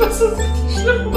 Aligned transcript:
Das 0.00 0.18
ist 0.18 0.38
richtig 0.38 0.80
schlimm. 0.80 1.12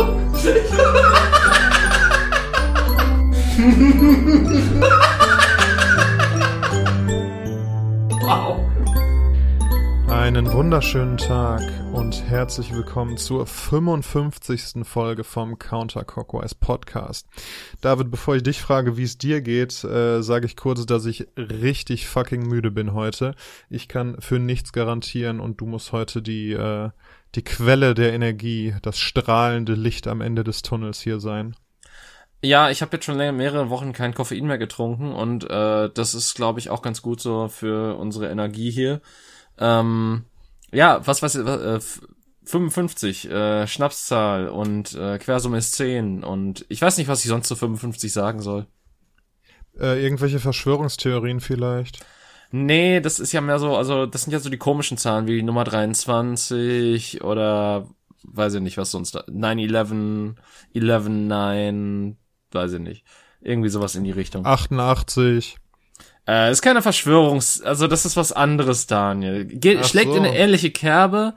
wow. 8.22 8.60
Einen 10.10 10.52
wunderschönen 10.52 11.16
Tag 11.16 11.62
und 11.94 12.24
herzlich 12.28 12.74
willkommen 12.74 13.16
zur 13.16 13.48
55. 13.48 14.86
Folge 14.86 15.24
vom 15.24 15.58
Counter 15.58 16.04
Cockwise 16.04 16.56
Podcast. 16.60 17.28
David, 17.80 18.12
bevor 18.12 18.36
ich 18.36 18.44
dich 18.44 18.62
frage, 18.62 18.98
wie 18.98 19.04
es 19.04 19.18
dir 19.18 19.40
geht, 19.40 19.82
äh, 19.86 20.22
sage 20.22 20.46
ich 20.46 20.58
kurz, 20.58 20.86
dass 20.86 21.06
ich 21.06 21.28
richtig 21.38 22.08
fucking 22.08 22.46
müde 22.46 22.70
bin 22.70 22.94
heute. 22.94 23.34
Ich 23.70 23.88
kann 23.88 24.20
für 24.20 24.40
nichts 24.40 24.74
garantieren 24.74 25.40
und 25.40 25.62
du 25.62 25.68
musst 25.68 25.94
heute 25.94 26.22
die, 26.22 26.52
äh, 26.52 26.90
die 27.36 27.44
Quelle 27.44 27.94
der 27.94 28.14
Energie, 28.14 28.76
das 28.82 29.00
strahlende 29.00 29.74
Licht 29.74 30.08
am 30.08 30.22
Ende 30.22 30.44
des 30.44 30.62
Tunnels 30.62 31.02
hier 31.02 31.20
sein. 31.20 31.56
Ja, 32.42 32.70
ich 32.70 32.82
habe 32.82 32.98
jetzt 32.98 33.06
schon 33.06 33.18
länger, 33.18 33.32
mehrere 33.32 33.70
Wochen 33.70 33.94
kein 33.94 34.14
Koffein 34.14 34.46
mehr 34.46 34.58
getrunken 34.58 35.14
und 35.14 35.50
äh, 35.50 35.90
das 35.94 36.14
ist, 36.14 36.36
glaube 36.36 36.60
ich, 36.60 36.70
auch 36.70 36.82
ganz 36.82 37.02
gut 37.02 37.22
so 37.22 37.48
für 37.48 37.98
unsere 37.98 38.30
Energie 38.30 38.70
hier. 38.70 39.02
Ähm, 39.58 40.26
ja, 40.72 41.06
was 41.08 41.22
weiß 41.24 41.36
ich, 41.36 41.48
äh, 41.48 41.80
55, 42.46 43.30
äh, 43.30 43.68
Schnapszahl 43.68 44.50
und 44.50 44.94
äh, 44.96 45.18
Quersumme 45.20 45.58
ist 45.58 45.74
10 45.76 46.24
und 46.24 46.66
ich 46.68 46.82
weiß 46.82 46.98
nicht, 46.98 47.08
was 47.08 47.24
ich 47.24 47.30
sonst 47.30 47.48
zu 47.48 47.56
55 47.56 48.12
sagen 48.12 48.42
soll. 48.42 48.68
Äh, 49.80 50.04
irgendwelche 50.04 50.40
Verschwörungstheorien 50.40 51.40
vielleicht? 51.40 52.06
Nee, 52.56 53.00
das 53.00 53.20
ist 53.20 53.32
ja 53.32 53.42
mehr 53.42 53.58
so, 53.58 53.76
also 53.76 54.06
das 54.06 54.22
sind 54.22 54.32
ja 54.32 54.38
so 54.38 54.48
die 54.48 54.60
komischen 54.60 55.00
Zahlen 55.00 55.26
wie 55.26 55.42
Nummer 55.42 55.64
23 55.64 57.24
oder 57.24 57.88
weiß 58.22 58.54
ich 58.54 58.62
nicht, 58.62 58.78
was 58.78 58.92
sonst 58.92 59.16
da. 59.16 59.22
9-11, 59.22 60.36
11-9, 60.76 62.16
weiß 62.52 62.74
ich 62.74 62.80
nicht. 62.80 63.06
Irgendwie 63.42 63.70
sowas 63.70 63.96
in 63.96 64.04
die 64.04 64.12
Richtung. 64.12 64.46
88. 64.46 65.58
Äh, 66.28 66.52
ist 66.52 66.62
keine 66.62 66.82
Verschwörungs-, 66.82 67.64
also 67.64 67.88
das 67.88 68.06
ist 68.06 68.18
was 68.18 68.32
anderes, 68.32 68.86
Daniel. 68.86 69.46
Geht, 69.46 69.80
Ach 69.82 69.88
schlägt 69.88 70.12
so. 70.12 70.18
in 70.18 70.24
eine 70.24 70.38
ähnliche 70.38 70.70
Kerbe, 70.70 71.34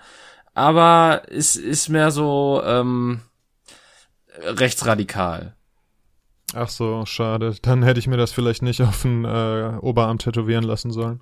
aber 0.53 1.23
ist, 1.29 1.57
ist 1.57 1.89
mehr 1.89 2.11
so, 2.11 2.61
ähm, 2.63 3.23
rechtsradikal. 4.43 5.57
Ach 6.57 6.69
so, 6.71 7.05
schade. 7.05 7.55
Dann 7.63 7.83
hätte 7.83 7.99
ich 8.01 8.07
mir 8.07 8.17
das 8.17 8.33
vielleicht 8.33 8.63
nicht 8.63 8.81
auf 8.83 9.03
den 9.03 9.25
äh, 9.25 9.77
Oberarm 9.81 10.19
tätowieren 10.19 10.65
lassen 10.65 10.91
sollen. 10.91 11.21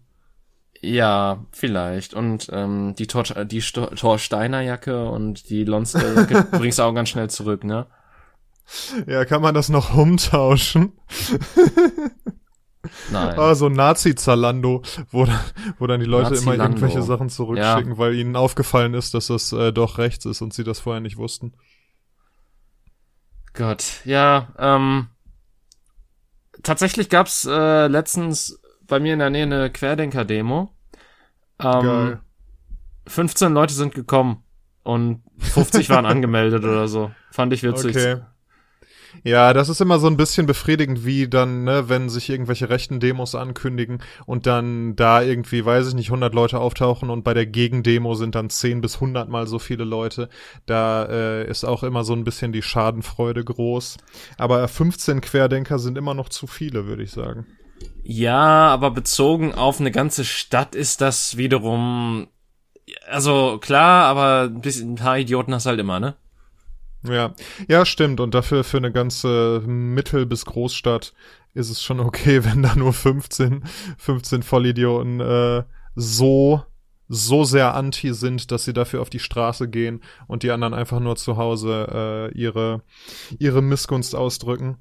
Ja, 0.81 1.45
vielleicht. 1.51 2.15
Und 2.15 2.49
ähm, 2.53 2.95
die, 2.99 3.07
Tor, 3.07 3.23
die 3.25 3.61
Sto 3.63 3.87
Torsteiner 3.87 4.61
Jacke 4.61 5.09
und 5.09 5.49
die 5.51 5.65
Lonster 5.65 6.13
Jacke 6.15 6.47
bringst 6.59 6.79
du 6.79 6.83
auch 6.85 6.93
ganz 6.95 7.09
schnell 7.09 7.29
zurück, 7.31 7.65
ne? 7.65 7.87
Ja, 9.07 9.25
kann 9.25 9.43
man 9.43 9.55
das 9.55 9.69
noch 9.71 9.95
umtauschen? 9.95 10.93
Nein. 13.11 13.39
Ah, 13.39 13.55
so 13.55 13.69
Nazi-Zalando, 13.69 14.83
wo, 15.11 15.25
dann- 15.25 15.41
wo 15.79 15.87
dann 15.87 16.01
die 16.01 16.07
Leute 16.07 16.35
immer 16.37 16.53
irgendwelche 16.65 16.99
Sachen 17.03 17.29
zurückschicken, 17.29 17.99
weil 17.99 18.15
ihnen 18.15 18.37
aufgefallen 18.37 18.95
ist, 18.95 19.15
dass 19.15 19.27
das 19.29 19.53
äh, 19.53 19.73
doch 19.73 19.99
rechts 19.99 20.27
ist 20.27 20.43
und 20.43 20.53
sie 20.55 20.65
das 20.65 20.81
vorher 20.81 21.01
nicht 21.01 21.17
wussten. 21.17 21.55
Gott, 23.55 23.85
ja, 24.05 24.49
ähm, 24.59 25.09
tatsächlich 26.65 27.09
gab's 27.09 27.47
äh, 27.47 27.87
letztens 27.87 28.61
bei 28.87 29.01
mir 29.01 29.13
in 29.13 29.21
der 29.21 29.31
Nähe 29.31 29.45
eine 29.45 29.71
Querdenker-Demo. 29.71 30.71
Ähm, 31.61 31.83
Geil. 31.83 32.21
15 33.07 33.53
Leute 33.53 33.75
sind 33.75 33.95
gekommen 33.95 34.43
und 34.83 35.23
50 35.39 35.89
waren 35.91 36.07
angemeldet 36.07 36.65
oder 36.65 36.89
so. 36.89 37.13
Fand 37.31 37.53
ich 37.53 37.63
witzig. 37.63 37.97
Okay. 37.97 38.21
Ja, 39.23 39.53
das 39.53 39.69
ist 39.69 39.81
immer 39.81 39.99
so 39.99 40.07
ein 40.07 40.17
bisschen 40.17 40.47
befriedigend, 40.47 41.05
wie 41.05 41.29
dann, 41.29 41.65
ne, 41.65 41.89
wenn 41.89 42.09
sich 42.09 42.29
irgendwelche 42.29 42.69
rechten 42.69 43.01
Demos 43.01 43.35
ankündigen 43.35 44.03
und 44.27 44.47
dann 44.47 44.97
da 44.97 45.23
irgendwie, 45.23 45.65
weiß 45.65 45.89
ich 45.89 45.95
nicht, 45.95 46.09
100 46.09 46.35
Leute 46.35 46.59
auftauchen 46.59 47.11
und 47.11 47.25
bei 47.25 47.35
der 47.35 47.47
Gegendemo 47.47 48.15
sind 48.15 48.35
dann 48.35 48.51
10 48.51 48.81
bis 48.81 48.97
100 48.97 49.29
mal 49.29 49.47
so 49.47 49.59
viele 49.59 49.85
Leute. 49.85 50.29
Da 50.67 51.05
äh, 51.05 51.49
ist 51.49 51.65
auch 51.65 51.83
immer 51.83 52.05
so 52.05 52.13
ein 52.13 52.25
bisschen 52.25 52.53
die 52.53 52.63
Schadenfreude 52.63 53.45
groß. 53.45 53.97
Aber 54.37 54.67
15 54.67 55.21
Querdenker 55.21 55.79
sind 55.79 55.97
immer 55.97 56.15
noch 56.15 56.29
zu 56.29 56.47
viele, 56.47 56.87
würde 56.87 57.03
ich 57.03 57.13
sagen. 57.13 57.47
Ja, 58.03 58.69
aber 58.69 58.91
bezogen 58.91 59.55
auf 59.55 59.81
eine 59.81 59.91
ganze 59.91 60.25
Stadt 60.25 60.75
ist 60.75 61.01
das 61.01 61.37
wiederum, 61.37 62.29
also 63.09 63.59
klar, 63.61 64.05
aber 64.07 64.51
ein 64.51 64.61
bisschen 64.61 64.93
ein 64.93 64.97
paar 64.97 65.19
Idioten 65.19 65.55
hast 65.55 65.65
du 65.65 65.71
halt 65.71 65.81
immer, 65.81 66.01
ne? 66.01 66.15
Ja, 67.07 67.35
ja, 67.69 67.85
stimmt. 67.85 68.21
Und 68.21 68.35
dafür 68.35 68.65
für 68.65 68.79
eine 68.79 68.93
ganze 68.93 69.63
Mittel- 69.67 70.27
bis 70.27 70.45
Großstadt 70.47 71.13
ist 71.53 71.71
es 71.71 71.83
schon 71.83 72.01
okay, 72.01 72.45
wenn 72.45 72.63
da 72.63 72.75
nur 72.75 72.93
15, 72.93 73.65
15 73.99 74.43
Vollidioten 74.43 75.21
äh, 75.21 75.65
so 75.95 76.63
so 77.07 77.45
sehr 77.45 77.75
anti 77.75 78.15
sind, 78.15 78.51
dass 78.51 78.65
sie 78.65 78.73
dafür 78.73 79.03
auf 79.03 79.11
die 79.11 79.19
Straße 79.19 79.69
gehen 79.69 80.01
und 80.27 80.43
die 80.43 80.51
anderen 80.51 80.73
einfach 80.73 81.01
nur 81.01 81.17
zu 81.17 81.37
Hause 81.37 82.31
äh, 82.33 82.39
ihre 82.39 82.83
ihre 83.39 83.61
Missgunst 83.63 84.15
ausdrücken, 84.15 84.79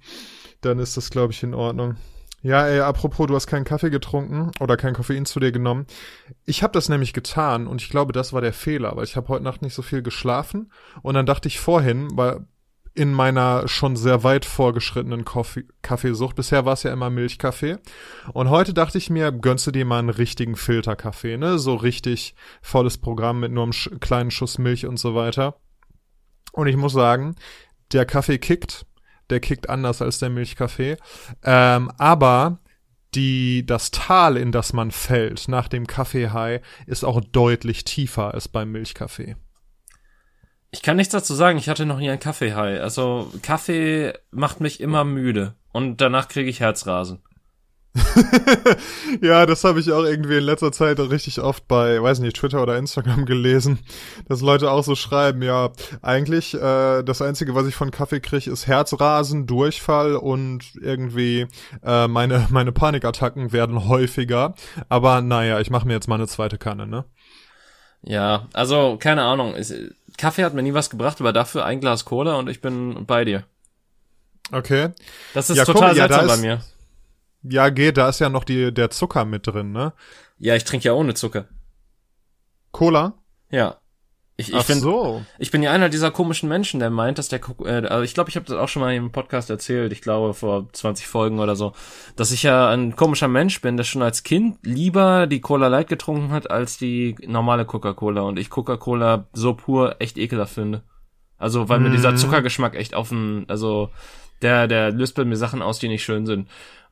dann 0.62 0.80
ist 0.80 0.96
das 0.96 1.10
glaube 1.10 1.34
ich 1.34 1.44
in 1.44 1.54
Ordnung. 1.54 1.98
Ja, 2.44 2.68
ey, 2.68 2.82
apropos, 2.82 3.28
du 3.28 3.36
hast 3.36 3.48
keinen 3.48 3.64
Kaffee 3.64 3.90
getrunken 3.90 4.52
oder 4.60 4.76
kein 4.76 4.94
Koffein 4.94 5.26
zu 5.26 5.40
dir 5.40 5.54
genommen. 5.54 5.88
Ich 6.46 6.62
habe 6.62 6.74
das 6.74 6.90
nämlich 6.90 7.14
getan 7.14 7.68
und 7.68 7.82
ich 7.82 7.90
glaube, 7.90 8.12
das 8.12 8.34
war 8.34 8.42
der 8.42 8.52
Fehler, 8.52 8.98
weil 8.98 9.06
ich 9.06 9.16
habe 9.16 9.30
heute 9.30 9.46
Nacht 9.46 9.62
nicht 9.62 9.74
so 9.74 9.82
viel 9.82 10.02
geschlafen 10.02 10.70
und 11.04 11.14
dann 11.14 11.26
dachte 11.26 11.48
ich 11.48 11.62
vorhin, 11.62 12.10
weil 12.18 12.46
in 12.96 13.14
meiner 13.14 13.70
schon 13.70 13.96
sehr 13.96 14.24
weit 14.24 14.44
vorgeschrittenen 14.44 15.24
Kaffee 15.24 15.64
Kaffeesucht, 15.82 16.36
bisher 16.36 16.66
war 16.66 16.74
es 16.74 16.84
ja 16.84 16.92
immer 16.92 17.10
Milchkaffee 17.10 17.78
und 18.34 18.50
heute 18.50 18.74
dachte 18.74 18.98
ich 18.98 19.10
mir, 19.10 19.32
gönnst 19.32 19.66
du 19.66 19.72
dir 19.72 19.86
mal 19.86 20.00
einen 20.00 20.10
richtigen 20.10 20.58
Filterkaffee, 20.58 21.38
ne, 21.38 21.58
so 21.58 21.76
richtig 21.76 22.36
volles 22.62 22.98
Programm 22.98 23.40
mit 23.40 23.54
nur 23.54 23.64
einem 23.64 24.00
kleinen 24.02 24.32
Schuss 24.32 24.58
Milch 24.58 24.86
und 24.86 24.98
so 24.98 25.16
weiter. 25.16 25.62
Und 26.52 26.68
ich 26.68 26.76
muss 26.76 26.92
sagen, 26.92 27.36
der 27.94 28.06
Kaffee 28.06 28.38
kickt, 28.38 28.86
der 29.30 29.40
kickt 29.40 29.70
anders 29.70 30.02
als 30.02 30.20
der 30.20 30.30
Milchkaffee. 30.30 30.98
Ähm, 31.44 31.92
aber 31.98 32.60
die, 33.16 33.66
das 33.66 33.92
Tal, 33.92 34.38
in 34.38 34.52
das 34.52 34.74
man 34.74 34.92
fällt 34.92 35.48
nach 35.48 35.68
dem 35.68 35.88
Kaffeehai, 35.88 36.62
ist 36.86 37.04
auch 37.04 37.22
deutlich 37.22 37.84
tiefer 37.84 38.34
als 38.34 38.48
beim 38.48 38.72
Milchkaffee. 38.72 39.36
Ich 40.72 40.82
kann 40.82 40.98
nichts 40.98 41.12
dazu 41.14 41.36
sagen, 41.36 41.60
ich 41.60 41.70
hatte 41.70 41.86
noch 41.86 42.00
nie 42.00 42.10
einen 42.10 42.20
Kaffee-High. 42.20 42.82
Also 42.82 43.32
Kaffee 43.44 44.14
macht 44.32 44.60
mich 44.60 44.82
immer 44.82 45.04
müde 45.04 45.54
und 45.72 46.02
danach 46.02 46.28
kriege 46.28 46.50
ich 46.50 46.62
Herzrasen. 46.62 47.22
ja, 49.22 49.46
das 49.46 49.64
habe 49.64 49.80
ich 49.80 49.92
auch 49.92 50.04
irgendwie 50.04 50.38
in 50.38 50.44
letzter 50.44 50.72
Zeit 50.72 51.00
richtig 51.00 51.40
oft 51.40 51.68
bei, 51.68 52.02
weiß 52.02 52.20
nicht, 52.20 52.36
Twitter 52.36 52.62
oder 52.62 52.78
Instagram 52.78 53.26
gelesen, 53.26 53.80
dass 54.28 54.42
Leute 54.42 54.72
auch 54.72 54.84
so 54.84 54.96
schreiben, 54.96 55.42
ja, 55.44 55.70
eigentlich 56.02 56.54
äh, 56.56 57.04
das 57.04 57.22
Einzige, 57.22 57.54
was 57.56 57.68
ich 57.68 57.76
von 57.76 57.92
Kaffee 57.92 58.20
kriege, 58.20 58.50
ist 58.50 58.68
Herzrasen, 58.68 59.46
Durchfall 59.46 60.16
und 60.16 60.74
irgendwie 60.82 61.48
äh, 61.84 62.08
meine, 62.08 62.48
meine 62.50 62.72
Panikattacken 62.72 63.52
werden 63.52 63.88
häufiger. 63.88 64.56
Aber 64.90 65.22
naja, 65.22 65.60
ich 65.60 65.70
mache 65.70 65.88
mir 65.88 65.94
jetzt 65.94 66.08
mal 66.08 66.16
eine 66.16 66.28
zweite 66.28 66.58
Kanne, 66.58 66.88
ne? 66.88 67.06
Ja, 68.02 68.48
also 68.54 68.98
keine 69.00 69.22
Ahnung. 69.24 69.56
Kaffee 70.18 70.44
hat 70.44 70.54
mir 70.54 70.64
nie 70.64 70.74
was 70.74 70.90
gebracht, 70.90 71.22
aber 71.22 71.32
dafür 71.32 71.64
ein 71.66 71.80
Glas 71.80 72.06
Cola 72.06 72.36
und 72.36 72.50
ich 72.50 72.60
bin 72.60 73.06
bei 73.06 73.24
dir. 73.24 73.44
Okay. 74.52 74.90
Das 75.34 75.50
ist 75.50 75.58
Ja, 75.58 75.66
total 75.66 75.90
guck, 75.90 75.98
ja, 75.98 76.08
seltsam 76.08 76.28
bei 76.28 76.34
ist- 76.34 76.42
mir. 76.42 76.62
Ja, 77.44 77.70
geht, 77.70 77.98
da 77.98 78.10
ist 78.10 78.20
ja 78.20 78.30
noch 78.30 78.44
die, 78.44 78.74
der 78.74 78.90
Zucker 78.90 79.26
mit 79.26 79.46
drin, 79.48 79.72
ne? 79.72 79.94
Ja, 80.40 80.56
ich 80.56 80.64
trinke 80.64 80.86
ja 80.88 80.94
ohne 80.94 81.14
Zucker. 81.14 81.48
Cola? 82.72 83.14
Ja. 83.50 83.78
Ich, 84.36 84.50
ich, 84.50 84.56
Ach 84.56 84.64
find, 84.64 84.82
so. 84.82 85.24
ich 85.38 85.52
bin 85.52 85.62
ja 85.62 85.72
einer 85.72 85.90
dieser 85.90 86.10
komischen 86.10 86.50
Menschen, 86.50 86.80
der 86.80 86.90
meint, 86.90 87.20
dass 87.20 87.28
der, 87.30 87.40
äh, 87.66 87.86
also 87.86 88.02
ich 88.02 88.16
glaube, 88.16 88.32
ich 88.32 88.36
habe 88.36 88.48
das 88.48 88.56
auch 88.58 88.68
schon 88.68 88.82
mal 88.82 88.92
im 88.96 89.12
Podcast 89.12 89.52
erzählt, 89.52 89.92
ich 89.94 90.02
glaube 90.02 90.34
vor 90.34 90.70
20 90.74 91.06
Folgen 91.06 91.40
oder 91.40 91.56
so, 91.56 91.74
dass 92.16 92.32
ich 92.32 92.42
ja 92.42 92.68
ein 92.70 92.96
komischer 92.96 93.28
Mensch 93.28 93.62
bin, 93.62 93.78
der 93.78 93.84
schon 93.84 94.02
als 94.02 94.24
Kind 94.24 94.58
lieber 94.64 95.28
die 95.28 95.40
Cola 95.40 95.68
Light 95.68 95.88
getrunken 95.88 96.32
hat 96.32 96.50
als 96.50 96.80
die 96.80 97.16
normale 97.28 97.66
Coca-Cola 97.66 98.22
und 98.22 98.40
ich 98.40 98.50
Coca-Cola 98.50 99.28
so 99.34 99.54
pur 99.54 99.98
echt 100.00 100.18
ekelhaft 100.18 100.56
finde. 100.56 100.82
Also, 101.38 101.70
weil 101.70 101.80
mir 101.80 101.90
Mhm. 101.90 101.94
dieser 101.94 102.16
Zuckergeschmack 102.16 102.74
echt 102.74 102.96
auf 102.96 103.10
den, 103.10 103.46
also 103.50 103.92
der, 104.42 104.68
der 104.68 104.92
löst 104.92 105.14
bei 105.14 105.26
mir 105.26 105.38
Sachen 105.38 105.62
aus, 105.62 105.78
die 105.78 105.90
nicht 105.90 106.04
schön 106.04 106.26
sind. 106.26 106.50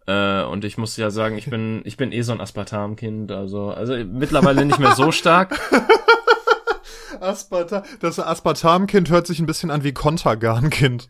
Äh, 0.08 0.44
und 0.44 0.66
ich 0.66 0.78
muss 0.78 0.98
ja 0.98 1.12
sagen, 1.12 1.38
ich 1.38 1.50
bin, 1.50 1.82
ich 1.86 1.98
bin 1.98 2.12
eh 2.12 2.22
so 2.22 2.32
ein 2.32 2.42
Aspartam-Kind, 2.42 3.32
also, 3.32 3.70
also 3.70 3.94
mittlerweile 3.96 4.66
nicht 4.66 4.80
mehr 4.80 4.96
so 4.96 5.12
stark. 5.12 5.60
Aspartam, 7.20 7.84
das 8.00 8.20
Aspartam-Kind 8.20 9.10
hört 9.10 9.28
sich 9.28 9.40
ein 9.40 9.46
bisschen 9.46 9.70
an 9.70 9.84
wie 9.84 9.94
Kontergan-Kind. 9.94 11.08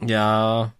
Ja, 0.00 0.72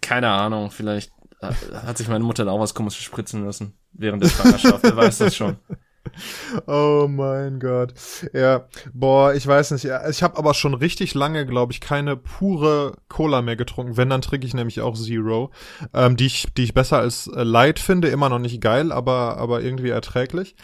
keine 0.00 0.30
Ahnung, 0.30 0.70
vielleicht 0.70 1.12
hat 1.40 1.98
sich 1.98 2.08
meine 2.08 2.24
Mutter 2.24 2.44
da 2.44 2.50
auch 2.50 2.60
was 2.60 2.74
komisches 2.74 3.02
spritzen 3.02 3.44
lassen 3.44 3.78
während 3.92 4.22
der 4.22 4.28
Schwangerschaft, 4.28 4.82
wer 4.82 4.96
weiß 4.96 5.18
das 5.18 5.36
schon. 5.36 5.56
oh 6.66 7.06
mein 7.08 7.60
Gott. 7.60 7.94
Ja, 8.32 8.66
boah, 8.92 9.34
ich 9.34 9.46
weiß 9.46 9.72
nicht. 9.72 9.88
Ich 10.10 10.22
habe 10.22 10.38
aber 10.38 10.54
schon 10.54 10.74
richtig 10.74 11.14
lange, 11.14 11.46
glaube 11.46 11.72
ich, 11.72 11.80
keine 11.80 12.16
pure 12.16 12.96
Cola 13.08 13.42
mehr 13.42 13.56
getrunken. 13.56 13.96
Wenn, 13.96 14.10
dann 14.10 14.22
trinke 14.22 14.46
ich 14.46 14.54
nämlich 14.54 14.80
auch 14.80 14.96
Zero, 14.96 15.50
ähm, 15.94 16.16
die 16.16 16.26
ich, 16.26 16.48
die 16.56 16.64
ich 16.64 16.74
besser 16.74 16.98
als 16.98 17.26
äh, 17.28 17.42
Light 17.42 17.78
finde. 17.78 18.08
Immer 18.08 18.28
noch 18.28 18.38
nicht 18.38 18.60
geil, 18.60 18.92
aber 18.92 19.36
aber 19.36 19.62
irgendwie 19.62 19.90
erträglich. 19.90 20.56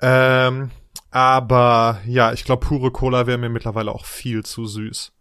Ähm, 0.00 0.70
aber 1.10 2.00
ja, 2.06 2.32
ich 2.32 2.44
glaube, 2.44 2.66
pure 2.66 2.90
Cola 2.90 3.26
wäre 3.26 3.38
mir 3.38 3.48
mittlerweile 3.48 3.92
auch 3.92 4.04
viel 4.04 4.44
zu 4.44 4.66
süß. 4.66 5.13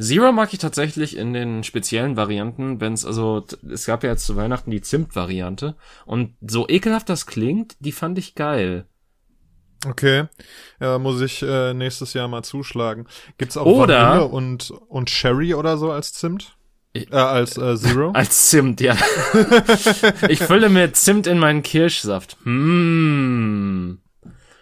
Zero 0.00 0.32
mag 0.32 0.52
ich 0.52 0.58
tatsächlich 0.60 1.16
in 1.16 1.32
den 1.32 1.64
speziellen 1.64 2.16
Varianten, 2.16 2.80
wenn 2.80 2.92
es 2.92 3.04
also 3.04 3.44
es 3.68 3.84
gab 3.84 4.04
ja 4.04 4.10
jetzt 4.10 4.26
zu 4.26 4.36
Weihnachten 4.36 4.70
die 4.70 4.80
Zimt-Variante 4.80 5.74
und 6.06 6.34
so 6.40 6.68
ekelhaft 6.68 7.08
das 7.08 7.26
klingt, 7.26 7.76
die 7.80 7.92
fand 7.92 8.16
ich 8.18 8.34
geil. 8.34 8.86
Okay, 9.86 10.24
ja, 10.80 10.98
muss 10.98 11.20
ich 11.20 11.42
äh, 11.42 11.72
nächstes 11.74 12.12
Jahr 12.12 12.26
mal 12.28 12.42
zuschlagen. 12.42 13.06
Gibt's 13.38 13.56
auch 13.56 13.64
Oder- 13.66 14.02
Vanille 14.10 14.24
und 14.26 14.70
und 14.88 15.10
Sherry 15.10 15.54
oder 15.54 15.78
so 15.78 15.90
als 15.92 16.12
Zimt? 16.12 16.56
Ich- 16.92 17.12
Äh, 17.12 17.16
als 17.16 17.56
äh, 17.58 17.76
Zero? 17.76 18.10
Als 18.14 18.50
Zimt, 18.50 18.80
ja. 18.80 18.96
ich 20.28 20.40
fülle 20.40 20.68
mir 20.68 20.92
Zimt 20.94 21.26
in 21.26 21.38
meinen 21.38 21.62
Kirschsaft. 21.62 22.36
Hm. 22.44 24.00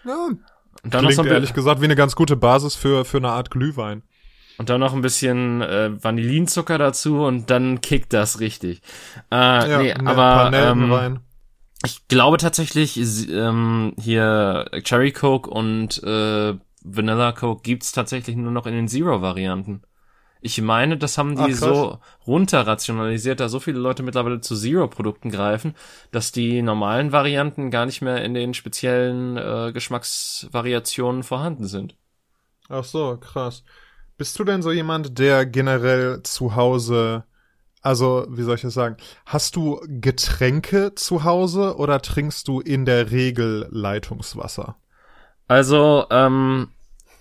ja, 0.05 0.27
Und 0.27 0.41
dann, 0.83 1.05
noch 1.05 1.11
klingt 1.11 1.15
so 1.15 1.25
ehrlich 1.25 1.55
gesagt 1.55 1.81
wie 1.81 1.85
eine 1.87 1.97
ganz 1.97 2.15
gute 2.17 2.37
Basis 2.37 2.75
für 2.75 3.05
für 3.05 3.17
eine 3.19 3.31
Art 3.31 3.51
Glühwein. 3.51 4.03
Und 4.59 4.69
dann 4.71 4.81
noch 4.81 4.95
ein 4.95 5.03
bisschen 5.03 5.63
äh, 5.63 5.91
Vanillinzucker 6.03 6.79
dazu 6.79 7.25
und 7.25 7.51
dann 7.51 7.81
kickt 7.81 8.13
das 8.13 8.41
richtig. 8.41 8.81
Äh, 9.31 9.65
Ja, 9.65 9.67
nee, 9.67 9.95
ne, 9.95 10.05
aber 10.05 10.51
ähm, 10.55 10.93
rein. 10.93 11.21
ich 11.85 12.09
glaube 12.09 12.39
tatsächlich 12.39 12.97
ähm, 13.31 13.95
hier 14.01 14.67
Cherry 14.85 15.13
Coke 15.13 15.51
und 15.51 16.03
äh, 16.03 16.55
Vanilla 16.83 17.33
Coke 17.33 17.63
gibt's 17.63 17.93
tatsächlich 17.93 18.37
nur 18.37 18.53
noch 18.53 18.67
in 18.67 18.75
den 18.75 18.89
Zero-Varianten. 18.89 19.83
Ich 20.41 20.61
meine, 20.63 20.97
das 20.99 21.19
haben 21.19 21.37
die 21.37 21.53
Ach, 21.53 21.53
so 21.53 22.01
runterrationalisiert, 22.27 23.41
da 23.41 23.49
so 23.49 23.61
viele 23.61 23.79
Leute 23.81 24.03
mittlerweile 24.05 24.41
zu 24.41 24.57
Zero-Produkten 24.57 25.31
greifen, 25.31 25.75
dass 26.13 26.33
die 26.33 26.63
normalen 26.63 27.13
Varianten 27.13 27.71
gar 27.71 27.87
nicht 27.87 28.03
mehr 28.03 28.25
in 28.25 28.35
den 28.35 28.55
speziellen 28.55 29.37
äh, 29.37 29.73
Geschmacksvariationen 29.73 31.23
vorhanden 31.25 31.67
sind. 31.67 31.97
Ach 32.69 32.85
so, 32.85 33.17
krass. 33.19 33.65
Bist 34.17 34.39
du 34.39 34.45
denn 34.45 34.63
so 34.63 34.73
jemand, 34.73 35.19
der 35.19 35.45
generell 35.45 36.23
zu 36.23 36.57
Hause, 36.57 37.25
also 37.83 38.27
wie 38.31 38.43
soll 38.43 38.55
ich 38.55 38.63
das 38.63 38.75
sagen, 38.75 38.97
hast 39.27 39.57
du 39.57 39.81
Getränke 39.87 40.95
zu 40.95 41.25
Hause 41.25 41.77
oder 41.77 42.01
trinkst 42.01 42.49
du 42.49 42.61
in 42.61 42.87
der 42.87 43.11
Regel 43.11 43.69
Leitungswasser? 43.71 44.77
Also, 45.49 46.07
ähm, 46.11 46.69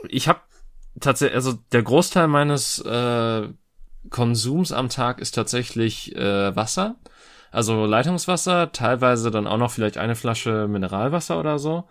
ich 0.08 0.28
habe 0.28 0.40
tatsächlich, 1.00 1.36
also 1.36 1.54
der 1.72 1.84
Großteil 1.84 2.28
meines 2.28 2.80
äh, 2.80 3.50
Konsums 4.10 4.72
am 4.72 4.90
Tag 4.90 5.20
ist 5.20 5.32
tatsächlich 5.32 6.16
äh, 6.16 6.56
Wasser. 6.56 6.96
Also 7.52 7.86
Leitungswasser, 7.86 8.72
teilweise 8.72 9.32
dann 9.32 9.48
auch 9.48 9.58
noch 9.58 9.72
vielleicht 9.72 9.98
eine 9.98 10.16
Flasche 10.16 10.68
Mineralwasser 10.68 11.40
oder 11.40 11.60
so. 11.60 11.88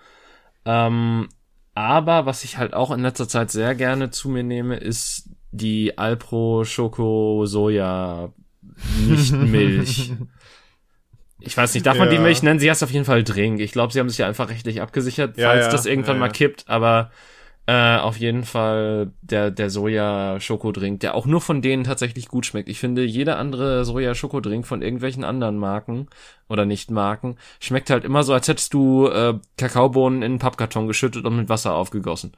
Ähm, 0.65 1.29
aber 1.75 2.27
was 2.27 2.45
ich 2.45 2.57
halt 2.59 2.75
auch 2.75 2.91
in 2.91 3.01
letzter 3.01 3.29
Zeit 3.29 3.51
sehr 3.51 3.75
gerne 3.75 4.11
zu 4.11 4.29
mir 4.29 4.43
nehme, 4.43 4.77
ist 4.77 5.29
die 5.53 5.99
Alpro 5.99 6.65
Schoko 6.65 7.47
Soja 7.47 8.33
nicht 9.07 9.33
Milch. 9.33 10.13
Ich 11.47 11.59
weiß 11.59 11.75
nicht, 11.75 11.85
darf 11.85 11.99
man 11.99 12.09
die 12.09 12.15
Ja. 12.15 12.23
Milch 12.23 12.43
nennen? 12.43 12.59
Sie 12.59 12.71
heißt 12.71 12.83
auf 12.83 12.91
jeden 12.91 13.05
Fall 13.05 13.23
Drink. 13.23 13.61
Ich 13.61 13.73
glaube, 13.73 13.93
sie 13.93 14.01
haben 14.01 14.09
sich 14.09 14.17
ja 14.17 14.27
einfach 14.27 14.49
rechtlich 14.49 14.81
abgesichert, 14.81 15.35
falls 15.39 15.67
ja, 15.67 15.71
das 15.71 15.85
irgendwann 15.85 16.19
mal 16.19 16.31
kippt, 16.31 16.65
aber 16.69 17.11
äh, 17.67 17.97
auf 17.97 18.19
jeden 18.19 18.45
Fall 18.45 19.13
der, 19.23 19.51
der 19.51 19.71
Soja-Schokodrink, 19.71 21.01
der 21.01 21.15
auch 21.15 21.25
nur 21.25 21.41
von 21.41 21.63
denen 21.63 21.85
tatsächlich 21.85 22.29
gut 22.29 22.45
schmeckt. 22.45 22.69
Ich 22.69 22.79
finde, 22.79 23.05
jeder 23.05 23.39
andere 23.39 23.85
Soja-Schokodrink 23.87 24.67
von 24.67 24.83
irgendwelchen 24.83 25.25
anderen 25.25 25.57
Marken 25.57 26.09
oder 26.49 26.67
Nicht-Marken 26.67 27.37
schmeckt 27.61 27.89
halt 27.89 28.05
immer 28.05 28.23
so, 28.23 28.35
als 28.35 28.49
hättest 28.49 28.75
du 28.75 29.09
äh, 29.09 29.39
Kakaobohnen 29.57 30.21
in 30.23 30.33
einen 30.33 30.39
Pappkarton 30.39 30.89
geschüttet 30.89 31.25
und 31.25 31.37
mit 31.37 31.49
Wasser 31.49 31.75
aufgegossen. 31.75 32.33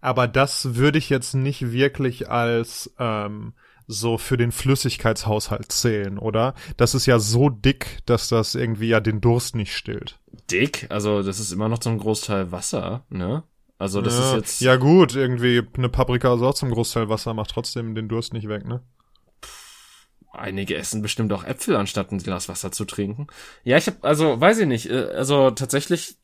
Aber 0.00 0.28
das 0.28 0.76
würde 0.76 0.98
ich 0.98 1.10
jetzt 1.10 1.34
nicht 1.34 1.72
wirklich 1.72 2.30
als 2.30 2.94
ähm, 2.98 3.52
so 3.86 4.16
für 4.16 4.36
den 4.36 4.52
Flüssigkeitshaushalt 4.52 5.72
zählen, 5.72 6.18
oder? 6.18 6.54
Das 6.76 6.94
ist 6.94 7.06
ja 7.06 7.18
so 7.18 7.48
dick, 7.50 7.98
dass 8.06 8.28
das 8.28 8.54
irgendwie 8.54 8.88
ja 8.88 9.00
den 9.00 9.20
Durst 9.20 9.56
nicht 9.56 9.74
stillt. 9.74 10.20
Dick, 10.50 10.86
also 10.90 11.22
das 11.22 11.40
ist 11.40 11.52
immer 11.52 11.68
noch 11.68 11.78
zum 11.78 11.98
Großteil 11.98 12.52
Wasser, 12.52 13.04
ne? 13.10 13.42
Also 13.78 14.02
das 14.02 14.18
ja, 14.18 14.24
ist 14.24 14.34
jetzt 14.34 14.60
ja 14.60 14.76
gut, 14.76 15.14
irgendwie 15.14 15.62
eine 15.76 15.88
Paprika 15.88 16.34
ist 16.34 16.42
auch 16.42 16.54
zum 16.54 16.70
Großteil 16.70 17.08
Wasser, 17.08 17.32
macht 17.34 17.50
trotzdem 17.50 17.94
den 17.94 18.08
Durst 18.08 18.32
nicht 18.32 18.48
weg, 18.48 18.66
ne? 18.66 18.82
einige 20.32 20.76
essen 20.76 21.02
bestimmt 21.02 21.32
auch 21.32 21.44
Äpfel, 21.44 21.76
anstatt 21.76 22.12
ein 22.12 22.18
Glas 22.18 22.48
Wasser 22.48 22.72
zu 22.72 22.84
trinken. 22.84 23.26
Ja, 23.64 23.76
ich 23.76 23.86
habe 23.86 23.98
also 24.02 24.40
weiß 24.40 24.58
ich 24.60 24.66
nicht, 24.66 24.90
äh, 24.90 25.08
also 25.14 25.50
tatsächlich 25.50 26.16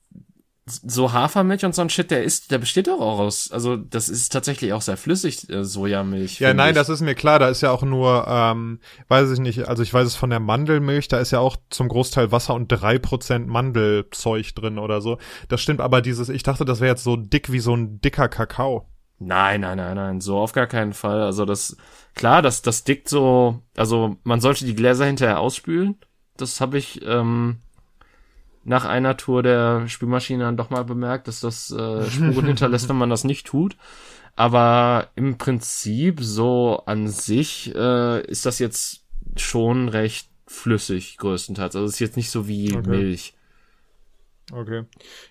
so 0.67 1.13
Hafermilch 1.13 1.65
und 1.65 1.75
so 1.75 1.83
ein 1.83 1.91
Shit, 1.91 2.11
der 2.11 2.25
ist, 2.25 2.51
der 2.51 2.59
besteht 2.59 2.87
doch 2.87 3.01
auch 3.01 3.19
aus, 3.19 3.51
also 3.53 3.77
das 3.77 4.09
ist 4.09 4.31
tatsächlich 4.31 4.73
auch 4.73 4.81
sehr 4.81 4.97
flüssig, 4.97 5.51
äh, 5.51 5.63
Sojamilch. 5.63 6.41
Ja, 6.41 6.55
nein, 6.55 6.71
ich. 6.71 6.75
das 6.77 6.89
ist 6.89 7.03
mir 7.03 7.15
klar, 7.15 7.39
da 7.39 7.49
ist 7.49 7.61
ja 7.61 7.71
auch 7.71 7.83
nur, 7.83 8.27
ähm, 8.27 8.81
weiß 9.09 9.31
ich 9.33 9.41
nicht, 9.41 9.69
also 9.69 9.83
ich 9.83 9.93
weiß 9.93 10.07
es 10.07 10.17
von 10.17 10.31
der 10.31 10.41
Mandelmilch, 10.41 11.09
da 11.09 11.19
ist 11.19 11.33
ja 11.33 11.39
auch 11.41 11.57
zum 11.69 11.89
Großteil 11.89 12.33
Wasser 12.33 12.55
und 12.55 12.69
drei 12.69 12.99
Prozent 12.99 13.47
Mandelzeug 13.47 14.55
drin 14.55 14.79
oder 14.79 15.03
so. 15.03 15.19
Das 15.49 15.61
stimmt, 15.61 15.83
aber 15.83 16.01
dieses, 16.01 16.31
ich 16.31 16.43
dachte, 16.43 16.65
das 16.65 16.81
wäre 16.81 16.93
jetzt 16.93 17.05
so 17.05 17.17
dick 17.17 17.53
wie 17.53 17.61
so 17.61 17.75
ein 17.77 18.01
dicker 18.01 18.29
Kakao. 18.29 18.89
Nein, 19.19 19.61
nein, 19.61 19.77
nein, 19.77 19.97
nein, 19.97 20.21
so 20.21 20.39
auf 20.39 20.53
gar 20.53 20.67
keinen 20.67 20.95
Fall. 20.95 21.23
Also 21.23 21.45
das, 21.45 21.77
klar, 22.15 22.41
das, 22.41 22.63
das 22.63 22.85
dickt 22.85 23.09
so, 23.09 23.61
also 23.77 24.17
man 24.25 24.41
sollte 24.41 24.65
die 24.65 24.75
Gläser 24.75 25.05
hinterher 25.05 25.41
ausspülen. 25.41 25.99
Das 26.37 26.61
habe 26.61 26.79
ich 26.79 27.01
ähm, 27.07 27.59
nach 28.65 28.85
einer 28.85 29.17
Tour 29.17 29.43
der 29.43 29.89
Spülmaschine 29.89 30.45
dann 30.45 30.57
doch 30.57 30.71
mal 30.71 30.85
bemerkt, 30.85 31.29
dass 31.29 31.41
das 31.41 31.71
äh, 31.71 32.09
Spuren 32.11 32.47
hinterlässt, 32.47 32.89
wenn 32.89 32.97
man 32.97 33.11
das 33.11 33.25
nicht 33.25 33.47
tut. 33.47 33.77
Aber 34.37 35.09
im 35.15 35.39
Prinzip 35.39 36.21
so 36.21 36.83
an 36.87 37.07
sich 37.09 37.73
äh, 37.75 38.25
ist 38.27 38.47
das 38.47 38.59
jetzt 38.59 39.05
schon 39.37 39.89
recht 39.89 40.29
flüssig 40.47 41.17
größtenteils. 41.19 41.77
Also 41.77 41.87
es 41.87 41.95
ist 41.95 42.01
jetzt 42.01 42.17
nicht 42.17 42.31
so 42.31 42.49
wie 42.49 42.75
Okay. 42.75 42.89
Milch. 42.89 43.35
Okay. 44.53 44.85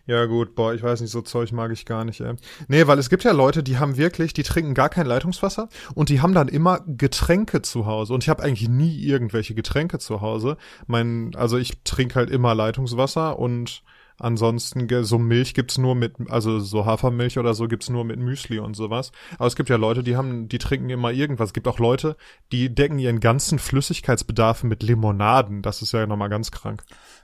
Ja, 0.07 0.25
gut, 0.25 0.56
boah, 0.56 0.74
ich 0.74 0.81
weiß 0.81 1.01
nicht, 1.01 1.12
so 1.12 1.21
Zeug 1.21 1.51
mag 1.51 1.71
ich 1.71 1.86
gar 1.86 2.04
nicht, 2.04 2.19
ey. 2.21 2.33
Nee, 2.68 2.88
weil 2.88 2.98
es 2.98 3.10
gibt 3.10 3.24
ja 3.24 3.31
Leute, 3.31 3.62
die 3.62 3.77
haben 3.77 3.95
wirklich, 3.95 4.33
die 4.33 4.42
trinken 4.42 4.74
gar 4.74 4.89
kein 4.89 5.06
Leitungswasser 5.06 5.69
und 5.94 6.10
die 6.10 6.21
haben 6.21 6.34
dann 6.34 6.48
immer 6.48 6.79
Getränke 6.88 7.62
zu 7.62 7.86
Hause. 7.86 8.13
Und 8.13 8.24
ich 8.24 8.29
habe 8.29 8.41
eigentlich 8.41 8.70
nie 8.70 9.03
irgendwelche 9.03 9.53
Getränke 9.53 10.00
zu 10.00 10.22
Hause. 10.22 10.58
Mein, 10.88 11.32
also 11.36 11.58
ich 11.58 11.84
trinke 11.84 12.15
halt 12.15 12.32
immer 12.32 12.55
Leitungswasser 12.55 13.38
und 13.38 13.84
ansonsten 14.17 14.88
so 15.03 15.17
Milch 15.17 15.53
gibt's 15.53 15.77
nur 15.77 15.96
mit, 15.96 16.15
also 16.29 16.60
so 16.60 16.86
Hafermilch 16.86 17.38
oder 17.38 17.53
so 17.53 17.67
gibt's 17.67 17.89
nur 17.89 18.05
mit 18.05 18.20
Müsli 18.20 18.60
und 18.60 18.75
sowas. 18.75 19.12
Aber 19.38 19.48
es 19.48 19.55
gibt 19.55 19.70
ja 19.70 19.75
Leute, 19.75 20.03
die 20.03 20.15
haben, 20.15 20.48
die 20.48 20.58
trinken 20.58 20.89
immer 20.89 21.12
irgendwas. 21.12 21.50
Es 21.50 21.53
gibt 21.53 21.67
auch 21.67 21.79
Leute, 21.79 22.15
die 22.51 22.74
decken 22.74 23.00
ihren 23.00 23.20
ganzen 23.20 23.60
Flüssigkeitsbedarf 23.60 24.63
mit 24.63 24.84
Limonaden. 24.84 25.62
Das 25.62 25.82
ist 25.82 25.91
ja 25.91 26.05
nochmal 26.08 26.29
ganz 26.29 26.51
krank. 26.51 26.84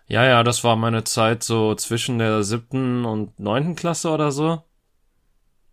Ja, 0.10 0.26
ja, 0.26 0.44
das 0.44 0.64
war 0.64 0.76
meine 0.76 1.04
Zeit 1.04 1.44
so 1.44 1.76
zwischen 1.76 2.18
der 2.18 2.44
siebten 2.44 3.06
und 3.06 3.40
neunten 3.40 3.76
Klasse 3.76 4.10
oder 4.10 4.32
so. 4.32 4.64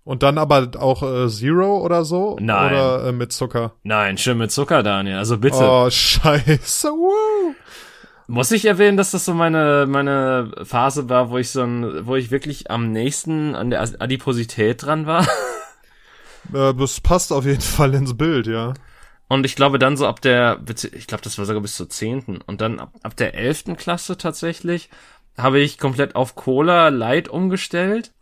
Und 0.05 0.23
dann 0.23 0.37
aber 0.39 0.71
auch 0.79 1.03
äh, 1.03 1.29
Zero 1.29 1.79
oder 1.79 2.05
so? 2.05 2.37
Nein. 2.39 2.73
Oder 2.73 3.09
äh, 3.09 3.13
mit 3.13 3.33
Zucker? 3.33 3.73
Nein, 3.83 4.19
schön 4.19 4.39
mit 4.39 4.53
Zucker, 4.53 4.83
Daniel. 4.83 5.17
Also 5.17 5.39
bitte. 5.39 5.59
Oh, 5.61 5.91
scheiße. 5.91 6.91
Woo. 6.91 7.55
Muss 8.29 8.53
ich 8.53 8.67
erwähnen, 8.67 8.99
dass 8.99 9.13
das 9.13 9.25
so 9.25 9.33
meine, 9.33 9.87
meine 9.89 10.53
Phase 10.65 11.09
war, 11.09 11.31
wo 11.31 11.39
ich 11.39 11.51
so 11.51 11.63
ein, 11.63 12.07
wo 12.07 12.15
ich 12.15 12.31
wirklich 12.31 12.71
am 12.71 12.93
nächsten 12.93 13.55
an 13.55 13.71
der 13.71 13.83
Adiposität 14.01 14.85
dran 14.85 15.07
war? 15.07 15.27
Äh, 16.55 16.75
das 16.75 17.01
passt 17.01 17.33
auf 17.33 17.45
jeden 17.45 17.61
Fall 17.61 17.93
ins 17.95 18.17
Bild, 18.17 18.47
ja. 18.47 18.75
Und 19.29 19.45
ich 19.45 19.57
glaube 19.57 19.79
dann 19.79 19.97
so 19.97 20.07
ab 20.07 20.21
der, 20.21 20.61
ich 20.93 21.07
glaube, 21.07 21.23
das 21.23 21.37
war 21.39 21.45
sogar 21.45 21.63
bis 21.63 21.77
zur 21.77 21.89
zehnten. 21.89 22.39
Und 22.47 22.61
dann 22.61 22.79
ab, 22.79 22.93
ab 23.03 23.17
der 23.17 23.35
elften 23.35 23.77
Klasse 23.77 24.17
tatsächlich 24.17 24.89
habe 25.37 25.59
ich 25.59 25.79
komplett 25.79 26.15
auf 26.15 26.35
Cola 26.35 26.89
Light 26.89 27.29
umgestellt. 27.29 28.13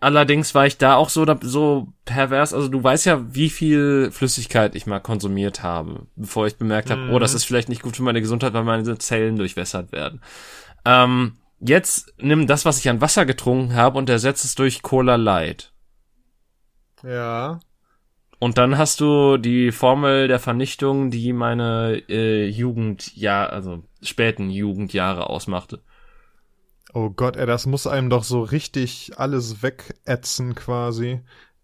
Allerdings 0.00 0.54
war 0.54 0.66
ich 0.66 0.76
da 0.76 0.96
auch 0.96 1.08
so, 1.08 1.24
so 1.40 1.88
pervers. 2.04 2.52
Also 2.52 2.68
du 2.68 2.82
weißt 2.82 3.06
ja, 3.06 3.34
wie 3.34 3.48
viel 3.50 4.10
Flüssigkeit 4.12 4.74
ich 4.74 4.86
mal 4.86 5.00
konsumiert 5.00 5.62
habe, 5.62 6.06
bevor 6.14 6.46
ich 6.46 6.56
bemerkt 6.56 6.90
habe, 6.90 7.08
oh, 7.10 7.18
das 7.18 7.34
ist 7.34 7.44
vielleicht 7.44 7.68
nicht 7.68 7.82
gut 7.82 7.96
für 7.96 8.02
meine 8.02 8.20
Gesundheit, 8.20 8.52
weil 8.52 8.64
meine 8.64 8.98
Zellen 8.98 9.36
durchwässert 9.36 9.92
werden. 9.92 10.20
Ähm, 10.84 11.38
jetzt 11.58 12.12
nimm 12.18 12.46
das, 12.46 12.64
was 12.66 12.78
ich 12.78 12.88
an 12.90 13.00
Wasser 13.00 13.24
getrunken 13.24 13.74
habe 13.74 13.96
und 13.96 14.10
ersetze 14.10 14.46
es 14.46 14.54
durch 14.54 14.82
Cola 14.82 15.16
Light. 15.16 15.72
Ja. 17.02 17.60
Und 18.38 18.58
dann 18.58 18.76
hast 18.78 19.00
du 19.00 19.36
die 19.36 19.72
Formel 19.72 20.28
der 20.28 20.38
Vernichtung, 20.38 21.10
die 21.10 21.32
meine 21.32 22.02
äh, 22.08 22.46
Jugendjahr, 22.46 23.50
also 23.50 23.82
späten 24.02 24.50
Jugendjahre 24.50 25.30
ausmachte. 25.30 25.80
Oh 26.92 27.10
Gott, 27.10 27.36
ey, 27.36 27.46
das 27.46 27.66
muss 27.66 27.86
einem 27.86 28.10
doch 28.10 28.24
so 28.24 28.42
richtig 28.42 29.12
alles 29.16 29.62
wegätzen 29.62 30.54
quasi. 30.54 31.20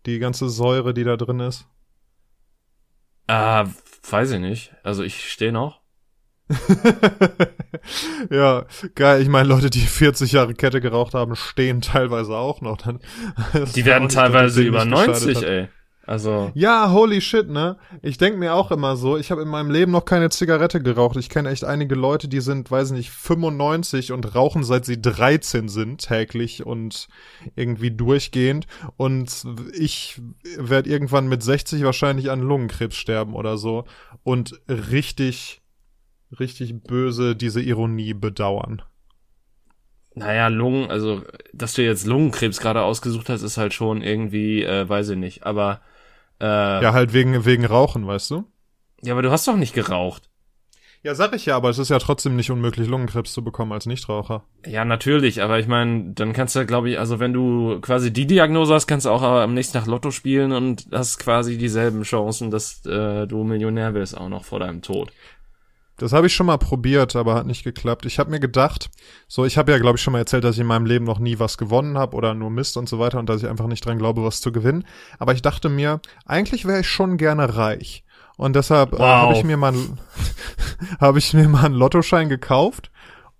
Die 0.06 0.18
ganze 0.18 0.48
Säure, 0.48 0.94
die 0.94 1.04
da 1.04 1.16
drin 1.16 1.40
ist. 1.40 1.66
Ah, 3.26 3.66
weiß 4.10 4.32
ich 4.32 4.40
nicht. 4.40 4.72
Also 4.82 5.04
ich 5.04 5.30
stehe 5.30 5.52
noch. 5.52 5.80
ja, 8.30 8.66
geil. 8.96 9.22
Ich 9.22 9.28
meine, 9.28 9.48
Leute, 9.48 9.70
die 9.70 9.80
40 9.80 10.32
Jahre 10.32 10.54
Kette 10.54 10.80
geraucht 10.80 11.14
haben, 11.14 11.36
stehen 11.36 11.80
teilweise 11.80 12.34
auch 12.34 12.60
noch. 12.60 12.78
Dann, 12.78 12.98
die 13.76 13.84
werden 13.84 14.08
teilweise 14.08 14.62
über 14.62 14.84
90, 14.84 15.42
ey. 15.42 15.68
Also. 16.10 16.50
Ja, 16.54 16.90
holy 16.90 17.20
shit, 17.20 17.48
ne? 17.48 17.76
Ich 18.02 18.18
denk 18.18 18.36
mir 18.36 18.56
auch 18.56 18.72
immer 18.72 18.96
so, 18.96 19.16
ich 19.16 19.30
habe 19.30 19.42
in 19.42 19.48
meinem 19.48 19.70
Leben 19.70 19.92
noch 19.92 20.04
keine 20.04 20.28
Zigarette 20.28 20.82
geraucht. 20.82 21.16
Ich 21.16 21.28
kenne 21.28 21.50
echt 21.50 21.62
einige 21.62 21.94
Leute, 21.94 22.26
die 22.26 22.40
sind, 22.40 22.68
weiß 22.68 22.90
nicht, 22.90 23.10
95 23.10 24.10
und 24.10 24.34
rauchen 24.34 24.64
seit 24.64 24.84
sie 24.84 25.00
13 25.00 25.68
sind 25.68 25.98
täglich 25.98 26.66
und 26.66 27.06
irgendwie 27.54 27.92
durchgehend. 27.92 28.66
Und 28.96 29.44
ich 29.72 30.20
werde 30.56 30.90
irgendwann 30.90 31.28
mit 31.28 31.44
60 31.44 31.84
wahrscheinlich 31.84 32.28
an 32.32 32.40
Lungenkrebs 32.40 32.96
sterben 32.96 33.36
oder 33.36 33.56
so. 33.56 33.84
Und 34.24 34.60
richtig, 34.68 35.62
richtig 36.40 36.82
böse 36.82 37.36
diese 37.36 37.62
Ironie 37.62 38.14
bedauern. 38.14 38.82
Naja, 40.16 40.48
Lungen, 40.48 40.90
also, 40.90 41.22
dass 41.52 41.74
du 41.74 41.84
jetzt 41.84 42.04
Lungenkrebs 42.04 42.58
gerade 42.58 42.82
ausgesucht 42.82 43.28
hast, 43.28 43.42
ist 43.42 43.58
halt 43.58 43.74
schon 43.74 44.02
irgendwie, 44.02 44.64
äh, 44.64 44.88
weiß 44.88 45.10
ich 45.10 45.16
nicht. 45.16 45.46
Aber 45.46 45.82
äh, 46.40 46.44
ja, 46.82 46.92
halt 46.92 47.12
wegen, 47.12 47.44
wegen 47.44 47.64
Rauchen, 47.64 48.06
weißt 48.06 48.30
du? 48.30 48.44
Ja, 49.02 49.14
aber 49.14 49.22
du 49.22 49.30
hast 49.30 49.46
doch 49.48 49.56
nicht 49.56 49.74
geraucht. 49.74 50.30
Ja, 51.02 51.14
sag 51.14 51.34
ich 51.34 51.46
ja, 51.46 51.56
aber 51.56 51.70
es 51.70 51.78
ist 51.78 51.88
ja 51.88 51.98
trotzdem 51.98 52.36
nicht 52.36 52.50
unmöglich, 52.50 52.86
Lungenkrebs 52.86 53.32
zu 53.32 53.42
bekommen 53.42 53.72
als 53.72 53.86
Nichtraucher. 53.86 54.44
Ja, 54.66 54.84
natürlich, 54.84 55.40
aber 55.42 55.58
ich 55.58 55.66
meine, 55.66 56.12
dann 56.12 56.34
kannst 56.34 56.56
du, 56.56 56.66
glaube 56.66 56.90
ich, 56.90 56.98
also 56.98 57.18
wenn 57.18 57.32
du 57.32 57.80
quasi 57.80 58.12
die 58.12 58.26
Diagnose 58.26 58.74
hast, 58.74 58.86
kannst 58.86 59.06
du 59.06 59.10
auch 59.10 59.22
am 59.22 59.54
nächsten 59.54 59.78
Tag 59.78 59.86
Lotto 59.86 60.10
spielen 60.10 60.52
und 60.52 60.88
hast 60.92 61.18
quasi 61.18 61.56
dieselben 61.56 62.02
Chancen, 62.02 62.50
dass 62.50 62.84
äh, 62.84 63.26
du 63.26 63.44
Millionär 63.44 63.94
wirst, 63.94 64.14
auch 64.14 64.28
noch 64.28 64.44
vor 64.44 64.58
deinem 64.60 64.82
Tod. 64.82 65.10
Das 66.00 66.14
habe 66.14 66.28
ich 66.28 66.34
schon 66.34 66.46
mal 66.46 66.56
probiert, 66.56 67.14
aber 67.14 67.34
hat 67.34 67.46
nicht 67.46 67.62
geklappt. 67.62 68.06
Ich 68.06 68.18
habe 68.18 68.30
mir 68.30 68.40
gedacht, 68.40 68.88
so 69.28 69.44
ich 69.44 69.58
habe 69.58 69.70
ja 69.70 69.78
glaube 69.78 69.96
ich 69.96 70.02
schon 70.02 70.12
mal 70.12 70.18
erzählt, 70.20 70.44
dass 70.44 70.54
ich 70.54 70.62
in 70.62 70.66
meinem 70.66 70.86
Leben 70.86 71.04
noch 71.04 71.18
nie 71.18 71.38
was 71.38 71.58
gewonnen 71.58 71.98
habe 71.98 72.16
oder 72.16 72.32
nur 72.32 72.48
Mist 72.48 72.78
und 72.78 72.88
so 72.88 72.98
weiter 72.98 73.18
und 73.18 73.28
dass 73.28 73.42
ich 73.42 73.48
einfach 73.48 73.66
nicht 73.66 73.84
dran 73.84 73.98
glaube, 73.98 74.24
was 74.24 74.40
zu 74.40 74.50
gewinnen. 74.50 74.84
Aber 75.18 75.34
ich 75.34 75.42
dachte 75.42 75.68
mir, 75.68 76.00
eigentlich 76.24 76.64
wäre 76.64 76.80
ich 76.80 76.88
schon 76.88 77.18
gerne 77.18 77.54
reich 77.54 78.02
und 78.38 78.56
deshalb 78.56 78.92
wow. 78.92 79.00
äh, 79.00 79.02
habe 79.02 79.34
ich 79.34 79.44
mir 79.44 79.58
mal 79.58 79.74
habe 81.00 81.18
ich 81.18 81.34
mir 81.34 81.46
mal 81.48 81.66
einen 81.66 81.74
Lottoschein 81.74 82.30
gekauft 82.30 82.90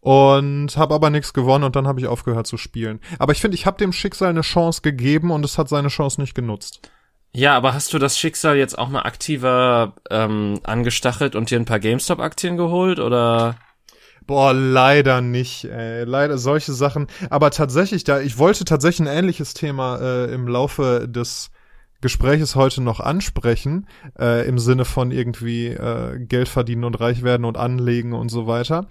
und 0.01 0.77
habe 0.77 0.95
aber 0.95 1.09
nichts 1.09 1.33
gewonnen 1.33 1.65
und 1.65 1.77
dann 1.77 1.87
habe 1.87 1.99
ich 1.99 2.09
aufgehört 2.09 2.47
zu 2.47 2.59
spielen. 2.59 3.01
Aber 3.19 3.33
ich 3.33 3.41
finde, 3.41 3.55
ich 3.55 3.65
habe 3.65 3.79
dem 3.79 3.95
Schicksal 3.95 4.29
eine 4.29 4.43
Chance 4.43 4.83
gegeben 4.83 5.31
und 5.31 5.47
es 5.47 5.57
hat 5.57 5.71
seine 5.71 5.89
Chance 5.89 6.21
nicht 6.21 6.35
genutzt. 6.35 6.91
Ja, 7.33 7.57
aber 7.57 7.75
hast 7.75 7.93
du 7.93 7.99
das 7.99 8.19
Schicksal 8.19 8.57
jetzt 8.57 8.77
auch 8.79 8.89
mal 8.89 9.03
aktiver 9.03 9.95
ähm, 10.11 10.61
angestachelt 10.65 11.37
und 11.37 11.51
dir 11.51 11.61
ein 11.61 11.65
paar 11.65 11.79
GameStop-Aktien 11.79 12.57
geholt 12.57 12.99
oder? 12.99 13.57
Boah, 14.27 14.53
leider 14.53 15.21
nicht. 15.21 15.65
Ey. 15.65 16.05
Leider 16.05 16.39
solche 16.39 16.73
Sachen. 16.73 17.07
Aber 17.31 17.51
tatsächlich, 17.51 18.05
da 18.05 18.21
ich 18.21 18.39
wollte 18.39 18.65
tatsächlich 18.65 19.09
ein 19.09 19.19
ähnliches 19.19 19.55
Thema 19.55 19.99
äh, 20.01 20.33
im 20.33 20.49
Laufe 20.49 21.09
des 21.09 21.51
Gespräches 22.01 22.57
heute 22.57 22.83
noch 22.83 23.01
ansprechen, 23.01 23.87
äh, 24.19 24.47
im 24.49 24.59
Sinne 24.59 24.85
von 24.85 25.11
irgendwie 25.11 25.67
äh, 25.67 26.19
Geld 26.19 26.49
verdienen 26.49 26.85
und 26.85 26.99
reich 26.99 27.23
werden 27.23 27.45
und 27.45 27.57
anlegen 27.59 28.13
und 28.13 28.31
so 28.31 28.47
weiter. 28.47 28.87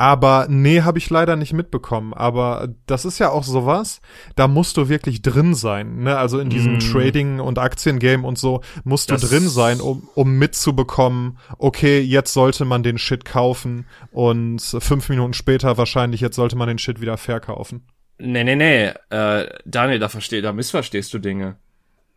Aber 0.00 0.46
nee, 0.48 0.80
habe 0.80 0.96
ich 0.96 1.10
leider 1.10 1.36
nicht 1.36 1.52
mitbekommen. 1.52 2.14
Aber 2.14 2.70
das 2.86 3.04
ist 3.04 3.18
ja 3.18 3.28
auch 3.28 3.44
sowas, 3.44 4.00
da 4.34 4.48
musst 4.48 4.78
du 4.78 4.88
wirklich 4.88 5.20
drin 5.20 5.52
sein. 5.52 6.04
Ne? 6.04 6.16
Also 6.16 6.38
in 6.38 6.48
diesem 6.48 6.76
mm. 6.76 6.78
Trading- 6.78 7.38
und 7.38 7.58
Aktiengame 7.58 8.26
und 8.26 8.38
so 8.38 8.62
musst 8.82 9.10
das 9.10 9.20
du 9.20 9.26
drin 9.28 9.46
sein, 9.46 9.78
um, 9.78 10.08
um 10.14 10.38
mitzubekommen, 10.38 11.36
okay, 11.58 12.00
jetzt 12.00 12.32
sollte 12.32 12.64
man 12.64 12.82
den 12.82 12.96
Shit 12.96 13.26
kaufen 13.26 13.84
und 14.10 14.62
fünf 14.62 15.10
Minuten 15.10 15.34
später 15.34 15.76
wahrscheinlich, 15.76 16.22
jetzt 16.22 16.36
sollte 16.36 16.56
man 16.56 16.68
den 16.68 16.78
Shit 16.78 17.02
wieder 17.02 17.18
verkaufen. 17.18 17.86
Nee, 18.16 18.44
nee, 18.44 18.56
nee. 18.56 18.92
Äh, 19.10 19.50
Daniel, 19.66 19.98
da, 19.98 20.08
versteh, 20.08 20.40
da 20.40 20.54
missverstehst 20.54 21.12
du 21.12 21.18
Dinge. 21.18 21.56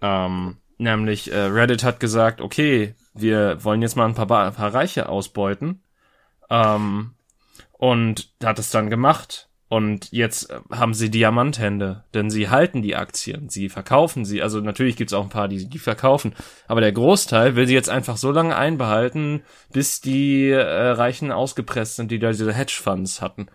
Ähm, 0.01 0.55
nämlich, 0.77 1.33
äh, 1.33 1.37
Reddit 1.37 1.83
hat 1.83 1.99
gesagt, 1.99 2.39
okay, 2.39 2.95
wir 3.13 3.61
wollen 3.61 3.81
jetzt 3.81 3.97
mal 3.97 4.05
ein 4.05 4.15
paar, 4.15 4.45
ein 4.45 4.53
paar 4.53 4.73
Reiche 4.73 5.09
ausbeuten. 5.09 5.83
Ähm, 6.49 7.11
und 7.83 8.31
hat 8.41 8.59
es 8.59 8.69
dann 8.69 8.89
gemacht. 8.89 9.49
Und 9.67 10.09
jetzt 10.13 10.49
äh, 10.49 10.61
haben 10.71 10.93
sie 10.93 11.11
Diamanthände, 11.11 12.05
denn 12.13 12.29
sie 12.29 12.49
halten 12.49 12.81
die 12.81 12.95
Aktien, 12.95 13.49
sie 13.49 13.67
verkaufen 13.67 14.23
sie. 14.23 14.41
Also 14.41 14.61
natürlich 14.61 14.95
gibt's 14.95 15.11
auch 15.11 15.23
ein 15.23 15.29
paar, 15.29 15.49
die 15.49 15.67
die 15.67 15.79
verkaufen, 15.79 16.33
aber 16.69 16.79
der 16.79 16.93
Großteil 16.93 17.57
will 17.57 17.67
sie 17.67 17.73
jetzt 17.73 17.89
einfach 17.89 18.15
so 18.15 18.31
lange 18.31 18.55
einbehalten, 18.55 19.43
bis 19.73 19.99
die 19.99 20.49
äh, 20.49 20.61
Reichen 20.61 21.33
ausgepresst 21.33 21.97
sind, 21.97 22.09
die 22.09 22.19
da 22.19 22.29
diese 22.29 22.53
Hedgefonds 22.53 23.21
hatten. 23.21 23.47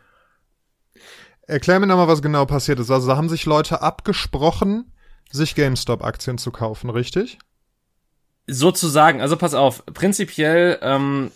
Erklär 1.46 1.80
mir 1.80 1.86
nochmal, 1.86 2.08
was 2.08 2.20
genau 2.20 2.44
passiert 2.44 2.80
ist. 2.80 2.90
Also 2.90 3.08
da 3.08 3.16
haben 3.16 3.30
sich 3.30 3.46
Leute 3.46 3.80
abgesprochen, 3.80 4.92
sich 5.30 5.54
GameStop-Aktien 5.54 6.36
zu 6.36 6.50
kaufen, 6.50 6.90
richtig? 6.90 7.38
Sozusagen, 8.46 9.22
also 9.22 9.38
pass 9.38 9.54
auf, 9.54 9.86
prinzipiell 9.86 10.78
ähm, 10.82 11.30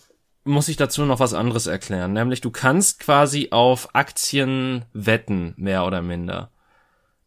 muss 0.45 0.69
ich 0.69 0.77
dazu 0.77 1.05
noch 1.05 1.21
was 1.21 1.35
anderes 1.35 1.67
erklären. 1.67 2.13
Nämlich 2.13 2.41
du 2.41 2.51
kannst 2.51 3.01
quasi 3.01 3.49
auf 3.51 3.95
Aktien 3.95 4.85
wetten, 4.93 5.55
mehr 5.57 5.85
oder 5.85 6.03
minder. 6.03 6.51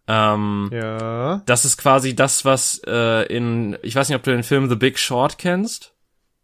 Ähm, 0.07 0.69
ja. 0.71 1.41
Das 1.45 1.65
ist 1.65 1.77
quasi 1.77 2.15
das, 2.15 2.45
was 2.45 2.81
äh, 2.85 3.25
in, 3.33 3.77
ich 3.81 3.95
weiß 3.95 4.09
nicht, 4.09 4.17
ob 4.17 4.23
du 4.23 4.31
den 4.31 4.43
Film 4.43 4.69
The 4.69 4.75
Big 4.75 4.99
Short 4.99 5.37
kennst. 5.37 5.93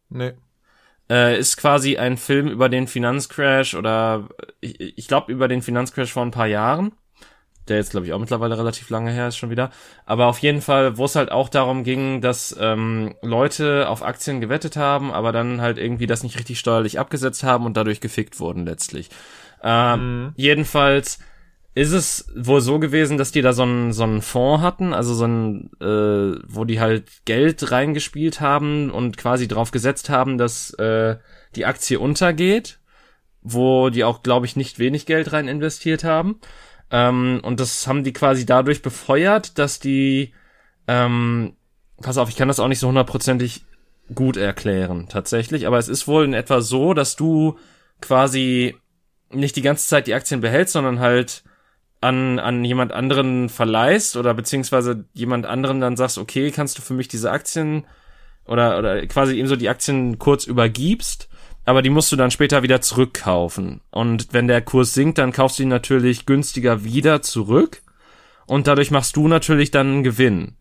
Nee. 0.10 0.34
Äh, 1.10 1.38
ist 1.38 1.58
quasi 1.58 1.98
ein 1.98 2.18
Film 2.18 2.48
über 2.48 2.70
den 2.70 2.88
Finanzcrash 2.88 3.76
oder 3.76 4.30
ich, 4.62 4.80
ich 4.98 5.08
glaube 5.08 5.32
über 5.32 5.48
den 5.48 5.62
Finanzcrash 5.62 6.12
vor 6.12 6.24
ein 6.24 6.32
paar 6.32 6.48
Jahren 6.48 6.94
der 7.72 7.80
jetzt 7.80 7.92
glaube 7.92 8.06
ich 8.06 8.14
auch 8.14 8.20
mittlerweile 8.20 8.58
relativ 8.58 8.90
lange 8.90 9.12
her 9.12 9.30
ist 9.30 9.38
schon 9.38 9.50
wieder. 9.50 9.72
Aber 10.06 10.28
auf 10.28 10.40
jeden 10.40 10.62
Fall, 10.62 10.98
wo 10.98 11.06
es 11.06 11.16
halt 11.16 11.32
auch 11.32 11.50
darum 11.50 11.84
ging, 11.84 12.22
dass 12.22 12.56
ähm, 12.60 13.16
Leute 13.24 13.90
auf 13.90 14.04
Aktien 14.04 14.42
gewettet 14.42 14.76
haben, 14.76 15.12
aber 15.12 15.32
dann 15.32 15.62
halt 15.62 15.78
irgendwie 15.78 16.08
das 16.08 16.24
nicht 16.24 16.38
richtig 16.38 16.60
steuerlich 16.60 17.00
abgesetzt 17.00 17.44
haben 17.44 17.66
und 17.66 17.76
dadurch 17.76 18.02
gefickt 18.02 18.40
wurden 18.40 18.66
letztlich. 18.66 19.10
Ähm, 19.64 20.24
mhm. 20.24 20.34
Jedenfalls 20.36 21.20
ist 21.74 21.94
es 21.94 22.28
wohl 22.36 22.60
so 22.60 22.80
gewesen, 22.80 23.18
dass 23.18 23.32
die 23.32 23.42
da 23.42 23.54
so 23.54 23.64
einen 23.64 23.94
so 23.94 24.04
einen 24.04 24.22
Fonds 24.22 24.62
hatten, 24.62 24.94
also 24.94 25.14
so 25.14 25.26
ein, 25.26 25.72
äh, 25.80 26.38
wo 26.46 26.66
die 26.66 26.82
halt 26.82 27.06
Geld 27.26 27.72
reingespielt 27.72 28.42
haben 28.42 28.92
und 28.92 29.16
quasi 29.18 29.48
drauf 29.48 29.72
gesetzt 29.72 30.10
haben, 30.10 30.38
dass 30.38 30.74
äh, 30.74 31.18
die 31.56 31.66
Aktie 31.66 32.00
untergeht, 32.00 32.80
wo 33.42 33.90
die 33.90 34.04
auch, 34.04 34.22
glaube 34.22 34.46
ich, 34.46 34.58
nicht 34.58 34.80
wenig 34.80 35.06
Geld 35.06 35.32
rein 35.32 35.48
investiert 35.48 36.04
haben. 36.04 36.42
Ähm, 36.92 37.40
und 37.44 37.60
das 37.60 37.88
haben 37.88 38.04
die 38.04 38.14
quasi 38.14 38.46
dadurch 38.46 38.82
befeuert, 38.82 39.58
dass 39.58 39.80
die, 39.80 40.34
ähm, 40.88 41.54
pass 42.02 42.18
auf, 42.18 42.30
ich 42.30 42.36
kann 42.36 42.50
das 42.50 42.60
auch 42.60 42.68
nicht 42.68 42.80
so 42.80 42.90
hundertprozentig 42.90 43.64
gut 44.14 44.36
erklären, 44.36 45.08
tatsächlich, 45.08 45.68
aber 45.68 45.78
es 45.78 45.88
ist 45.88 46.08
wohl 46.08 46.26
in 46.26 46.34
etwa 46.34 46.60
so, 46.60 46.94
dass 46.94 47.16
du 47.16 47.58
quasi 48.02 48.76
nicht 49.30 49.56
die 49.56 49.62
ganze 49.62 49.88
Zeit 49.88 50.08
die 50.08 50.14
Aktien 50.14 50.42
behältst, 50.42 50.74
sondern 50.74 51.00
halt 51.00 51.44
an, 52.02 52.40
an 52.40 52.66
jemand 52.66 52.92
anderen 52.92 53.48
verleihst 53.48 54.18
oder 54.18 54.34
beziehungsweise 54.34 55.06
jemand 55.14 55.46
anderen 55.46 55.80
dann 55.80 55.96
sagst, 55.96 56.18
okay, 56.18 56.52
kannst 56.52 56.78
du 56.78 56.82
für 56.82 56.94
mich 56.94 57.08
diese 57.08 57.32
Aktien 57.32 57.86
oder, 58.46 58.78
oder 58.78 59.06
quasi 59.08 59.40
ihm 59.40 59.48
so 59.48 59.56
die 59.56 59.70
Aktien 59.70 60.20
kurz 60.20 60.46
übergibst 60.46 61.30
aber 61.66 61.82
die 61.82 61.90
musst 61.90 62.12
du 62.12 62.16
dann 62.16 62.32
später 62.32 62.64
wieder 62.64 62.82
zurückkaufen. 62.82 63.82
Und 63.92 64.34
wenn 64.34 64.48
der 64.48 64.62
Kurs 64.62 64.94
sinkt, 64.94 65.18
dann 65.18 65.32
kaufst 65.32 65.60
du 65.60 65.64
ihn 65.64 65.70
natürlich 65.70 66.26
günstiger 66.26 66.84
wieder 66.84 67.22
zurück 67.22 67.82
und 68.48 68.68
dadurch 68.68 68.92
machst 68.92 69.16
du 69.16 69.28
natürlich 69.28 69.72
dann 69.72 69.88
einen 69.88 70.04
Gewinn. 70.04 70.56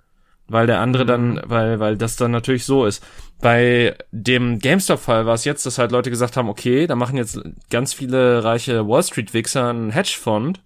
Weil 0.47 0.67
der 0.67 0.81
andere 0.81 1.07
dann, 1.07 1.35
mhm. 1.35 1.43
weil, 1.45 1.81
weil 1.81 1.97
das 1.97 2.17
dann 2.17 2.33
natürlich 2.33 2.65
so 2.65 2.85
ist. 2.85 3.05
Bei 3.41 3.97
dem 4.11 4.59
GameStop-Fall 4.59 5.25
war 5.25 5.35
es 5.35 5.45
jetzt, 5.45 5.65
dass 5.65 5.79
halt 5.79 5.93
Leute 5.93 6.11
gesagt 6.11 6.37
haben, 6.37 6.49
okay, 6.49 6.87
da 6.87 6.97
machen 6.97 7.17
jetzt 7.17 7.41
ganz 7.71 7.95
viele 7.95 8.43
reiche 8.45 8.87
Wall 8.87 9.03
Street-Wichser 9.03 9.71
einen 9.71 9.91
Hedgefonds. 9.91 10.61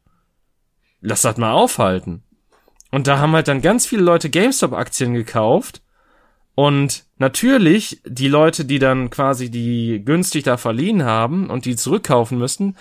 Lass 1.00 1.22
das 1.22 1.36
mal 1.36 1.52
aufhalten. 1.52 2.24
Und 2.90 3.06
da 3.06 3.18
haben 3.18 3.32
halt 3.32 3.48
dann 3.48 3.60
ganz 3.60 3.86
viele 3.86 4.02
Leute 4.02 4.30
GameStop-Aktien 4.30 5.12
gekauft 5.12 5.82
und 6.54 7.04
natürlich, 7.18 8.00
die 8.06 8.28
Leute, 8.28 8.64
die 8.64 8.78
dann 8.78 9.10
quasi 9.10 9.50
die 9.50 10.02
günstig 10.04 10.44
da 10.44 10.56
verliehen 10.56 11.04
haben 11.04 11.50
und 11.50 11.64
die 11.64 11.76
zurückkaufen 11.76 12.38
müssten, 12.38 12.76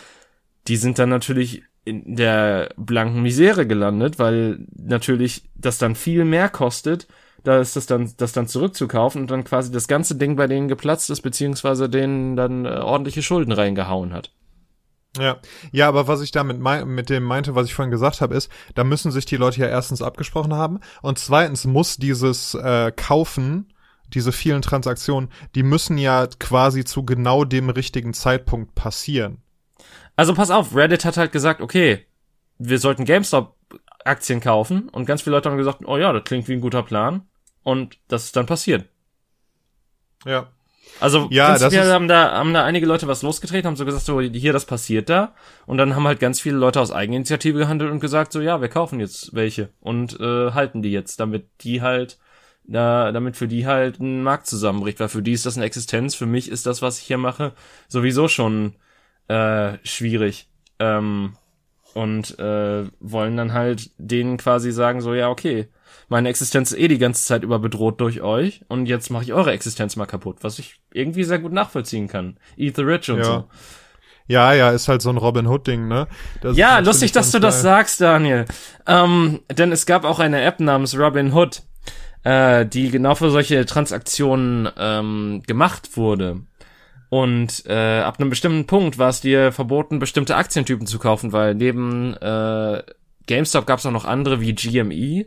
die 0.67 0.77
sind 0.77 0.99
dann 0.99 1.09
natürlich 1.09 1.63
in 1.85 2.15
der 2.15 2.69
blanken 2.77 3.21
Misere 3.21 3.67
gelandet, 3.67 4.19
weil 4.19 4.65
natürlich 4.75 5.43
das 5.55 5.77
dann 5.77 5.95
viel 5.95 6.23
mehr 6.23 6.49
kostet, 6.49 7.07
da 7.43 7.59
ist 7.59 7.75
das 7.75 7.87
dann, 7.87 8.13
das 8.17 8.31
dann 8.31 8.47
zurückzukaufen 8.47 9.21
und 9.21 9.31
dann 9.31 9.43
quasi 9.43 9.71
das 9.71 9.87
ganze 9.87 10.15
Ding 10.15 10.37
bei 10.37 10.47
denen 10.47 10.69
geplatzt 10.69 11.09
ist, 11.09 11.21
beziehungsweise 11.21 11.89
denen 11.89 12.37
dann 12.37 12.65
äh, 12.65 12.69
ordentliche 12.69 13.21
Schulden 13.21 13.51
reingehauen 13.51 14.13
hat. 14.13 14.31
Ja, 15.17 15.37
ja, 15.71 15.87
aber 15.87 16.07
was 16.07 16.21
ich 16.21 16.31
damit 16.31 16.57
mit 16.59 17.09
dem 17.09 17.23
meinte, 17.23 17.53
was 17.53 17.67
ich 17.67 17.75
vorhin 17.75 17.91
gesagt 17.91 18.21
habe, 18.21 18.33
ist, 18.33 18.51
da 18.73 18.83
müssen 18.83 19.11
sich 19.11 19.25
die 19.25 19.37
Leute 19.37 19.61
ja 19.61 19.67
erstens 19.67 20.01
abgesprochen 20.01 20.53
haben 20.53 20.79
und 21.03 21.19
zweitens 21.19 21.65
muss 21.65 21.97
dieses 21.97 22.55
äh, 22.55 22.91
Kaufen, 22.95 23.71
diese 24.13 24.31
vielen 24.31 24.63
Transaktionen, 24.63 25.29
die 25.53 25.61
müssen 25.61 25.99
ja 25.99 26.27
quasi 26.39 26.83
zu 26.83 27.05
genau 27.05 27.45
dem 27.45 27.69
richtigen 27.69 28.13
Zeitpunkt 28.13 28.73
passieren. 28.73 29.43
Also 30.15 30.33
pass 30.33 30.49
auf, 30.49 30.75
Reddit 30.75 31.05
hat 31.05 31.17
halt 31.17 31.31
gesagt, 31.31 31.61
okay, 31.61 32.05
wir 32.57 32.79
sollten 32.79 33.05
GameStop 33.05 33.55
Aktien 34.05 34.39
kaufen 34.39 34.89
und 34.89 35.05
ganz 35.05 35.21
viele 35.21 35.35
Leute 35.35 35.49
haben 35.49 35.57
gesagt, 35.57 35.85
oh 35.85 35.97
ja, 35.97 36.11
das 36.11 36.23
klingt 36.23 36.47
wie 36.47 36.53
ein 36.53 36.61
guter 36.61 36.83
Plan 36.83 37.27
und 37.63 37.97
das 38.07 38.25
ist 38.25 38.35
dann 38.35 38.45
passiert. 38.45 38.89
Ja. 40.25 40.49
Also 40.99 41.27
Ja, 41.31 41.57
das 41.57 41.73
ist- 41.73 41.91
haben 41.91 42.07
da 42.07 42.31
haben 42.33 42.53
da 42.53 42.63
einige 42.63 42.85
Leute 42.85 43.07
was 43.07 43.21
losgetreten, 43.23 43.67
haben 43.67 43.75
so 43.75 43.85
gesagt, 43.85 44.05
so 44.05 44.21
hier 44.21 44.53
das 44.53 44.65
passiert 44.65 45.09
da 45.09 45.33
und 45.65 45.77
dann 45.77 45.95
haben 45.95 46.07
halt 46.07 46.19
ganz 46.19 46.39
viele 46.39 46.57
Leute 46.57 46.79
aus 46.79 46.91
Eigeninitiative 46.91 47.57
gehandelt 47.59 47.91
und 47.91 47.99
gesagt, 47.99 48.31
so 48.31 48.41
ja, 48.41 48.61
wir 48.61 48.69
kaufen 48.69 48.99
jetzt 48.99 49.33
welche 49.33 49.69
und 49.81 50.19
äh, 50.19 50.51
halten 50.51 50.81
die 50.81 50.91
jetzt, 50.91 51.19
damit 51.19 51.47
die 51.61 51.81
halt 51.81 52.17
da, 52.65 53.11
damit 53.11 53.35
für 53.35 53.47
die 53.47 53.65
halt 53.67 53.99
ein 53.99 54.23
Markt 54.23 54.47
zusammenbricht, 54.47 54.99
weil 54.99 55.09
für 55.09 55.21
die 55.21 55.33
ist 55.33 55.45
das 55.45 55.57
eine 55.57 55.65
Existenz, 55.65 56.15
für 56.15 56.25
mich 56.25 56.49
ist 56.49 56.65
das, 56.65 56.81
was 56.81 56.99
ich 56.99 57.05
hier 57.05 57.17
mache, 57.17 57.51
sowieso 57.89 58.27
schon 58.29 58.75
äh, 59.27 59.73
schwierig. 59.83 60.47
Ähm, 60.79 61.33
und 61.93 62.39
äh, 62.39 62.85
wollen 62.99 63.37
dann 63.37 63.53
halt 63.53 63.91
denen 63.97 64.37
quasi 64.37 64.71
sagen, 64.71 65.01
so 65.01 65.13
ja, 65.13 65.29
okay, 65.29 65.67
meine 66.09 66.29
Existenz 66.29 66.71
ist 66.71 66.79
eh 66.79 66.87
die 66.87 66.97
ganze 66.97 67.25
Zeit 67.25 67.43
über 67.43 67.59
bedroht 67.59 67.99
durch 68.01 68.21
euch 68.21 68.61
und 68.67 68.85
jetzt 68.87 69.09
mache 69.09 69.23
ich 69.23 69.33
eure 69.33 69.51
Existenz 69.51 69.95
mal 69.95 70.05
kaputt, 70.05 70.37
was 70.41 70.59
ich 70.59 70.79
irgendwie 70.93 71.23
sehr 71.23 71.39
gut 71.39 71.51
nachvollziehen 71.53 72.07
kann. 72.07 72.37
Eat 72.57 72.75
the 72.75 72.81
rich 72.83 73.09
und 73.09 73.19
Ja. 73.19 73.23
so. 73.23 73.43
Ja, 74.27 74.53
ja, 74.53 74.71
ist 74.71 74.87
halt 74.87 75.01
so 75.01 75.09
ein 75.09 75.17
Robin 75.17 75.47
Hood 75.47 75.67
Ding, 75.67 75.87
ne? 75.89 76.07
Das 76.41 76.55
Ja, 76.55 76.79
lustig, 76.79 77.11
dass 77.11 77.31
du 77.31 77.41
ganz 77.41 77.55
das 77.55 77.63
geil. 77.63 77.63
sagst, 77.63 78.01
Daniel. 78.01 78.45
Ähm, 78.87 79.41
denn 79.51 79.71
es 79.73 79.85
gab 79.85 80.05
auch 80.05 80.19
eine 80.19 80.41
App 80.41 80.61
namens 80.61 80.97
Robin 80.97 81.33
Hood, 81.33 81.63
äh, 82.23 82.65
die 82.65 82.89
genau 82.89 83.15
für 83.15 83.29
solche 83.31 83.65
Transaktionen 83.65 84.69
ähm, 84.77 85.43
gemacht 85.45 85.97
wurde. 85.97 86.41
Und 87.09 87.65
äh, 87.67 87.99
ab 87.99 88.19
einem 88.19 88.29
bestimmten 88.29 88.65
Punkt 88.65 88.97
war 88.97 89.09
es 89.09 89.21
dir 89.21 89.51
verboten, 89.51 89.99
bestimmte 89.99 90.35
Aktientypen 90.35 90.87
zu 90.87 90.99
kaufen, 90.99 91.31
weil 91.33 91.53
neben 91.53 92.13
äh, 92.15 92.81
GameStop 93.27 93.67
gab 93.67 93.79
es 93.79 93.85
auch 93.85 93.91
noch 93.91 94.05
andere 94.05 94.39
wie 94.41 94.55
GME, 94.55 95.25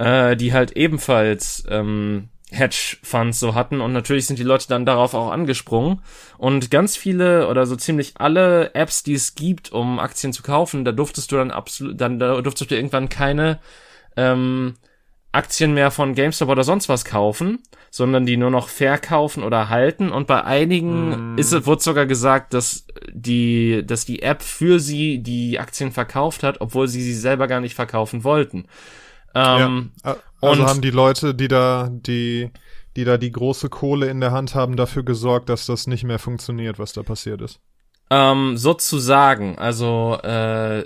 äh, 0.00 0.34
die 0.34 0.52
halt 0.52 0.72
ebenfalls 0.72 1.62
ähm, 1.68 2.30
Hedge-Funds 2.50 3.38
so 3.38 3.54
hatten 3.54 3.80
und 3.80 3.92
natürlich 3.92 4.26
sind 4.26 4.38
die 4.38 4.44
Leute 4.44 4.66
dann 4.66 4.86
darauf 4.86 5.14
auch 5.14 5.30
angesprungen 5.30 6.00
und 6.38 6.70
ganz 6.70 6.96
viele 6.96 7.46
oder 7.48 7.66
so 7.66 7.76
ziemlich 7.76 8.14
alle 8.16 8.74
Apps, 8.74 9.04
die 9.04 9.14
es 9.14 9.34
gibt, 9.34 9.70
um 9.70 10.00
Aktien 10.00 10.32
zu 10.32 10.42
kaufen, 10.42 10.84
da 10.84 10.92
durftest 10.92 11.30
du 11.30 11.36
dann 11.36 11.50
absolut, 11.50 12.00
dann 12.00 12.18
da 12.18 12.40
durftest 12.40 12.70
du 12.70 12.74
irgendwann 12.74 13.08
keine 13.08 13.60
ähm, 14.16 14.74
Aktien 15.32 15.74
mehr 15.74 15.92
von 15.92 16.14
GameStop 16.14 16.48
oder 16.48 16.64
sonst 16.64 16.88
was 16.88 17.04
kaufen, 17.04 17.60
sondern 17.90 18.26
die 18.26 18.36
nur 18.36 18.50
noch 18.50 18.68
verkaufen 18.68 19.44
oder 19.44 19.68
halten. 19.68 20.10
Und 20.10 20.26
bei 20.26 20.42
einigen 20.42 21.38
ist 21.38 21.52
es, 21.52 21.66
wurde 21.66 21.82
sogar 21.82 22.06
gesagt, 22.06 22.52
dass 22.52 22.84
die, 23.12 23.84
dass 23.86 24.04
die 24.04 24.22
App 24.22 24.42
für 24.42 24.80
sie 24.80 25.22
die 25.22 25.60
Aktien 25.60 25.92
verkauft 25.92 26.42
hat, 26.42 26.60
obwohl 26.60 26.88
sie 26.88 27.00
sie 27.00 27.14
selber 27.14 27.46
gar 27.46 27.60
nicht 27.60 27.76
verkaufen 27.76 28.24
wollten. 28.24 28.64
Ähm, 29.34 29.92
Ja. 30.04 30.16
Also 30.42 30.62
und- 30.62 30.68
haben 30.68 30.80
die 30.80 30.90
Leute, 30.90 31.34
die 31.34 31.48
da 31.48 31.88
die 31.90 32.50
die 32.96 33.04
da 33.04 33.18
die 33.18 33.30
große 33.30 33.68
Kohle 33.68 34.08
in 34.08 34.20
der 34.20 34.32
Hand 34.32 34.54
haben, 34.56 34.76
dafür 34.76 35.04
gesorgt, 35.04 35.48
dass 35.48 35.64
das 35.66 35.86
nicht 35.86 36.02
mehr 36.02 36.18
funktioniert, 36.18 36.78
was 36.80 36.92
da 36.92 37.02
passiert 37.04 37.40
ist. 37.40 37.60
Ähm, 38.10 38.56
sozusagen, 38.56 39.56
also 39.58 40.18
äh, 40.24 40.84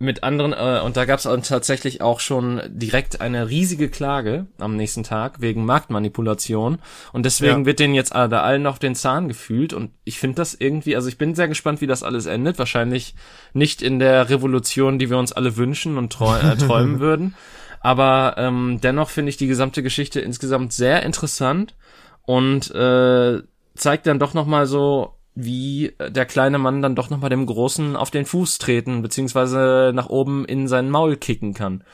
mit 0.00 0.24
anderen, 0.24 0.52
äh, 0.52 0.80
und 0.84 0.96
da 0.96 1.04
gab 1.04 1.18
es 1.20 1.24
tatsächlich 1.46 2.00
auch 2.02 2.18
schon 2.18 2.60
direkt 2.66 3.20
eine 3.20 3.48
riesige 3.48 3.88
Klage 3.90 4.46
am 4.58 4.74
nächsten 4.74 5.04
Tag 5.04 5.40
wegen 5.40 5.64
Marktmanipulation. 5.66 6.78
Und 7.12 7.24
deswegen 7.26 7.60
Ja. 7.60 7.66
wird 7.66 7.78
denen 7.78 7.94
jetzt 7.94 8.12
alle, 8.14 8.40
allen 8.40 8.66
auf 8.66 8.78
den 8.80 8.94
Zahn 8.96 9.28
gefühlt. 9.28 9.72
Und 9.72 9.92
ich 10.04 10.18
finde 10.18 10.36
das 10.36 10.54
irgendwie, 10.54 10.96
also 10.96 11.08
ich 11.08 11.18
bin 11.18 11.34
sehr 11.36 11.48
gespannt, 11.48 11.80
wie 11.80 11.86
das 11.86 12.02
alles 12.02 12.26
endet. 12.26 12.58
Wahrscheinlich 12.58 13.14
nicht 13.52 13.82
in 13.82 13.98
der 14.00 14.30
Revolution, 14.30 14.98
die 14.98 15.10
wir 15.10 15.18
uns 15.18 15.32
alle 15.32 15.56
wünschen 15.56 15.96
und 15.98 16.12
träu 16.12 16.36
äh, 16.38 16.56
träumen 16.56 16.98
würden. 17.00 17.34
Aber 17.80 18.34
ähm, 18.36 18.78
dennoch 18.82 19.08
finde 19.10 19.30
ich 19.30 19.36
die 19.36 19.46
gesamte 19.46 19.82
Geschichte 19.82 20.20
insgesamt 20.20 20.72
sehr 20.72 21.02
interessant 21.02 21.74
und 22.26 22.70
äh, 22.74 23.42
zeigt 23.74 24.06
dann 24.06 24.18
doch 24.18 24.34
noch 24.34 24.46
mal 24.46 24.66
so, 24.66 25.14
wie 25.34 25.94
der 25.98 26.26
kleine 26.26 26.58
Mann 26.58 26.82
dann 26.82 26.94
doch 26.94 27.08
noch 27.08 27.20
mal 27.20 27.28
dem 27.30 27.46
Großen 27.46 27.96
auf 27.96 28.10
den 28.10 28.26
Fuß 28.26 28.58
treten 28.58 29.00
beziehungsweise 29.00 29.92
nach 29.94 30.08
oben 30.08 30.44
in 30.44 30.68
sein 30.68 30.90
Maul 30.90 31.16
kicken 31.16 31.54
kann. 31.54 31.84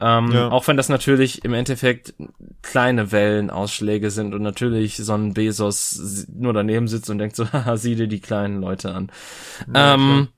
Ähm, 0.00 0.30
Ja. 0.32 0.48
Auch 0.50 0.66
wenn 0.68 0.76
das 0.76 0.88
natürlich 0.88 1.44
im 1.44 1.54
Endeffekt 1.54 2.14
kleine 2.62 3.12
Wellenausschläge 3.12 4.10
sind 4.10 4.34
und 4.34 4.42
natürlich 4.42 4.96
so 4.96 5.14
ein 5.14 5.34
Bezos 5.34 6.26
nur 6.32 6.52
daneben 6.52 6.86
sitzt 6.86 7.10
und 7.10 7.18
denkt 7.18 7.34
so, 7.36 7.46
haha, 7.52 7.76
sieh 7.76 7.96
dir 7.96 8.08
die 8.08 8.20
kleinen 8.20 8.60
Leute 8.60 8.94
an. 8.94 9.10
Ja, 9.74 9.94
ähm, 9.94 10.28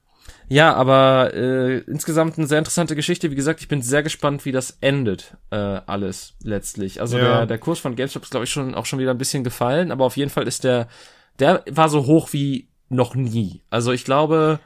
ja, 0.48 0.74
aber 0.74 1.32
äh, 1.34 1.78
insgesamt 1.80 2.36
eine 2.38 2.46
sehr 2.46 2.58
interessante 2.58 2.94
Geschichte. 2.96 3.30
Wie 3.30 3.34
gesagt, 3.34 3.60
ich 3.60 3.68
bin 3.68 3.82
sehr 3.82 4.02
gespannt, 4.02 4.44
wie 4.44 4.52
das 4.52 4.78
endet, 4.80 5.36
äh, 5.50 5.56
alles 5.56 6.34
letztlich. 6.42 7.00
Also 7.00 7.18
Ja. 7.18 7.24
der, 7.38 7.46
der 7.46 7.58
Kurs 7.58 7.78
von 7.78 7.96
GameStop 7.96 8.22
ist, 8.24 8.30
glaube 8.30 8.44
ich, 8.44 8.50
schon 8.50 8.74
auch 8.74 8.86
schon 8.86 8.98
wieder 8.98 9.10
ein 9.12 9.18
bisschen 9.18 9.44
gefallen, 9.44 9.90
aber 9.90 10.04
auf 10.04 10.16
jeden 10.16 10.30
Fall 10.30 10.46
ist 10.46 10.64
der, 10.64 10.88
der 11.38 11.62
war 11.70 11.88
so 11.88 12.06
hoch 12.06 12.32
wie 12.32 12.68
noch 12.88 13.14
nie. 13.14 13.62
Also 13.70 13.92
ich 13.92 14.04
glaube, 14.04 14.60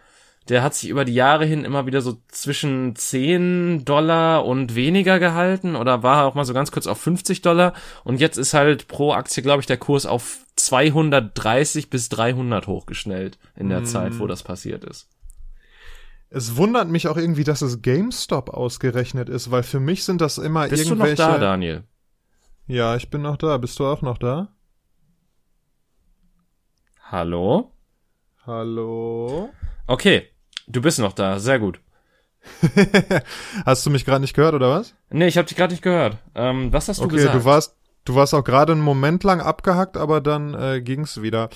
der 0.48 0.62
hat 0.62 0.74
sich 0.74 0.88
über 0.88 1.04
die 1.04 1.14
Jahre 1.14 1.44
hin 1.44 1.64
immer 1.64 1.86
wieder 1.86 2.00
so 2.00 2.16
zwischen 2.28 2.96
10 2.96 3.84
Dollar 3.84 4.44
und 4.46 4.74
weniger 4.74 5.18
gehalten 5.18 5.76
oder 5.76 6.02
war 6.02 6.24
auch 6.26 6.34
mal 6.34 6.44
so 6.44 6.54
ganz 6.54 6.72
kurz 6.72 6.86
auf 6.86 6.98
50 6.98 7.42
Dollar 7.42 7.74
und 8.04 8.18
jetzt 8.18 8.38
ist 8.38 8.54
halt 8.54 8.88
pro 8.88 9.12
Aktie, 9.12 9.42
glaube 9.42 9.60
ich, 9.60 9.66
der 9.66 9.76
Kurs 9.76 10.06
auf 10.06 10.38
230 10.56 11.90
bis 11.90 12.08
300 12.08 12.66
hochgeschnellt 12.66 13.38
in 13.56 13.68
der 13.68 13.80
Mm. 13.80 13.84
Zeit, 13.84 14.18
wo 14.18 14.26
das 14.26 14.42
passiert 14.42 14.84
ist. 14.84 15.08
Es 16.30 16.56
wundert 16.56 16.88
mich 16.88 17.08
auch 17.08 17.16
irgendwie, 17.16 17.44
dass 17.44 17.62
es 17.62 17.80
GameStop 17.80 18.50
ausgerechnet 18.50 19.28
ist, 19.28 19.50
weil 19.50 19.62
für 19.62 19.80
mich 19.80 20.04
sind 20.04 20.20
das 20.20 20.36
immer 20.38 20.68
Bist 20.68 20.84
du 20.84 20.94
noch 20.94 21.06
irgendwelche. 21.06 21.16
da, 21.32 21.38
Daniel? 21.38 21.84
Ja, 22.66 22.96
ich 22.96 23.08
bin 23.08 23.22
noch 23.22 23.36
da. 23.38 23.56
Bist 23.56 23.78
du 23.78 23.86
auch 23.86 24.02
noch 24.02 24.18
da? 24.18 24.48
Hallo? 27.10 27.72
Hallo? 28.46 29.50
Okay, 29.86 30.28
du 30.66 30.82
bist 30.82 30.98
noch 30.98 31.12
da, 31.14 31.38
sehr 31.38 31.58
gut. 31.58 31.80
Hast 33.66 33.84
du 33.86 33.90
mich 33.90 34.04
gerade 34.04 34.20
nicht 34.20 34.34
gehört 34.34 34.54
oder 34.54 34.70
was? 34.70 34.94
Nee, 35.10 35.26
ich 35.28 35.36
habe 35.38 35.48
dich 35.48 35.56
gerade 35.56 35.72
nicht 35.72 35.82
gehört. 35.82 36.18
Ähm, 36.34 36.72
was 36.72 36.88
hast 36.88 37.00
du 37.00 37.04
Okay, 37.04 37.16
gesagt? 37.16 37.34
du 37.34 37.44
warst 37.44 37.76
du 38.08 38.14
warst 38.14 38.34
auch 38.34 38.44
gerade 38.44 38.72
einen 38.72 38.80
Moment 38.80 39.22
lang 39.24 39.40
abgehackt, 39.40 39.96
aber 39.96 40.20
dann 40.20 40.54
äh, 40.54 40.80
ging's 40.80 41.20
wieder. 41.20 41.50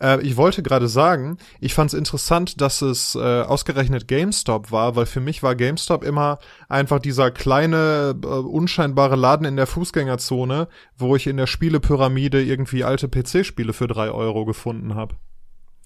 Äh, 0.00 0.20
ich 0.22 0.36
wollte 0.36 0.62
gerade 0.62 0.88
sagen, 0.88 1.38
ich 1.60 1.74
fand's 1.74 1.94
interessant, 1.94 2.60
dass 2.60 2.82
es 2.82 3.14
äh, 3.14 3.42
ausgerechnet 3.42 4.08
GameStop 4.08 4.72
war, 4.72 4.96
weil 4.96 5.06
für 5.06 5.20
mich 5.20 5.42
war 5.42 5.54
GameStop 5.54 6.04
immer 6.04 6.38
einfach 6.68 6.98
dieser 6.98 7.30
kleine 7.30 8.14
äh, 8.22 8.26
unscheinbare 8.26 9.16
Laden 9.16 9.46
in 9.46 9.56
der 9.56 9.66
Fußgängerzone, 9.66 10.68
wo 10.96 11.14
ich 11.16 11.26
in 11.26 11.36
der 11.36 11.46
Spielepyramide 11.46 12.42
irgendwie 12.42 12.84
alte 12.84 13.08
PC-Spiele 13.08 13.72
für 13.72 13.86
drei 13.86 14.10
Euro 14.10 14.44
gefunden 14.44 14.94
habe. 14.94 15.14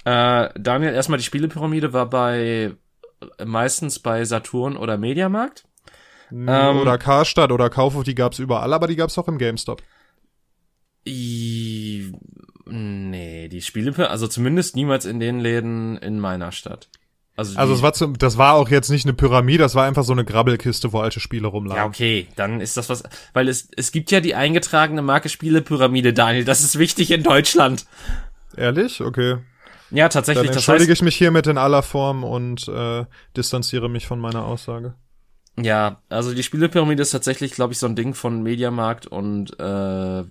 Äh, 0.04 0.50
Daniel, 0.58 0.94
erstmal 0.94 1.18
die 1.18 1.24
Spielepyramide 1.24 1.92
war 1.92 2.06
bei 2.06 2.72
meistens 3.44 3.98
bei 3.98 4.24
Saturn 4.24 4.76
oder 4.76 4.98
Mediamarkt. 4.98 5.64
Ähm, 6.32 6.78
oder 6.78 6.96
Karstadt 6.98 7.52
oder 7.52 7.68
Kaufhof, 7.68 8.04
die 8.04 8.14
gab's 8.14 8.38
überall, 8.38 8.72
aber 8.72 8.86
die 8.86 8.96
gab's 8.96 9.18
auch 9.18 9.28
im 9.28 9.38
GameStop. 9.38 9.82
I, 11.06 12.12
nee, 12.66 13.48
die 13.48 13.60
Spielepyramide, 13.60 14.10
also 14.10 14.26
zumindest 14.28 14.76
niemals 14.76 15.04
in 15.04 15.20
den 15.20 15.40
Läden 15.40 15.96
in 15.98 16.18
meiner 16.20 16.52
Stadt. 16.52 16.88
Also, 17.34 17.58
Also 17.58 17.72
es 17.74 17.82
war 17.82 17.94
zum, 17.94 18.18
das 18.18 18.36
war 18.36 18.54
auch 18.54 18.68
jetzt 18.68 18.90
nicht 18.90 19.06
eine 19.06 19.14
Pyramide, 19.14 19.62
das 19.62 19.74
war 19.74 19.86
einfach 19.86 20.04
so 20.04 20.12
eine 20.12 20.24
Grabbelkiste, 20.24 20.92
wo 20.92 21.00
alte 21.00 21.18
Spiele 21.18 21.46
rumlagen. 21.48 21.78
ja, 21.80 21.86
okay, 21.86 22.28
dann 22.36 22.60
ist 22.60 22.76
das 22.76 22.88
was, 22.90 23.02
weil 23.32 23.48
es, 23.48 23.68
es 23.74 23.90
gibt 23.90 24.10
ja 24.10 24.20
die 24.20 24.34
eingetragene 24.34 25.00
Marke 25.02 25.28
Spielepyramide, 25.30 26.12
Daniel, 26.12 26.44
das 26.44 26.62
ist 26.62 26.78
wichtig 26.78 27.10
in 27.10 27.22
Deutschland. 27.22 27.86
Ehrlich? 28.56 29.00
Okay. 29.00 29.38
Ja, 29.90 30.04
Dann 30.04 30.10
tatsächlich, 30.10 30.48
das 30.48 30.56
entschuldige 30.56 30.90
heißt, 30.92 31.00
ich 31.00 31.04
mich 31.04 31.16
hiermit 31.16 31.46
in 31.46 31.58
aller 31.58 31.82
Form 31.82 32.22
und 32.22 32.68
äh, 32.68 33.04
distanziere 33.36 33.88
mich 33.88 34.06
von 34.06 34.20
meiner 34.20 34.44
Aussage. 34.44 34.94
ja, 35.58 36.00
also 36.10 36.34
die 36.34 36.42
Spielepyramide 36.42 37.02
ist 37.02 37.10
tatsächlich, 37.10 37.52
glaube 37.52 37.72
ich, 37.72 37.78
so 37.78 37.86
ein 37.86 37.96
Ding 37.96 38.14
von 38.14 38.42
Mediamarkt 38.42 39.06
und, 39.06 39.58
äh, 39.58 40.24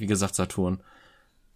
wie 0.00 0.06
gesagt, 0.06 0.34
Saturn. 0.34 0.82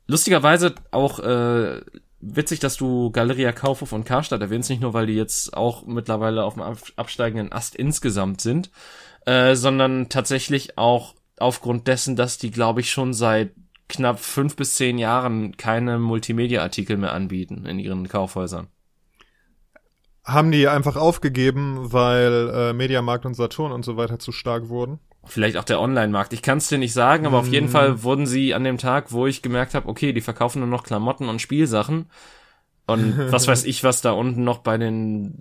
Lustigerweise 0.06 0.74
auch, 0.90 1.18
äh, 1.20 1.80
witzig, 2.20 2.60
dass 2.60 2.76
du 2.76 3.10
Galeria 3.10 3.52
Kaufhof 3.52 3.92
und 3.92 4.04
Karstadt 4.04 4.40
erwähnst, 4.40 4.70
nicht 4.70 4.80
nur, 4.82 4.94
weil 4.94 5.06
die 5.06 5.14
jetzt 5.14 5.56
auch 5.56 5.86
mittlerweile 5.86 6.44
auf 6.44 6.54
dem 6.54 6.62
ab- 6.62 6.92
absteigenden 6.96 7.52
Ast 7.52 7.74
insgesamt 7.74 8.40
sind, 8.40 8.70
äh, 9.26 9.54
sondern 9.54 10.08
tatsächlich 10.08 10.78
auch 10.78 11.14
aufgrund 11.38 11.86
dessen, 11.88 12.16
dass 12.16 12.38
die, 12.38 12.50
glaube 12.50 12.80
ich, 12.80 12.90
schon 12.90 13.12
seit 13.14 13.54
knapp 13.88 14.18
fünf 14.20 14.56
bis 14.56 14.74
zehn 14.76 14.98
Jahren 14.98 15.56
keine 15.56 15.98
Multimedia-Artikel 15.98 16.96
mehr 16.96 17.12
anbieten 17.12 17.66
in 17.66 17.78
ihren 17.78 18.08
Kaufhäusern. 18.08 18.68
haben 20.24 20.50
die 20.50 20.68
einfach 20.68 20.96
aufgegeben, 20.96 21.92
weil 21.92 22.50
äh, 22.54 22.72
Mediamarkt 22.72 23.26
und 23.26 23.34
Saturn 23.34 23.72
und 23.72 23.84
so 23.84 23.96
weiter 23.96 24.18
zu 24.18 24.32
stark 24.32 24.68
wurden? 24.68 24.98
Vielleicht 25.26 25.56
auch 25.56 25.64
der 25.64 25.80
Online-Markt. 25.80 26.32
Ich 26.32 26.42
kann 26.42 26.58
es 26.58 26.68
dir 26.68 26.78
nicht 26.78 26.92
sagen, 26.92 27.26
aber 27.26 27.38
mm. 27.38 27.40
auf 27.40 27.48
jeden 27.48 27.66
Hm. 27.66 27.72
Fall 27.72 28.02
wurden 28.02 28.26
sie 28.26 28.54
an 28.54 28.64
dem 28.64 28.78
Tag, 28.78 29.12
wo 29.12 29.26
ich 29.26 29.42
gemerkt 29.42 29.74
habe, 29.74 29.88
okay, 29.88 30.12
die 30.12 30.20
verkaufen 30.20 30.60
nur 30.60 30.68
noch 30.68 30.82
Klamotten 30.84 31.28
und 31.28 31.40
Spielsachen. 31.40 32.06
Und 32.86 33.14
was 33.32 33.48
weiß 33.48 33.64
ich, 33.64 33.82
was 33.82 34.02
da 34.02 34.12
unten 34.12 34.44
noch 34.44 34.58
bei 34.58 34.76
den, 34.76 35.40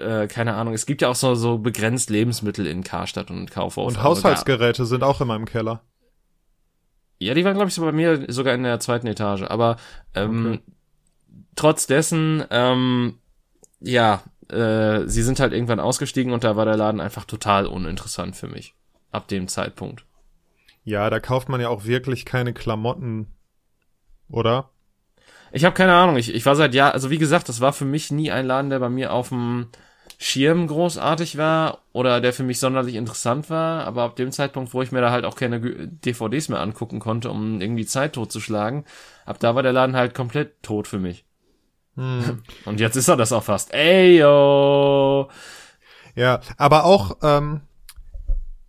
äh, 0.00 0.28
keine 0.28 0.54
Ahnung, 0.54 0.74
es 0.74 0.86
gibt 0.86 1.02
ja 1.02 1.08
auch 1.08 1.16
so, 1.16 1.34
so 1.34 1.58
begrenzt 1.58 2.10
Lebensmittel 2.10 2.66
in 2.66 2.84
Karstadt 2.84 3.30
und 3.30 3.50
Kaufhaus. 3.50 3.94
Und 3.94 3.98
Also 3.98 4.08
Haushaltsgeräte 4.08 4.86
sind 4.86 5.02
auch 5.02 5.20
immer 5.20 5.36
im 5.36 5.44
Keller. 5.44 5.82
Ja, 7.18 7.34
die 7.34 7.44
waren, 7.44 7.54
glaube 7.54 7.68
ich, 7.68 7.74
so 7.74 7.82
bei 7.82 7.92
mir 7.92 8.26
sogar 8.32 8.54
in 8.54 8.62
der 8.62 8.80
zweiten 8.80 9.06
Etage. 9.06 9.42
Aber 9.42 9.76
ähm, 10.14 10.46
Okay. 10.46 10.60
trotz 11.56 11.86
dessen, 11.86 12.44
ähm, 12.50 13.18
ja, 13.80 14.22
äh, 14.50 15.06
sie 15.06 15.22
sind 15.22 15.40
halt 15.40 15.52
irgendwann 15.52 15.80
ausgestiegen 15.80 16.32
und 16.32 16.44
da 16.44 16.56
war 16.56 16.64
der 16.64 16.76
Laden 16.76 17.00
einfach 17.00 17.24
total 17.24 17.66
uninteressant 17.66 18.36
für 18.36 18.48
mich. 18.48 18.74
Ab 19.14 19.28
dem 19.28 19.46
Zeitpunkt. 19.46 20.04
Ja, 20.82 21.08
da 21.08 21.20
kauft 21.20 21.48
man 21.48 21.60
ja 21.60 21.68
auch 21.68 21.84
wirklich 21.84 22.24
keine 22.24 22.52
Klamotten, 22.52 23.28
oder? 24.28 24.70
Ich 25.52 25.64
habe 25.64 25.76
keine 25.76 25.94
Ahnung. 25.94 26.16
Ich, 26.16 26.34
ich 26.34 26.44
war 26.44 26.56
seit 26.56 26.74
Jahr, 26.74 26.94
also 26.94 27.10
wie 27.10 27.18
gesagt, 27.18 27.48
das 27.48 27.60
war 27.60 27.72
für 27.72 27.84
mich 27.84 28.10
nie 28.10 28.32
ein 28.32 28.44
Laden, 28.44 28.70
der 28.70 28.80
bei 28.80 28.88
mir 28.88 29.12
auf 29.12 29.28
dem 29.28 29.68
Schirm 30.18 30.66
großartig 30.66 31.38
war 31.38 31.78
oder 31.92 32.20
der 32.20 32.32
für 32.32 32.42
mich 32.42 32.58
sonderlich 32.58 32.96
interessant 32.96 33.50
war. 33.50 33.86
Aber 33.86 34.02
ab 34.02 34.16
dem 34.16 34.32
Zeitpunkt, 34.32 34.74
wo 34.74 34.82
ich 34.82 34.90
mir 34.90 35.00
da 35.00 35.12
halt 35.12 35.24
auch 35.24 35.36
keine 35.36 35.60
DVDs 35.60 36.48
mehr 36.48 36.60
angucken 36.60 36.98
konnte, 36.98 37.30
um 37.30 37.60
irgendwie 37.60 37.86
Zeit 37.86 38.14
totzuschlagen, 38.14 38.84
ab 39.26 39.38
da 39.38 39.54
war 39.54 39.62
der 39.62 39.72
Laden 39.72 39.94
halt 39.94 40.12
komplett 40.12 40.60
tot 40.64 40.88
für 40.88 40.98
mich. 40.98 41.24
Hm. 41.94 42.42
Und 42.64 42.80
jetzt 42.80 42.96
ist 42.96 43.06
er 43.06 43.16
das 43.16 43.32
auch 43.32 43.44
fast. 43.44 43.72
Ey, 43.72 44.18
yo! 44.18 45.28
Ja, 46.16 46.40
aber 46.56 46.84
auch, 46.84 47.18
ähm, 47.22 47.60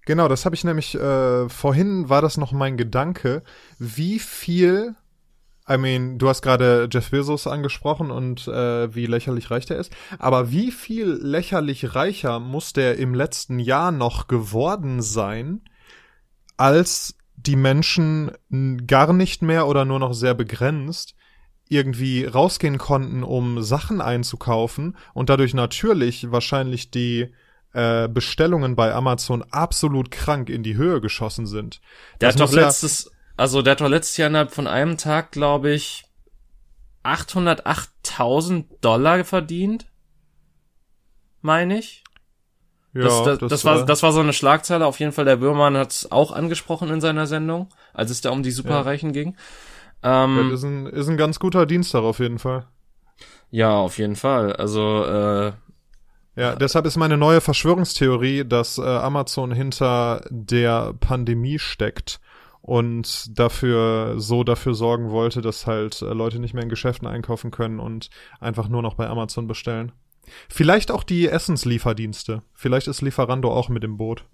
genau, 0.05 0.27
das 0.27 0.45
habe 0.45 0.55
ich 0.55 0.63
nämlich, 0.63 0.95
äh, 0.95 1.49
vorhin 1.49 2.09
war 2.09 2.21
das 2.21 2.37
noch 2.37 2.51
mein 2.51 2.77
Gedanke, 2.77 3.43
wie 3.79 4.19
viel, 4.19 4.95
I 5.69 5.77
mean, 5.77 6.17
du 6.17 6.29
hast 6.29 6.41
gerade 6.41 6.87
Jeff 6.91 7.11
Bezos 7.11 7.47
angesprochen 7.47 8.11
und 8.11 8.47
äh, 8.47 8.93
wie 8.93 9.05
lächerlich 9.05 9.51
reich 9.51 9.65
der 9.65 9.77
ist, 9.77 9.91
aber 10.19 10.51
wie 10.51 10.71
viel 10.71 11.07
lächerlich 11.21 11.95
reicher 11.95 12.39
muss 12.39 12.73
der 12.73 12.97
im 12.97 13.13
letzten 13.13 13.59
Jahr 13.59 13.91
noch 13.91 14.27
geworden 14.27 15.01
sein, 15.01 15.61
als 16.57 17.17
die 17.35 17.55
Menschen 17.55 18.31
gar 18.87 19.13
nicht 19.13 19.41
mehr 19.41 19.67
oder 19.67 19.85
nur 19.85 19.99
noch 19.99 20.13
sehr 20.13 20.33
begrenzt 20.33 21.15
irgendwie 21.67 22.25
rausgehen 22.25 22.77
konnten, 22.77 23.23
um 23.23 23.61
Sachen 23.63 24.01
einzukaufen 24.01 24.95
und 25.13 25.29
dadurch 25.29 25.53
natürlich 25.53 26.31
wahrscheinlich 26.31 26.91
die 26.91 27.33
äh, 27.75 28.07
Bestellungen 28.07 28.75
bei 28.75 28.93
Amazon 28.93 29.43
absolut 29.51 30.09
krank 30.11 30.49
in 30.49 30.63
die 30.63 30.75
Höhe 30.77 31.01
geschossen 31.01 31.45
sind. 31.45 31.81
Der 32.21 32.29
Das 32.31 32.41
hat 32.41 32.47
doch 32.49 32.53
ja- 32.55 32.65
letztes, 32.65 33.11
also 33.37 33.61
der 33.61 33.71
hat 33.71 33.81
doch 33.81 33.89
letztes 33.89 34.17
Jahr 34.17 34.29
innerhalb 34.29 34.51
von 34.51 34.67
einem 34.67 34.97
Tag, 34.97 35.31
glaube 35.31 35.71
ich, 35.71 36.05
808.000 37.03 38.65
Dollar 38.81 39.23
verdient. 39.23 39.85
Meine 41.41 41.77
ich. 41.79 42.03
Ja, 42.93 43.03
das, 43.03 43.39
das, 43.39 43.49
das, 43.49 43.65
war, 43.65 43.81
äh, 43.81 43.85
das 43.85 44.03
war 44.03 44.11
so 44.13 44.21
eine 44.21 44.33
Schlagzeile. 44.33 44.85
Auf 44.85 44.99
jeden 44.99 45.11
Fall, 45.11 45.25
der 45.25 45.35
Böhmermann 45.35 45.77
hat 45.77 45.91
es 45.91 46.11
auch 46.11 46.31
angesprochen 46.31 46.89
in 46.89 47.01
seiner 47.01 47.27
Sendung, 47.27 47.69
als 47.93 48.09
es 48.09 48.21
da 48.21 48.29
um 48.31 48.41
die 48.41 48.51
Superreichen 48.51 49.11
ging. 49.11 49.35
Ähm, 50.01 50.49
das 50.49 50.59
ist 50.59 50.63
ein, 50.65 50.85
ist 50.87 51.07
ein 51.09 51.17
ganz 51.17 51.39
guter 51.39 51.65
Dienstag 51.65 52.03
auf 52.03 52.19
jeden 52.19 52.39
Fall. 52.39 52.67
ja, 53.51 53.71
auf 53.75 53.97
jeden 53.97 54.15
Fall. 54.15 54.53
Also, 54.55 55.03
äh, 55.05 55.51
Ja, 56.35 56.55
deshalb 56.55 56.85
ist 56.85 56.97
meine 56.97 57.17
neue 57.17 57.39
Verschwörungstheorie, 57.39 58.43
dass 58.43 58.77
äh, 58.77 58.81
Amazon 58.81 59.51
hinter 59.51 60.25
der 60.29 60.93
Pandemie 60.93 61.59
steckt 61.59 62.19
und 62.61 63.37
dafür 63.39 64.15
so 64.17 64.43
dafür 64.43 64.73
sorgen 64.73 65.11
wollte, 65.11 65.41
dass 65.41 65.65
halt 65.65 66.01
äh, 66.01 66.13
Leute 66.13 66.39
nicht 66.39 66.53
mehr 66.53 66.63
in 66.63 66.69
Geschäften 66.69 67.07
einkaufen 67.07 67.51
können 67.51 67.79
und 67.79 68.09
einfach 68.39 68.67
nur 68.67 68.81
noch 68.81 68.95
bei 68.95 69.07
Amazon 69.07 69.47
bestellen. 69.47 69.93
Vielleicht 70.49 70.91
auch 70.91 71.03
die 71.03 71.27
Essenslieferdienste. 71.27 72.41
Vielleicht 72.53 72.87
ist 72.87 73.01
Lieferando 73.01 73.53
auch 73.53 73.69
mit 73.69 73.83
im 73.83 73.97
Boot. 73.97 74.25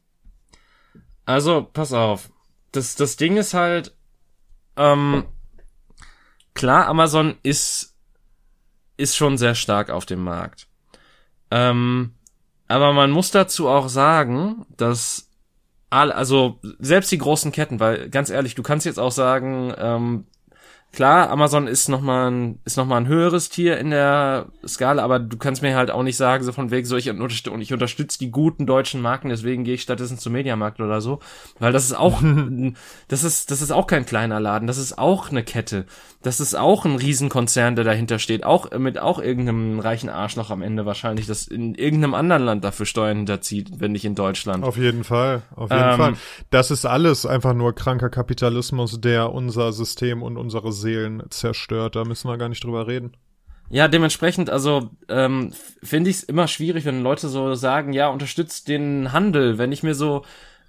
Also, 1.26 1.68
pass 1.72 1.94
auf. 1.94 2.32
Das, 2.72 2.96
das 2.96 3.18
Ding 3.18 3.38
ist 3.38 3.54
halt, 3.54 3.96
ähm, 4.78 5.26
klar, 6.54 6.88
Amazon 6.88 7.36
ist, 7.44 7.96
ist 8.98 9.18
schon 9.18 9.38
sehr 9.38 9.56
stark 9.56 9.90
auf 9.90 10.06
dem 10.06 10.24
Markt. 10.24 10.68
Ähm, 11.52 12.14
aber 12.68 12.94
man 12.94 13.12
muss 13.12 13.32
dazu 13.32 13.68
auch 13.68 13.90
sagen, 13.90 14.66
dass 14.78 15.30
all, 15.90 16.12
also 16.12 16.60
selbst 16.80 17.12
die 17.12 17.18
großen 17.18 17.52
Ketten, 17.52 17.80
weil 17.80 18.10
ganz 18.10 18.30
ehrlich, 18.30 18.56
du 18.56 18.64
kannst 18.64 18.86
jetzt 18.86 19.00
auch 19.00 19.12
sagen, 19.12 19.74
ähm, 19.78 20.26
klar, 20.94 21.30
Amazon 21.30 21.68
ist 21.68 21.90
noch 21.90 22.02
mal 22.02 22.32
ein, 22.32 22.60
ist 22.66 22.78
noch 22.78 22.86
mal 22.86 22.98
ein 22.98 23.08
höheres 23.08 23.50
Tier 23.50 23.78
in 23.78 23.92
der 23.92 24.48
Skala, 24.66 25.04
aber 25.04 25.20
du 25.20 25.38
kannst 25.38 25.62
mir 25.62 25.76
halt 25.76 25.92
auch 25.92 26.04
nicht 26.04 26.18
sagen, 26.18 26.44
so 26.44 26.52
von 26.52 26.72
wegen 26.72 26.86
so, 26.88 26.98
ich 26.98 27.10
unterstütze, 27.10 27.52
und 27.52 27.62
ich 27.62 27.74
unterstütze 27.74 28.20
die 28.20 28.32
guten 28.32 28.66
deutschen 28.66 29.02
Marken, 29.02 29.30
deswegen 29.30 29.64
gehe 29.64 29.76
ich 29.76 29.82
stattdessen 29.82 30.18
zum 30.18 30.34
Mediamarkt 30.34 30.80
oder 30.80 31.02
so, 31.02 31.20
weil 31.60 31.74
das 31.74 31.86
ist 31.86 31.94
auch, 31.94 32.22
das 33.08 33.24
ist, 33.24 33.52
das 33.52 33.62
ist 33.62 33.72
auch 33.72 33.88
kein 33.88 34.06
kleiner 34.06 34.40
Laden, 34.40 34.68
das 34.68 34.78
ist 34.78 34.98
auch 34.98 35.30
eine 35.30 35.44
Kette, 35.44 35.86
das 36.22 36.40
ist 36.40 36.56
auch 36.56 36.86
ein 36.86 36.96
Riesenkonzern, 36.96 37.76
der 37.76 37.84
dahinter 37.84 38.20
steht, 38.20 38.44
auch 38.44 38.72
mit 38.78 39.00
auch 39.00 39.20
irgendeinem 39.20 39.80
reichen 39.80 40.10
Arschloch 40.10 40.52
am 40.52 40.62
Ende 40.62 40.86
wahrscheinlich, 40.86 41.26
das 41.26 41.48
in 41.48 41.74
irgendeinem 41.76 42.14
anderen 42.14 42.44
Land 42.44 42.64
dafür 42.64 42.86
Steuern 42.86 43.18
hinterzieht, 43.18 43.80
wenn 43.80 43.92
nicht 43.92 44.06
in 44.06 44.16
Deutschland. 44.16 44.64
Auf 44.64 44.78
jeden 44.78 45.04
Fall, 45.04 45.42
auf 45.56 45.72
jeden 45.72 45.84
Ähm, 45.84 45.98
Fall. 45.98 46.14
Das 46.52 46.70
ist 46.70 46.86
alles 46.86 47.26
einfach 47.26 47.54
nur 47.54 47.74
kranker 47.74 48.10
Kapitalismus, 48.10 49.02
der 49.02 49.32
unser 49.34 49.74
System 49.74 50.22
und 50.22 50.38
unsere 50.38 50.72
Seelen 50.72 51.24
zerstört. 51.30 51.96
Da 51.96 52.06
müssen 52.06 52.30
wir 52.30 52.38
gar 52.38 52.50
nicht 52.50 52.64
drüber 52.64 52.88
reden. 52.88 53.18
Ja, 53.70 53.88
dementsprechend, 53.88 54.50
also 54.50 54.90
ähm, 55.08 55.54
finde 55.82 56.10
ich 56.10 56.18
es 56.18 56.24
immer 56.24 56.48
schwierig, 56.50 56.84
wenn 56.84 57.04
Leute 57.04 57.30
so 57.30 57.56
sagen, 57.56 57.94
ja, 57.94 58.10
unterstützt 58.10 58.68
den 58.68 59.14
Handel, 59.14 59.58
wenn 59.58 59.72
ich 59.72 59.82
mir 59.82 59.96
so 59.96 60.24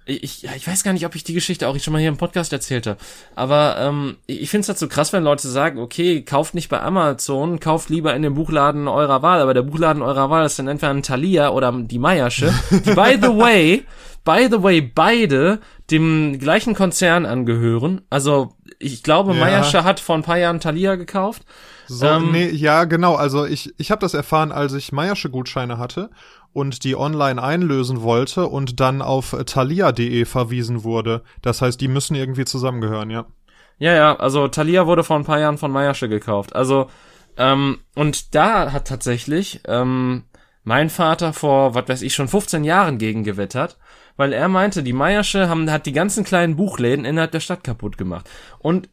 ich, 0.05 0.43
ich 0.43 0.67
weiß 0.67 0.83
gar 0.83 0.93
nicht, 0.93 1.05
ob 1.05 1.15
ich 1.15 1.23
die 1.23 1.33
Geschichte 1.33 1.67
auch 1.67 1.79
schon 1.79 1.93
mal 1.93 1.99
hier 1.99 2.09
im 2.09 2.17
Podcast 2.17 2.51
erzählt 2.53 2.87
habe. 2.87 2.99
Aber 3.35 3.77
ähm, 3.79 4.17
ich 4.25 4.41
ich 4.41 4.49
finde 4.49 4.63
es 4.63 4.69
halt 4.69 4.77
so 4.77 4.87
krass, 4.87 5.13
wenn 5.13 5.23
Leute 5.23 5.47
sagen, 5.47 5.79
okay, 5.79 6.21
kauft 6.21 6.53
nicht 6.53 6.69
bei 6.69 6.81
Amazon, 6.81 7.59
kauft 7.59 7.89
lieber 7.89 8.13
in 8.13 8.21
dem 8.21 8.33
Buchladen 8.35 8.87
eurer 8.87 9.21
Wahl. 9.21 9.41
Aber 9.41 9.53
der 9.53 9.61
Buchladen 9.63 10.01
eurer 10.03 10.29
Wahl 10.29 10.45
ist 10.45 10.59
dann 10.59 10.67
entweder 10.67 10.91
ein 10.93 11.03
Thalia 11.03 11.49
oder 11.49 11.71
die 11.71 11.99
Meiersche. 11.99 12.53
Die, 12.69 12.91
by 12.91 13.17
the 13.21 13.29
way, 13.37 13.85
by 14.23 14.47
the 14.51 14.61
way, 14.61 14.81
beide 14.81 15.59
dem 15.89 16.37
gleichen 16.39 16.75
Konzern 16.75 17.25
angehören. 17.25 18.01
Also 18.09 18.53
ich 18.79 19.03
glaube, 19.03 19.33
Ja. 19.33 19.39
Meiersche 19.39 19.83
hat 19.83 19.99
vor 19.99 20.15
ein 20.15 20.23
paar 20.23 20.37
Jahren 20.37 20.59
Thalia 20.59 20.95
gekauft. 20.95 21.43
So, 21.87 22.05
Ähm, 22.05 22.31
nee, 22.31 22.49
ja, 22.49 22.83
genau. 22.85 23.15
Also 23.15 23.45
ich, 23.45 23.73
ich 23.77 23.91
habe 23.91 24.01
das 24.01 24.13
erfahren, 24.13 24.51
als 24.51 24.73
ich 24.73 24.91
Meiersche 24.91 25.29
Gutscheine 25.29 25.77
hatte 25.77 26.09
und 26.53 26.83
die 26.83 26.95
online 26.95 27.41
einlösen 27.41 28.01
wollte 28.01 28.47
und 28.47 28.79
dann 28.79 29.01
auf 29.01 29.35
thalia.de 29.45 30.25
verwiesen 30.25 30.83
wurde. 30.83 31.23
Das 31.41 31.61
heißt, 31.61 31.81
die 31.81 31.87
müssen 31.87 32.15
irgendwie 32.15 32.45
zusammengehören, 32.45 33.09
ja. 33.09 33.25
Ja, 33.79 33.93
ja, 33.93 34.15
also 34.15 34.47
Thalia 34.47 34.87
wurde 34.87 35.03
vor 35.03 35.17
ein 35.17 35.25
paar 35.25 35.39
Jahren 35.39 35.57
von 35.57 35.71
Meiersche 35.71 36.07
gekauft. 36.07 36.55
Also, 36.55 36.89
ähm, 37.37 37.79
und 37.95 38.35
da 38.35 38.71
hat 38.71 38.87
tatsächlich 38.87 39.61
ähm, 39.67 40.23
mein 40.63 40.89
Vater 40.89 41.33
vor, 41.33 41.75
was 41.75 41.87
weiß 41.87 42.01
ich, 42.03 42.13
schon 42.13 42.27
15 42.27 42.63
Jahren 42.63 42.97
gegen 42.97 43.23
gewettert, 43.23 43.77
weil 44.15 44.31
er 44.31 44.47
meinte, 44.47 44.83
die 44.83 44.93
Meiersche 44.93 45.49
haben, 45.49 45.69
hat 45.71 45.85
die 45.85 45.91
ganzen 45.91 46.23
kleinen 46.23 46.55
Buchläden 46.55 47.03
innerhalb 47.03 47.31
der 47.31 47.39
Stadt 47.39 47.63
kaputt 47.63 47.97
gemacht. 47.97 48.29
Und 48.59 48.89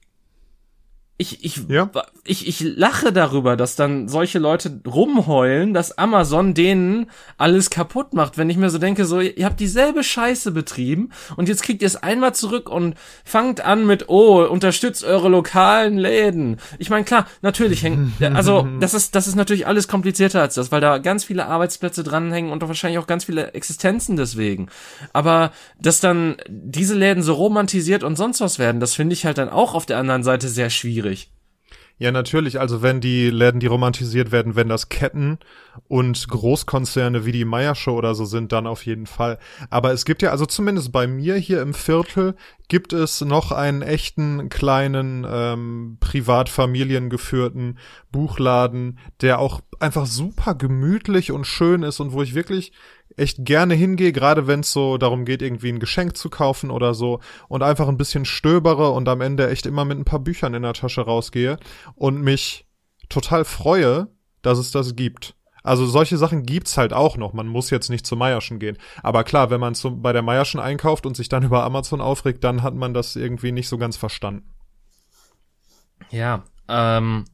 ich, 1.21 1.45
ich, 1.45 1.69
Ja. 1.69 1.91
ich, 2.25 2.49
ich 2.49 2.61
lache 2.61 3.13
darüber, 3.13 3.55
dass 3.55 3.77
dann 3.77 4.09
solche 4.09 4.39
Leute 4.39 4.81
rumheulen, 4.87 5.75
dass 5.75 5.99
Amazon 5.99 6.55
denen 6.55 7.11
alles 7.37 7.69
kaputt 7.69 8.15
macht. 8.15 8.39
Wenn 8.39 8.49
ich 8.49 8.57
mir 8.57 8.71
so 8.71 8.79
denke, 8.79 9.05
so, 9.05 9.21
ihr 9.21 9.45
habt 9.45 9.61
dieselbe 9.61 10.03
Scheiße 10.03 10.51
betrieben 10.51 11.11
und 11.37 11.51
jetzt 11.51 11.63
kriegt 11.63 11.83
ihr 11.83 11.87
es 11.87 11.97
einmal 11.97 12.35
zurück 12.35 12.71
und 12.71 12.95
fangt 13.23 13.61
an 13.61 13.87
mit, 13.87 14.09
oh, 14.09 14.43
unterstützt 14.45 15.05
eure 15.05 15.29
lokalen 15.29 15.99
Läden. 15.99 16.57
Ich 16.79 16.89
meine, 16.89 17.05
klar, 17.05 17.27
natürlich 17.43 17.83
hängt, 17.83 18.13
also, 18.35 18.67
das 18.81 18.95
ist, 18.95 19.15
das 19.15 19.29
ist 19.29 19.37
natürlich 19.37 19.67
alles 19.67 19.89
komplizierter 19.89 20.41
als 20.41 20.55
das, 20.55 20.73
weil 20.73 20.81
da 20.81 20.97
ganz 20.97 21.25
viele 21.25 21.45
Arbeitsplätze 21.47 22.03
dranhängen 22.03 22.51
und 22.51 22.67
wahrscheinlich 22.67 22.99
auch 22.99 23.07
ganz 23.07 23.25
viele 23.25 23.53
Existenzen 23.53 24.17
deswegen. 24.17 24.69
Aber, 25.13 25.53
dass 25.79 26.01
dann 26.01 26.37
diese 26.49 26.95
Läden 26.95 27.23
so 27.23 27.35
romantisiert 27.35 28.05
und 28.05 28.17
sonst 28.17 28.41
was 28.41 28.59
werden, 28.59 28.81
das 28.81 28.95
finde 28.95 29.13
ich 29.13 29.27
halt 29.27 29.37
dann 29.37 29.51
auch 29.51 29.75
auf 29.75 29.85
der 29.85 29.99
anderen 29.99 30.23
Seite 30.23 30.49
sehr 30.49 30.71
schwierig. 30.71 31.10
Ja, 32.01 32.11
natürlich. 32.13 32.59
Also 32.59 32.81
wenn 32.81 33.03
die 33.03 33.29
Läden, 33.29 33.61
die 33.61 33.67
romantisiert 33.67 34.33
werden, 34.33 34.57
wenn 34.57 34.71
das 34.71 34.89
Ketten 34.89 35.39
und 35.87 36.29
Großkonzerne 36.29 37.27
wie 37.27 37.33
die 37.33 37.45
Meiersche 37.45 37.91
oder 37.91 38.15
so 38.15 38.25
sind, 38.25 38.53
dann 38.53 38.67
auf 38.67 38.87
jeden 38.87 39.05
Fall. 39.05 39.39
Aber 39.69 39.93
es 39.93 40.07
gibt 40.07 40.23
ja 40.23 40.31
also 40.31 40.47
zumindest 40.47 40.93
bei 40.93 41.07
mir 41.07 41.35
hier 41.35 41.61
im 41.61 41.75
Viertel 41.75 42.37
gibt 42.69 42.95
es 42.95 43.21
noch 43.21 43.53
einen 43.53 43.83
echten 43.83 44.49
kleinen 44.49 45.27
ähm, 45.29 45.99
privatfamiliengeführten 46.01 47.79
Buchladen, 48.11 48.99
der 49.21 49.39
auch 49.39 49.61
einfach 49.79 50.07
super 50.07 50.55
gemütlich 50.55 51.33
und 51.33 51.47
schön 51.47 51.83
ist 51.83 52.01
und 52.01 52.13
wo 52.13 52.23
ich 52.23 52.35
wirklich 52.35 52.73
echt 53.17 53.45
gerne 53.45 53.75
hingehe, 53.75 54.13
gerade 54.13 54.47
wenn 54.47 54.61
es 54.61 54.73
so 54.73 54.99
darum 54.99 55.25
geht, 55.25 55.43
irgendwie 55.43 55.71
ein 55.71 55.81
Geschenk 55.81 56.17
zu 56.17 56.31
kaufen 56.31 56.71
oder 56.71 56.95
so 56.95 57.21
und 57.49 57.63
einfach 57.63 57.89
ein 57.89 57.97
bisschen 57.97 58.25
stöbere 58.25 58.91
und 58.91 59.09
am 59.09 59.21
Ende 59.21 59.49
echt 59.51 59.67
immer 59.67 59.85
mit 59.85 59.99
ein 59.99 60.05
paar 60.05 60.21
Büchern 60.21 60.55
in 60.55 60.63
der 60.63 60.75
Tasche 60.75 61.03
rausgehe 61.03 61.59
und 61.95 62.23
mich 62.23 62.67
total 63.09 63.45
freue, 63.45 64.09
dass 64.43 64.59
es 64.59 64.71
das 64.71 64.97
gibt. 64.97 65.35
Also 65.63 65.87
solche 65.87 66.17
Sachen 66.17 66.45
gibt's 66.45 66.79
halt 66.79 66.93
auch 66.93 67.17
noch. 67.17 67.35
Man 67.35 67.47
muss 67.47 67.69
jetzt 67.69 67.91
nicht 67.91 68.07
zu 68.07 68.17
Meierschen 68.17 68.59
gehen. 68.59 68.79
Aber 69.03 69.25
klar, 69.25 69.51
wenn 69.51 69.61
man 69.61 69.75
zum, 69.75 70.01
bei 70.01 70.13
der 70.13 70.23
Meierschen 70.23 70.59
einkauft 70.59 71.05
und 71.05 71.17
sich 71.17 71.29
dann 71.29 71.43
über 71.43 71.65
Amazon 71.65 72.01
aufregt, 72.01 72.45
dann 72.45 72.63
hat 72.63 72.75
man 72.75 72.95
das 72.95 73.17
irgendwie 73.17 73.53
nicht 73.53 73.69
so 73.69 73.77
ganz 73.77 73.97
verstanden. 73.99 74.49
Ja, 76.11 76.45
ähm, 76.69 77.27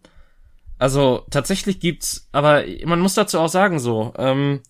also 0.79 1.25
tatsächlich 1.31 1.81
gibt's, 1.81 2.29
aber 2.33 2.65
man 2.85 3.01
muss 3.01 3.15
dazu 3.15 3.39
auch 3.39 3.49
sagen 3.49 3.79
so, 3.79 4.13
ähm, 4.19 4.61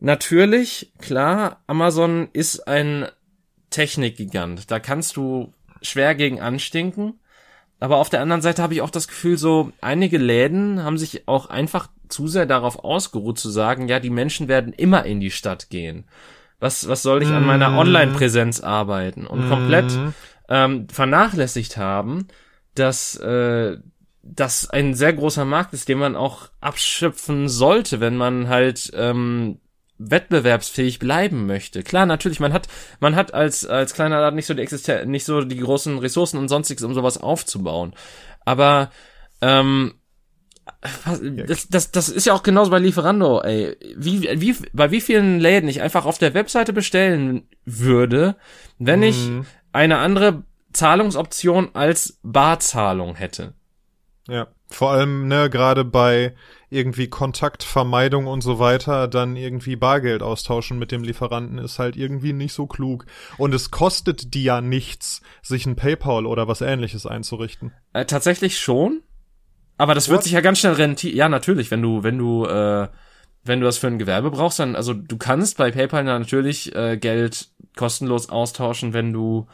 natürlich, 0.00 0.92
klar, 0.98 1.62
Amazon 1.66 2.28
ist 2.32 2.66
ein 2.68 3.06
Technikgigant. 3.70 4.70
Da 4.70 4.80
kannst 4.80 5.16
du 5.16 5.52
schwer 5.82 6.14
gegen 6.14 6.40
anstinken. 6.40 7.20
Aber 7.80 7.98
auf 7.98 8.08
der 8.08 8.20
anderen 8.20 8.42
Seite 8.42 8.62
habe 8.62 8.74
ich 8.74 8.82
auch 8.82 8.90
das 8.90 9.06
Gefühl, 9.06 9.38
so 9.38 9.72
einige 9.80 10.18
Läden 10.18 10.82
haben 10.82 10.98
sich 10.98 11.28
auch 11.28 11.46
einfach 11.46 11.88
zu 12.08 12.26
sehr 12.26 12.46
darauf 12.46 12.82
ausgeruht 12.82 13.38
zu 13.38 13.50
sagen, 13.50 13.88
ja, 13.88 14.00
die 14.00 14.10
Menschen 14.10 14.48
werden 14.48 14.72
immer 14.72 15.04
in 15.04 15.20
die 15.20 15.30
Stadt 15.30 15.70
gehen. 15.70 16.04
Was, 16.58 16.88
was 16.88 17.02
soll 17.02 17.22
ich 17.22 17.28
an 17.28 17.46
meiner 17.46 17.70
mhm. 17.70 17.78
Online-Präsenz 17.78 18.60
arbeiten? 18.60 19.26
Und 19.26 19.48
komplett 19.48 19.96
ähm, 20.48 20.88
vernachlässigt 20.88 21.76
haben, 21.76 22.26
dass 22.74 23.14
äh, 23.16 23.76
das 24.22 24.68
ein 24.68 24.94
sehr 24.94 25.12
großer 25.12 25.44
Markt 25.44 25.72
ist, 25.72 25.88
den 25.88 25.98
man 25.98 26.16
auch 26.16 26.48
abschöpfen 26.60 27.48
sollte, 27.48 28.00
wenn 28.00 28.16
man 28.16 28.48
halt 28.48 28.90
ähm, 28.94 29.60
wettbewerbsfähig 29.98 30.98
bleiben 30.98 31.46
möchte. 31.46 31.82
Klar, 31.82 32.06
natürlich, 32.06 32.40
man 32.40 32.52
hat, 32.52 32.68
man 33.00 33.16
hat 33.16 33.34
als, 33.34 33.66
als 33.66 33.94
kleiner 33.94 34.20
Laden 34.20 34.36
nicht 34.36 34.46
so 34.46 34.54
die 34.54 34.62
Existenz, 34.62 35.06
nicht 35.06 35.24
so 35.24 35.42
die 35.42 35.58
großen 35.58 35.98
Ressourcen 35.98 36.38
und 36.38 36.48
sonstiges, 36.48 36.84
um 36.84 36.94
sowas 36.94 37.18
aufzubauen. 37.18 37.94
Aber, 38.44 38.90
ähm, 39.40 39.94
das, 41.46 41.68
das, 41.68 41.90
das 41.90 42.08
ist 42.08 42.26
ja 42.26 42.34
auch 42.34 42.42
genauso 42.42 42.70
bei 42.70 42.78
Lieferando, 42.78 43.40
ey. 43.40 43.76
Wie, 43.96 44.22
wie, 44.40 44.54
bei 44.72 44.90
wie 44.90 45.00
vielen 45.00 45.40
Läden 45.40 45.68
ich 45.68 45.80
einfach 45.80 46.04
auf 46.04 46.18
der 46.18 46.34
Webseite 46.34 46.72
bestellen 46.72 47.48
würde, 47.64 48.36
wenn 48.78 49.02
ich 49.02 49.28
mhm. 49.28 49.46
eine 49.72 49.98
andere 49.98 50.44
Zahlungsoption 50.72 51.70
als 51.74 52.18
Barzahlung 52.22 53.16
hätte. 53.16 53.54
Ja, 54.28 54.48
vor 54.68 54.90
allem, 54.90 55.26
ne, 55.26 55.48
gerade 55.50 55.84
bei 55.84 56.34
irgendwie 56.70 57.08
Kontaktvermeidung 57.08 58.26
und 58.26 58.42
so 58.42 58.58
weiter, 58.58 59.08
dann 59.08 59.36
irgendwie 59.36 59.76
Bargeld 59.76 60.22
austauschen 60.22 60.78
mit 60.78 60.92
dem 60.92 61.02
Lieferanten 61.02 61.58
ist 61.58 61.78
halt 61.78 61.96
irgendwie 61.96 62.32
nicht 62.32 62.52
so 62.52 62.66
klug. 62.66 63.06
Und 63.38 63.54
es 63.54 63.70
kostet 63.70 64.34
die 64.34 64.44
ja 64.44 64.60
nichts, 64.60 65.22
sich 65.42 65.66
ein 65.66 65.76
PayPal 65.76 66.26
oder 66.26 66.48
was 66.48 66.60
ähnliches 66.60 67.06
einzurichten. 67.06 67.72
Äh, 67.92 68.04
tatsächlich 68.04 68.58
schon. 68.58 69.02
Aber 69.78 69.94
das 69.94 70.08
What? 70.08 70.14
wird 70.14 70.22
sich 70.24 70.32
ja 70.32 70.40
ganz 70.40 70.58
schnell 70.58 70.74
rentieren. 70.74 71.16
Ja, 71.16 71.28
natürlich, 71.28 71.70
wenn 71.70 71.80
du, 71.80 72.02
wenn 72.02 72.18
du, 72.18 72.44
äh, 72.44 72.88
wenn 73.44 73.60
du 73.60 73.66
das 73.66 73.78
für 73.78 73.86
ein 73.86 73.98
Gewerbe 73.98 74.30
brauchst, 74.30 74.58
dann, 74.58 74.76
also 74.76 74.92
du 74.92 75.16
kannst 75.16 75.56
bei 75.56 75.70
PayPal 75.70 76.04
natürlich 76.04 76.74
äh, 76.74 76.98
Geld 76.98 77.48
kostenlos 77.76 78.28
austauschen, 78.28 78.92
wenn 78.92 79.12
du 79.12 79.46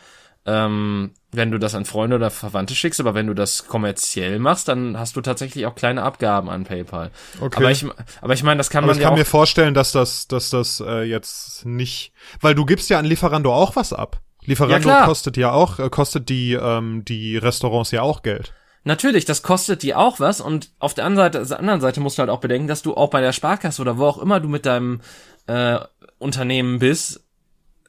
ähm, 0.47 1.13
wenn 1.33 1.51
du 1.51 1.59
das 1.59 1.75
an 1.75 1.85
Freunde 1.85 2.17
oder 2.17 2.31
Verwandte 2.31 2.75
schickst, 2.75 3.01
aber 3.01 3.15
wenn 3.15 3.27
du 3.27 3.35
das 3.35 3.67
kommerziell 3.67 4.39
machst, 4.39 4.69
dann 4.69 4.99
hast 4.99 5.17
du 5.17 5.21
tatsächlich 5.21 5.67
auch 5.67 5.75
kleine 5.75 6.03
Abgaben 6.03 6.51
an 6.51 6.65
PayPal. 6.65 7.11
Okay. 7.41 7.57
Aber 7.57 7.71
ich, 7.71 7.87
aber 8.21 8.35
ich 8.35 8.43
meine, 8.43 8.59
das 8.59 8.71
kann 8.71 8.85
aber 8.85 8.93
man 8.93 8.97
ich 8.97 9.03
ja 9.03 9.09
kann 9.09 9.19
mir 9.19 9.25
vorstellen, 9.25 9.75
dass 9.75 9.93
das, 9.93 10.29
dass 10.29 10.51
das 10.51 10.81
äh, 10.81 11.03
jetzt 11.03 11.65
nicht, 11.65 12.13
weil 12.41 12.55
du 12.55 12.65
gibst 12.65 12.91
ja 12.91 12.99
an 12.99 13.05
Lieferando 13.05 13.53
auch 13.53 13.77
was 13.77 13.93
ab. 13.93 14.21
Lieferando 14.45 14.89
ja, 14.89 15.07
kostet 15.07 15.37
ja 15.37 15.53
auch, 15.53 15.79
äh, 15.79 15.89
kostet 15.89 16.29
die 16.29 16.53
ähm, 16.53 17.05
die 17.05 17.39
Restaurants 17.39 17.91
ja 17.91 18.03
auch 18.03 18.23
Geld. 18.23 18.53
Natürlich, 18.87 19.25
das 19.25 19.43
kostet 19.43 19.83
die 19.83 19.95
auch 19.95 20.21
was 20.21 20.43
und 20.43 20.71
auf 20.79 20.93
der 20.93 21.07
anderen 21.07 21.33
Seite, 21.33 21.47
der 21.47 21.59
anderen 21.59 21.81
Seite 21.81 22.01
musst 22.01 22.19
du 22.19 22.21
halt 22.21 22.29
auch 22.29 22.41
bedenken, 22.41 22.69
dass 22.69 22.83
du 22.83 22.95
auch 22.95 23.09
bei 23.09 23.23
der 23.23 23.33
Sparkasse 23.33 23.81
oder 23.81 23.97
wo 23.97 24.05
auch 24.05 24.19
immer 24.19 24.41
du 24.41 24.49
mit 24.49 24.67
deinem 24.67 25.01
äh, 25.47 25.79
Unternehmen 26.19 26.79
bist, 26.79 27.24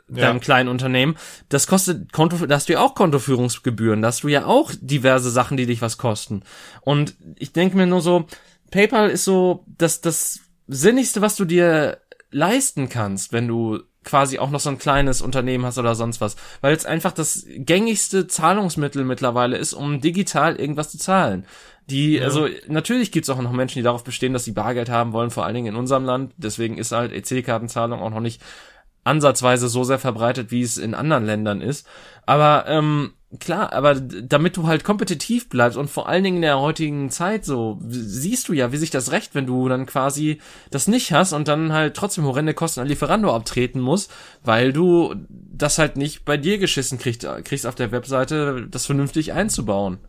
deinem 0.08 0.38
ja. 0.38 0.40
kleinen 0.40 0.70
Unternehmen, 0.70 1.16
das 1.50 1.68
kostet 1.68 2.12
Konto, 2.14 2.46
da 2.46 2.56
hast 2.56 2.70
du 2.70 2.74
ja 2.74 2.82
auch 2.82 2.96
Kontoführungsgebühren, 2.96 4.02
da 4.02 4.10
hast 4.10 4.24
du 4.24 4.28
ja 4.28 4.46
auch 4.46 4.72
diverse 4.80 5.32
Sachen, 5.32 5.58
die 5.58 5.66
dich 5.66 5.82
was 5.82 5.98
kosten. 5.98 6.44
Und 6.82 7.16
ich 7.38 7.54
denke 7.54 7.76
mir 7.76 7.88
nur 7.88 8.02
so, 8.02 8.28
PayPal 8.72 9.10
ist 9.10 9.26
so 9.26 9.66
das, 9.68 10.02
das 10.02 10.42
Sinnigste, 10.68 11.22
was 11.22 11.36
du 11.36 11.46
dir 11.46 12.00
leisten 12.32 12.90
kannst, 12.90 13.34
wenn 13.34 13.48
du 13.48 13.80
quasi 14.04 14.38
auch 14.38 14.52
noch 14.52 14.60
so 14.60 14.70
ein 14.70 14.78
kleines 14.78 15.22
Unternehmen 15.22 15.66
hast 15.66 15.80
oder 15.80 15.96
sonst 15.96 16.22
was, 16.22 16.36
weil 16.62 16.76
es 16.76 16.86
einfach 16.86 17.12
das 17.12 17.46
gängigste 17.48 18.28
Zahlungsmittel 18.28 19.04
mittlerweile 19.04 19.58
ist, 19.58 19.74
um 19.74 20.00
digital 20.00 20.56
irgendwas 20.58 20.92
zu 20.92 21.00
zahlen. 21.00 21.46
Die, 21.88 22.16
ja. 22.16 22.24
also 22.24 22.48
natürlich 22.68 23.12
gibt's 23.12 23.30
auch 23.30 23.42
noch 23.42 23.52
Menschen, 23.52 23.80
die 23.80 23.84
darauf 23.84 24.04
bestehen, 24.04 24.34
dass 24.34 24.46
sie 24.46 24.52
Bargeld 24.52 24.90
haben 24.90 25.14
wollen, 25.14 25.32
vor 25.32 25.46
allen 25.46 25.56
Dingen 25.56 25.68
in 25.68 25.76
unserem 25.76 26.06
Land. 26.06 26.34
Deswegen 26.38 26.78
ist 26.78 26.92
halt 26.92 27.12
EC-Kartenzahlung 27.12 28.00
auch 28.00 28.10
noch 28.10 28.22
nicht 28.22 28.42
ansatzweise 29.06 29.70
so 29.70 29.84
sehr 29.86 30.00
verbreitet, 30.00 30.52
wie 30.52 30.62
es 30.62 30.78
in 30.78 30.94
anderen 30.94 31.26
Ländern 31.26 31.62
ist. 31.62 31.88
Aber 32.26 32.66
ähm, 32.68 33.14
klar, 33.40 33.72
aber 33.72 33.96
damit 33.96 34.58
du 34.58 34.68
halt 34.68 34.84
kompetitiv 34.84 35.48
bleibst 35.48 35.78
und 35.78 35.90
vor 35.90 36.10
allen 36.10 36.24
Dingen 36.24 36.38
in 36.38 36.42
der 36.42 36.60
heutigen 36.60 37.10
Zeit 37.10 37.46
so, 37.46 37.80
siehst 37.88 38.50
du 38.50 38.54
ja, 38.54 38.72
wie 38.72 38.78
sich 38.78 38.90
das 38.90 39.12
recht, 39.12 39.36
wenn 39.36 39.46
du 39.46 39.70
dann 39.70 39.86
quasi 39.86 40.42
das 40.72 40.88
nicht 40.88 41.14
hast 41.14 41.34
und 41.34 41.48
dann 41.48 41.72
halt 41.72 41.96
trotzdem 41.96 42.26
horrende 42.26 42.54
Kosten 42.54 42.82
an 42.82 42.88
Lieferando 42.88 43.34
abtreten 43.34 43.80
musst, 43.80 44.12
weil 44.44 44.74
du 44.74 45.16
das 45.30 45.78
halt 45.78 45.98
nicht 45.98 46.26
bei 46.26 46.38
dir 46.38 46.58
geschissen 46.58 46.98
kriegst, 46.98 47.28
kriegst 47.44 47.68
auf 47.68 47.76
der 47.76 47.92
Webseite, 47.92 48.68
das 48.70 48.86
vernünftig 48.86 49.34
einzubauen. 49.34 50.00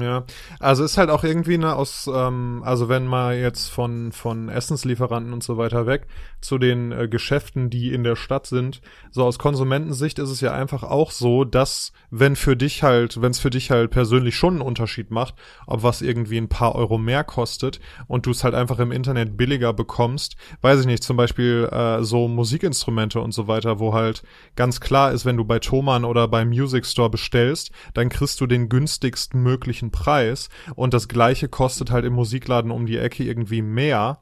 Ja, 0.00 0.24
also 0.58 0.84
ist 0.84 0.96
halt 0.96 1.10
auch 1.10 1.22
irgendwie 1.22 1.58
ne 1.58 1.74
aus, 1.76 2.08
ähm, 2.12 2.62
also 2.64 2.88
wenn 2.88 3.06
mal 3.06 3.36
jetzt 3.36 3.68
von 3.68 4.10
von 4.12 4.48
Essenslieferanten 4.48 5.34
und 5.34 5.42
so 5.42 5.58
weiter 5.58 5.86
weg 5.86 6.06
zu 6.40 6.56
den 6.56 6.92
äh, 6.92 7.08
Geschäften, 7.08 7.68
die 7.68 7.92
in 7.92 8.02
der 8.02 8.16
Stadt 8.16 8.46
sind, 8.46 8.80
so 9.10 9.24
aus 9.24 9.38
Konsumentensicht 9.38 10.18
ist 10.18 10.30
es 10.30 10.40
ja 10.40 10.52
einfach 10.54 10.82
auch 10.82 11.10
so, 11.10 11.44
dass 11.44 11.92
wenn 12.10 12.36
für 12.36 12.56
dich 12.56 12.82
halt, 12.82 13.20
wenn 13.20 13.32
es 13.32 13.38
für 13.38 13.50
dich 13.50 13.70
halt 13.70 13.90
persönlich 13.90 14.34
schon 14.34 14.54
einen 14.54 14.62
Unterschied 14.62 15.10
macht, 15.10 15.34
ob 15.66 15.82
was 15.82 16.00
irgendwie 16.00 16.38
ein 16.38 16.48
paar 16.48 16.74
Euro 16.74 16.96
mehr 16.96 17.22
kostet 17.24 17.78
und 18.06 18.24
du 18.24 18.30
es 18.30 18.44
halt 18.44 18.54
einfach 18.54 18.78
im 18.78 18.92
Internet 18.92 19.36
billiger 19.36 19.74
bekommst, 19.74 20.36
weiß 20.62 20.80
ich 20.80 20.86
nicht, 20.86 21.02
zum 21.02 21.16
Beispiel 21.18 21.68
äh, 21.70 22.02
so 22.02 22.28
Musikinstrumente 22.28 23.20
und 23.20 23.32
so 23.32 23.46
weiter, 23.46 23.78
wo 23.78 23.92
halt 23.92 24.22
ganz 24.56 24.80
klar 24.80 25.12
ist, 25.12 25.26
wenn 25.26 25.36
du 25.36 25.44
bei 25.44 25.58
Thomann 25.58 26.04
oder 26.04 26.28
beim 26.28 26.48
Music 26.48 26.86
Store 26.86 27.10
bestellst, 27.10 27.72
dann 27.94 28.08
kriegst 28.08 28.40
du 28.40 28.46
den 28.46 28.68
günstigst 28.68 29.34
möglichen 29.34 29.81
gleichen 29.82 29.90
Preis 29.90 30.48
und 30.74 30.94
das 30.94 31.08
gleiche 31.08 31.48
kostet 31.48 31.90
halt 31.90 32.04
im 32.04 32.14
Musikladen 32.14 32.70
um 32.70 32.86
die 32.86 32.98
Ecke 32.98 33.24
irgendwie 33.24 33.62
mehr. 33.62 34.18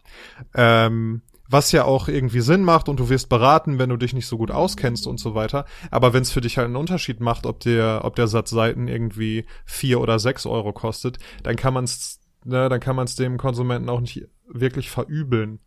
Ähm, 0.54 1.22
was 1.52 1.72
ja 1.72 1.84
auch 1.84 2.06
irgendwie 2.06 2.42
Sinn 2.42 2.62
macht 2.62 2.88
und 2.88 3.00
du 3.00 3.08
wirst 3.08 3.28
beraten, 3.28 3.80
wenn 3.80 3.90
du 3.90 3.96
dich 3.96 4.12
nicht 4.12 4.28
so 4.28 4.38
gut 4.38 4.52
auskennst 4.52 5.08
und 5.08 5.18
so 5.18 5.34
weiter. 5.34 5.64
Aber 5.90 6.12
wenn 6.12 6.22
es 6.22 6.30
für 6.30 6.40
dich 6.40 6.58
halt 6.58 6.66
einen 6.66 6.76
Unterschied 6.76 7.18
macht, 7.18 7.44
ob 7.44 7.58
der, 7.58 8.02
ob 8.04 8.14
der 8.14 8.28
Satz 8.28 8.50
Seiten 8.50 8.86
irgendwie 8.86 9.46
vier 9.64 10.00
oder 10.00 10.20
sechs 10.20 10.46
Euro 10.46 10.72
kostet, 10.72 11.18
dann 11.42 11.56
kann 11.56 11.74
man 11.74 11.82
es, 11.82 12.20
ne, 12.44 12.68
dann 12.68 12.78
kann 12.78 12.94
man 12.94 13.06
es 13.06 13.16
dem 13.16 13.36
Konsumenten 13.36 13.88
auch 13.88 14.00
nicht 14.00 14.28
wirklich 14.46 14.90
verübeln. 14.90 15.58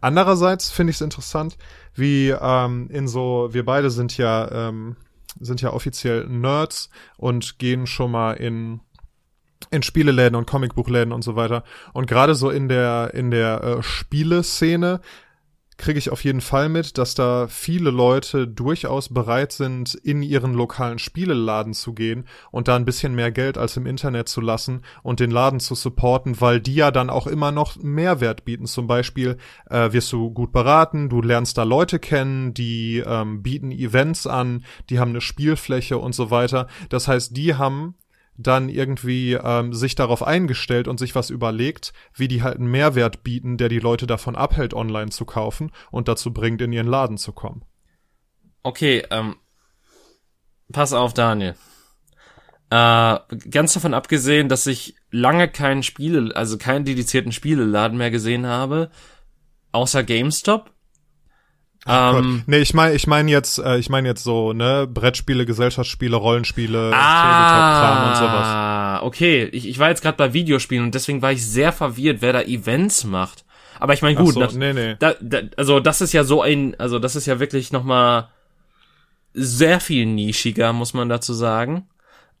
Andererseits 0.00 0.70
finde 0.70 0.92
ich 0.92 0.98
es 0.98 1.00
interessant, 1.00 1.56
wie 1.92 2.28
ähm, 2.28 2.88
in 2.92 3.08
so, 3.08 3.48
wir 3.50 3.64
beide 3.64 3.90
sind 3.90 4.16
ja, 4.16 4.68
ähm, 4.68 4.94
sind 5.40 5.60
ja 5.60 5.72
offiziell 5.72 6.28
Nerds 6.28 6.88
und 7.16 7.58
gehen 7.58 7.88
schon 7.88 8.12
mal 8.12 8.34
in 8.34 8.78
in 9.70 9.82
Spieleläden 9.82 10.36
und 10.36 10.46
Comicbuchläden 10.46 11.12
und 11.12 11.22
so 11.22 11.36
weiter. 11.36 11.64
Und 11.92 12.06
gerade 12.06 12.34
so 12.34 12.50
in 12.50 12.68
der 12.68 13.12
in 13.14 13.30
der 13.30 13.62
äh, 13.62 13.82
Spieleszene 13.82 15.00
kriege 15.82 15.98
ich 15.98 16.10
auf 16.10 16.22
jeden 16.22 16.40
Fall 16.40 16.68
mit, 16.68 16.96
dass 16.96 17.14
da 17.14 17.48
viele 17.48 17.90
Leute 17.90 18.46
durchaus 18.46 19.08
bereit 19.08 19.52
sind, 19.52 19.94
in 19.94 20.22
ihren 20.22 20.54
lokalen 20.54 21.00
Spieleladen 21.00 21.74
zu 21.74 21.92
gehen 21.92 22.26
und 22.52 22.68
da 22.68 22.76
ein 22.76 22.84
bisschen 22.84 23.14
mehr 23.14 23.32
Geld 23.32 23.58
als 23.58 23.76
im 23.76 23.86
Internet 23.86 24.28
zu 24.28 24.40
lassen 24.40 24.82
und 25.02 25.18
den 25.18 25.32
Laden 25.32 25.58
zu 25.58 25.74
supporten, 25.74 26.40
weil 26.40 26.60
die 26.60 26.76
ja 26.76 26.92
dann 26.92 27.10
auch 27.10 27.26
immer 27.26 27.50
noch 27.50 27.76
Mehrwert 27.76 28.44
bieten. 28.44 28.66
Zum 28.66 28.86
Beispiel 28.86 29.38
äh, 29.68 29.92
wirst 29.92 30.12
du 30.12 30.30
gut 30.30 30.52
beraten, 30.52 31.08
du 31.08 31.20
lernst 31.20 31.58
da 31.58 31.64
Leute 31.64 31.98
kennen, 31.98 32.54
die 32.54 33.02
ähm, 33.04 33.42
bieten 33.42 33.72
Events 33.72 34.28
an, 34.28 34.64
die 34.88 35.00
haben 35.00 35.10
eine 35.10 35.20
Spielfläche 35.20 35.98
und 35.98 36.14
so 36.14 36.30
weiter. 36.30 36.68
Das 36.90 37.08
heißt, 37.08 37.36
die 37.36 37.56
haben 37.56 37.96
dann 38.36 38.68
irgendwie 38.68 39.34
ähm, 39.34 39.72
sich 39.74 39.94
darauf 39.94 40.22
eingestellt 40.22 40.88
und 40.88 40.98
sich 40.98 41.14
was 41.14 41.30
überlegt, 41.30 41.92
wie 42.14 42.28
die 42.28 42.42
halt 42.42 42.56
einen 42.56 42.70
Mehrwert 42.70 43.22
bieten, 43.22 43.56
der 43.56 43.68
die 43.68 43.78
Leute 43.78 44.06
davon 44.06 44.36
abhält, 44.36 44.74
online 44.74 45.10
zu 45.10 45.24
kaufen 45.24 45.70
und 45.90 46.08
dazu 46.08 46.32
bringt, 46.32 46.62
in 46.62 46.72
ihren 46.72 46.86
Laden 46.86 47.18
zu 47.18 47.32
kommen. 47.32 47.64
Okay, 48.62 49.04
ähm, 49.10 49.36
pass 50.72 50.92
auf, 50.92 51.14
Daniel. 51.14 51.54
Äh, 52.70 53.18
ganz 53.50 53.74
davon 53.74 53.92
abgesehen, 53.92 54.48
dass 54.48 54.66
ich 54.66 54.96
lange 55.10 55.48
keinen 55.48 55.82
Spiele, 55.82 56.34
also 56.34 56.56
keinen 56.56 56.86
dedizierten 56.86 57.32
Spieleladen 57.32 57.98
mehr 57.98 58.10
gesehen 58.10 58.46
habe, 58.46 58.90
außer 59.72 60.02
GameStop. 60.02 60.71
Ach 61.84 62.18
ähm, 62.18 62.42
nee, 62.46 62.58
ich 62.58 62.74
meine, 62.74 62.94
ich 62.94 63.06
meine 63.06 63.30
jetzt, 63.30 63.58
äh, 63.58 63.78
ich 63.78 63.88
meine 63.88 64.08
jetzt 64.08 64.22
so, 64.22 64.52
ne, 64.52 64.86
Brettspiele, 64.86 65.44
Gesellschaftsspiele, 65.44 66.14
Rollenspiele, 66.14 66.92
ah, 66.94 68.08
und 68.08 68.16
sowas. 68.16 68.46
Ah, 68.46 69.02
okay. 69.02 69.44
Ich, 69.46 69.68
ich 69.68 69.78
war 69.78 69.88
jetzt 69.88 70.02
gerade 70.02 70.16
bei 70.16 70.32
Videospielen 70.32 70.84
und 70.84 70.94
deswegen 70.94 71.22
war 71.22 71.32
ich 71.32 71.44
sehr 71.44 71.72
verwirrt, 71.72 72.18
wer 72.20 72.32
da 72.32 72.42
Events 72.42 73.04
macht. 73.04 73.44
Aber 73.80 73.94
ich 73.94 74.02
meine, 74.02 74.14
gut, 74.14 74.34
so, 74.34 74.40
das, 74.40 74.54
nee, 74.54 74.72
nee. 74.72 74.94
Da, 75.00 75.14
da, 75.20 75.40
also 75.56 75.80
das 75.80 76.00
ist 76.00 76.12
ja 76.12 76.22
so 76.22 76.40
ein, 76.40 76.78
also 76.78 77.00
das 77.00 77.16
ist 77.16 77.26
ja 77.26 77.40
wirklich 77.40 77.72
nochmal 77.72 78.28
sehr 79.34 79.80
viel 79.80 80.06
nischiger, 80.06 80.72
muss 80.72 80.94
man 80.94 81.08
dazu 81.08 81.34
sagen. 81.34 81.88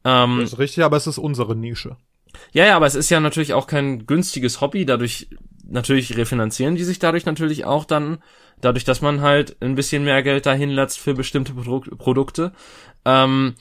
Ähm, 0.04 0.38
das 0.40 0.52
ist 0.52 0.58
richtig, 0.60 0.84
aber 0.84 0.96
es 0.96 1.08
ist 1.08 1.18
unsere 1.18 1.56
Nische. 1.56 1.96
Ja, 2.52 2.66
ja, 2.66 2.76
aber 2.76 2.86
es 2.86 2.94
ist 2.94 3.10
ja 3.10 3.18
natürlich 3.18 3.54
auch 3.54 3.66
kein 3.66 4.06
günstiges 4.06 4.60
Hobby, 4.60 4.86
dadurch 4.86 5.28
natürlich 5.72 6.16
refinanzieren 6.16 6.76
die 6.76 6.84
sich 6.84 6.98
dadurch 6.98 7.26
natürlich 7.26 7.64
auch 7.64 7.84
dann, 7.84 8.18
dadurch, 8.60 8.84
dass 8.84 9.00
man 9.00 9.20
halt 9.20 9.56
ein 9.60 9.74
bisschen 9.74 10.04
mehr 10.04 10.22
Geld 10.22 10.46
dahin 10.46 10.70
lässt 10.70 10.98
für 10.98 11.14
bestimmte 11.14 11.52
Produk 11.52 11.98
Produkte. 11.98 12.52
Ähm, 13.04 13.54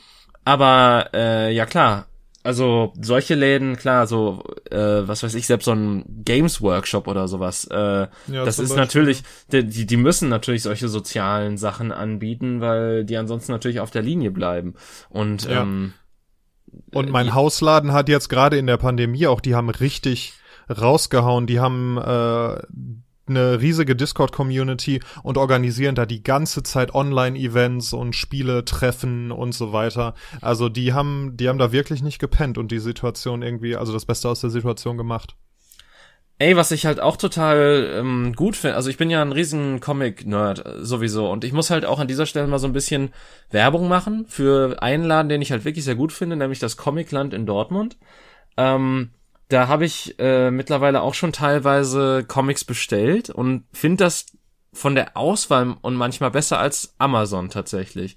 aber 0.44 1.10
äh, 1.14 1.54
ja 1.54 1.66
klar, 1.66 2.08
also 2.44 2.94
solche 3.00 3.36
Läden, 3.36 3.76
klar, 3.76 4.08
so 4.08 4.44
äh, 4.72 5.08
was 5.08 5.22
weiß 5.24 5.36
ich, 5.36 5.46
selbst 5.46 5.66
so 5.66 5.74
ein 5.74 6.24
Games 6.26 6.62
Workshop 6.62 7.08
oder 7.08 7.28
sowas, 7.28 7.66
äh, 7.66 7.76
ja, 7.76 8.10
das 8.28 8.58
ist 8.58 8.70
Beispiel. 8.70 8.78
natürlich, 8.78 9.24
die, 9.52 9.86
die 9.86 9.98
müssen 9.98 10.30
natürlich 10.30 10.64
solche 10.64 10.90
sozialen 10.90 11.58
Sachen 11.58 11.92
anbieten, 11.92 12.60
weil 12.60 13.06
die 13.06 13.18
ansonsten 13.18 13.52
natürlich 13.52 13.80
auf 13.80 13.92
der 13.92 14.02
Linie 14.02 14.32
bleiben. 14.32 14.74
Und 15.10 15.46
ja. 15.46 15.62
ähm, 15.62 15.94
und 16.94 17.10
mein 17.10 17.28
äh, 17.28 17.32
Hausladen 17.32 17.92
hat 17.92 18.10
jetzt 18.10 18.30
gerade 18.30 18.58
in 18.58 18.66
der 18.66 18.78
Pandemie 18.78 19.28
auch, 19.28 19.42
die 19.42 19.56
haben 19.56 19.70
richtig 19.70 20.34
rausgehauen, 20.72 21.48
die 21.48 21.60
haben 21.60 21.98
äh, 21.98 22.62
eine 23.28 23.62
riesige 23.62 23.96
Discord-Community 23.96 25.02
und 25.24 25.38
organisieren 25.38 25.96
da 25.96 26.06
die 26.06 26.24
ganze 26.24 26.64
Zeit 26.64 26.94
Online-Events 26.94 27.94
und 27.94 28.16
Spiele, 28.16 28.66
Treffen 28.66 29.32
und 29.32 29.54
so 29.54 29.74
weiter. 29.74 30.14
Also 30.42 30.70
die 30.70 30.94
haben, 30.94 31.38
die 31.38 31.50
haben 31.50 31.60
da 31.60 31.72
wirklich 31.72 32.04
nicht 32.04 32.20
gepennt 32.20 32.58
und 32.58 32.72
die 32.72 32.80
Situation 32.80 33.42
irgendwie, 33.42 33.76
also 33.76 33.94
das 33.94 34.06
Beste 34.06 34.30
aus 34.30 34.42
der 34.42 34.50
Situation 34.50 34.98
gemacht. 34.98 35.36
Ey, 36.40 36.56
was 36.56 36.72
ich 36.72 36.88
halt 36.88 37.00
auch 37.00 37.18
total 37.18 37.94
ähm, 38.00 38.34
gut 38.34 38.56
finde, 38.56 38.76
also 38.76 38.90
ich 38.90 38.98
bin 38.98 39.12
ja 39.12 39.22
ein 39.22 39.32
riesen 39.32 39.80
Comic-Nerd 39.80 40.64
sowieso 40.80 41.30
und 41.30 41.44
ich 41.44 41.54
muss 41.54 41.70
halt 41.70 41.86
auch 41.86 42.00
an 42.00 42.08
dieser 42.08 42.26
Stelle 42.26 42.48
mal 42.48 42.58
so 42.58 42.66
ein 42.66 42.74
bisschen 42.74 43.14
Werbung 43.52 43.88
machen 43.88 44.26
für 44.28 44.82
einen 44.82 45.04
Laden, 45.04 45.30
den 45.30 45.44
ich 45.44 45.52
halt 45.52 45.66
wirklich 45.66 45.86
sehr 45.86 45.94
gut 45.94 46.12
finde, 46.12 46.36
nämlich 46.36 46.58
das 46.58 46.78
Comicland 46.78 47.36
in 47.36 47.46
Dortmund. 47.46 47.98
Ähm, 48.58 49.12
da 49.52 49.68
habe 49.68 49.86
ich 49.86 50.18
äh, 50.20 50.52
mittlerweile 50.52 51.02
auch 51.02 51.14
schon 51.14 51.34
teilweise 51.34 52.24
Comics 52.28 52.64
bestellt 52.64 53.30
und 53.30 53.66
finde 53.74 54.06
das 54.06 54.26
von 54.74 54.96
der 54.96 55.18
Auswahl 55.18 55.76
und 55.82 55.96
manchmal 55.96 56.32
besser 56.32 56.60
als 56.60 56.96
Amazon 56.98 57.50
tatsächlich. 57.50 58.16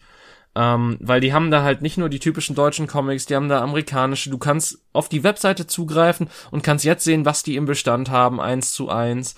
Ähm, 0.56 0.98
weil 1.00 1.20
die 1.20 1.32
haben 1.32 1.50
da 1.50 1.64
halt 1.64 1.82
nicht 1.82 1.98
nur 1.98 2.08
die 2.08 2.20
typischen 2.20 2.54
deutschen 2.54 2.86
Comics, 2.86 3.26
die 3.26 3.34
haben 3.34 3.48
da 3.48 3.60
amerikanische. 3.60 4.30
Du 4.30 4.38
kannst 4.38 4.78
auf 4.92 5.08
die 5.08 5.24
Webseite 5.24 5.66
zugreifen 5.66 6.28
und 6.52 6.62
kannst 6.62 6.84
jetzt 6.84 7.02
sehen, 7.02 7.24
was 7.24 7.42
die 7.42 7.56
im 7.56 7.64
Bestand 7.64 8.10
haben, 8.10 8.40
eins 8.40 8.72
zu 8.72 8.88
eins. 8.88 9.34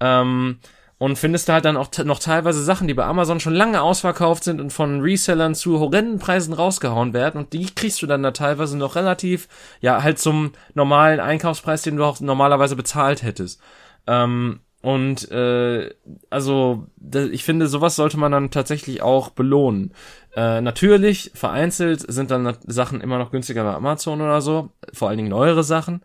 Ähm, 0.00 0.58
und 0.98 1.16
findest 1.16 1.48
da 1.48 1.54
halt 1.54 1.64
dann 1.64 1.76
auch 1.76 1.90
noch 2.04 2.18
teilweise 2.18 2.62
Sachen, 2.62 2.88
die 2.88 2.94
bei 2.94 3.04
Amazon 3.04 3.40
schon 3.40 3.54
lange 3.54 3.80
ausverkauft 3.82 4.44
sind 4.44 4.60
und 4.60 4.72
von 4.72 5.00
Resellern 5.00 5.54
zu 5.54 5.78
horrenden 5.78 6.18
Preisen 6.18 6.52
rausgehauen 6.52 7.12
werden 7.12 7.38
und 7.38 7.52
die 7.52 7.66
kriegst 7.66 8.02
du 8.02 8.06
dann 8.06 8.22
da 8.22 8.32
teilweise 8.32 8.76
noch 8.76 8.96
relativ, 8.96 9.48
ja, 9.80 10.02
halt 10.02 10.18
zum 10.18 10.52
normalen 10.74 11.20
Einkaufspreis, 11.20 11.82
den 11.82 11.96
du 11.96 12.04
auch 12.04 12.20
normalerweise 12.20 12.74
bezahlt 12.74 13.22
hättest. 13.22 13.60
Ähm, 14.06 14.60
und 14.80 15.30
äh, 15.32 15.90
also 16.30 16.86
ich 17.12 17.44
finde, 17.44 17.66
sowas 17.66 17.96
sollte 17.96 18.16
man 18.16 18.30
dann 18.30 18.50
tatsächlich 18.50 19.02
auch 19.02 19.30
belohnen. 19.30 19.92
Äh, 20.36 20.60
natürlich, 20.60 21.32
vereinzelt 21.34 22.00
sind 22.10 22.30
dann 22.30 22.56
Sachen 22.66 23.00
immer 23.00 23.18
noch 23.18 23.32
günstiger 23.32 23.64
bei 23.64 23.74
Amazon 23.74 24.20
oder 24.20 24.40
so, 24.40 24.70
vor 24.92 25.08
allen 25.08 25.18
Dingen 25.18 25.30
neuere 25.30 25.64
Sachen. 25.64 26.02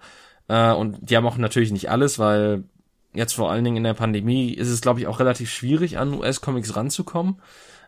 Äh, 0.47 0.71
und 0.71 0.97
die 1.01 1.15
haben 1.15 1.27
auch 1.27 1.37
natürlich 1.37 1.71
nicht 1.71 1.91
alles, 1.91 2.17
weil 2.17 2.63
jetzt 3.13 3.33
vor 3.33 3.51
allen 3.51 3.63
Dingen 3.63 3.77
in 3.77 3.83
der 3.83 3.93
Pandemie 3.93 4.51
ist 4.53 4.69
es, 4.69 4.81
glaube 4.81 4.99
ich, 4.99 5.07
auch 5.07 5.19
relativ 5.19 5.51
schwierig, 5.51 5.97
an 5.97 6.13
US-Comics 6.13 6.75
ranzukommen. 6.75 7.41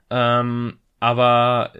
Ähm, 0.10 0.78
aber 1.00 1.74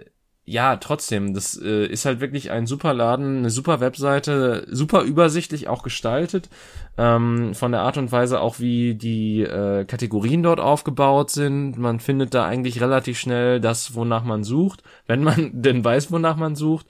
ja, 0.48 0.76
trotzdem, 0.76 1.34
das 1.34 1.60
äh, 1.60 1.86
ist 1.86 2.04
halt 2.04 2.20
wirklich 2.20 2.52
ein 2.52 2.66
super 2.66 2.94
Laden, 2.94 3.38
eine 3.38 3.50
super 3.50 3.80
Webseite, 3.80 4.64
super 4.70 5.02
übersichtlich 5.02 5.66
auch 5.66 5.82
gestaltet. 5.82 6.48
Ähm, 6.96 7.52
von 7.52 7.72
der 7.72 7.80
Art 7.80 7.98
und 7.98 8.12
Weise 8.12 8.40
auch, 8.40 8.60
wie 8.60 8.94
die 8.94 9.42
äh, 9.42 9.84
Kategorien 9.84 10.44
dort 10.44 10.60
aufgebaut 10.60 11.30
sind. 11.30 11.78
Man 11.78 11.98
findet 11.98 12.32
da 12.32 12.46
eigentlich 12.46 12.80
relativ 12.80 13.18
schnell 13.18 13.60
das, 13.60 13.96
wonach 13.96 14.22
man 14.22 14.44
sucht, 14.44 14.84
wenn 15.08 15.24
man 15.24 15.50
denn 15.62 15.84
weiß, 15.84 16.12
wonach 16.12 16.36
man 16.36 16.54
sucht. 16.54 16.86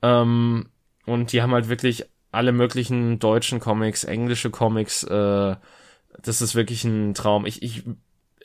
Ähm, 0.00 0.66
und 1.04 1.32
die 1.32 1.42
haben 1.42 1.52
halt 1.52 1.68
wirklich 1.68 2.04
alle 2.30 2.52
möglichen 2.52 3.18
deutschen 3.18 3.58
Comics, 3.58 4.04
englische 4.04 4.50
Comics, 4.50 5.02
äh, 5.02 5.56
das 6.20 6.42
ist 6.42 6.54
wirklich 6.54 6.84
ein 6.84 7.14
Traum. 7.14 7.46
Ich, 7.46 7.62
ich 7.62 7.84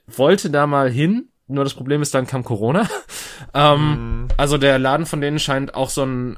wollte 0.08 0.50
da 0.50 0.68
mal 0.68 0.90
hin, 0.90 1.30
nur 1.48 1.64
das 1.64 1.74
Problem 1.74 2.02
ist, 2.02 2.14
dann 2.14 2.28
kam 2.28 2.44
Corona. 2.44 2.88
ähm, 3.54 4.24
mm. 4.24 4.28
Also 4.38 4.58
der 4.58 4.80
Laden 4.80 5.06
von 5.06 5.22
denen 5.22 5.40
scheint 5.40 5.76
auch 5.76 5.90
so 5.90 6.04
ein 6.04 6.38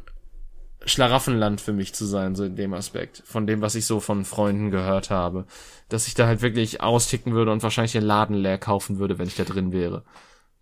Schlaraffenland 0.85 1.61
für 1.61 1.73
mich 1.73 1.93
zu 1.93 2.05
sein, 2.05 2.35
so 2.35 2.43
in 2.43 2.55
dem 2.55 2.73
Aspekt. 2.73 3.23
Von 3.25 3.47
dem, 3.47 3.61
was 3.61 3.75
ich 3.75 3.85
so 3.85 3.99
von 3.99 4.25
Freunden 4.25 4.71
gehört 4.71 5.09
habe. 5.09 5.45
Dass 5.89 6.07
ich 6.07 6.13
da 6.13 6.27
halt 6.27 6.41
wirklich 6.41 6.81
austicken 6.81 7.33
würde 7.33 7.51
und 7.51 7.63
wahrscheinlich 7.63 7.91
den 7.91 8.03
Laden 8.03 8.35
leer 8.35 8.57
kaufen 8.57 8.99
würde, 8.99 9.19
wenn 9.19 9.27
ich 9.27 9.35
da 9.35 9.43
drin 9.43 9.71
wäre. 9.71 10.03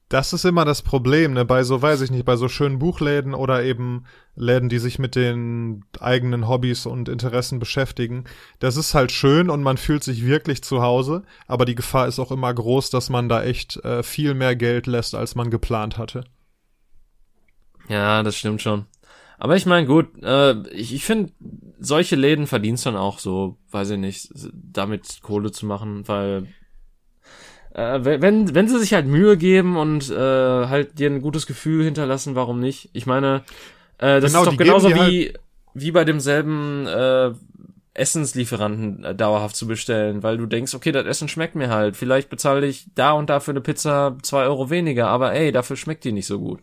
Das 0.10 0.32
ist 0.32 0.46
immer 0.46 0.64
das 0.64 0.84
Problem, 0.84 1.34
ne? 1.34 1.44
Bei 1.44 1.64
so, 1.64 1.82
weiß 1.82 2.02
ich 2.02 2.12
nicht, 2.12 2.24
bei 2.24 2.38
so 2.38 2.48
schönen 2.48 2.80
Buchläden 2.80 3.34
oder 3.34 3.64
eben 3.64 4.06
Läden, 4.36 4.70
die 4.70 4.80
sich 4.80 5.00
mit 5.00 5.16
den 5.16 5.84
eigenen 6.00 6.48
Hobbys 6.48 6.86
und 6.86 7.10
Interessen 7.10 7.60
beschäftigen. 7.60 8.24
Das 8.60 8.78
ist 8.78 8.94
halt 8.94 9.12
schön 9.12 9.50
und 9.50 9.64
man 9.64 9.76
fühlt 9.78 10.06
sich 10.06 10.26
wirklich 10.26 10.64
zu 10.64 10.82
Hause, 10.82 11.24
aber 11.46 11.66
die 11.66 11.76
Gefahr 11.76 12.08
ist 12.08 12.20
auch 12.20 12.32
immer 12.32 12.54
groß, 12.54 12.90
dass 12.90 13.10
man 13.10 13.28
da 13.28 13.44
echt 13.44 13.84
äh, 13.84 14.02
viel 14.02 14.34
mehr 14.34 14.56
Geld 14.56 14.88
lässt, 14.88 15.14
als 15.14 15.36
man 15.36 15.50
geplant 15.50 15.98
hatte. 15.98 16.24
Ja, 17.90 18.24
das 18.24 18.38
stimmt 18.38 18.62
schon. 18.62 18.86
Aber 19.38 19.56
ich 19.56 19.66
meine, 19.66 19.86
gut, 19.86 20.08
äh, 20.24 20.68
ich, 20.70 20.94
ich 20.94 21.04
finde, 21.04 21.32
solche 21.80 22.16
Läden 22.16 22.48
verdienst 22.48 22.86
dann 22.86 22.96
auch 22.96 23.20
so, 23.20 23.58
weiß 23.72 23.92
ich 23.92 24.00
nicht, 24.00 24.30
damit 24.54 25.20
Kohle 25.22 25.52
zu 25.52 25.66
machen, 25.66 26.08
weil 26.08 26.48
äh, 27.78 28.04
wenn, 28.04 28.56
wenn 28.56 28.68
sie 28.68 28.80
sich 28.80 28.94
halt 28.94 29.06
Mühe 29.06 29.38
geben 29.38 29.78
und 29.78 30.10
äh, 30.10 30.16
halt 30.16 30.98
dir 30.98 31.10
ein 31.10 31.22
gutes 31.22 31.46
Gefühl 31.46 31.86
hinterlassen, 31.86 32.34
warum 32.36 32.60
nicht? 32.60 32.90
Ich 32.94 33.06
meine, 33.06 33.44
äh, 34.00 34.20
das 34.20 34.32
genau, 34.32 34.44
ist 34.44 34.52
doch 34.52 34.58
genauso 34.58 34.90
wie, 34.90 35.28
halt 35.28 35.40
wie 35.76 35.92
bei 35.92 36.04
demselben 36.04 36.88
äh, 36.88 37.32
Essenslieferanten 37.94 39.04
äh, 39.04 39.16
dauerhaft 39.16 39.56
zu 39.56 39.68
bestellen, 39.68 40.24
weil 40.24 40.38
du 40.38 40.48
denkst, 40.48 40.74
okay, 40.74 40.92
das 40.92 41.06
Essen 41.06 41.28
schmeckt 41.28 41.54
mir 41.54 41.70
halt. 41.70 41.96
Vielleicht 41.96 42.30
bezahle 42.30 42.66
ich 42.66 42.88
da 42.96 43.12
und 43.12 43.30
da 43.30 43.40
für 43.40 43.52
eine 43.52 43.62
Pizza 43.62 44.18
zwei 44.24 44.46
Euro 44.46 44.72
weniger, 44.72 45.08
aber 45.10 45.34
ey, 45.34 45.52
dafür 45.52 45.76
schmeckt 45.76 46.04
die 46.04 46.12
nicht 46.12 46.28
so 46.28 46.40
gut. 46.40 46.62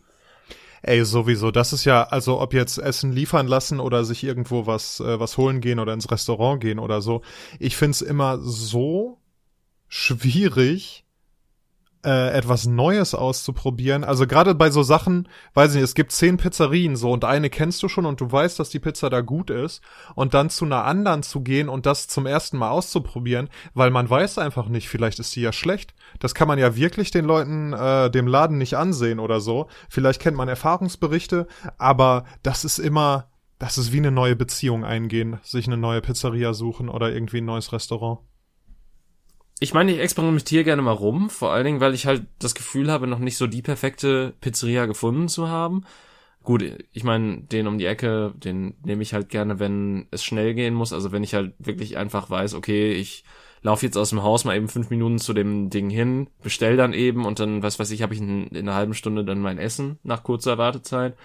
Ey, 0.83 1.05
sowieso. 1.05 1.53
Das 1.53 1.72
ist 1.72 1.85
ja, 1.85 2.03
also 2.03 2.40
ob 2.40 2.53
jetzt 2.53 2.77
Essen 2.79 3.12
liefern 3.12 3.46
lassen 3.46 3.79
oder 3.79 4.05
sich 4.05 4.24
irgendwo 4.24 4.66
was, 4.66 4.98
äh, 4.98 5.20
was 5.20 5.38
holen 5.38 5.61
gehen 5.61 5.79
oder 5.79 5.94
ins 5.94 6.11
Restaurant 6.11 6.61
gehen 6.61 6.81
oder 6.81 7.00
so. 7.00 7.22
Ich 7.61 7.77
find's 7.77 8.00
immer 8.00 8.38
so 8.40 9.18
schwierig, 9.88 11.04
äh, 12.05 12.31
etwas 12.31 12.67
Neues 12.67 13.14
auszuprobieren. 13.14 14.05
Also 14.05 14.27
gerade 14.27 14.55
bei 14.55 14.71
so 14.71 14.83
Sachen, 14.83 15.29
weiß 15.55 15.71
ich 15.71 15.77
nicht, 15.77 15.85
es 15.85 15.95
gibt 15.95 16.12
zehn 16.12 16.37
Pizzerien 16.37 16.97
so 16.97 17.12
und 17.12 17.25
eine 17.25 17.51
kennst 17.51 17.83
du 17.83 17.88
schon 17.88 18.07
und 18.07 18.21
du 18.21 18.31
weißt, 18.31 18.59
dass 18.59 18.71
die 18.71 18.79
Pizza 18.79 19.11
da 19.11 19.21
gut 19.21 19.51
ist 19.51 19.83
und 20.14 20.35
dann 20.35 20.51
zu 20.51 20.64
einer 20.64 20.85
anderen 20.85 21.23
zu 21.23 21.40
gehen 21.40 21.69
und 21.69 21.87
das 21.87 22.07
zum 22.07 22.27
ersten 22.27 22.59
Mal 22.59 22.71
auszuprobieren, 22.71 23.49
weil 23.73 23.90
man 23.90 24.09
weiß 24.09 24.38
einfach 24.38 24.69
nicht, 24.69 24.88
vielleicht 24.88 25.19
ist 25.19 25.35
die 25.35 25.40
ja 25.40 25.53
schlecht. 25.53 25.95
Das 26.19 26.35
kann 26.35 26.49
man 26.49 26.59
ja 26.59 26.77
wirklich 26.77 27.11
den 27.11 27.25
Leuten, 27.25 27.73
äh, 27.73 28.11
dem 28.11 28.27
Laden 28.27 28.59
nicht 28.59 28.77
ansehen 28.77 29.19
oder 29.19 29.40
so. 29.40 29.69
Vielleicht 29.88 30.21
kennt 30.21 30.37
man 30.37 30.48
Erfahrungsberichte, 30.48 31.46
aber 31.79 32.25
das 32.42 32.65
ist 32.65 32.79
immer, 32.79 33.31
das 33.59 33.79
ist 33.79 33.92
wie 33.92 33.98
eine 33.98 34.11
neue 34.11 34.37
Beziehung 34.37 34.85
eingehen, 34.85 35.38
sich 35.42 35.67
eine 35.67 35.77
neue 35.77 36.02
Pizzeria 36.02 36.52
suchen 36.52 36.88
oder 36.88 37.13
irgendwie 37.13 37.38
ein 37.38 37.46
neues 37.46 37.73
Restaurant 37.73 38.21
ich 39.61 39.75
meine, 39.75 39.92
ich 39.92 40.00
experimentiere 40.00 40.65
gerne 40.65 40.83
mal 40.83 40.92
rum, 40.92 41.31
vor 41.31 41.52
allen 41.52 41.65
Dingen, 41.65 41.81
weil 41.81 41.94
ich 41.94 42.07
halt 42.07 42.27
das 42.38 42.55
Gefühl 42.55 42.90
habe, 42.90 43.07
noch 43.07 43.19
nicht 43.19 43.37
so 43.37 43.46
die 43.46 43.63
perfekte 43.63 44.35
Pizzeria 44.40 44.87
gefunden 44.87 45.29
zu 45.29 45.48
haben. 45.48 45.85
Gut, 46.42 46.63
ich 46.92 47.05
meine, 47.05 47.42
den 47.42 47.67
um 47.67 47.79
die 47.79 47.87
Ecke, 47.87 48.35
den 48.37 48.75
nehme 48.85 49.02
ich 49.02 49.15
halt 49.15 49.31
gerne, 49.31 49.59
wenn 49.61 50.09
es 50.11 50.23
schnell 50.25 50.55
gehen 50.55 50.75
muss. 50.75 50.92
Also 50.92 51.11
wenn 51.13 51.25
ich 51.25 51.35
halt 51.35 51.55
wirklich 51.59 51.96
einfach 51.96 52.29
weiß, 52.29 52.55
okay, 52.55 52.92
ich 52.92 53.25
lauf 53.63 53.83
jetzt 53.83 53.96
aus 53.96 54.11
dem 54.11 54.23
Haus 54.23 54.44
mal 54.44 54.57
eben 54.57 54.69
fünf 54.69 54.90
Minuten 54.90 55.19
zu 55.19 55.33
dem 55.33 55.71
Ding 55.71 55.88
hin, 55.88 56.29
bestell 56.42 56.77
dann 56.77 56.92
eben 56.92 57.25
und 57.25 57.40
dann, 57.40 57.63
was 57.63 57.79
weiß 57.79 57.90
ich, 57.92 58.02
habe 58.02 58.13
ich 58.13 58.21
in, 58.21 58.48
in 58.48 58.69
einer 58.69 58.75
halben 58.75 58.92
Stunde 58.94 59.25
dann 59.25 59.40
mein 59.40 59.59
Essen 59.59 59.98
nach 60.02 60.23
kurzer 60.23 60.59
Wartezeit. 60.59 61.17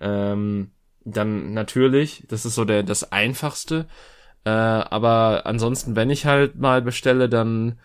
Ähm, 0.00 0.70
dann 1.04 1.52
natürlich, 1.54 2.24
das 2.28 2.46
ist 2.46 2.54
so 2.54 2.64
der 2.64 2.84
das 2.84 3.10
einfachste. 3.10 3.88
Äh, 4.44 4.50
aber 4.50 5.42
ansonsten, 5.44 5.96
wenn 5.96 6.10
ich 6.10 6.26
halt 6.26 6.56
mal 6.56 6.82
bestelle, 6.82 7.28
dann 7.28 7.78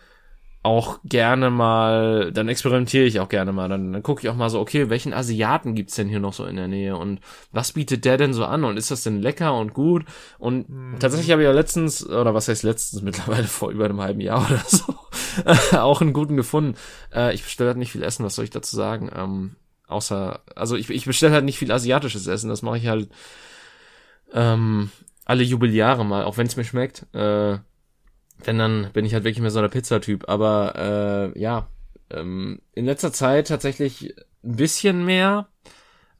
auch 0.62 0.98
gerne 1.04 1.50
mal, 1.50 2.32
dann 2.32 2.48
experimentiere 2.48 3.04
ich 3.04 3.20
auch 3.20 3.28
gerne 3.28 3.52
mal. 3.52 3.68
Dann, 3.68 3.92
dann 3.92 4.02
gucke 4.02 4.22
ich 4.22 4.28
auch 4.28 4.34
mal 4.34 4.50
so, 4.50 4.60
okay, 4.60 4.90
welchen 4.90 5.14
Asiaten 5.14 5.74
gibt's 5.74 5.94
denn 5.94 6.08
hier 6.08 6.20
noch 6.20 6.32
so 6.32 6.44
in 6.46 6.56
der 6.56 6.68
Nähe 6.68 6.96
und 6.96 7.20
was 7.52 7.72
bietet 7.72 8.04
der 8.04 8.16
denn 8.16 8.34
so 8.34 8.44
an 8.44 8.64
und 8.64 8.76
ist 8.76 8.90
das 8.90 9.04
denn 9.04 9.22
lecker 9.22 9.56
und 9.56 9.72
gut? 9.72 10.04
Und 10.38 10.68
mhm. 10.68 10.98
tatsächlich 10.98 11.30
habe 11.30 11.42
ich 11.42 11.46
ja 11.46 11.52
letztens, 11.52 12.06
oder 12.06 12.34
was 12.34 12.48
heißt 12.48 12.64
letztens, 12.64 13.02
mittlerweile 13.02 13.46
vor 13.46 13.70
über 13.70 13.84
einem 13.84 14.00
halben 14.00 14.20
Jahr 14.20 14.44
oder 14.50 14.62
so, 14.66 14.94
auch 15.78 16.00
einen 16.00 16.12
guten 16.12 16.36
gefunden. 16.36 16.76
Äh, 17.14 17.34
ich 17.34 17.44
bestelle 17.44 17.68
halt 17.68 17.78
nicht 17.78 17.92
viel 17.92 18.02
Essen, 18.02 18.24
was 18.24 18.34
soll 18.34 18.44
ich 18.44 18.50
dazu 18.50 18.74
sagen? 18.74 19.10
Ähm, 19.14 19.56
außer, 19.86 20.40
also 20.56 20.76
ich, 20.76 20.90
ich 20.90 21.06
bestelle 21.06 21.32
halt 21.32 21.44
nicht 21.44 21.58
viel 21.58 21.72
asiatisches 21.72 22.26
Essen, 22.26 22.50
das 22.50 22.62
mache 22.62 22.78
ich 22.78 22.88
halt 22.88 23.08
ähm, 24.34 24.90
alle 25.28 25.44
Jubeljahre 25.44 26.04
mal, 26.04 26.24
auch 26.24 26.38
wenn 26.38 26.46
es 26.46 26.56
mir 26.56 26.64
schmeckt. 26.64 27.06
Äh, 27.14 27.58
wenn 28.44 28.58
dann 28.58 28.90
bin 28.92 29.04
ich 29.04 29.14
halt 29.14 29.24
wirklich 29.24 29.40
mehr 29.40 29.50
so 29.50 29.60
der 29.60 29.68
Pizzatyp. 29.68 30.28
Aber 30.28 31.32
äh, 31.34 31.38
ja, 31.38 31.68
ähm, 32.10 32.60
in 32.72 32.86
letzter 32.86 33.12
Zeit 33.12 33.48
tatsächlich 33.48 34.14
ein 34.42 34.56
bisschen 34.56 35.04
mehr. 35.04 35.48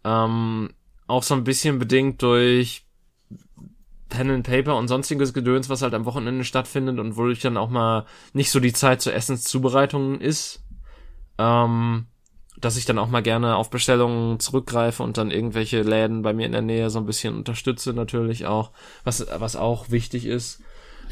Ähm, 0.05 0.75
auch 1.07 1.23
so 1.23 1.35
ein 1.35 1.45
bisschen 1.45 1.79
bedingt 1.79 2.23
durch 2.23 2.85
Pen 4.11 4.31
and 4.31 4.47
Paper 4.47 4.77
und 4.77 4.89
sonstiges 4.89 5.33
Gedöns, 5.33 5.71
was 5.71 5.83
halt 5.83 5.95
am 5.95 6.05
Wochenende 6.05 6.45
stattfindet 6.45 6.99
und 6.99 7.17
wo 7.17 7.29
ich 7.29 7.41
dann 7.41 7.57
auch 7.57 7.71
mal 7.71 8.05
nicht 8.35 8.51
so 8.51 8.61
die 8.61 8.73
Zeit 8.75 9.01
zur 9.01 9.15
Essenszubereitung 9.15 10.21
ist. 10.21 10.63
Ähm, 11.39 12.07
dass 12.61 12.77
ich 12.77 12.85
dann 12.85 12.99
auch 12.99 13.09
mal 13.09 13.23
gerne 13.23 13.57
auf 13.57 13.71
Bestellungen 13.71 14.41
zurückgreife 14.41 15.03
und 15.03 15.17
dann 15.17 15.31
irgendwelche 15.31 15.83
Läden 15.83 16.23
bei 16.23 16.33
mir 16.33 16.47
in 16.47 16.53
der 16.53 16.63
Nähe 16.63 16.91
so 16.91 16.99
ein 16.99 17.07
bisschen 17.07 17.37
unterstütze 17.37 17.93
natürlich 17.93 18.47
auch, 18.47 18.71
was, 19.05 19.27
was 19.39 19.57
auch 19.57 19.91
wichtig 19.91 20.27
ist. 20.27 20.61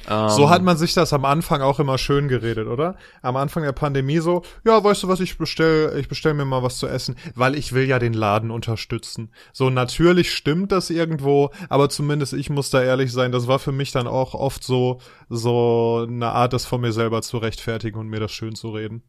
so 0.07 0.43
ähm, 0.43 0.51
hat 0.51 0.63
man 0.63 0.77
sich 0.77 0.95
das 0.95 1.13
am 1.13 1.25
Anfang 1.25 1.63
auch 1.63 1.79
immer 1.79 1.99
schön 1.99 2.29
geredet, 2.29 2.67
oder? 2.67 2.97
Am 3.23 3.37
Anfang 3.37 3.63
der 3.63 3.73
Pandemie 3.73 4.19
so, 4.19 4.43
ja, 4.65 4.83
weißt 4.83 5.05
du 5.05 5.09
was, 5.09 5.21
ich 5.21 5.39
bestell, 5.39 5.97
ich 5.99 6.09
bestell 6.09 6.35
mir 6.35 6.45
mal 6.45 6.63
was 6.63 6.79
zu 6.79 6.87
essen, 6.87 7.17
weil 7.35 7.55
ich 7.55 7.73
will 7.73 7.87
ja 7.87 7.99
den 7.99 8.15
Laden 8.15 8.51
unterstützen. 8.51 9.31
So, 9.53 9.71
natürlich 9.71 10.33
stimmt 10.33 10.73
das 10.73 10.91
irgendwo, 10.91 11.51
aber 11.69 11.89
zumindest 11.89 12.33
ich 12.33 12.51
muss 12.51 12.71
da 12.71 12.83
ehrlich 12.83 13.13
sein, 13.13 13.33
das 13.33 13.47
war 13.47 13.59
für 13.59 13.73
mich 13.73 13.93
dann 13.93 14.07
auch 14.07 14.35
oft 14.35 14.65
so, 14.65 15.01
so 15.29 16.07
eine 16.09 16.29
Art, 16.33 16.53
das 16.53 16.67
von 16.67 16.81
mir 16.81 16.93
selber 16.93 17.23
zu 17.23 17.39
rechtfertigen 17.39 17.99
und 17.99 18.09
mir 18.09 18.21
das 18.21 18.33
schön 18.33 18.55
zu 18.55 18.71
reden 18.71 19.03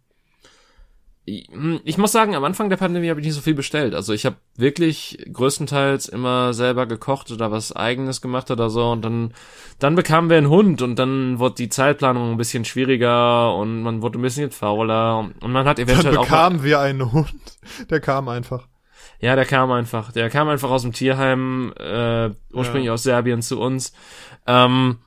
ich 1.30 1.98
muss 1.98 2.14
sagen, 2.14 2.36
am 2.36 2.46
Anfang 2.46 2.70
der 2.70 2.78
Pandemie 2.78 3.10
habe 3.10 3.20
ich 3.20 3.26
nicht 3.26 3.36
so 3.36 3.42
viel 3.42 3.54
bestellt. 3.54 3.94
Also 3.94 4.14
ich 4.14 4.26
habe 4.26 4.38
wirklich 4.56 5.28
größtenteils 5.32 6.08
immer 6.08 6.54
selber 6.54 6.86
gekocht 6.86 7.32
oder 7.32 7.52
was 7.52 7.76
eigenes 7.76 8.22
gemacht 8.22 8.50
oder 8.50 8.70
so 8.70 8.92
und 8.92 9.04
dann 9.04 9.34
dann 9.78 9.96
bekamen 9.96 10.30
wir 10.30 10.38
einen 10.38 10.48
Hund 10.48 10.82
und 10.82 10.98
dann 10.98 11.38
wurde 11.38 11.56
die 11.56 11.68
Zeitplanung 11.68 12.32
ein 12.32 12.38
bisschen 12.38 12.64
schwieriger 12.64 13.54
und 13.56 13.82
man 13.84 14.02
wurde 14.02 14.20
ein 14.20 14.22
bisschen 14.22 14.52
fauler 14.52 15.30
und 15.42 15.52
man 15.52 15.68
hat 15.68 15.80
eventuell 15.80 16.14
dann 16.14 16.24
bekamen 16.24 16.60
auch 16.60 16.64
wir 16.64 16.80
einen 16.80 17.12
Hund. 17.12 17.34
Der 17.90 18.00
kam 18.00 18.30
einfach. 18.30 18.66
Ja, 19.20 19.36
der 19.36 19.46
kam 19.46 19.72
einfach. 19.72 20.12
Der 20.12 20.30
kam 20.30 20.48
einfach 20.48 20.70
aus 20.70 20.84
dem 20.84 20.94
Tierheim 20.94 21.74
äh, 21.76 22.30
ursprünglich 22.54 22.86
ja. 22.86 22.94
aus 22.94 23.04
Serbien 23.04 23.42
zu 23.42 23.60
uns. 23.60 23.92
Ähm, 24.46 25.00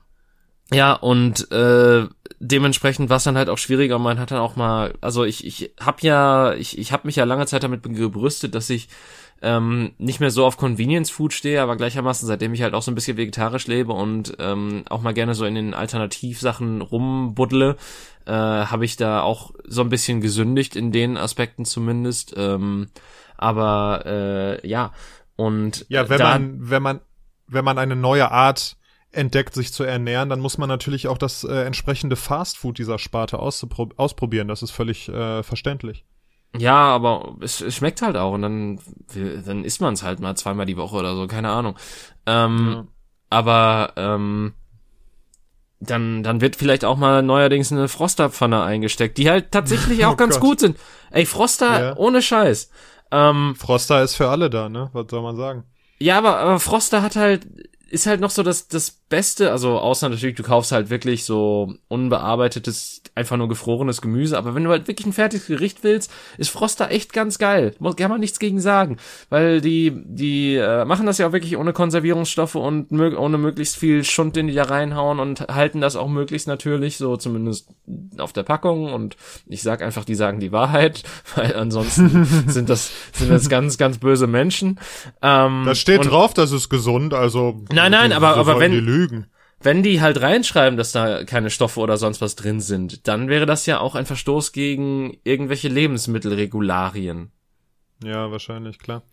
ja, 0.73 0.93
und 0.93 1.51
äh, 1.51 2.07
dementsprechend 2.39 3.09
war 3.09 3.17
es 3.17 3.23
dann 3.23 3.37
halt 3.37 3.49
auch 3.49 3.57
schwieriger. 3.57 3.99
Man 3.99 4.19
hat 4.19 4.31
dann 4.31 4.39
auch 4.39 4.55
mal, 4.55 4.93
also 5.01 5.23
ich, 5.23 5.45
ich 5.45 5.73
hab 5.79 6.01
ja, 6.01 6.53
ich, 6.53 6.77
ich 6.77 6.91
habe 6.91 7.07
mich 7.07 7.17
ja 7.17 7.25
lange 7.25 7.45
Zeit 7.45 7.63
damit 7.63 7.83
gebrüstet, 7.83 8.55
dass 8.55 8.69
ich 8.69 8.87
ähm, 9.41 9.91
nicht 9.97 10.19
mehr 10.19 10.31
so 10.31 10.45
auf 10.45 10.57
Convenience 10.57 11.09
Food 11.09 11.33
stehe, 11.33 11.61
aber 11.61 11.75
gleichermaßen, 11.75 12.27
seitdem 12.27 12.53
ich 12.53 12.61
halt 12.61 12.73
auch 12.73 12.83
so 12.83 12.91
ein 12.91 12.95
bisschen 12.95 13.17
vegetarisch 13.17 13.67
lebe 13.67 13.91
und 13.91 14.35
ähm, 14.39 14.83
auch 14.89 15.01
mal 15.01 15.13
gerne 15.13 15.33
so 15.33 15.45
in 15.45 15.55
den 15.55 15.73
Alternativsachen 15.73 16.81
rumbuddle, 16.81 17.75
äh, 18.25 18.31
habe 18.31 18.85
ich 18.85 18.97
da 18.97 19.21
auch 19.21 19.51
so 19.65 19.81
ein 19.81 19.89
bisschen 19.89 20.21
gesündigt 20.21 20.75
in 20.75 20.91
den 20.91 21.17
Aspekten 21.17 21.65
zumindest. 21.65 22.33
Ähm, 22.37 22.89
aber 23.37 24.03
äh, 24.05 24.67
ja, 24.67 24.93
und 25.35 25.85
ja, 25.89 26.07
wenn 26.07 26.19
man, 26.19 26.69
wenn 26.69 26.83
man, 26.83 27.01
wenn 27.47 27.65
man 27.65 27.79
eine 27.79 27.95
neue 27.95 28.29
Art 28.31 28.77
entdeckt, 29.11 29.53
sich 29.53 29.73
zu 29.73 29.83
ernähren, 29.83 30.29
dann 30.29 30.39
muss 30.39 30.57
man 30.57 30.69
natürlich 30.69 31.07
auch 31.07 31.17
das 31.17 31.43
äh, 31.43 31.63
entsprechende 31.63 32.15
Fastfood 32.15 32.77
dieser 32.77 32.97
Sparte 32.97 33.39
ausprobieren. 33.39 34.47
Das 34.47 34.63
ist 34.63 34.71
völlig 34.71 35.09
äh, 35.09 35.43
verständlich. 35.43 36.05
Ja, 36.57 36.75
aber 36.75 37.35
es, 37.39 37.61
es 37.61 37.75
schmeckt 37.75 38.01
halt 38.01 38.17
auch 38.17 38.33
und 38.33 38.41
dann, 38.41 38.79
dann 39.45 39.63
isst 39.63 39.81
man 39.81 39.93
es 39.93 40.03
halt 40.03 40.19
mal 40.19 40.35
zweimal 40.35 40.65
die 40.65 40.77
Woche 40.77 40.97
oder 40.97 41.15
so, 41.15 41.27
keine 41.27 41.49
Ahnung. 41.49 41.77
Ähm, 42.25 42.71
ja. 42.71 42.87
Aber 43.29 43.93
ähm, 43.95 44.53
dann, 45.79 46.23
dann 46.23 46.41
wird 46.41 46.57
vielleicht 46.57 46.83
auch 46.83 46.97
mal 46.97 47.21
neuerdings 47.21 47.71
eine 47.71 47.87
Frosterpfanne 47.87 48.61
eingesteckt, 48.61 49.17
die 49.17 49.29
halt 49.29 49.51
tatsächlich 49.51 50.05
auch 50.05 50.13
oh 50.13 50.17
ganz 50.17 50.35
Gott. 50.35 50.41
gut 50.41 50.59
sind. 50.59 50.77
Ey, 51.11 51.25
Froster 51.25 51.81
ja. 51.81 51.97
ohne 51.97 52.21
Scheiß. 52.21 52.69
Ähm, 53.11 53.55
Froster 53.57 54.03
ist 54.03 54.15
für 54.15 54.29
alle 54.29 54.49
da, 54.49 54.69
ne? 54.69 54.89
Was 54.93 55.05
soll 55.09 55.21
man 55.21 55.35
sagen? 55.37 55.63
Ja, 55.99 56.17
aber, 56.17 56.37
aber 56.37 56.59
Froster 56.59 57.01
hat 57.01 57.15
halt 57.15 57.45
ist 57.91 58.07
halt 58.07 58.21
noch 58.21 58.29
so 58.29 58.41
das, 58.41 58.67
das 58.67 59.00
Beste, 59.11 59.51
also 59.51 59.77
außer 59.77 60.09
natürlich, 60.09 60.35
du 60.35 60.43
kaufst 60.43 60.71
halt 60.71 60.89
wirklich 60.89 61.25
so 61.25 61.75
unbearbeitetes, 61.89 63.03
einfach 63.13 63.37
nur 63.37 63.49
gefrorenes 63.49 64.01
Gemüse, 64.01 64.37
aber 64.37 64.55
wenn 64.55 64.63
du 64.63 64.71
halt 64.71 64.87
wirklich 64.87 65.05
ein 65.05 65.13
fertiges 65.13 65.45
Gericht 65.45 65.83
willst, 65.83 66.11
ist 66.39 66.49
Froster 66.49 66.89
echt 66.89 67.13
ganz 67.13 67.37
geil. 67.37 67.75
Kann 67.97 68.09
man 68.09 68.21
nichts 68.21 68.39
gegen 68.39 68.59
sagen, 68.59 68.97
weil 69.29 69.61
die, 69.61 69.91
die 70.05 70.55
äh, 70.55 70.85
machen 70.85 71.05
das 71.05 71.19
ja 71.19 71.27
auch 71.27 71.33
wirklich 71.33 71.57
ohne 71.57 71.73
Konservierungsstoffe 71.73 72.55
und 72.55 72.91
mö 72.91 73.15
ohne 73.15 73.37
möglichst 73.37 73.75
viel 73.75 74.03
Schund, 74.03 74.35
den 74.35 74.47
die 74.47 74.53
da 74.53 74.63
reinhauen 74.63 75.19
und 75.19 75.41
halten 75.41 75.81
das 75.81 75.95
auch 75.95 76.07
möglichst 76.07 76.47
natürlich, 76.47 76.97
so 76.97 77.17
zumindest 77.17 77.67
auf 78.17 78.31
der 78.33 78.43
Packung 78.43 78.93
und 78.93 79.17
ich 79.45 79.61
sag 79.61 79.81
einfach, 79.81 80.05
die 80.05 80.15
sagen 80.15 80.39
die 80.39 80.51
Wahrheit, 80.51 81.03
weil 81.35 81.55
ansonsten 81.55 82.25
sind 82.47 82.69
das, 82.69 82.91
sind 83.11 83.29
das 83.29 83.49
ganz, 83.49 83.77
ganz 83.77 83.97
böse 83.97 84.25
Menschen. 84.25 84.79
Ähm, 85.21 85.63
da 85.65 85.75
steht 85.75 86.05
drauf, 86.05 86.33
das 86.33 86.53
ist 86.53 86.69
gesund, 86.69 87.13
also 87.13 87.61
Nein, 87.73 87.91
nein, 87.91 88.13
aber, 88.13 88.37
aber 88.37 88.57
wenn, 88.59 88.71
lügen. 89.01 89.27
wenn 89.61 89.83
die 89.83 90.01
halt 90.01 90.21
reinschreiben, 90.21 90.77
dass 90.77 90.91
da 90.91 91.23
keine 91.23 91.49
Stoffe 91.49 91.79
oder 91.79 91.97
sonst 91.97 92.21
was 92.21 92.35
drin 92.35 92.59
sind, 92.61 93.07
dann 93.07 93.27
wäre 93.27 93.45
das 93.45 93.65
ja 93.65 93.79
auch 93.79 93.95
ein 93.95 94.05
Verstoß 94.05 94.51
gegen 94.53 95.17
irgendwelche 95.23 95.67
Lebensmittelregularien. 95.67 97.31
Ja, 98.03 98.31
wahrscheinlich, 98.31 98.79
klar. 98.79 99.03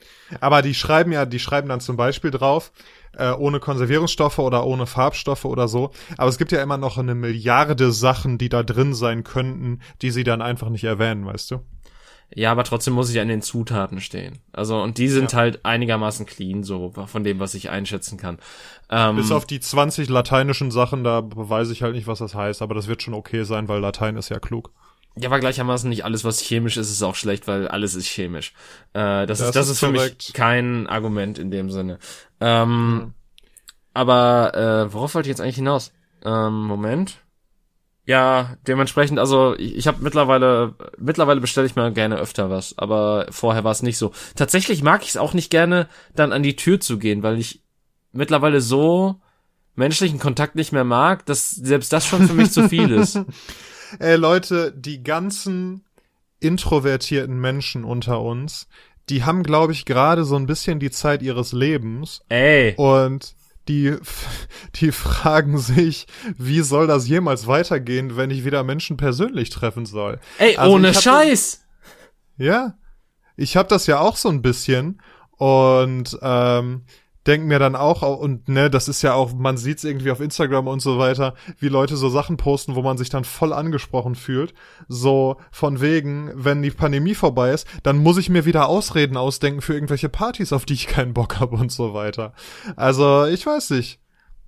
Aber 0.41 0.63
die 0.63 0.75
schreiben 0.75 1.13
ja, 1.13 1.27
die 1.27 1.39
schreiben 1.39 1.69
dann 1.69 1.81
zum 1.81 1.97
Beispiel 1.97 2.31
drauf, 2.31 2.73
äh, 3.13 3.33
ohne 3.33 3.61
Konservierungsstoffe 3.61 4.39
oder 4.39 4.65
ohne 4.65 4.87
Farbstoffe 4.87 5.45
oder 5.45 5.69
so. 5.69 5.91
Aber 6.17 6.31
es 6.31 6.39
gibt 6.39 6.53
ja 6.53 6.63
immer 6.63 6.79
noch 6.79 6.97
eine 6.97 7.15
Milliarde 7.15 7.93
Sachen, 7.93 8.39
die 8.39 8.49
da 8.49 8.63
drin 8.63 8.95
sein 8.95 9.25
könnten, 9.25 9.81
die 10.01 10.11
sie 10.11 10.25
dann 10.25 10.41
einfach 10.41 10.71
nicht 10.71 10.85
erwähnen, 10.85 11.27
weißt 11.27 11.51
du? 11.51 11.61
Ja, 12.35 12.53
aber 12.53 12.65
trotzdem 12.65 12.95
muss 12.95 13.11
ich 13.11 13.21
an 13.21 13.29
den 13.29 13.41
Zutaten 13.41 14.01
stehen. 14.01 14.39
Also, 14.53 14.81
und 14.81 14.99
die 14.99 15.09
sind 15.09 15.33
ja. 15.33 15.39
halt 15.39 15.65
einigermaßen 15.65 16.27
clean, 16.27 16.63
so 16.63 16.93
von 17.07 17.25
dem, 17.25 17.41
was 17.41 17.55
ich 17.55 17.71
einschätzen 17.71 18.19
kann. 18.19 18.39
Ähm, 18.91 19.17
Bis 19.17 19.33
auf 19.33 19.47
die 19.47 19.61
20 19.61 20.09
lateinischen 20.11 20.71
Sachen, 20.71 21.05
da 21.05 21.23
weiß 21.25 21.71
ich 21.71 21.83
halt 21.83 21.95
nicht, 21.95 22.07
was 22.07 22.19
das 22.19 22.35
heißt, 22.35 22.61
aber 22.61 22.75
das 22.75 22.87
wird 22.87 23.03
schon 23.03 23.15
okay 23.15 23.45
sein, 23.45 23.69
weil 23.69 23.81
Latein 23.81 24.17
ist 24.17 24.29
ja 24.29 24.39
klug. 24.39 24.71
Ja, 25.17 25.31
aber 25.31 25.41
gleichermaßen 25.41 25.89
nicht 25.89 26.05
alles, 26.05 26.25
was 26.25 26.41
chemisch 26.41 26.77
ist, 26.77 26.91
ist 26.91 27.03
auch 27.03 27.15
schlecht, 27.15 27.49
weil 27.49 27.67
alles 27.67 27.95
ist 27.95 28.07
chemisch. 28.07 28.53
Äh, 28.93 29.27
das, 29.27 29.39
das, 29.39 29.41
ist, 29.41 29.57
das 29.57 29.67
ist, 29.67 29.73
ist 29.73 29.81
für 29.81 29.91
mich 29.91 30.33
kein 30.33 30.87
Argument 30.87 31.39
in 31.39 31.51
dem 31.51 31.71
Sinne. 31.71 31.99
Ähm, 32.41 32.95
mhm. 32.95 33.15
Aber 33.95 34.55
äh, 34.55 34.93
worauf 34.93 35.15
wollte 35.15 35.29
ich 35.29 35.33
jetzt 35.33 35.41
eigentlich 35.41 35.57
hinaus? 35.57 35.93
Ähm, 36.25 36.67
Moment. 36.67 37.19
Ja, 38.09 38.57
dementsprechend, 38.67 39.19
also 39.19 39.55
ich, 39.59 39.77
ich 39.77 39.87
habe 39.87 39.99
mittlerweile, 40.01 40.75
mittlerweile 40.97 41.43
bestelle 41.43 41.67
ich 41.67 41.77
mir 41.77 41.93
gerne 41.93 42.17
öfter 42.17 42.49
was, 42.49 42.73
aber 42.79 43.27
vorher 43.29 43.65
war 43.65 43.73
es 43.73 43.83
nicht 43.83 43.99
so. 43.99 44.13
Tatsächlich 44.35 44.83
mag 44.83 45.03
ich 45.03 45.11
es 45.11 45.17
auch 45.19 45.35
nicht 45.35 45.51
gerne, 45.51 45.89
dann 46.15 46.33
an 46.33 46.43
die 46.43 46.57
Tür 46.57 46.81
zu 46.81 46.99
gehen, 46.99 47.23
weil 47.23 47.39
ich 47.39 47.63
mittlerweile 48.13 48.63
so 48.63 49.21
menschlichen 49.75 50.19
Kontakt 50.19 50.55
nicht 50.55 50.73
mehr 50.73 50.85
mag, 50.85 51.27
dass 51.27 51.51
selbst 51.51 51.93
das 51.93 52.07
schon 52.07 52.27
für 52.27 52.33
mich 52.33 52.51
zu 52.51 52.67
viel 52.71 52.91
ist. 52.93 53.21
Ey 53.99 54.17
Leute, 54.17 54.73
die 54.73 55.03
ganzen 55.03 55.85
introvertierten 56.41 57.39
Menschen 57.39 57.85
unter 57.85 58.23
uns, 58.23 58.69
die 59.11 59.25
haben, 59.25 59.43
glaube 59.43 59.75
ich, 59.75 59.85
gerade 59.85 60.25
so 60.25 60.37
ein 60.37 60.47
bisschen 60.47 60.81
die 60.81 60.91
Zeit 60.91 61.21
ihres 61.21 61.53
Lebens. 61.53 62.23
Ey. 62.31 62.75
Und 62.79 63.35
die, 63.69 63.97
die 64.77 64.93
fragen 64.93 65.59
sich, 65.59 66.07
wie 66.37 66.61
soll 66.63 66.87
das 66.87 67.07
jemals 67.09 67.47
weitergehen, 67.47 68.17
wenn 68.17 68.31
ich 68.31 68.45
wieder 68.45 68.65
Menschen 68.65 68.97
persönlich 68.97 69.51
treffen 69.51 69.87
soll? 69.87 70.19
Ey, 70.39 70.57
also 70.57 70.75
ohne 70.75 70.95
Scheiß! 70.95 71.65
Das, 72.39 72.47
ja, 72.47 72.79
ich 73.37 73.57
habe 73.57 73.69
das 73.69 73.87
ja 73.87 74.01
auch 74.01 74.17
so 74.17 74.29
ein 74.29 74.43
bisschen 74.43 75.01
und 75.37 76.19
ähm, 76.23 76.83
denk 77.29 77.45
mir 77.45 77.59
dann 77.59 77.77
auch, 77.77 78.03
und 78.19 78.49
ne, 78.49 78.71
das 78.71 78.89
ist 78.89 79.03
ja 79.03 79.13
auch, 79.15 79.35
man 79.35 79.57
sieht's 79.59 79.85
irgendwie 79.85 80.11
auf 80.11 80.21
Instagram 80.21 80.67
und 80.67 80.81
so 80.81 80.99
weiter, 80.99 81.35
wie 81.59 81.69
Leute 81.69 81.97
so 81.97 82.09
Sachen 82.09 82.39
posten, 82.39 82.75
wo 82.75 82.83
man 82.83 82.97
sich 82.99 83.11
dann 83.11 83.25
voll 83.25 83.53
angesprochen 83.53 84.15
fühlt. 84.15 84.55
So 84.89 85.37
von 85.53 85.81
wegen, 85.81 86.33
wenn 86.35 86.63
die 86.63 86.71
Pandemie 86.71 87.15
vorbei 87.15 87.51
ist, 87.53 87.67
dann 87.83 87.99
muss 87.99 88.17
ich 88.17 88.31
mir 88.31 88.47
wieder 88.47 88.69
Ausreden 88.69 89.17
ausdenken 89.17 89.61
für 89.61 89.75
irgendwelche 89.75 90.09
Partys, 90.09 90.53
auf 90.53 90.65
die 90.65 90.75
ich 90.75 90.87
keinen 90.87 91.15
Bock 91.15 91.39
habe 91.39 91.57
und 91.57 91.71
so 91.71 91.95
weiter. 91.95 92.33
Also, 92.77 93.27
ich 93.27 93.45
weiß 93.47 93.71
nicht. 93.71 94.01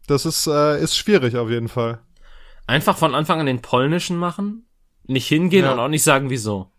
Das 0.06 0.26
ist, 0.26 0.46
äh, 0.46 0.82
ist 0.82 0.96
schwierig 0.96 1.36
auf 1.36 1.50
jeden 1.50 1.68
Fall. 1.68 2.00
Einfach 2.66 2.96
von 2.96 3.14
Anfang 3.14 3.40
an 3.40 3.46
den 3.46 3.62
polnischen 3.62 4.16
machen, 4.16 4.66
nicht 5.06 5.28
hingehen 5.28 5.64
Ja. 5.64 5.72
und 5.72 5.78
auch 5.78 5.88
nicht 5.88 6.02
sagen, 6.02 6.30
wieso. 6.30 6.70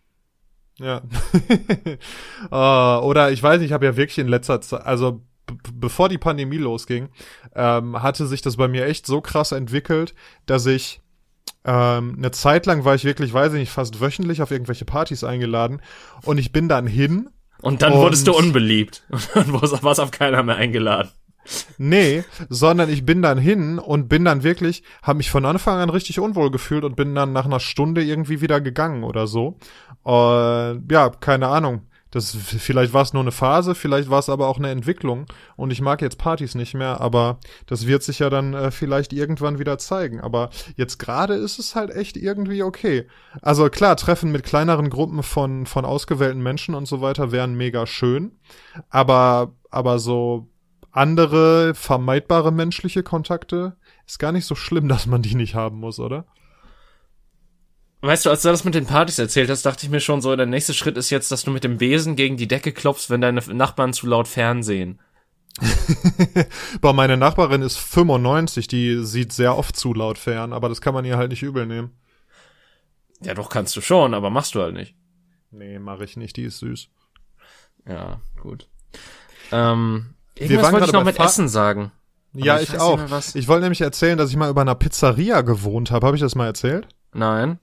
Ja. 0.78 1.02
äh, 2.52 3.06
oder 3.06 3.32
ich 3.32 3.44
weiß 3.44 3.60
nicht, 3.60 3.68
ich 3.68 3.74
habe 3.74 3.86
ja 3.86 3.96
wirklich 3.96 4.18
in 4.18 4.28
letzter 4.28 4.62
Zeit, 4.62 4.86
also 4.86 5.22
bevor 5.74 6.10
die 6.10 6.18
Pandemie 6.18 6.58
losging, 6.58 7.10
ähm, 7.56 8.02
hatte 8.02 8.26
sich 8.28 8.42
das 8.42 8.58
bei 8.58 8.68
mir 8.68 8.86
echt 8.86 9.06
so 9.06 9.22
krass 9.22 9.52
entwickelt, 9.52 10.14
dass 10.46 10.66
ich 10.66 11.02
ähm, 11.66 12.16
eine 12.18 12.32
Zeit 12.32 12.66
lang 12.66 12.86
war 12.86 12.96
ich 12.96 13.04
wirklich, 13.04 13.34
weiß 13.34 13.54
ich 13.54 13.60
nicht, 13.60 13.72
fast 13.72 14.02
wöchentlich 14.02 14.42
auf 14.42 14.52
irgendwelche 14.52 14.86
Partys 14.86 15.24
eingeladen 15.24 15.82
und 16.24 16.38
ich 16.38 16.52
bin 16.52 16.68
dann 16.68 16.88
hin. 16.88 17.30
Und 17.62 17.84
dann 17.84 17.94
Und- 17.94 18.00
wurdest 18.00 18.28
du 18.28 18.34
unbeliebt. 18.36 19.04
Und 19.10 19.30
dann 19.36 19.54
warst 19.62 20.00
auf 20.00 20.10
keiner 20.12 20.42
mehr 20.44 20.56
eingeladen. 20.56 21.10
Nee, 21.78 22.24
sondern 22.50 22.90
ich 22.90 23.04
bin 23.06 23.22
dann 23.24 23.40
hin 23.40 23.80
und 23.80 24.08
bin 24.10 24.24
dann 24.26 24.44
wirklich, 24.44 24.84
habe 25.02 25.18
mich 25.18 25.32
von 25.32 25.44
Anfang 25.46 25.80
an 25.80 25.90
richtig 25.90 26.20
unwohl 26.20 26.52
gefühlt 26.52 26.84
und 26.84 26.96
bin 26.96 27.16
dann 27.16 27.34
nach 27.34 27.46
einer 27.46 27.60
Stunde 27.60 28.04
irgendwie 28.04 28.42
wieder 28.42 28.62
gegangen 28.62 29.04
oder 29.04 29.26
so. 29.26 29.58
Äh, 30.06 30.12
ja, 30.92 31.10
keine 31.20 31.48
Ahnung. 31.48 31.88
Das, 32.12 32.36
vielleicht 32.36 32.94
war 32.94 33.04
es 33.04 33.14
nur 33.14 33.22
eine 33.22 33.32
Phase, 33.32 33.74
vielleicht 33.74 34.10
war 34.10 34.20
es 34.20 34.28
aber 34.28 34.48
auch 34.48 34.58
eine 34.58 34.70
Entwicklung 34.70 35.26
und 35.56 35.72
ich 35.72 35.82
mag 35.82 36.02
jetzt 36.02 36.18
Partys 36.18 36.56
nicht 36.56 36.74
mehr, 36.74 37.00
aber 37.00 37.40
das 37.68 37.88
wird 37.88 38.04
sich 38.04 38.20
ja 38.20 38.30
dann 38.30 38.54
äh, 38.54 38.70
vielleicht 38.70 39.14
irgendwann 39.14 39.60
wieder 39.60 39.78
zeigen. 39.78 40.20
Aber 40.20 40.50
jetzt 40.76 41.00
gerade 41.00 41.36
ist 41.36 41.58
es 41.58 41.74
halt 41.74 41.90
echt 41.90 42.18
irgendwie 42.18 42.64
okay. 42.64 43.08
Also 43.42 43.70
klar, 43.70 43.96
Treffen 43.96 44.32
mit 44.32 44.44
kleineren 44.44 44.90
Gruppen 44.90 45.24
von, 45.24 45.66
von 45.66 45.86
ausgewählten 45.86 46.44
Menschen 46.44 46.76
und 46.76 46.86
so 46.86 47.00
weiter 47.00 47.32
wären 47.32 47.56
mega 47.56 47.88
schön, 47.88 48.38
aber, 48.90 49.54
aber 49.70 49.98
so 49.98 50.48
andere 50.92 51.74
vermeidbare 51.74 52.52
menschliche 52.52 53.04
Kontakte 53.04 53.78
ist 54.06 54.20
gar 54.20 54.34
nicht 54.34 54.46
so 54.46 54.56
schlimm, 54.56 54.88
dass 54.90 55.06
man 55.06 55.22
die 55.22 55.36
nicht 55.36 55.56
haben 55.56 55.80
muss, 55.80 56.00
oder? 56.00 56.26
Weißt 58.02 58.26
du, 58.26 58.30
als 58.32 58.42
du 58.42 58.50
das 58.50 58.64
mit 58.64 58.74
den 58.74 58.88
Partys 58.88 59.20
erzählt 59.20 59.50
hast, 59.50 59.64
dachte 59.66 59.86
ich 59.86 59.92
mir 59.92 60.00
schon 60.00 60.22
so, 60.22 60.36
der 60.36 60.48
nächste 60.48 60.74
Schritt 60.74 60.98
ist 60.98 61.12
jetzt, 61.12 61.32
dass 61.32 61.44
du 61.44 61.52
mit 61.52 61.64
dem 61.64 61.78
Besen 61.78 62.16
gegen 62.16 62.36
die 62.36 62.48
Decke 62.48 62.72
klopfst, 62.72 63.10
wenn 63.10 63.22
deine 63.22 63.42
Nachbarn 63.54 63.94
zu 63.94 64.08
laut 64.08 64.28
Fernsehen. 64.28 65.00
Boah, 66.82 66.94
meine 66.94 67.18
Nachbarin 67.18 67.62
ist 67.62 67.78
95, 67.78 68.68
die 68.68 69.04
sieht 69.06 69.34
sehr 69.34 69.56
oft 69.58 69.76
zu 69.76 69.94
laut 69.94 70.18
fern, 70.18 70.54
aber 70.54 70.70
das 70.70 70.82
kann 70.82 70.94
man 70.94 71.06
ihr 71.06 71.18
halt 71.18 71.30
nicht 71.30 71.44
übel 71.44 71.66
nehmen. 71.68 71.92
Ja, 73.22 73.36
doch 73.36 73.50
kannst 73.50 73.76
du 73.76 73.82
schon, 73.82 74.14
aber 74.16 74.30
machst 74.32 74.56
du 74.56 74.62
halt 74.62 74.74
nicht. 74.74 74.96
Nee, 75.52 75.78
mache 75.78 76.04
ich 76.06 76.18
nicht, 76.18 76.38
die 76.38 76.46
ist 76.46 76.60
süß. 76.60 76.88
Ja, 77.88 78.22
gut. 78.42 78.68
Ähm, 79.52 80.16
irgendwas 80.36 80.72
wollte 80.72 80.86
ich 80.88 80.92
noch 80.94 81.02
bei 81.02 81.06
mit 81.06 81.18
Fa- 81.18 81.26
Essen 81.26 81.50
sagen. 81.50 81.92
ja, 82.34 82.60
ich 82.60 82.70
ich, 82.74 82.80
auch. 82.80 83.00
Ich 83.36 83.48
wollte 83.48 83.64
nämlich 83.64 83.82
erzählen, 83.82 84.18
dass 84.18 84.30
ich 84.32 84.38
mal 84.38 84.50
über 84.50 84.62
einer 84.62 84.76
Pizzeria 84.76 85.42
gewohnt 85.42 85.92
habe. 85.92 86.08
Habe 86.08 86.16
ich 86.16 86.22
das 86.22 86.34
mal 86.36 86.46
erzählt? 86.48 86.88
Nein. 87.14 87.60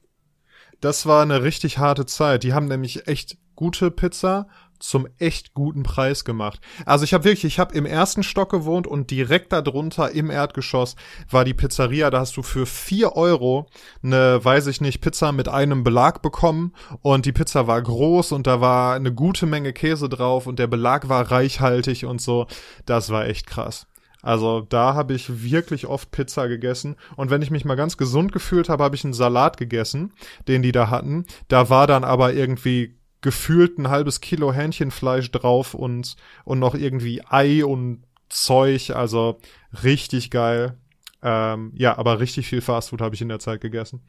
Das 0.81 1.07
war 1.07 1.23
eine 1.23 1.43
richtig 1.43 1.79
harte 1.79 2.07
Zeit. 2.07 2.43
Die 2.45 2.53
haben 2.53 2.67
nämlich 2.67 3.09
echt 3.09 3.37
gute 3.57 3.91
Pizza 3.91 4.47
zum 4.79 5.09
echt 5.19 5.55
guten 5.55 5.83
Preis 5.83 6.25
gemacht. 6.25 6.61
Also 6.87 7.05
ich 7.05 7.13
habe 7.13 7.25
wirklich, 7.25 7.45
ich 7.45 7.59
habe 7.59 7.75
im 7.75 7.85
ersten 7.85 8.23
Stock 8.23 8.51
gewohnt 8.51 8.87
und 8.87 9.11
direkt 9.11 9.53
darunter 9.53 10.13
im 10.13 10.31
Erdgeschoss 10.31 10.95
war 11.29 11.45
die 11.45 11.55
Pizzeria. 11.55 12.11
Da 12.11 12.21
hast 12.21 12.37
du 12.37 12.43
für 12.43 12.65
vier 12.65 13.17
Euro 13.17 13.67
eine, 14.05 14.45
weiß 14.45 14.69
ich 14.69 14.81
nicht, 14.81 15.01
Pizza 15.01 15.33
mit 15.33 15.49
einem 15.49 15.83
Belag 15.83 16.23
bekommen 16.23 16.75
und 17.03 17.27
die 17.27 17.33
Pizza 17.33 17.67
war 17.67 17.83
groß 17.83 18.31
und 18.31 18.47
da 18.47 18.61
war 18.61 18.95
eine 18.95 19.13
gute 19.13 19.47
Menge 19.47 19.73
Käse 19.73 20.09
drauf 20.09 20.47
und 20.47 20.61
der 20.61 20.69
Belag 20.69 21.09
war 21.09 21.29
reichhaltig 21.29 22.05
und 22.05 22.21
so. 22.21 22.47
Das 22.87 23.11
war 23.11 23.27
echt 23.27 23.49
krass. 23.49 23.88
Also 24.23 24.61
da 24.61 24.95
habe 24.95 25.15
ich 25.15 25.43
wirklich 25.43 25.87
oft 25.87 26.11
Pizza 26.11 26.49
gegessen. 26.49 26.97
Und 27.17 27.31
wenn 27.31 27.43
ich 27.43 27.51
mich 27.51 27.65
mal 27.65 27.77
ganz 27.77 27.97
gesund 27.97 28.33
gefühlt 28.33 28.69
habe, 28.69 28.83
habe 28.83 28.97
ich 28.97 29.05
einen 29.05 29.15
Salat 29.15 29.57
gegessen, 29.57 30.13
den 30.49 30.63
die 30.63 30.73
da 30.73 30.91
hatten. 30.91 31.25
Da 31.49 31.71
war 31.71 31.87
dann 31.87 32.05
aber 32.05 32.33
irgendwie 32.33 32.97
gefühlt 33.21 33.79
ein 33.79 33.89
halbes 33.89 34.21
Kilo 34.21 34.53
Hähnchenfleisch 34.53 35.31
drauf 35.31 35.75
und, 35.75 36.17
und 36.45 36.59
noch 36.59 36.75
irgendwie 36.75 37.23
Ei 37.29 37.65
und 37.65 38.03
Zeug. 38.29 38.91
Also 38.91 39.39
richtig 39.85 40.31
geil. 40.31 40.77
Ähm, 41.23 41.73
ja, 41.75 41.99
aber 41.99 42.21
richtig 42.21 42.47
viel 42.47 42.61
Fastfood 42.61 43.01
habe 43.01 43.15
ich 43.15 43.23
in 43.23 43.29
der 43.29 43.41
Zeit 43.41 43.61
gegessen. 43.61 44.03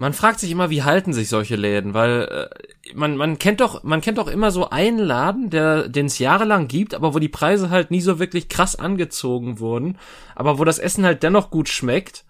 Man 0.00 0.12
fragt 0.12 0.38
sich 0.38 0.52
immer, 0.52 0.70
wie 0.70 0.84
halten 0.84 1.12
sich 1.12 1.28
solche 1.28 1.56
Läden, 1.56 1.92
weil 1.92 2.22
äh, 2.22 2.94
man 2.94 3.16
man 3.16 3.38
kennt 3.38 3.60
doch 3.60 3.82
man 3.82 4.00
kennt 4.00 4.18
doch 4.18 4.28
immer 4.28 4.52
so 4.52 4.70
einen 4.70 4.98
Laden, 4.98 5.50
der 5.50 5.88
den 5.88 6.06
es 6.06 6.20
jahrelang 6.20 6.68
gibt, 6.68 6.94
aber 6.94 7.14
wo 7.14 7.18
die 7.18 7.28
Preise 7.28 7.68
halt 7.68 7.90
nie 7.90 8.00
so 8.00 8.20
wirklich 8.20 8.48
krass 8.48 8.76
angezogen 8.76 9.58
wurden, 9.58 9.98
aber 10.36 10.60
wo 10.60 10.64
das 10.64 10.78
Essen 10.78 11.04
halt 11.04 11.24
dennoch 11.24 11.50
gut 11.50 11.68
schmeckt 11.68 12.24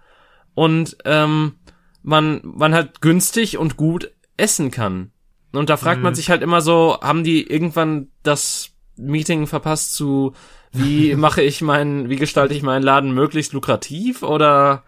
und 0.54 0.96
ähm, 1.04 1.56
man 2.02 2.40
man 2.42 2.74
halt 2.74 3.02
günstig 3.02 3.58
und 3.58 3.76
gut 3.76 4.12
essen 4.38 4.70
kann. 4.70 5.10
Und 5.52 5.68
da 5.68 5.76
fragt 5.76 6.02
man 6.02 6.14
sich 6.14 6.30
halt 6.30 6.42
immer 6.42 6.60
so, 6.60 6.98
haben 7.02 7.24
die 7.24 7.42
irgendwann 7.42 8.08
das 8.22 8.70
Meeting 8.96 9.46
verpasst 9.46 9.94
zu 9.94 10.32
wie 10.72 11.14
mache 11.16 11.42
ich 11.42 11.60
meinen, 11.60 12.08
wie 12.08 12.16
gestalte 12.16 12.54
ich 12.54 12.62
meinen 12.62 12.82
Laden 12.82 13.12
möglichst 13.12 13.52
lukrativ 13.52 14.22
oder 14.22 14.84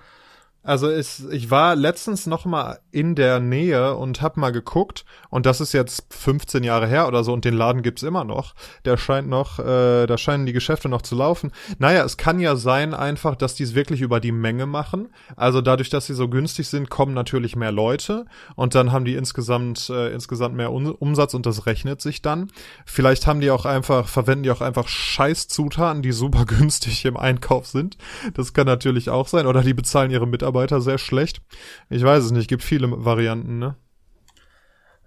Also 0.62 0.90
es, 0.90 1.24
ich 1.30 1.50
war 1.50 1.74
letztens 1.74 2.26
noch 2.26 2.44
mal 2.44 2.80
in 2.90 3.14
der 3.14 3.40
Nähe 3.40 3.94
und 3.96 4.20
hab 4.20 4.36
mal 4.36 4.50
geguckt 4.50 5.06
und 5.30 5.46
das 5.46 5.62
ist 5.62 5.72
jetzt 5.72 6.04
15 6.10 6.64
Jahre 6.64 6.86
her 6.86 7.08
oder 7.08 7.24
so 7.24 7.32
und 7.32 7.46
den 7.46 7.54
Laden 7.54 7.82
gibt's 7.82 8.02
immer 8.02 8.24
noch. 8.24 8.54
Der 8.84 8.98
scheint 8.98 9.28
noch, 9.28 9.58
äh, 9.58 10.06
da 10.06 10.18
scheinen 10.18 10.44
die 10.44 10.52
Geschäfte 10.52 10.90
noch 10.90 11.00
zu 11.00 11.14
laufen. 11.14 11.52
Naja, 11.78 12.04
es 12.04 12.18
kann 12.18 12.40
ja 12.40 12.56
sein 12.56 12.92
einfach, 12.92 13.36
dass 13.36 13.54
die 13.54 13.62
es 13.62 13.74
wirklich 13.74 14.02
über 14.02 14.20
die 14.20 14.32
Menge 14.32 14.66
machen. 14.66 15.08
Also 15.34 15.62
dadurch, 15.62 15.88
dass 15.88 16.06
sie 16.06 16.14
so 16.14 16.28
günstig 16.28 16.68
sind, 16.68 16.90
kommen 16.90 17.14
natürlich 17.14 17.56
mehr 17.56 17.72
Leute 17.72 18.26
und 18.54 18.74
dann 18.74 18.92
haben 18.92 19.06
die 19.06 19.14
insgesamt 19.14 19.88
äh, 19.88 20.12
insgesamt 20.12 20.56
mehr 20.56 20.72
Umsatz 20.72 21.32
und 21.32 21.46
das 21.46 21.64
rechnet 21.64 22.02
sich 22.02 22.20
dann. 22.20 22.50
Vielleicht 22.84 23.26
haben 23.26 23.40
die 23.40 23.50
auch 23.50 23.64
einfach 23.64 24.08
verwenden 24.08 24.42
die 24.42 24.50
auch 24.50 24.60
einfach 24.60 24.88
Scheißzutaten, 24.88 26.02
die 26.02 26.12
super 26.12 26.44
günstig 26.44 27.06
im 27.06 27.16
Einkauf 27.16 27.66
sind. 27.66 27.96
Das 28.34 28.52
kann 28.52 28.66
natürlich 28.66 29.08
auch 29.08 29.26
sein 29.26 29.46
oder 29.46 29.62
die 29.62 29.74
bezahlen 29.74 30.10
ihre 30.10 30.26
Mitarbeiter 30.50 30.80
sehr 30.80 30.98
schlecht. 30.98 31.40
Ich 31.88 32.02
weiß 32.02 32.24
es 32.24 32.30
nicht, 32.32 32.48
gibt 32.48 32.62
viele 32.62 32.88
Varianten, 33.04 33.58
ne? 33.58 33.76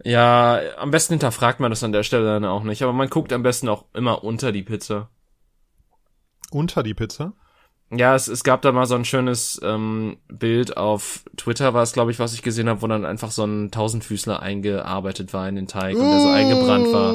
Ja, 0.04 0.60
am 0.78 0.92
besten 0.92 1.14
hinterfragt 1.14 1.60
man 1.60 1.70
das 1.70 1.84
an 1.84 1.92
der 1.92 2.04
Stelle 2.04 2.26
dann 2.26 2.46
auch 2.46 2.64
nicht, 2.64 2.82
aber 2.82 2.94
man 2.94 3.10
guckt 3.10 3.32
am 3.32 3.44
besten 3.44 3.70
auch 3.70 3.86
immer 3.94 4.24
unter 4.24 4.52
die 4.52 4.64
Pizza. 4.64 5.10
Unter 6.52 6.84
die 6.84 6.94
Pizza? 6.94 7.34
Ja, 7.92 8.16
es, 8.16 8.28
es 8.28 8.44
gab 8.44 8.62
da 8.64 8.72
mal 8.72 8.86
so 8.86 8.96
ein 8.96 9.06
schönes 9.06 9.62
ähm, 9.64 10.18
Bild 10.28 10.78
auf 10.78 11.24
Twitter, 11.38 11.74
war 11.74 11.84
es, 11.84 11.94
glaube 11.94 12.12
ich, 12.12 12.20
was 12.20 12.34
ich 12.34 12.42
gesehen 12.42 12.68
habe, 12.68 12.82
wo 12.82 12.88
dann 12.88 13.06
einfach 13.06 13.32
so 13.32 13.46
ein 13.46 13.70
Tausendfüßler 13.70 14.42
eingearbeitet 14.42 15.34
war 15.34 15.48
in 15.48 15.56
den 15.56 15.68
Teig 15.68 15.96
und 15.96 16.10
der 16.10 16.20
so 16.20 16.30
eingebrannt 16.30 16.92
war. 16.92 17.14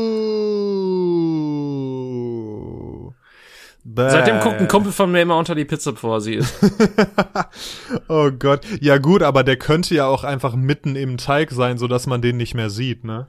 Bäh. 4.04 4.10
Seitdem 4.10 4.40
guckt 4.40 4.56
ein 4.60 4.68
Kumpel 4.68 4.92
von 4.92 5.10
mir 5.12 5.22
immer 5.22 5.36
unter 5.36 5.54
die 5.54 5.64
Pizza, 5.64 5.92
bevor 5.92 6.20
sie 6.20 6.34
ist. 6.34 6.54
oh 8.08 8.30
Gott. 8.30 8.64
Ja 8.80 8.98
gut, 8.98 9.22
aber 9.22 9.44
der 9.44 9.56
könnte 9.56 9.94
ja 9.94 10.06
auch 10.06 10.24
einfach 10.24 10.54
mitten 10.54 10.96
im 10.96 11.16
Teig 11.18 11.50
sein, 11.50 11.78
so 11.78 11.88
dass 11.88 12.06
man 12.06 12.22
den 12.22 12.36
nicht 12.36 12.54
mehr 12.54 12.70
sieht, 12.70 13.04
ne? 13.04 13.28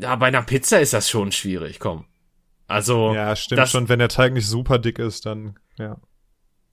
Ja, 0.00 0.16
bei 0.16 0.26
einer 0.26 0.42
Pizza 0.42 0.80
ist 0.80 0.92
das 0.92 1.08
schon 1.08 1.32
schwierig, 1.32 1.80
komm. 1.80 2.04
Also, 2.68 3.12
Ja, 3.14 3.34
stimmt 3.36 3.68
schon. 3.68 3.88
Wenn 3.88 3.98
der 3.98 4.08
Teig 4.08 4.32
nicht 4.32 4.46
super 4.48 4.78
dick 4.78 4.98
ist, 4.98 5.26
dann, 5.26 5.58
ja. 5.78 5.96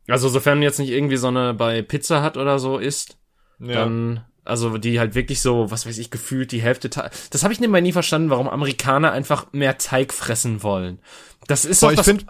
also 0.08 0.30
sofern 0.30 0.62
jetzt 0.62 0.80
nicht 0.80 0.90
irgendwie 0.92 1.18
so 1.18 1.28
eine 1.28 1.54
bei 1.54 1.82
Pizza 1.82 2.22
hat 2.22 2.38
oder 2.38 2.60
so 2.60 2.78
ist, 2.78 3.18
Ja. 3.60 3.74
dann 3.86 4.26
also 4.46 4.80
die 4.80 5.00
halt 5.00 5.14
wirklich 5.14 5.42
so, 5.42 5.70
was 5.70 5.86
weiß 5.86 5.98
ich, 6.00 6.10
gefühlt 6.10 6.52
die 6.52 6.62
Hälfte 6.62 6.90
Teig. 6.90 7.12
Das 7.30 7.44
habe 7.44 7.54
ich 7.54 7.60
nebenbei 7.60 7.82
nie 7.82 7.92
verstanden, 7.92 8.32
warum 8.32 8.50
Amerikaner 8.50 9.12
einfach 9.12 9.52
mehr 9.54 9.78
Teig 9.78 10.12
fressen 10.12 10.64
wollen. 10.64 11.00
Das 11.48 11.66
ist 11.66 11.82
Boah, 11.82 11.90
doch 11.92 11.98
das 11.98 12.06
find- 12.06 12.26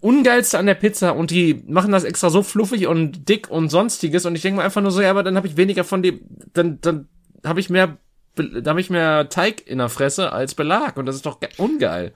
ungeilste 0.00 0.58
an 0.58 0.66
der 0.66 0.74
Pizza 0.74 1.16
und 1.16 1.30
die 1.30 1.62
machen 1.66 1.92
das 1.92 2.04
extra 2.04 2.30
so 2.30 2.42
fluffig 2.42 2.86
und 2.86 3.28
dick 3.28 3.50
und 3.50 3.70
sonstiges 3.70 4.26
und 4.26 4.34
ich 4.36 4.42
denke 4.42 4.58
mir 4.58 4.64
einfach 4.64 4.82
nur 4.82 4.90
so, 4.90 5.00
ja, 5.00 5.10
aber 5.10 5.22
dann 5.22 5.36
habe 5.36 5.46
ich 5.46 5.56
weniger 5.56 5.84
von 5.84 6.02
dem, 6.02 6.20
dann 6.52 6.80
dann 6.80 7.08
habe 7.44 7.60
ich 7.60 7.70
mehr 7.70 7.96
da 8.36 8.70
habe 8.70 8.80
ich 8.80 8.90
mehr 8.90 9.28
Teig 9.30 9.66
in 9.66 9.78
der 9.78 9.88
Fresse 9.88 10.32
als 10.32 10.54
Belag 10.54 10.96
und 10.98 11.06
das 11.06 11.16
ist 11.16 11.24
doch 11.26 11.40
ge- 11.40 11.48
ungeil. 11.56 12.12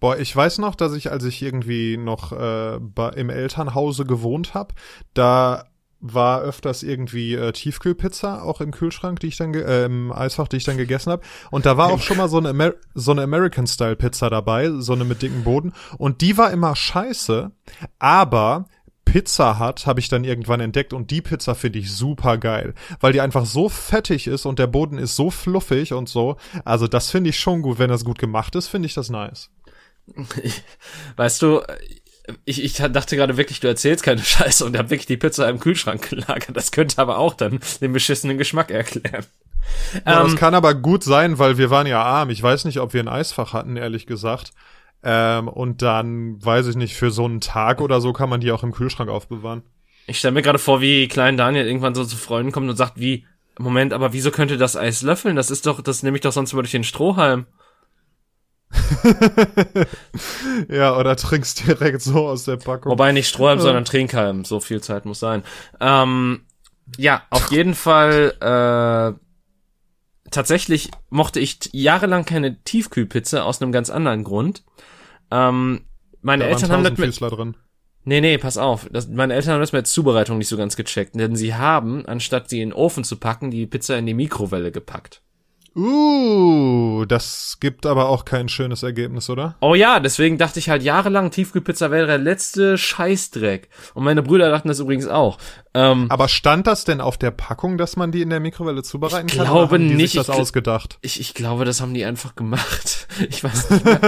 Boah, 0.00 0.18
ich 0.18 0.34
weiß 0.34 0.58
noch, 0.58 0.74
dass 0.74 0.94
ich, 0.94 1.12
als 1.12 1.24
ich 1.24 1.42
irgendwie 1.42 1.96
noch 1.96 2.32
äh, 2.32 2.76
im 3.14 3.30
Elternhause 3.30 4.04
gewohnt 4.04 4.54
habe, 4.54 4.74
da 5.14 5.66
war 6.02 6.42
öfters 6.42 6.82
irgendwie 6.82 7.34
äh, 7.34 7.52
Tiefkühlpizza 7.52 8.42
auch 8.42 8.60
im 8.60 8.72
Kühlschrank, 8.72 9.20
die 9.20 9.28
ich 9.28 9.36
dann 9.36 9.54
äh, 9.54 9.84
im 9.84 10.12
Eisfach, 10.12 10.48
die 10.48 10.56
ich 10.56 10.64
dann 10.64 10.76
gegessen 10.76 11.12
habe. 11.12 11.22
Und 11.50 11.64
da 11.64 11.76
war 11.76 11.90
auch 11.90 12.02
schon 12.02 12.16
mal 12.16 12.28
so 12.28 12.38
eine, 12.38 12.50
Amer 12.50 12.74
so 12.94 13.12
eine 13.12 13.22
American 13.22 13.66
Style 13.66 13.96
Pizza 13.96 14.28
dabei, 14.28 14.70
so 14.70 14.92
eine 14.92 15.04
mit 15.04 15.22
dicken 15.22 15.44
Boden. 15.44 15.72
Und 15.96 16.20
die 16.20 16.36
war 16.36 16.50
immer 16.50 16.74
scheiße, 16.74 17.52
aber 18.00 18.66
Pizza 19.04 19.58
hat, 19.58 19.86
habe 19.86 20.00
ich 20.00 20.08
dann 20.08 20.24
irgendwann 20.24 20.60
entdeckt 20.60 20.92
und 20.92 21.10
die 21.10 21.22
Pizza 21.22 21.54
finde 21.54 21.78
ich 21.78 21.92
super 21.92 22.36
geil, 22.38 22.74
weil 23.00 23.12
die 23.12 23.20
einfach 23.20 23.46
so 23.46 23.68
fettig 23.68 24.26
ist 24.26 24.44
und 24.44 24.58
der 24.58 24.66
Boden 24.66 24.98
ist 24.98 25.16
so 25.16 25.30
fluffig 25.30 25.92
und 25.92 26.08
so. 26.08 26.36
Also 26.64 26.88
das 26.88 27.10
finde 27.10 27.30
ich 27.30 27.38
schon 27.38 27.62
gut, 27.62 27.78
wenn 27.78 27.90
das 27.90 28.04
gut 28.04 28.18
gemacht 28.18 28.56
ist, 28.56 28.68
finde 28.68 28.86
ich 28.86 28.94
das 28.94 29.08
nice. 29.08 29.50
Weißt 31.16 31.42
du, 31.42 31.62
ich, 32.44 32.62
ich 32.62 32.74
dachte 32.74 33.16
gerade 33.16 33.36
wirklich, 33.36 33.60
du 33.60 33.68
erzählst 33.68 34.04
keine 34.04 34.22
Scheiße 34.22 34.64
und 34.64 34.78
hab 34.78 34.90
wirklich 34.90 35.06
die 35.06 35.16
Pizza 35.16 35.48
im 35.48 35.58
Kühlschrank 35.58 36.10
gelagert. 36.10 36.56
Das 36.56 36.70
könnte 36.70 36.98
aber 36.98 37.18
auch 37.18 37.34
dann 37.34 37.60
den 37.80 37.92
beschissenen 37.92 38.38
Geschmack 38.38 38.70
erklären. 38.70 39.24
Ja, 40.06 40.20
ähm, 40.22 40.30
das 40.30 40.36
kann 40.36 40.54
aber 40.54 40.74
gut 40.74 41.04
sein, 41.04 41.38
weil 41.38 41.58
wir 41.58 41.70
waren 41.70 41.86
ja 41.86 42.02
arm. 42.02 42.30
Ich 42.30 42.42
weiß 42.42 42.64
nicht, 42.64 42.78
ob 42.78 42.94
wir 42.94 43.02
ein 43.02 43.08
Eisfach 43.08 43.52
hatten, 43.52 43.76
ehrlich 43.76 44.06
gesagt. 44.06 44.52
Ähm, 45.04 45.48
und 45.48 45.82
dann, 45.82 46.44
weiß 46.44 46.68
ich 46.68 46.76
nicht, 46.76 46.94
für 46.94 47.10
so 47.10 47.24
einen 47.24 47.40
Tag 47.40 47.80
oder 47.80 48.00
so 48.00 48.12
kann 48.12 48.28
man 48.28 48.40
die 48.40 48.52
auch 48.52 48.62
im 48.62 48.72
Kühlschrank 48.72 49.10
aufbewahren. 49.10 49.62
Ich 50.06 50.18
stelle 50.18 50.32
mir 50.32 50.42
gerade 50.42 50.58
vor, 50.58 50.80
wie 50.80 51.08
klein 51.08 51.36
Daniel 51.36 51.66
irgendwann 51.66 51.94
so 51.94 52.04
zu 52.04 52.16
Freunden 52.16 52.52
kommt 52.52 52.68
und 52.68 52.76
sagt, 52.76 52.98
wie, 52.98 53.26
Moment, 53.58 53.92
aber 53.92 54.12
wieso 54.12 54.30
könnte 54.30 54.58
das 54.58 54.76
Eis 54.76 55.02
löffeln? 55.02 55.36
Das 55.36 55.50
ist 55.50 55.66
doch, 55.66 55.80
das 55.80 56.02
nehme 56.02 56.16
ich 56.16 56.22
doch 56.22 56.32
sonst 56.32 56.52
immer 56.52 56.62
durch 56.62 56.72
den 56.72 56.84
Strohhalm. 56.84 57.46
ja, 60.68 60.96
oder 60.96 61.16
trinkst 61.16 61.66
direkt 61.66 62.02
so 62.02 62.28
aus 62.28 62.44
der 62.44 62.56
Packung. 62.56 62.92
Wobei 62.92 63.12
nicht 63.12 63.28
Strohhalm, 63.28 63.60
sondern 63.60 63.84
Trinkhalm. 63.84 64.44
So 64.44 64.60
viel 64.60 64.80
Zeit 64.80 65.04
muss 65.04 65.20
sein. 65.20 65.42
Ähm, 65.80 66.42
ja, 66.96 67.22
auf 67.30 67.50
jeden 67.50 67.74
Fall, 67.74 68.34
äh, 68.40 69.18
tatsächlich 70.30 70.90
mochte 71.10 71.40
ich 71.40 71.58
jahrelang 71.72 72.24
keine 72.24 72.62
Tiefkühlpizza 72.62 73.42
aus 73.42 73.62
einem 73.62 73.72
ganz 73.72 73.90
anderen 73.90 74.24
Grund. 74.24 74.64
Ähm, 75.30 75.82
meine 76.20 76.44
da 76.44 76.50
Eltern 76.50 76.70
haben 76.70 76.84
das 76.84 76.98
mit, 76.98 77.20
drin. 77.20 77.54
Nee, 78.04 78.20
nee, 78.20 78.38
pass 78.38 78.58
auf. 78.58 78.88
Das, 78.90 79.08
meine 79.08 79.34
Eltern 79.34 79.54
haben 79.54 79.60
das 79.60 79.72
mit 79.72 79.86
Zubereitung 79.86 80.38
nicht 80.38 80.48
so 80.48 80.56
ganz 80.56 80.76
gecheckt, 80.76 81.14
denn 81.14 81.36
sie 81.36 81.54
haben, 81.54 82.04
anstatt 82.06 82.48
sie 82.48 82.60
in 82.60 82.70
den 82.70 82.74
Ofen 82.74 83.04
zu 83.04 83.16
packen, 83.16 83.50
die 83.50 83.66
Pizza 83.66 83.96
in 83.96 84.06
die 84.06 84.14
Mikrowelle 84.14 84.72
gepackt. 84.72 85.22
Uh, 85.74 87.06
das 87.06 87.56
gibt 87.60 87.86
aber 87.86 88.08
auch 88.08 88.24
kein 88.24 88.48
schönes 88.48 88.82
Ergebnis, 88.82 89.30
oder? 89.30 89.56
Oh 89.60 89.74
ja, 89.74 90.00
deswegen 90.00 90.36
dachte 90.36 90.58
ich 90.58 90.68
halt 90.68 90.82
jahrelang, 90.82 91.30
Tiefkühlpizza 91.30 91.90
wäre 91.90 92.06
der 92.06 92.18
letzte 92.18 92.76
Scheißdreck. 92.76 93.68
Und 93.94 94.04
meine 94.04 94.22
Brüder 94.22 94.50
dachten 94.50 94.68
das 94.68 94.80
übrigens 94.80 95.08
auch. 95.08 95.38
Ähm, 95.74 96.06
aber 96.10 96.28
stand 96.28 96.66
das 96.66 96.84
denn 96.84 97.00
auf 97.00 97.16
der 97.16 97.30
Packung, 97.30 97.78
dass 97.78 97.96
man 97.96 98.12
die 98.12 98.20
in 98.20 98.28
der 98.28 98.40
Mikrowelle 98.40 98.82
zubereiten 98.82 99.28
ich 99.28 99.36
kann? 99.36 99.46
Ich 99.46 99.50
glaube 99.50 99.78
nicht. 99.78 100.16
das 100.16 100.28
ich, 100.28 100.34
ausgedacht? 100.34 100.98
Ich, 101.00 101.18
ich 101.18 101.32
glaube, 101.32 101.64
das 101.64 101.80
haben 101.80 101.94
die 101.94 102.04
einfach 102.04 102.34
gemacht. 102.34 103.08
Ich 103.28 103.44
weiß 103.44 103.70
nicht 103.70 103.84
mehr, 103.84 104.00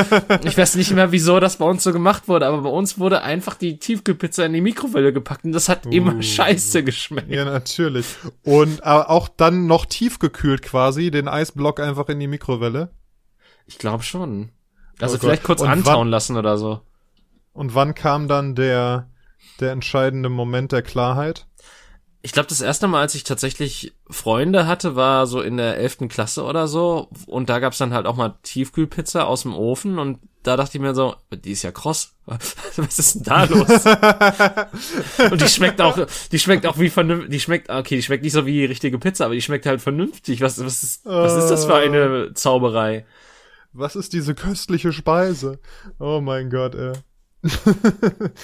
ich 0.45 0.57
weiß 0.57 0.77
nicht 0.77 0.93
mehr, 0.93 1.12
wieso 1.12 1.39
das 1.39 1.59
bei 1.59 1.67
uns 1.67 1.83
so 1.83 1.93
gemacht 1.93 2.27
wurde, 2.27 2.47
aber 2.47 2.62
bei 2.62 2.71
uns 2.71 2.99
wurde 2.99 3.23
einfach 3.23 3.55
die 3.55 3.79
Tiefkühlpizza 3.79 4.45
in 4.47 4.55
die 4.55 4.62
Mikrowelle 4.62 5.12
gepackt 5.12 5.45
und 5.45 5.53
das 5.53 5.69
hat 5.69 5.85
uh, 5.87 5.91
immer 5.91 6.23
scheiße 6.23 6.83
geschmeckt. 6.85 7.31
Ja, 7.31 7.45
natürlich. 7.45 8.07
Und 8.45 8.83
aber 8.83 9.11
auch 9.11 9.29
dann 9.29 9.67
noch 9.67 9.85
tiefgekühlt 9.85 10.62
quasi, 10.62 11.11
den 11.11 11.29
Eisblock 11.29 11.81
einfach 11.81 12.09
in 12.09 12.19
die 12.19 12.27
Mikrowelle? 12.27 12.91
Ich 13.67 13.79
glaube 13.79 14.03
schon. 14.03 14.51
Also 15.01 15.17
oh 15.17 15.19
vielleicht 15.19 15.43
kurz 15.43 15.61
und 15.61 15.69
antauen 15.69 16.01
wann, 16.01 16.09
lassen 16.09 16.37
oder 16.37 16.57
so. 16.57 16.81
Und 17.53 17.75
wann 17.75 17.95
kam 17.95 18.27
dann 18.27 18.55
der, 18.55 19.11
der 19.61 19.73
entscheidende 19.73 20.29
Moment 20.29 20.73
der 20.73 20.83
Klarheit? 20.83 21.47
Ich 22.25 22.33
glaube, 22.33 22.49
das 22.49 22.62
erste 22.62 22.89
Mal, 22.89 23.03
als 23.03 23.14
ich 23.14 23.22
tatsächlich 23.25 23.93
Freunde 24.09 24.66
hatte, 24.66 24.97
war 24.97 25.27
so 25.27 25.43
in 25.43 25.59
der 25.59 25.77
elften 25.77 26.09
Klasse 26.09 26.45
oder 26.45 26.68
so. 26.68 27.11
Und 27.27 27.51
da 27.51 27.59
gab's 27.59 27.77
dann 27.77 27.93
halt 27.93 28.07
auch 28.07 28.16
mal 28.16 28.39
Tiefkühlpizza 28.43 29.25
aus 29.25 29.43
dem 29.43 29.55
Ofen. 29.55 29.99
Und 29.99 30.20
da 30.43 30.57
dachte 30.57 30.79
ich 30.79 30.81
mir 30.81 30.95
so, 30.95 31.16
die 31.31 31.53
ist 31.53 31.64
ja 31.64 31.70
kross. 31.70 32.14
Was 32.77 32.99
ist 32.99 33.16
denn 33.16 33.22
da 33.25 33.45
los? 33.45 33.68
und 35.31 35.39
die 35.39 35.49
schmeckt 35.49 35.83
auch, 35.83 35.99
die 36.33 36.39
schmeckt 36.39 36.64
auch 36.64 36.79
wie 36.79 36.89
vernünftig, 36.89 37.31
die 37.31 37.41
schmeckt, 37.41 37.68
okay, 37.68 37.97
die 37.97 38.03
schmeckt 38.03 38.22
nicht 38.25 38.33
so 38.33 38.47
wie 38.47 38.64
richtige 38.64 38.99
Pizza, 38.99 39.27
aber 39.27 39.35
die 39.35 39.43
schmeckt 39.43 39.66
halt 39.66 39.83
vernünftig. 39.83 40.41
Was, 40.41 40.64
was 40.64 40.83
ist, 40.83 41.05
was 41.05 41.35
ist 41.35 41.51
das 41.51 41.66
für 41.66 41.75
eine 41.75 42.33
Zauberei? 42.33 43.05
Was 43.75 43.97
ist 43.97 44.14
diese 44.14 44.35
köstliche 44.35 44.95
Speise? 44.95 45.59
Oh 45.99 46.22
mein 46.22 46.49
Gott, 46.49 46.75
ey. 46.75 46.93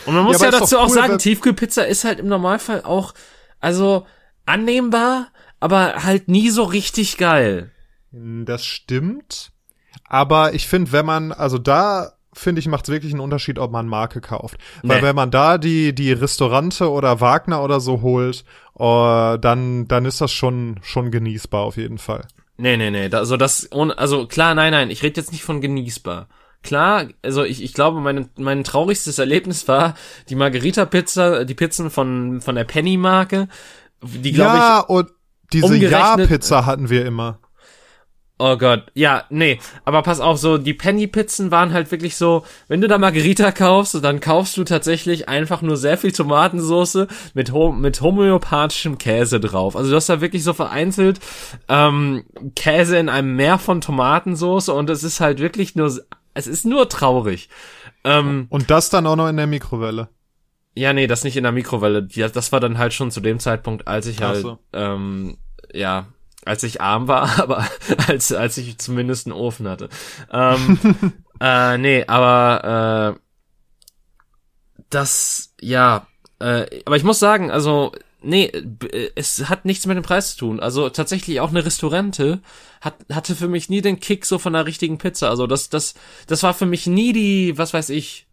und 0.05 0.15
man 0.15 0.25
muss 0.25 0.39
ja, 0.39 0.51
ja 0.51 0.59
dazu 0.59 0.77
cool, 0.77 0.83
auch 0.83 0.91
sagen, 0.91 1.17
Tiefkühlpizza 1.17 1.85
ist 1.85 2.05
halt 2.05 2.19
im 2.19 2.29
Normalfall 2.29 2.83
auch 2.83 3.15
also 3.61 4.07
annehmbar, 4.47 5.29
aber 5.61 6.03
halt 6.05 6.29
nie 6.29 6.51
so 6.51 6.65
richtig 6.65 7.17
geil. 7.17 7.71
Das 8.13 8.65
stimmt. 8.65 9.53
Aber 10.05 10.55
ich 10.55 10.67
finde, 10.67 10.93
wenn 10.93 11.07
man, 11.07 11.33
also 11.33 11.59
da 11.59 12.13
finde 12.33 12.61
ich, 12.61 12.69
macht 12.69 12.85
es 12.85 12.93
wirklich 12.93 13.13
einen 13.13 13.21
Unterschied, 13.21 13.59
ob 13.59 13.71
man 13.71 13.87
Marke 13.87 14.21
kauft. 14.21 14.57
Weil 14.83 15.01
nee. 15.01 15.07
wenn 15.07 15.17
man 15.17 15.31
da 15.31 15.59
die, 15.59 15.95
die 15.95 16.13
Restaurante 16.13 16.91
oder 16.91 17.21
Wagner 17.21 17.63
oder 17.63 17.81
so 17.81 18.03
holt, 18.03 18.45
uh, 18.79 19.37
dann, 19.37 19.87
dann 19.89 20.05
ist 20.05 20.21
das 20.21 20.33
schon, 20.33 20.79
schon 20.83 21.11
genießbar 21.11 21.63
auf 21.63 21.77
jeden 21.77 21.99
Fall. 21.99 22.27
Nee, 22.57 22.77
nee, 22.77 22.91
nee. 22.91 23.09
Also 23.13 23.37
das, 23.37 23.71
also 23.73 24.27
klar, 24.27 24.55
nein, 24.55 24.73
nein, 24.73 24.91
ich 24.91 25.03
rede 25.03 25.21
jetzt 25.21 25.33
nicht 25.33 25.45
von 25.45 25.61
genießbar. 25.61 26.29
Klar, 26.63 27.07
also 27.23 27.43
ich, 27.43 27.63
ich 27.63 27.73
glaube, 27.73 28.01
mein, 28.01 28.29
mein 28.37 28.65
traurigstes 28.65 29.19
Erlebnis 29.19 29.67
war 29.67 29.95
die 30.29 30.35
Margarita-Pizza, 30.35 31.45
die 31.45 31.55
Pizzen 31.55 31.91
von, 31.91 32.41
von 32.43 32.55
der 32.55 32.65
Penny-Marke. 32.65 33.49
Die, 34.03 34.33
glaube 34.33 34.57
ja, 34.57 34.81
ich. 34.81 34.89
und 34.89 35.11
diese 35.53 35.77
Ja-Pizza 35.77 36.67
hatten 36.67 36.91
wir 36.91 37.05
immer. 37.07 37.39
Oh 38.43 38.57
Gott, 38.57 38.85
ja, 38.95 39.25
nee, 39.29 39.61
aber 39.85 40.01
pass 40.01 40.19
auf, 40.19 40.39
so 40.39 40.57
die 40.57 40.73
Penny-Pizzen 40.73 41.51
waren 41.51 41.75
halt 41.75 41.91
wirklich 41.91 42.17
so, 42.17 42.43
wenn 42.69 42.81
du 42.81 42.89
da 42.89 42.97
Margarita 42.97 43.53
kaufst, 43.53 44.03
dann 44.03 44.21
kaufst 44.21 44.57
du 44.57 44.65
tatsächlich 44.65 45.29
einfach 45.29 45.61
nur 45.61 45.77
sehr 45.77 45.99
viel 45.99 46.11
Tomatensauce 46.11 47.07
mit, 47.35 47.53
mit 47.53 48.01
homöopathischem 48.01 48.97
Käse 48.97 49.41
drauf. 49.41 49.77
Also 49.77 49.91
du 49.91 49.97
hast 49.97 50.09
da 50.09 50.23
wirklich 50.23 50.43
so 50.43 50.55
vereinzelt 50.55 51.21
ähm, 51.69 52.25
Käse 52.57 52.97
in 52.97 53.11
einem 53.11 53.37
Meer 53.37 53.59
von 53.59 53.83
Tomatensauce 53.83 54.71
und 54.71 54.89
es 54.89 55.05
ist 55.05 55.21
halt 55.21 55.39
wirklich 55.39 55.77
nur 55.77 55.93
es 56.35 56.47
ist 56.47 56.65
nur 56.65 56.89
traurig. 56.89 57.49
Ähm, 58.05 58.47
und 58.51 58.71
das 58.71 58.91
dann 58.91 59.07
auch 59.07 59.17
noch 59.17 59.29
in 59.29 59.37
der 59.37 59.47
Mikrowelle. 59.47 60.09
Ja, 60.75 60.93
nee, 60.93 61.07
das 61.07 61.25
nicht 61.25 61.37
in 61.37 61.43
der 61.43 61.53
Mikrowelle. 61.53 62.03
Das 62.03 62.53
war 62.53 62.61
dann 62.61 62.79
halt 62.79 62.95
schon 62.95 63.11
zu 63.11 63.21
dem 63.21 63.41
Zeitpunkt, 63.41 63.89
als 63.89 64.07
ich 64.07 64.23
halt, 64.23 64.43
so. 64.43 64.59
ähm, 64.73 65.39
ja, 65.73 66.07
als 66.45 66.63
ich 66.63 66.81
arm 66.81 67.09
war, 67.09 67.39
aber 67.43 67.67
als, 68.07 68.33
als 68.33 68.57
ich 68.57 68.79
zumindest 68.79 69.27
einen 69.27 69.37
Ofen 69.37 69.69
hatte. 69.69 69.89
Ähm, 70.33 70.79
äh, 71.41 71.79
nee, 71.79 72.05
aber 72.07 73.17
äh, 73.17 73.21
das, 74.91 75.55
ja, 75.61 76.07
äh, 76.39 76.83
aber 76.85 76.97
ich 76.97 77.05
muss 77.05 77.19
sagen, 77.19 77.51
also 77.51 77.93
nee, 78.23 78.47
äh, 78.47 79.11
es 79.15 79.49
hat 79.49 79.65
nichts 79.65 79.87
mit 79.87 79.97
dem 79.97 80.03
Preis 80.03 80.33
zu 80.33 80.39
tun. 80.39 80.61
Also 80.61 80.89
tatsächlich 80.91 81.41
auch 81.41 81.51
eine 81.51 81.65
Restaurante 81.65 82.41
hat, 82.81 82.95
hatte 83.13 83.35
für 83.35 83.49
mich 83.49 83.69
nie 83.69 83.81
den 83.81 84.01
Kick 84.01 84.27
so 84.27 84.39
von 84.39 84.55
einer 84.55 84.67
richtigen 84.67 84.99
Pizza. 84.99 85.29
Also 85.29 85.47
das, 85.47 85.69
das, 85.69 85.95
das 86.27 86.43
war 86.43 86.55
für 86.55 86.67
mich 86.67 86.87
nie 86.87 87.13
die, 87.13 87.59
was 87.59 87.75
weiß 87.75 87.91
ich, 87.91 88.27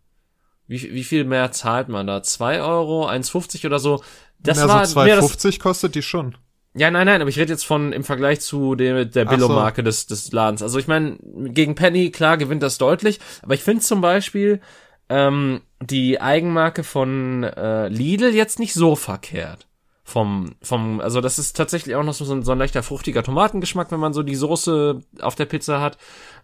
wie, 0.67 0.93
wie 0.93 1.03
viel 1.03 1.23
mehr 1.23 1.51
zahlt 1.51 1.89
man 1.89 2.07
da? 2.07 2.23
Zwei 2.23 2.61
Euro, 2.61 3.07
1,50 3.07 3.65
oder 3.65 3.79
so? 3.79 4.03
Das 4.39 4.57
ja, 4.57 4.67
war 4.67 4.85
so 4.85 4.99
2,50 4.99 5.59
kostet 5.59 5.95
die 5.95 6.01
schon. 6.01 6.35
Ja, 6.75 6.91
nein, 6.91 7.07
nein, 7.07 7.21
aber 7.21 7.29
ich 7.29 7.39
rede 7.39 7.53
jetzt 7.53 7.65
von 7.65 7.91
im 7.91 8.03
Vergleich 8.03 8.41
zu 8.41 8.75
der, 8.75 9.05
der 9.05 9.25
Billo-Marke 9.25 9.81
so. 9.81 9.85
des, 9.85 10.05
des 10.05 10.31
Ladens. 10.31 10.61
Also 10.61 10.77
ich 10.77 10.87
meine, 10.87 11.17
gegen 11.23 11.73
Penny, 11.73 12.11
klar, 12.11 12.37
gewinnt 12.37 12.61
das 12.61 12.77
deutlich, 12.77 13.19
aber 13.41 13.55
ich 13.55 13.63
finde 13.63 13.81
zum 13.81 14.01
Beispiel 14.01 14.61
ähm, 15.09 15.61
die 15.81 16.21
Eigenmarke 16.21 16.83
von 16.83 17.43
äh, 17.43 17.87
Lidl 17.87 18.35
jetzt 18.35 18.59
nicht 18.59 18.73
so 18.73 18.95
verkehrt 18.95 19.66
vom, 20.07 20.55
vom, 20.61 21.01
also 21.01 21.19
das 21.19 21.37
ist 21.37 21.57
tatsächlich 21.57 21.97
auch 21.97 22.03
noch 22.03 22.13
so 22.13 22.33
ein, 22.33 22.41
so 22.41 22.53
ein 22.53 22.57
leichter 22.57 22.81
fruchtiger 22.81 23.23
Tomatengeschmack, 23.23 23.91
wenn 23.91 23.99
man 23.99 24.13
so 24.13 24.23
die 24.23 24.35
Soße 24.35 25.01
auf 25.19 25.35
der 25.35 25.45
Pizza 25.45 25.81
hat. 25.81 25.97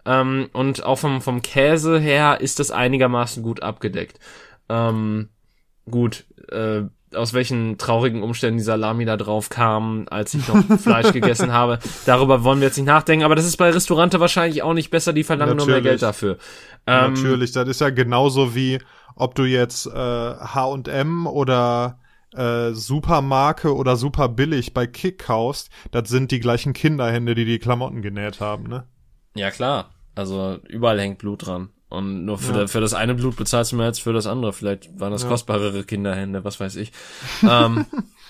Ähm, 0.05 0.49
und 0.51 0.83
auch 0.83 0.97
vom, 0.97 1.21
vom 1.21 1.41
Käse 1.41 1.97
her 1.97 2.41
ist 2.41 2.59
das 2.59 2.71
einigermaßen 2.71 3.41
gut 3.41 3.63
abgedeckt. 3.63 4.19
Ähm, 4.67 5.29
gut, 5.89 6.25
äh, 6.51 6.81
aus 7.15 7.33
welchen 7.33 7.77
traurigen 7.77 8.21
Umständen 8.21 8.57
die 8.57 8.65
Salami 8.65 9.05
da 9.05 9.15
drauf 9.15 9.47
kam, 9.47 10.07
als 10.09 10.33
ich 10.33 10.45
noch 10.49 10.61
Fleisch 10.79 11.13
gegessen 11.13 11.53
habe. 11.53 11.79
Darüber 12.05 12.43
wollen 12.43 12.59
wir 12.59 12.67
jetzt 12.67 12.75
nicht 12.75 12.87
nachdenken, 12.87 13.23
aber 13.23 13.35
das 13.35 13.45
ist 13.45 13.55
bei 13.55 13.69
Restaurante 13.69 14.19
wahrscheinlich 14.19 14.61
auch 14.61 14.73
nicht 14.73 14.89
besser, 14.89 15.13
die 15.13 15.23
verlangen 15.23 15.55
Natürlich. 15.55 15.67
nur 15.69 15.81
mehr 15.81 15.89
Geld 15.89 16.01
dafür. 16.01 16.37
Ähm, 16.85 17.13
Natürlich, 17.13 17.53
das 17.53 17.69
ist 17.69 17.79
ja 17.79 17.91
genauso 17.91 18.55
wie, 18.55 18.79
ob 19.15 19.35
du 19.35 19.45
jetzt 19.45 19.87
äh, 19.87 19.91
H&M 19.93 21.27
oder 21.27 21.97
äh, 22.35 22.73
Supermarke 22.73 23.75
oder 23.75 23.95
super 23.95 24.29
billig 24.29 24.73
bei 24.73 24.87
Kick 24.87 25.19
kaufst, 25.19 25.69
das 25.91 26.09
sind 26.09 26.31
die 26.31 26.39
gleichen 26.39 26.73
Kinderhände, 26.73 27.35
die 27.35 27.45
die 27.45 27.59
Klamotten 27.59 28.01
genäht 28.01 28.39
haben, 28.39 28.67
ne? 28.67 28.85
Ja, 29.35 29.51
klar. 29.51 29.91
Also 30.15 30.59
überall 30.67 30.99
hängt 30.99 31.19
Blut 31.19 31.47
dran. 31.47 31.69
Und 31.89 32.25
nur 32.25 32.39
für, 32.39 32.61
ja. 32.61 32.67
für 32.67 32.81
das 32.81 32.93
eine 32.93 33.13
Blut 33.13 33.35
bezahlst 33.35 33.71
du 33.71 33.75
mehr 33.75 33.85
als 33.85 33.99
für 33.99 34.13
das 34.13 34.25
andere. 34.25 34.53
Vielleicht 34.53 34.99
waren 34.99 35.11
das 35.11 35.23
ja. 35.23 35.29
kostbarere 35.29 35.83
Kinderhände, 35.83 36.43
was 36.43 36.59
weiß 36.59 36.75
ich. 36.75 36.91
ähm, 37.43 37.85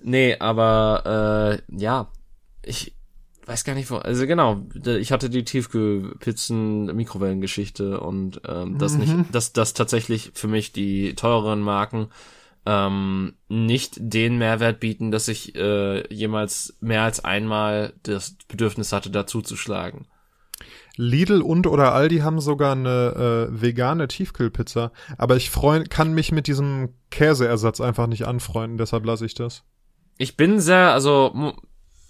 Nee, 0.00 0.36
aber 0.38 1.60
äh, 1.70 1.76
ja, 1.76 2.08
ich 2.62 2.94
weiß 3.46 3.64
gar 3.64 3.74
nicht 3.74 3.90
wo. 3.90 3.96
Also 3.96 4.26
genau, 4.26 4.66
ich 4.84 5.10
hatte 5.10 5.30
die 5.30 5.44
Tiefkühlpizzen 5.44 6.94
Mikrowellengeschichte 6.94 8.00
und 8.00 8.40
ähm, 8.46 8.78
das 8.78 8.94
mhm. 8.94 9.00
nicht, 9.00 9.34
dass 9.34 9.52
das 9.52 9.74
tatsächlich 9.74 10.32
für 10.34 10.48
mich 10.48 10.72
die 10.72 11.14
teureren 11.14 11.60
Marken 11.60 12.08
ähm, 12.68 13.32
nicht 13.48 13.94
den 13.98 14.36
Mehrwert 14.36 14.78
bieten, 14.78 15.10
dass 15.10 15.26
ich 15.28 15.56
äh, 15.56 16.06
jemals 16.12 16.76
mehr 16.80 17.02
als 17.02 17.24
einmal 17.24 17.94
das 18.02 18.36
Bedürfnis 18.46 18.92
hatte, 18.92 19.08
dazu 19.08 19.40
zu 19.40 19.56
schlagen. 19.56 20.06
Lidl 20.96 21.40
und 21.40 21.66
oder 21.66 21.94
Aldi 21.94 22.18
haben 22.18 22.40
sogar 22.40 22.72
eine 22.72 23.48
äh, 23.48 23.62
vegane 23.62 24.06
Tiefkühlpizza, 24.06 24.92
aber 25.16 25.36
ich 25.36 25.48
freu 25.48 25.84
kann 25.88 26.12
mich 26.12 26.30
mit 26.30 26.46
diesem 26.46 26.90
Käseersatz 27.10 27.80
einfach 27.80 28.06
nicht 28.06 28.26
anfreunden, 28.26 28.76
deshalb 28.76 29.06
lasse 29.06 29.24
ich 29.24 29.34
das. 29.34 29.64
Ich 30.18 30.36
bin 30.36 30.60
sehr, 30.60 30.92
also 30.92 31.54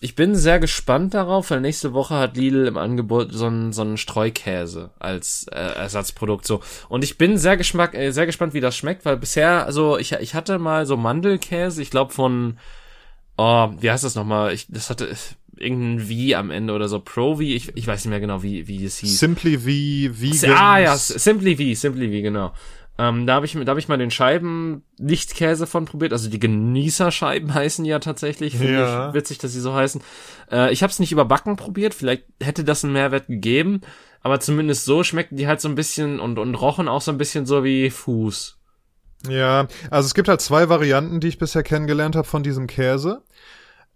ich 0.01 0.15
bin 0.15 0.37
sehr 0.37 0.61
gespannt 0.61 1.15
darauf, 1.15 1.51
weil 1.51 1.61
nächste 1.61 1.93
Woche 1.93 2.15
hat 2.15 2.37
Lidl 2.37 2.67
im 2.67 2.77
Angebot 2.77 3.33
so 3.33 3.47
einen, 3.47 3.73
so 3.73 3.83
einen 3.83 3.97
Streukäse 3.97 4.91
als 5.01 5.47
äh, 5.51 5.57
Ersatzprodukt 5.57 6.47
so. 6.47 6.61
Und 6.89 7.03
ich 7.03 7.19
bin 7.19 7.37
sehr, 7.37 7.57
geschmack, 7.57 7.95
äh, 7.95 8.13
sehr 8.13 8.27
gespannt, 8.27 8.55
wie 8.55 8.61
das 8.61 8.77
schmeckt, 8.77 9.05
weil 9.05 9.17
bisher, 9.17 9.67
also 9.67 9.99
ich, 9.99 10.13
ich 10.13 10.35
hatte 10.35 10.59
mal 10.61 10.87
so 10.87 10.97
Mandelkäse, 10.97 11.83
ich 11.83 11.91
glaube 11.91 12.13
von, 12.13 12.59
oh, 13.37 13.71
wie 13.81 13.91
heißt 13.91 14.05
das 14.05 14.15
nochmal? 14.15 14.53
Ich, 14.53 14.67
das 14.69 14.89
hatte 14.89 15.17
irgendein 15.57 16.07
V 16.07 16.37
am 16.37 16.51
Ende 16.53 16.75
oder 16.75 16.89
so, 16.89 17.01
Pro 17.01 17.35
V, 17.37 17.41
ich, 17.41 17.77
ich 17.77 17.87
weiß 17.89 18.05
nicht 18.05 18.11
mehr 18.11 18.21
genau, 18.21 18.45
wie, 18.45 18.69
wie 18.69 18.85
es 18.85 18.99
hieß. 18.99 19.19
Simply 19.19 19.59
V, 19.59 19.67
Vegans. 20.21 20.45
Ah 20.45 20.79
ja, 20.79 20.97
Simply 20.97 21.57
V, 21.57 21.81
Simply 21.81 22.07
V, 22.07 22.23
genau. 22.23 22.53
Ähm, 23.01 23.27
da 23.27 23.35
habe 23.35 23.47
ich, 23.47 23.53
da 23.53 23.71
hab 23.71 23.79
ich 23.79 23.87
mal 23.87 23.97
den 23.97 24.11
Scheiben 24.11 24.83
Lichtkäse 24.99 25.69
von 25.69 25.85
probiert. 25.85 26.13
Also 26.13 26.29
die 26.29 26.41
Genießerscheiben 26.41 27.55
heißen 27.55 27.85
ja 27.85 28.01
tatsächlich. 28.01 28.57
Finde 28.57 28.73
ja. 28.73 29.09
ich 29.09 29.15
witzig, 29.15 29.39
dass 29.39 29.53
sie 29.53 29.61
so 29.61 29.73
heißen. 29.73 30.03
Äh, 30.51 30.73
ich 30.73 30.83
habe 30.83 30.91
es 30.91 30.99
nicht 30.99 31.13
überbacken 31.13 31.57
probiert. 31.57 31.95
Vielleicht 31.95 32.25
hätte 32.43 32.65
das 32.65 32.83
einen 32.83 32.93
Mehrwert 32.93 33.29
gegeben. 33.29 33.83
Aber 34.21 34.41
zumindest 34.41 34.85
so 34.85 35.05
schmeckten 35.05 35.37
die 35.37 35.47
halt 35.47 35.61
so 35.61 35.69
ein 35.69 35.77
bisschen 35.77 36.19
und, 36.19 36.41
und 36.41 36.57
rochen 36.57 36.89
auch 36.89 37.01
so 37.01 37.13
ein 37.13 37.19
bisschen 37.19 37.47
so 37.47 37.63
wie 37.63 37.89
Fuß. 37.89 38.59
Ja, 39.29 39.69
also 39.91 40.07
es 40.07 40.15
gibt 40.15 40.29
halt 40.29 40.41
zwei 40.41 40.69
Varianten, 40.69 41.21
die 41.21 41.29
ich 41.29 41.39
bisher 41.39 41.63
kennengelernt 41.63 42.17
habe 42.17 42.27
von 42.27 42.43
diesem 42.43 42.67
Käse. 42.67 43.23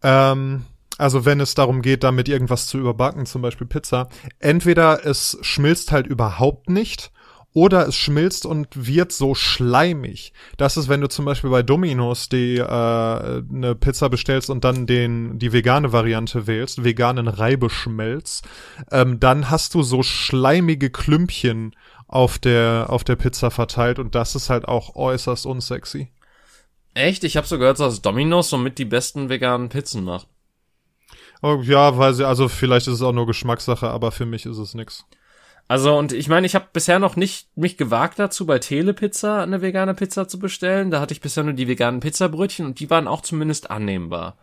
Ähm, 0.03 0.65
also 0.97 1.25
wenn 1.25 1.41
es 1.41 1.55
darum 1.55 1.83
geht, 1.83 2.05
damit 2.05 2.29
irgendwas 2.29 2.69
zu 2.69 2.79
überbacken, 2.79 3.27
zum 3.27 3.43
Beispiel 3.43 3.67
Pizza. 3.67 4.09
Entweder 4.39 5.05
es 5.05 5.39
schmilzt 5.43 5.91
halt 5.91 6.07
überhaupt 6.07 6.71
nicht 6.71 7.11
oder 7.55 7.87
es 7.87 7.97
schmilzt 7.97 8.47
und 8.47 8.69
wird 8.73 9.13
so 9.13 9.35
schleimig. 9.35 10.33
Das 10.57 10.77
ist, 10.77 10.89
wenn 10.89 11.03
du 11.03 11.09
zum 11.09 11.25
Beispiel 11.25 11.51
bei 11.51 11.63
Domino's 11.63 12.29
die 12.29 12.57
äh, 12.57 12.63
eine 12.63 13.75
Pizza 13.75 14.09
bestellst 14.09 14.49
und 14.49 14.65
dann 14.65 14.87
den 14.87 15.39
die 15.39 15.53
vegane 15.53 15.93
Variante 15.93 16.47
wählst, 16.47 16.85
veganen 16.85 17.29
Reibeschmelz, 17.29 18.43
ähm, 18.91 19.21
dann 19.21 19.51
hast 19.51 19.75
du 19.75 19.83
so 19.83 20.03
schleimige 20.03 20.91
Klümpchen 20.91 21.77
auf 22.09 22.39
der 22.39 22.87
auf 22.89 23.05
der 23.05 23.17
Pizza 23.17 23.51
verteilt 23.51 23.99
und 23.99 24.15
das 24.15 24.35
ist 24.35 24.49
halt 24.49 24.67
auch 24.67 24.97
äußerst 24.97 25.45
unsexy. 25.45 26.09
Echt? 26.95 27.25
Ich 27.25 27.37
habe 27.37 27.47
so 27.47 27.59
gehört, 27.59 27.81
dass 27.81 28.03
Domino's 28.03 28.51
somit 28.51 28.79
die 28.79 28.85
besten 28.85 29.29
veganen 29.29 29.69
Pizzen 29.69 30.05
macht. 30.05 30.27
Oh, 31.43 31.61
ja, 31.63 31.99
weil 31.99 32.15
sie 32.15 32.27
also 32.27 32.49
vielleicht 32.49 32.87
ist 32.87 32.95
es 32.95 33.03
auch 33.03 33.13
nur 33.13 33.27
Geschmackssache, 33.27 33.91
aber 33.91 34.13
für 34.13 34.27
mich 34.27 34.47
ist 34.47 34.59
es 34.59 34.75
nix. 34.75 35.05
Also 35.73 35.97
und 35.97 36.13
ich 36.13 36.29
meine, 36.29 36.47
ich 36.47 36.55
habe 36.55 36.67
bisher 36.71 36.99
noch 36.99 37.17
nicht 37.17 37.49
mich 37.57 37.79
gewagt 37.79 38.19
dazu, 38.19 38.45
bei 38.45 38.59
Telepizza 38.59 39.43
eine 39.43 39.63
vegane 39.63 39.95
Pizza 39.95 40.29
zu 40.29 40.39
bestellen. 40.39 40.91
Da 40.91 41.01
hatte 41.01 41.15
ich 41.15 41.23
bisher 41.23 41.45
nur 41.45 41.55
die 41.55 41.67
veganen 41.67 42.01
Pizzabrötchen 42.01 42.67
und 42.67 42.79
die 42.79 42.91
waren 42.91 43.09
auch 43.09 43.23
zumindest 43.23 43.71
annehmbar. 43.71 44.37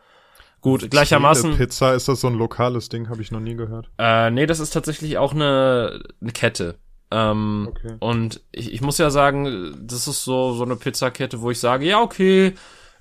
Gut, 0.59 0.89
gleichermaßen. 0.89 1.55
Pizza 1.55 1.93
ist 1.93 2.07
das 2.07 2.21
so 2.21 2.29
ein 2.29 2.33
lokales 2.33 2.89
Ding, 2.89 3.09
habe 3.09 3.21
ich 3.21 3.29
noch 3.29 3.41
nie 3.41 3.53
gehört. 3.53 3.91
Äh, 3.99 4.31
nee, 4.31 4.47
das 4.47 4.59
ist 4.59 4.71
tatsächlich 4.71 5.19
auch 5.19 5.35
eine, 5.35 6.01
eine 6.19 6.31
Kette. 6.31 6.79
Ähm, 7.11 7.67
okay. 7.69 7.93
Und 7.99 8.41
ich, 8.51 8.73
ich 8.73 8.81
muss 8.81 8.97
ja 8.97 9.11
sagen, 9.11 9.75
das 9.83 10.07
ist 10.07 10.23
so 10.23 10.53
so 10.53 10.63
eine 10.63 10.77
Pizzakette, 10.77 11.41
wo 11.41 11.51
ich 11.51 11.59
sage, 11.59 11.85
ja 11.85 12.01
okay, 12.01 12.55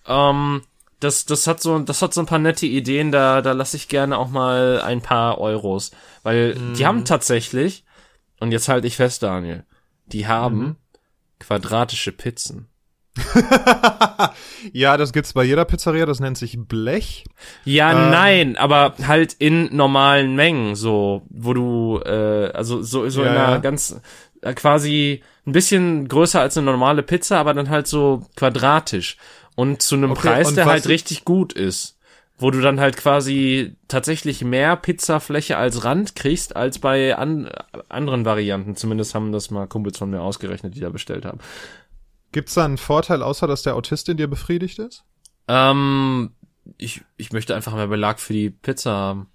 ähm, 0.07 0.61
das 1.01 1.25
das 1.25 1.47
hat 1.47 1.63
so 1.63 1.79
das 1.79 2.03
hat 2.03 2.13
so 2.13 2.21
ein 2.21 2.27
paar 2.27 2.39
nette 2.39 2.67
Ideen, 2.67 3.11
da 3.11 3.41
da 3.41 3.53
lasse 3.53 3.79
ich 3.79 3.89
gerne 3.89 4.19
auch 4.19 4.29
mal 4.29 4.83
ein 4.83 5.01
paar 5.01 5.39
Euros, 5.39 5.93
weil 6.25 6.57
mm. 6.57 6.75
die 6.75 6.85
haben 6.85 7.07
tatsächlich 7.07 7.85
und 8.41 8.53
jetzt 8.53 8.69
halte 8.69 8.87
ich 8.87 8.97
fest, 8.97 9.23
Daniel. 9.23 9.65
Die 10.07 10.27
haben 10.27 10.59
mhm. 10.59 10.77
quadratische 11.39 12.13
Pizzen. 12.13 12.69
ja, 14.73 14.97
das 14.97 15.13
gibt's 15.13 15.33
bei 15.33 15.43
jeder 15.43 15.65
Pizzeria, 15.65 16.07
das 16.07 16.21
nennt 16.21 16.39
sich 16.39 16.57
Blech. 16.59 17.25
Ja, 17.65 17.91
ähm, 17.91 18.11
nein, 18.11 18.57
aber 18.57 18.95
halt 19.07 19.33
in 19.35 19.75
normalen 19.75 20.37
Mengen, 20.37 20.77
so, 20.77 21.23
wo 21.29 21.53
du, 21.53 22.01
äh, 22.05 22.51
also 22.53 22.83
so, 22.83 23.09
so 23.09 23.25
ja, 23.25 23.31
in 23.31 23.37
einer 23.37 23.51
ja. 23.51 23.59
ganz, 23.59 24.01
äh, 24.43 24.55
quasi 24.55 25.23
ein 25.47 25.53
bisschen 25.53 26.07
größer 26.07 26.41
als 26.41 26.57
eine 26.57 26.67
normale 26.67 27.03
Pizza, 27.03 27.39
aber 27.39 27.55
dann 27.55 27.71
halt 27.71 27.87
so 27.89 28.27
quadratisch. 28.37 29.17
Und 29.57 29.83
zu 29.83 29.97
einem 29.97 30.13
okay, 30.13 30.29
Preis, 30.29 30.55
der 30.55 30.67
halt 30.67 30.87
richtig 30.87 31.25
gut 31.25 31.53
ist 31.53 31.98
wo 32.39 32.51
du 32.51 32.61
dann 32.61 32.81
halt 32.81 32.97
quasi 32.97 33.77
tatsächlich 33.89 34.45
mehr 34.45 34.77
Pizzafläche 34.77 35.57
als 35.57 35.85
Rand 35.85 36.15
kriegst, 36.15 36.55
als 36.57 36.79
bei 36.79 37.17
an, 37.17 37.51
anderen 37.89 38.25
Varianten. 38.25 38.77
Zumindest 38.77 39.15
haben 39.15 39.33
das 39.33 39.51
mal 39.51 39.67
Kumpels 39.67 39.99
von 39.99 40.11
mir 40.11 40.23
ausgerechnet, 40.23 40.75
die 40.77 40.81
da 40.81 40.91
bestellt 40.91 41.25
haben. 41.25 41.41
Gibt's 42.31 42.55
da 42.55 42.65
einen 42.65 42.79
Vorteil, 42.79 43.23
außer 43.23 43.47
dass 43.47 43.63
der 43.63 43.75
Autist 43.75 44.09
in 44.09 44.17
dir 44.17 44.29
befriedigt 44.29 44.79
ist? 44.79 45.05
Ähm, 45.49 46.31
ich, 46.77 47.03
ich 47.17 47.33
möchte 47.33 47.57
einfach 47.57 47.75
mehr 47.75 47.89
Belag 47.89 48.21
für 48.21 48.33
die 48.33 48.51
Pizza 48.51 48.93
haben. 48.93 49.29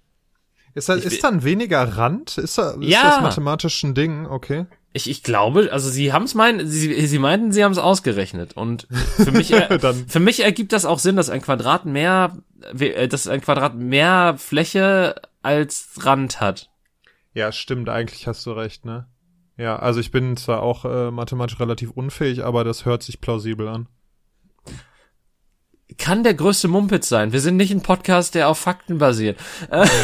Ist, 0.74 0.88
da, 0.88 0.94
ist 0.94 1.22
dann 1.22 1.44
weniger 1.44 1.82
Rand? 1.96 2.38
Ist, 2.38 2.58
da, 2.58 2.72
ist 2.72 2.88
ja. 2.88 3.02
das 3.02 3.20
mathematisch 3.20 3.82
ein 3.84 3.94
Ding? 3.94 4.26
Okay. 4.26 4.66
Ich, 4.92 5.10
ich 5.10 5.22
glaube, 5.24 5.70
also 5.72 5.90
sie 5.90 6.12
haben 6.12 6.24
es 6.24 6.34
meinen, 6.34 6.68
sie, 6.68 7.06
sie 7.06 7.18
meinten, 7.18 7.52
sie 7.52 7.64
haben 7.64 7.72
es 7.72 7.78
ausgerechnet. 7.78 8.56
Und 8.56 8.86
für 9.16 9.32
mich, 9.32 9.52
für 10.08 10.20
mich 10.20 10.44
ergibt 10.44 10.72
das 10.72 10.84
auch 10.84 11.00
Sinn, 11.00 11.16
dass 11.16 11.30
ein 11.30 11.42
Quadrat 11.42 11.84
mehr, 11.84 12.36
dass 12.72 13.28
ein 13.28 13.40
Quadrat 13.40 13.74
mehr 13.74 14.36
Fläche 14.38 15.14
als 15.42 15.90
Rand 16.00 16.40
hat. 16.40 16.70
Ja, 17.32 17.52
stimmt, 17.52 17.88
eigentlich 17.88 18.26
hast 18.26 18.46
du 18.46 18.52
recht, 18.52 18.84
ne? 18.84 19.06
Ja, 19.56 19.76
also 19.76 20.00
ich 20.00 20.10
bin 20.10 20.36
zwar 20.36 20.62
auch 20.62 20.84
äh, 20.84 21.10
mathematisch 21.10 21.60
relativ 21.60 21.90
unfähig, 21.90 22.44
aber 22.44 22.64
das 22.64 22.84
hört 22.84 23.02
sich 23.02 23.20
plausibel 23.20 23.68
an 23.68 23.88
kann 25.98 26.24
der 26.24 26.34
größte 26.34 26.68
Mumpitz 26.68 27.08
sein. 27.08 27.32
Wir 27.32 27.40
sind 27.40 27.56
nicht 27.56 27.70
ein 27.70 27.82
Podcast, 27.82 28.34
der 28.34 28.48
auf 28.48 28.58
Fakten 28.58 28.98
basiert. 28.98 29.38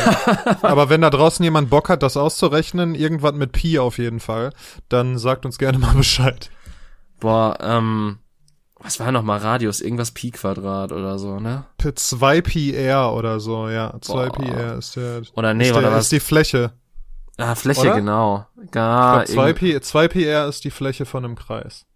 Aber 0.63 0.89
wenn 0.89 1.01
da 1.01 1.11
draußen 1.11 1.43
jemand 1.43 1.71
Bock 1.71 1.89
hat, 1.89 2.03
das 2.03 2.17
auszurechnen, 2.17 2.95
irgendwas 2.95 3.35
mit 3.35 3.53
Pi 3.53 3.79
auf 3.79 3.99
jeden 3.99 4.21
Fall, 4.21 4.53
dann 4.89 5.19
sagt 5.19 5.45
uns 5.47 5.59
gerne 5.59 5.79
mal 5.79 5.95
Bescheid. 5.95 6.51
Boah, 7.19 7.59
ähm, 7.61 8.19
was 8.83 8.99
war 8.99 9.13
noch 9.13 9.23
mal 9.23 9.39
Radius? 9.39 9.81
Irgendwas 9.81 10.11
Pi 10.11 10.31
Quadrat 10.31 10.93
oder 10.93 11.19
so, 11.19 11.39
ne? 11.39 11.65
2 11.79 12.41
Pi 12.41 12.75
R 12.75 13.13
oder 13.13 13.39
so, 13.39 13.69
ja. 13.69 13.95
2 14.01 14.29
Pi 14.31 14.49
R 14.49 14.79
ist 14.79 14.97
der. 14.97 15.23
Oder 15.35 15.55
nee, 15.55 15.69
ist 15.69 15.77
der, 15.77 15.93
was? 15.93 16.05
ist 16.05 16.13
die 16.13 16.21
Fläche. 16.21 16.73
Ah, 17.37 17.55
Fläche, 17.55 17.81
oder? 17.83 17.95
genau. 17.95 18.47
Gar 18.71 19.25
2 19.27 19.53
Pi, 19.53 19.81
2 19.81 20.09
Pi 20.09 20.25
R 20.25 20.47
ist 20.49 20.65
die 20.65 20.71
Fläche 20.71 21.05
von 21.05 21.25
einem 21.25 21.37
Kreis. 21.37 21.87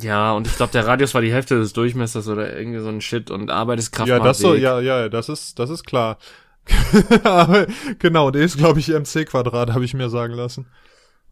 Ja, 0.00 0.32
und 0.32 0.46
ich 0.46 0.56
glaube, 0.56 0.72
der 0.72 0.86
Radius 0.86 1.12
war 1.14 1.20
die 1.20 1.32
Hälfte 1.32 1.58
des 1.58 1.72
Durchmessers 1.72 2.26
oder 2.28 2.56
irgendwie 2.56 2.80
so 2.80 2.88
ein 2.88 3.00
Shit 3.00 3.30
und 3.30 3.50
Arbeit 3.50 3.78
ist 3.78 3.92
Kraft 3.92 4.08
Ja, 4.08 4.20
das 4.20 4.38
so, 4.38 4.54
ja, 4.54 4.80
ja, 4.80 5.08
das 5.08 5.28
ist, 5.28 5.58
das 5.58 5.70
ist 5.70 5.84
klar. 5.84 6.18
genau, 7.98 8.28
und 8.28 8.36
E 8.36 8.44
ist, 8.44 8.56
glaube 8.56 8.80
ich, 8.80 8.88
MC 8.88 9.26
Quadrat, 9.26 9.72
habe 9.72 9.84
ich 9.84 9.94
mir 9.94 10.08
sagen 10.08 10.34
lassen. 10.34 10.66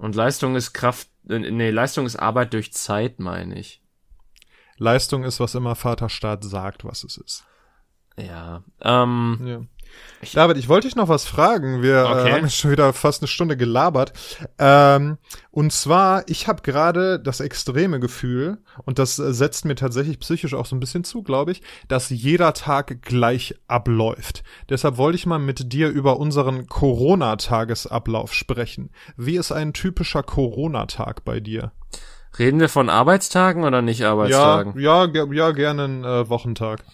Und 0.01 0.15
Leistung 0.15 0.57
ist 0.57 0.73
Kraft, 0.73 1.11
äh, 1.29 1.39
nee, 1.39 1.71
Leistung 1.71 2.07
ist 2.07 2.17
Arbeit 2.17 2.55
durch 2.55 2.73
Zeit, 2.73 3.21
meine 3.21 3.59
ich. 3.59 3.83
Leistung 4.79 5.25
ist, 5.25 5.41
was 5.41 5.55
immer 5.55 5.75
Vaterstaat 5.75 6.43
sagt, 6.43 6.87
was 6.87 7.05
es 7.05 7.19
ist. 7.19 7.45
Ja, 8.17 8.65
ähm, 8.81 9.39
ja. 9.45 9.61
Ich, 10.23 10.33
David, 10.33 10.59
ich 10.59 10.69
wollte 10.69 10.87
dich 10.87 10.97
noch 10.97 11.09
was 11.09 11.25
fragen. 11.25 11.83
Wir 11.83 12.01
äh, 12.01 12.05
okay. 12.05 12.29
äh, 12.29 12.33
haben 12.33 12.45
jetzt 12.45 12.57
schon 12.57 12.71
wieder 12.71 12.93
fast 12.93 13.23
eine 13.23 13.29
Stunde 13.29 13.57
gelabert. 13.57 14.13
Ähm, 14.59 15.17
und 15.51 15.73
zwar, 15.73 16.29
ich 16.29 16.47
habe 16.47 16.63
gerade 16.63 17.19
das 17.19 17.41
extreme 17.41 18.01
Gefühl, 18.01 18.59
und 18.85 18.99
das 18.99 19.19
äh, 19.19 19.33
setzt 19.33 19.65
mir 19.65 19.77
tatsächlich 19.77 20.21
psychisch 20.21 20.53
auch 20.53 20.67
so 20.67 20.77
ein 20.77 20.81
bisschen 20.81 21.05
zu, 21.05 21.23
glaube 21.23 21.53
ich, 21.53 21.63
dass 21.89 22.11
jeder 22.11 22.53
Tag 22.53 23.01
gleich 23.01 23.55
abläuft. 23.67 24.43
Deshalb 24.69 24.99
wollte 24.99 25.17
ich 25.17 25.27
mal 25.27 25.39
mit 25.39 25.73
dir 25.73 25.89
über 25.89 26.19
unseren 26.19 26.67
Corona-Tagesablauf 26.67 28.35
sprechen. 28.35 28.91
Wie 29.17 29.37
ist 29.37 29.53
ein 29.53 29.73
typischer 29.73 30.23
Corona-Tag 30.23 31.25
bei 31.25 31.41
dir? 31.41 31.73
Reden 32.39 32.61
wir 32.61 32.69
von 32.69 32.91
Arbeitstagen 32.91 33.65
oder 33.65 33.83
nicht 33.83 34.05
Arbeitstagen? 34.05 34.79
Ja, 34.79 35.07
ja, 35.07 35.25
ja 35.33 35.51
gerne 35.53 35.85
einen 35.85 36.05
äh, 36.05 36.29
Wochentag. 36.29 36.85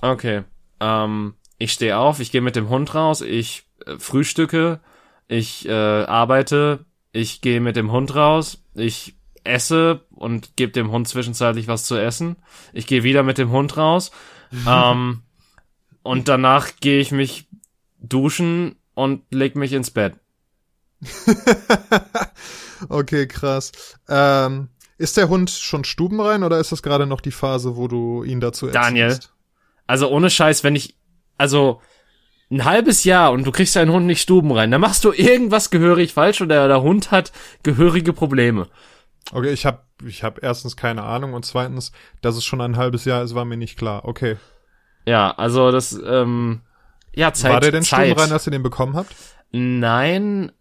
Okay. 0.00 0.44
Ähm, 0.80 1.34
ich 1.60 1.72
stehe 1.72 1.98
auf, 1.98 2.20
ich 2.20 2.32
gehe 2.32 2.40
mit 2.40 2.56
dem 2.56 2.70
Hund 2.70 2.94
raus, 2.94 3.20
ich 3.20 3.64
äh, 3.86 3.98
frühstücke, 3.98 4.80
ich 5.28 5.68
äh, 5.68 5.72
arbeite, 5.72 6.86
ich 7.12 7.42
gehe 7.42 7.60
mit 7.60 7.76
dem 7.76 7.92
Hund 7.92 8.14
raus, 8.16 8.64
ich 8.74 9.14
esse 9.44 10.06
und 10.10 10.56
gebe 10.56 10.72
dem 10.72 10.90
Hund 10.90 11.06
zwischenzeitlich 11.06 11.68
was 11.68 11.84
zu 11.84 11.96
essen. 11.96 12.36
Ich 12.72 12.86
gehe 12.86 13.02
wieder 13.02 13.22
mit 13.22 13.36
dem 13.36 13.50
Hund 13.50 13.76
raus. 13.76 14.10
ähm, 14.66 15.22
und 16.02 16.28
danach 16.28 16.70
gehe 16.80 17.00
ich 17.00 17.12
mich 17.12 17.46
duschen 17.98 18.76
und 18.94 19.22
leg 19.30 19.54
mich 19.54 19.74
ins 19.74 19.90
Bett. 19.90 20.14
okay, 22.88 23.26
krass. 23.26 23.72
Ähm, 24.08 24.68
ist 24.96 25.18
der 25.18 25.28
Hund 25.28 25.50
schon 25.50 25.84
stubenrein 25.84 26.42
oder 26.42 26.58
ist 26.58 26.72
das 26.72 26.82
gerade 26.82 27.06
noch 27.06 27.20
die 27.20 27.30
Phase, 27.30 27.76
wo 27.76 27.86
du 27.86 28.24
ihn 28.24 28.40
dazu 28.40 28.66
erziehst? 28.66 28.82
Daniel, 28.82 29.18
also 29.86 30.08
ohne 30.08 30.30
Scheiß, 30.30 30.62
wenn 30.62 30.76
ich, 30.76 30.94
also 31.40 31.80
ein 32.50 32.64
halbes 32.64 33.04
Jahr 33.04 33.32
und 33.32 33.46
du 33.46 33.50
kriegst 33.50 33.74
deinen 33.74 33.92
Hund 33.92 34.04
nicht 34.04 34.20
stubenrein, 34.20 34.70
dann 34.70 34.80
machst 34.80 35.04
du 35.04 35.12
irgendwas 35.12 35.70
gehörig 35.70 36.12
falsch 36.12 36.42
oder 36.42 36.68
der 36.68 36.82
Hund 36.82 37.10
hat 37.10 37.32
gehörige 37.62 38.12
Probleme. 38.12 38.68
Okay, 39.32 39.50
ich 39.50 39.64
habe 39.64 39.80
ich 40.04 40.22
hab 40.22 40.42
erstens 40.42 40.76
keine 40.76 41.02
Ahnung 41.02 41.32
und 41.32 41.46
zweitens, 41.46 41.92
dass 42.20 42.36
es 42.36 42.44
schon 42.44 42.60
ein 42.60 42.76
halbes 42.76 43.06
Jahr 43.06 43.22
ist, 43.22 43.34
war 43.34 43.44
mir 43.44 43.56
nicht 43.56 43.78
klar. 43.78 44.04
Okay. 44.04 44.36
Ja, 45.06 45.30
also 45.30 45.70
das, 45.70 45.98
ähm, 46.04 46.60
ja, 47.14 47.32
Zeit. 47.32 47.52
War 47.52 47.60
der 47.60 47.72
denn 47.72 47.84
stubenrein, 47.84 48.32
als 48.32 48.46
ihr 48.46 48.50
den 48.50 48.62
bekommen 48.62 48.96
habt? 48.96 49.14
Nein, 49.50 50.52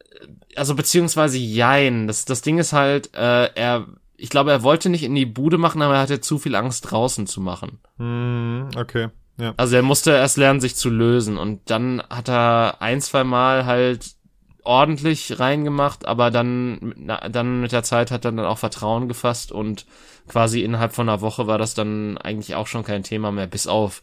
also 0.56 0.76
beziehungsweise 0.76 1.38
jein. 1.38 2.08
Das, 2.08 2.24
das 2.24 2.42
Ding 2.42 2.58
ist 2.58 2.72
halt, 2.72 3.14
äh, 3.16 3.50
er, 3.54 3.88
ich 4.16 4.30
glaube, 4.30 4.52
er 4.52 4.64
wollte 4.64 4.90
nicht 4.90 5.04
in 5.04 5.16
die 5.16 5.26
Bude 5.26 5.58
machen, 5.58 5.82
aber 5.82 5.96
er 5.96 6.02
hatte 6.02 6.22
zu 6.22 6.38
viel 6.38 6.56
Angst 6.56 6.90
draußen 6.90 7.28
zu 7.28 7.42
machen. 7.42 7.80
Mm, 7.98 8.78
okay. 8.78 9.10
Ja. 9.40 9.54
Also 9.58 9.76
er 9.78 9.82
musste 9.82 10.12
erst 10.12 10.38
lernen, 10.38 10.60
sich 10.60 10.76
zu 10.76 10.90
lösen 10.90 11.38
und 11.38 11.70
dann 11.70 12.04
hat 12.10 12.30
er 12.30 12.82
ein, 12.82 13.02
zwei 13.02 13.24
Mal 13.24 13.66
halt 13.66 14.16
ordentlich 14.64 15.40
reingemacht, 15.40 16.06
aber 16.06 16.30
dann, 16.30 16.94
dann 17.32 17.62
mit 17.62 17.72
der 17.72 17.84
Zeit 17.84 18.12
hat 18.12 18.26
er 18.26 18.32
dann 18.32 18.46
auch 18.46 18.58
Vertrauen 18.58 19.08
gefasst 19.08 19.52
und 19.52 19.86
quasi 20.28 20.62
innerhalb 20.62 20.94
von 20.94 21.08
einer 21.08 21.22
Woche 21.22 21.48
war 21.48 21.58
das 21.58 21.74
dann 21.74 22.18
eigentlich 22.18 22.56
auch 22.56 22.68
schon 22.68 22.84
kein 22.84 23.04
Thema 23.04 23.32
mehr, 23.32 23.48
bis 23.48 23.66
auf 23.66 24.02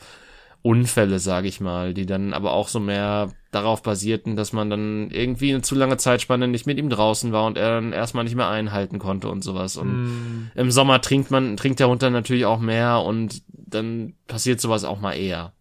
Unfälle, 0.63 1.19
sage 1.19 1.49
ich 1.49 1.61
mal, 1.61 1.95
die 1.95 2.07
dann 2.07 2.33
aber 2.33 2.53
auch 2.53 2.69
so 2.69 2.81
mehr 2.81 3.31
darauf 3.51 3.83
basierten, 3.83 4.37
dass 4.37 4.53
man 4.53 4.69
dann 4.69 5.11
irgendwie 5.11 5.53
eine 5.53 5.63
zu 5.63 5.75
lange 5.75 5.97
Zeitspanne 5.97 6.49
nicht 6.49 6.67
mit 6.67 6.79
ihm 6.79 6.91
draußen 6.91 7.33
war 7.33 7.47
und 7.47 7.57
er 7.57 7.77
dann 7.77 7.93
erstmal 7.93 8.25
nicht 8.25 8.35
mehr 8.35 8.49
einhalten 8.49 8.99
konnte 8.99 9.29
und 9.29 9.43
sowas. 9.43 9.77
Und 9.77 10.05
mm. 10.05 10.51
im 10.55 10.71
Sommer 10.71 11.01
trinkt 11.01 11.31
man, 11.31 11.57
trinkt 11.57 11.81
der 11.81 11.89
Hund 11.89 12.03
dann 12.03 12.13
natürlich 12.13 12.47
auch 12.47 12.61
mehr 12.61 13.01
und 13.01 13.43
dann 13.49 14.15
passiert 14.27 14.61
sowas 14.61 14.85
auch 14.85 15.01
mal 15.01 15.15
eher. 15.15 15.53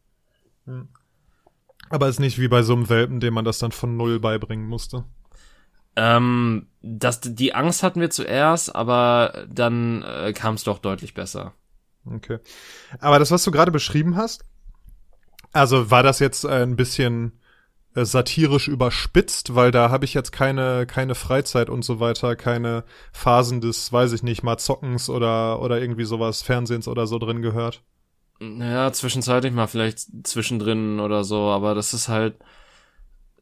Hm. 0.65 0.87
Aber 1.89 2.07
ist 2.07 2.19
nicht 2.19 2.39
wie 2.39 2.47
bei 2.47 2.63
so 2.63 2.73
einem 2.73 2.89
Welpen, 2.89 3.19
dem 3.19 3.33
man 3.33 3.45
das 3.45 3.59
dann 3.59 3.71
von 3.71 3.95
null 3.95 4.19
beibringen 4.19 4.67
musste. 4.67 5.05
Ähm, 5.95 6.67
das, 6.81 7.21
die 7.21 7.53
Angst 7.53 7.83
hatten 7.83 8.01
wir 8.01 8.09
zuerst, 8.09 8.75
aber 8.75 9.45
dann 9.49 10.03
äh, 10.03 10.33
kam 10.33 10.55
es 10.55 10.63
doch 10.63 10.79
deutlich 10.79 11.13
besser. 11.13 11.53
Okay. 12.05 12.39
Aber 12.99 13.19
das, 13.19 13.31
was 13.31 13.43
du 13.43 13.51
gerade 13.51 13.71
beschrieben 13.71 14.15
hast, 14.15 14.43
also 15.55 15.89
war 15.89 16.03
das 16.03 16.19
jetzt 16.19 16.45
ein 16.45 16.75
bisschen 16.75 17.39
äh, 17.95 18.03
satirisch 18.03 18.67
überspitzt, 18.67 19.55
weil 19.55 19.71
da 19.71 19.89
habe 19.89 20.03
ich 20.03 20.13
jetzt 20.13 20.31
keine 20.31 20.85
keine 20.85 21.15
Freizeit 21.15 21.69
und 21.69 21.83
so 21.83 21.99
weiter, 21.99 22.35
keine 22.35 22.83
Phasen 23.13 23.61
des, 23.61 23.91
weiß 23.91 24.11
ich 24.11 24.21
nicht, 24.21 24.43
mal 24.43 24.57
Zockens 24.57 25.09
oder 25.09 25.61
oder 25.61 25.79
irgendwie 25.79 26.03
sowas 26.03 26.41
Fernsehens 26.41 26.87
oder 26.89 27.07
so 27.07 27.19
drin 27.19 27.41
gehört. 27.41 27.83
Naja, 28.39 28.91
zwischenzeitlich 28.91 29.53
mal 29.53 29.67
vielleicht 29.67 30.27
zwischendrin 30.27 30.99
oder 30.99 31.23
so, 31.23 31.49
aber 31.49 31.73
das 31.73 31.93
ist 31.93 32.09
halt 32.09 32.35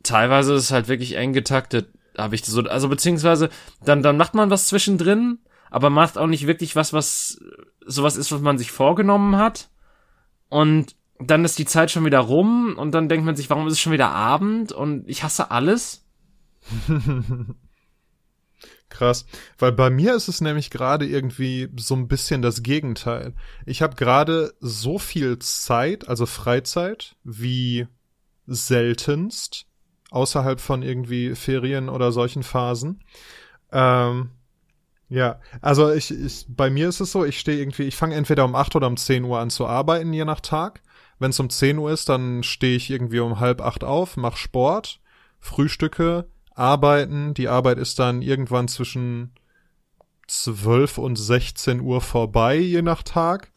teilweise 0.04 0.54
ist 0.54 0.66
es 0.66 0.72
halt 0.72 0.88
wirklich 0.88 1.18
eng 1.18 1.34
getaktet, 1.34 1.90
habe 2.16 2.36
ich 2.36 2.46
so 2.46 2.62
also 2.62 2.90
beziehungsweise 2.90 3.50
dann 3.84 4.04
dann 4.04 4.18
macht 4.18 4.36
man 4.36 4.52
was 4.52 4.68
zwischendrin, 4.68 5.40
aber 5.72 5.90
macht 5.90 6.20
auch 6.20 6.28
nicht 6.28 6.46
wirklich 6.46 6.76
was, 6.76 6.94
was 6.94 7.40
sowas 7.88 8.18
ist, 8.18 8.32
was 8.32 8.42
man 8.42 8.60
sich 8.60 8.72
vorgenommen 8.72 9.38
hat 9.38 9.72
und 10.50 10.96
dann 11.28 11.46
ist 11.46 11.60
die 11.60 11.66
Zeit 11.66 11.92
schon 11.92 12.06
wieder 12.06 12.20
rum 12.20 12.76
und 12.78 12.92
dann 12.92 13.10
denkt 13.10 13.26
man 13.26 13.36
sich, 13.36 13.50
warum 13.50 13.68
ist 13.68 13.74
es 13.74 13.80
schon 13.80 13.94
wieder 13.94 14.10
Abend 14.10 14.72
und 14.72 15.08
ich 15.08 15.24
hasse 15.24 15.52
alles. 15.52 16.06
Krass, 18.90 19.26
weil 19.58 19.72
bei 19.72 19.90
mir 19.90 20.14
ist 20.14 20.28
es 20.28 20.40
nämlich 20.40 20.70
gerade 20.70 21.08
irgendwie 21.08 21.68
so 21.78 21.96
ein 21.96 22.08
bisschen 22.08 22.44
das 22.44 22.62
Gegenteil. 22.62 23.34
Ich 23.66 23.82
habe 23.82 23.96
gerade 23.96 24.54
so 24.60 25.00
viel 25.00 25.40
Zeit, 25.40 26.08
also 26.08 26.28
Freizeit, 26.28 27.16
wie 27.24 27.88
seltenst 28.46 29.66
außerhalb 30.12 30.60
von 30.60 30.84
irgendwie 30.84 31.34
Ferien 31.34 31.90
oder 31.90 32.12
solchen 32.12 32.44
Phasen. 32.44 33.04
Ähm, 33.72 34.30
ja, 35.10 35.40
also 35.62 35.92
ich, 35.92 36.12
ich, 36.12 36.46
bei 36.48 36.70
mir 36.70 36.88
ist 36.90 37.00
es 37.00 37.12
so, 37.12 37.26
ich 37.26 37.40
stehe 37.40 37.60
irgendwie, 37.60 37.84
ich 37.84 37.96
fange 37.96 38.16
entweder 38.16 38.46
um 38.46 38.56
acht 38.56 38.76
oder 38.76 38.88
um 38.88 38.98
zehn 38.98 39.24
Uhr 39.24 39.40
an 39.40 39.50
zu 39.50 39.66
arbeiten, 39.66 40.14
je 40.14 40.26
nach 40.26 40.40
Tag. 40.40 40.82
Wenn 41.20 41.32
es 41.32 41.40
um 41.40 41.50
10 41.50 41.78
Uhr 41.78 41.92
ist, 41.92 42.10
dann 42.10 42.44
stehe 42.44 42.76
ich 42.76 42.90
irgendwie 42.90 43.20
um 43.20 43.40
halb 43.40 43.62
acht 43.62 43.84
auf, 43.84 44.18
mache 44.18 44.38
Sport, 44.38 45.00
frühstücke, 45.40 46.28
arbeiten. 46.56 47.34
Die 47.34 47.48
Arbeit 47.48 47.78
ist 47.78 48.00
dann 48.00 48.22
irgendwann 48.22 48.68
zwischen 48.68 49.34
12 50.28 50.98
und 50.98 51.16
16 51.18 51.82
Uhr 51.82 52.02
vorbei, 52.02 52.58
je 52.58 52.82
nach 52.82 53.04
Tag. 53.04 53.52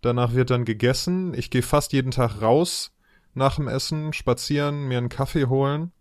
Danach 0.00 0.32
wird 0.32 0.50
dann 0.50 0.64
gegessen. 0.64 1.34
Ich 1.34 1.50
gehe 1.50 1.62
fast 1.62 1.92
jeden 1.92 2.10
Tag 2.10 2.40
raus 2.40 2.92
nach 3.34 3.56
dem 3.56 3.68
Essen, 3.68 4.12
spazieren, 4.12 4.88
mir 4.88 4.98
einen 4.98 5.08
Kaffee 5.08 5.46
holen 5.46 5.92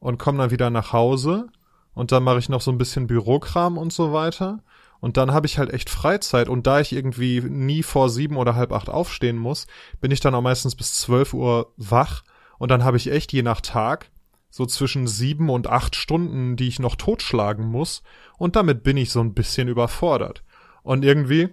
und 0.00 0.18
komme 0.18 0.38
dann 0.38 0.50
wieder 0.50 0.70
nach 0.70 0.92
Hause. 0.92 1.46
Und 1.94 2.10
dann 2.12 2.22
mache 2.22 2.38
ich 2.38 2.48
noch 2.48 2.60
so 2.60 2.70
ein 2.70 2.78
bisschen 2.78 3.06
Bürokram 3.06 3.78
und 3.78 3.92
so 3.92 4.12
weiter. 4.12 4.62
Und 5.02 5.16
dann 5.16 5.32
habe 5.32 5.48
ich 5.48 5.58
halt 5.58 5.74
echt 5.74 5.90
Freizeit 5.90 6.48
und 6.48 6.64
da 6.64 6.78
ich 6.78 6.92
irgendwie 6.92 7.40
nie 7.40 7.82
vor 7.82 8.08
sieben 8.08 8.36
oder 8.36 8.54
halb 8.54 8.70
acht 8.70 8.88
aufstehen 8.88 9.36
muss, 9.36 9.66
bin 10.00 10.12
ich 10.12 10.20
dann 10.20 10.32
auch 10.32 10.42
meistens 10.42 10.76
bis 10.76 10.94
zwölf 10.94 11.34
Uhr 11.34 11.72
wach 11.76 12.22
und 12.60 12.70
dann 12.70 12.84
habe 12.84 12.98
ich 12.98 13.10
echt 13.10 13.32
je 13.32 13.42
nach 13.42 13.60
Tag 13.60 14.12
so 14.48 14.64
zwischen 14.64 15.08
sieben 15.08 15.50
und 15.50 15.66
acht 15.66 15.96
Stunden, 15.96 16.54
die 16.54 16.68
ich 16.68 16.78
noch 16.78 16.94
totschlagen 16.94 17.66
muss 17.66 18.04
und 18.38 18.54
damit 18.54 18.84
bin 18.84 18.96
ich 18.96 19.10
so 19.10 19.18
ein 19.18 19.34
bisschen 19.34 19.66
überfordert. 19.66 20.44
Und 20.84 21.04
irgendwie. 21.04 21.48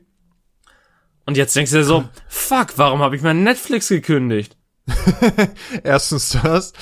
Und 1.26 1.36
jetzt 1.36 1.56
denkst 1.56 1.72
du 1.72 1.78
dir 1.78 1.86
so, 1.86 2.08
fuck, 2.28 2.78
warum 2.78 3.00
habe 3.00 3.16
ich 3.16 3.24
mein 3.24 3.44
Netflix 3.44 3.90
gekündigt? 3.90 4.59
Erstens 5.84 6.38
das. 6.42 6.74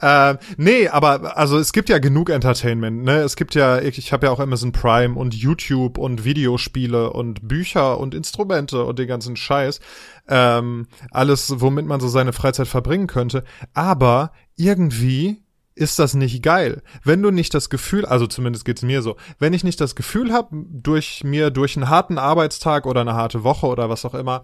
Äh, 0.00 0.36
nee, 0.56 0.88
aber 0.88 1.36
also 1.36 1.58
es 1.58 1.72
gibt 1.72 1.88
ja 1.88 1.98
genug 1.98 2.30
Entertainment, 2.30 3.04
ne? 3.04 3.18
Es 3.18 3.36
gibt 3.36 3.54
ja, 3.54 3.80
ich, 3.80 3.98
ich 3.98 4.12
habe 4.12 4.26
ja 4.26 4.32
auch 4.32 4.40
Amazon 4.40 4.72
Prime 4.72 5.18
und 5.18 5.34
YouTube 5.34 5.98
und 5.98 6.24
Videospiele 6.24 7.10
und 7.10 7.46
Bücher 7.46 7.98
und 7.98 8.14
Instrumente 8.14 8.84
und 8.84 8.98
den 8.98 9.08
ganzen 9.08 9.36
Scheiß. 9.36 9.80
Ähm, 10.28 10.86
alles, 11.10 11.60
womit 11.60 11.86
man 11.86 12.00
so 12.00 12.08
seine 12.08 12.32
Freizeit 12.32 12.68
verbringen 12.68 13.06
könnte. 13.06 13.44
Aber 13.74 14.32
irgendwie 14.56 15.43
ist 15.76 15.98
das 15.98 16.14
nicht 16.14 16.42
geil. 16.42 16.82
Wenn 17.02 17.20
du 17.20 17.30
nicht 17.30 17.52
das 17.52 17.68
Gefühl, 17.68 18.06
also 18.06 18.26
zumindest 18.28 18.64
geht's 18.64 18.82
mir 18.82 19.02
so, 19.02 19.16
wenn 19.40 19.52
ich 19.52 19.64
nicht 19.64 19.80
das 19.80 19.96
Gefühl 19.96 20.32
habe, 20.32 20.64
durch 20.70 21.24
mir 21.24 21.50
durch 21.50 21.76
einen 21.76 21.88
harten 21.88 22.16
Arbeitstag 22.16 22.86
oder 22.86 23.00
eine 23.00 23.14
harte 23.14 23.42
Woche 23.42 23.66
oder 23.66 23.90
was 23.90 24.04
auch 24.04 24.14
immer 24.14 24.42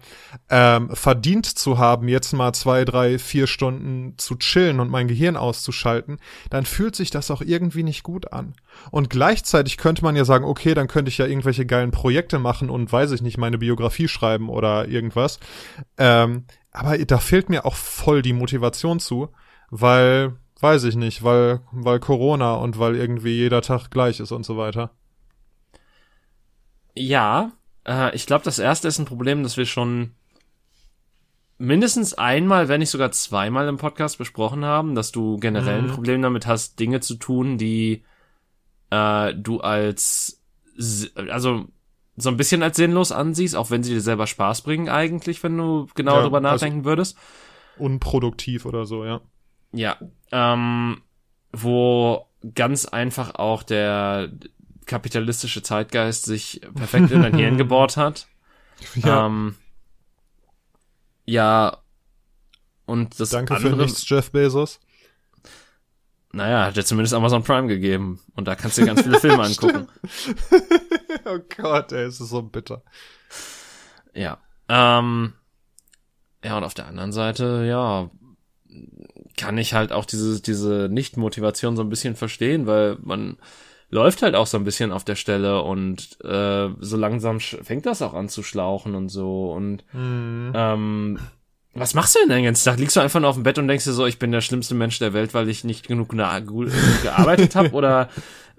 ähm, 0.49 0.89
verdient 0.93 1.45
zu 1.45 1.77
haben, 1.77 2.09
jetzt 2.09 2.33
mal 2.33 2.51
zwei, 2.53 2.83
drei, 2.83 3.17
vier 3.17 3.47
Stunden 3.47 4.15
zu 4.17 4.35
chillen 4.35 4.81
und 4.81 4.89
mein 4.89 5.07
Gehirn 5.07 5.37
auszuschalten, 5.37 6.19
dann 6.49 6.65
fühlt 6.65 6.97
sich 6.97 7.11
das 7.11 7.31
auch 7.31 7.41
irgendwie 7.41 7.83
nicht 7.83 8.03
gut 8.03 8.33
an. 8.33 8.53
Und 8.91 9.09
gleichzeitig 9.09 9.77
könnte 9.77 10.03
man 10.03 10.17
ja 10.17 10.25
sagen, 10.25 10.43
okay, 10.43 10.73
dann 10.73 10.87
könnte 10.87 11.09
ich 11.09 11.17
ja 11.17 11.27
irgendwelche 11.27 11.65
geilen 11.65 11.91
Projekte 11.91 12.39
machen 12.39 12.69
und 12.69 12.91
weiß 12.91 13.11
ich 13.11 13.21
nicht, 13.21 13.37
meine 13.37 13.57
Biografie 13.57 14.09
schreiben 14.09 14.49
oder 14.49 14.89
irgendwas. 14.89 15.39
Ähm, 15.97 16.43
aber 16.71 16.97
da 16.97 17.19
fehlt 17.19 17.49
mir 17.49 17.65
auch 17.65 17.75
voll 17.75 18.21
die 18.21 18.33
Motivation 18.33 18.99
zu, 18.99 19.29
weil 19.69 20.37
Weiß 20.61 20.83
ich 20.83 20.95
nicht, 20.95 21.23
weil, 21.23 21.61
weil 21.71 21.99
Corona 21.99 22.53
und 22.53 22.77
weil 22.77 22.95
irgendwie 22.95 23.35
jeder 23.35 23.61
Tag 23.61 23.89
gleich 23.89 24.19
ist 24.19 24.31
und 24.31 24.45
so 24.45 24.57
weiter. 24.57 24.91
Ja, 26.95 27.51
äh, 27.85 28.15
ich 28.15 28.27
glaube, 28.27 28.45
das 28.45 28.59
erste 28.59 28.87
ist 28.87 28.99
ein 28.99 29.05
Problem, 29.05 29.41
das 29.41 29.57
wir 29.57 29.65
schon 29.65 30.11
mindestens 31.57 32.13
einmal, 32.13 32.67
wenn 32.67 32.79
nicht 32.79 32.89
sogar 32.89 33.11
zweimal 33.11 33.67
im 33.67 33.77
Podcast 33.77 34.17
besprochen 34.17 34.63
haben, 34.63 34.95
dass 34.95 35.11
du 35.11 35.37
generell 35.37 35.81
mhm. 35.81 35.89
ein 35.89 35.93
Problem 35.95 36.21
damit 36.21 36.45
hast, 36.47 36.79
Dinge 36.79 36.99
zu 36.99 37.15
tun, 37.15 37.57
die 37.57 38.03
äh, 38.91 39.33
du 39.33 39.61
als, 39.61 40.43
also 41.29 41.65
so 42.17 42.29
ein 42.29 42.37
bisschen 42.37 42.61
als 42.61 42.77
sinnlos 42.77 43.11
ansiehst, 43.11 43.55
auch 43.55 43.71
wenn 43.71 43.83
sie 43.83 43.93
dir 43.93 44.01
selber 44.01 44.27
Spaß 44.27 44.61
bringen 44.61 44.89
eigentlich, 44.89 45.41
wenn 45.43 45.57
du 45.57 45.87
genau 45.95 46.17
ja, 46.17 46.21
drüber 46.23 46.37
also 46.37 46.49
nachdenken 46.49 46.79
also 46.79 46.89
würdest. 46.89 47.17
Unproduktiv 47.77 48.65
oder 48.65 48.85
so, 48.85 49.05
ja. 49.05 49.21
Ja, 49.73 49.97
ähm, 50.31 51.01
wo 51.51 52.27
ganz 52.55 52.85
einfach 52.85 53.35
auch 53.35 53.63
der 53.63 54.31
kapitalistische 54.85 55.61
Zeitgeist 55.61 56.25
sich 56.25 56.61
perfekt 56.75 57.11
in 57.11 57.21
dein 57.21 57.35
Hirn 57.35 57.57
gebohrt 57.57 57.97
hat. 57.97 58.27
Ja. 58.95 59.27
Ähm, 59.27 59.55
ja, 61.25 61.77
und 62.85 63.19
das 63.19 63.29
Danke 63.29 63.55
andere, 63.55 63.71
für 63.71 63.77
nichts, 63.77 64.09
Jeff 64.09 64.31
Bezos. 64.31 64.79
Naja, 66.33 66.65
hat 66.65 66.77
ja 66.77 66.83
zumindest 66.83 67.13
Amazon 67.13 67.43
Prime 67.43 67.67
gegeben. 67.67 68.19
Und 68.35 68.47
da 68.47 68.55
kannst 68.55 68.77
du 68.77 68.81
dir 68.81 68.87
ganz 68.87 69.01
viele 69.01 69.19
Filme 69.19 69.43
angucken. 69.43 69.87
oh 71.25 71.39
Gott, 71.57 71.91
ey, 71.91 72.07
ist 72.07 72.17
so 72.17 72.41
bitter. 72.41 72.83
Ja. 74.13 74.39
Ähm, 74.69 75.33
ja, 76.43 76.57
und 76.57 76.63
auf 76.63 76.73
der 76.73 76.87
anderen 76.87 77.11
Seite, 77.11 77.65
ja, 77.67 78.09
kann 79.37 79.57
ich 79.57 79.73
halt 79.73 79.91
auch 79.91 80.05
diese, 80.05 80.41
diese 80.41 80.89
Nicht-Motivation 80.91 81.75
so 81.75 81.83
ein 81.83 81.89
bisschen 81.89 82.15
verstehen, 82.15 82.67
weil 82.67 82.97
man 83.01 83.37
läuft 83.89 84.21
halt 84.21 84.35
auch 84.35 84.47
so 84.47 84.57
ein 84.57 84.63
bisschen 84.63 84.91
auf 84.91 85.03
der 85.03 85.15
Stelle 85.15 85.61
und 85.61 86.17
äh, 86.23 86.69
so 86.79 86.97
langsam 86.97 87.39
fängt 87.39 87.85
das 87.85 88.01
auch 88.01 88.13
an 88.13 88.29
zu 88.29 88.41
schlauchen 88.41 88.95
und 88.95 89.09
so. 89.09 89.51
Und 89.51 89.83
mhm. 89.93 90.53
ähm, 90.55 91.19
was 91.73 91.93
machst 91.93 92.15
du 92.15 92.19
denn 92.19 92.29
den 92.29 92.45
ganzen 92.45 92.65
Tag? 92.65 92.79
Liegst 92.79 92.95
du 92.95 93.01
einfach 93.01 93.19
nur 93.19 93.29
auf 93.29 93.35
dem 93.35 93.43
Bett 93.43 93.57
und 93.57 93.67
denkst 93.67 93.85
dir 93.85 93.93
so, 93.93 94.05
ich 94.05 94.19
bin 94.19 94.31
der 94.31 94.41
schlimmste 94.41 94.75
Mensch 94.75 94.99
der 94.99 95.13
Welt, 95.13 95.33
weil 95.33 95.49
ich 95.49 95.63
nicht 95.63 95.87
genug, 95.87 96.09
gearbeitet 96.09 97.55
habe? 97.55 97.71
Oder 97.71 98.09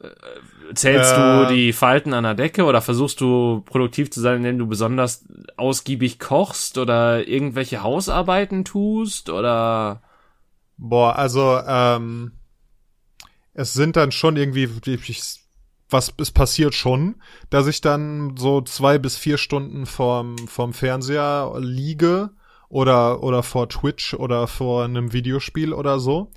äh, 0.02 0.74
zählst 0.74 1.12
äh, 1.12 1.16
du 1.16 1.54
die 1.54 1.72
Falten 1.72 2.14
an 2.14 2.24
der 2.24 2.34
Decke 2.34 2.64
oder 2.64 2.80
versuchst 2.82 3.20
du 3.20 3.62
produktiv 3.66 4.10
zu 4.10 4.20
sein, 4.20 4.36
indem 4.36 4.58
du 4.58 4.66
besonders 4.66 5.24
ausgiebig 5.56 6.18
kochst 6.18 6.78
oder 6.78 7.26
irgendwelche 7.26 7.82
Hausarbeiten 7.82 8.64
tust 8.64 9.30
oder 9.30 10.02
Boah, 10.76 11.16
also 11.16 11.60
ähm, 11.66 12.32
es 13.54 13.72
sind 13.72 13.96
dann 13.96 14.12
schon 14.12 14.36
irgendwie 14.36 14.68
was 15.88 16.12
es 16.18 16.30
passiert 16.30 16.74
schon, 16.74 17.16
dass 17.50 17.66
ich 17.66 17.82
dann 17.82 18.36
so 18.36 18.62
zwei 18.62 18.98
bis 18.98 19.16
vier 19.16 19.36
Stunden 19.36 19.84
vorm 19.86 20.36
vorm 20.48 20.72
Fernseher 20.72 21.52
liege 21.58 22.30
oder 22.68 23.22
oder 23.22 23.42
vor 23.42 23.68
Twitch 23.68 24.14
oder 24.14 24.46
vor 24.46 24.84
einem 24.84 25.12
Videospiel 25.12 25.74
oder 25.74 26.00
so 26.00 26.32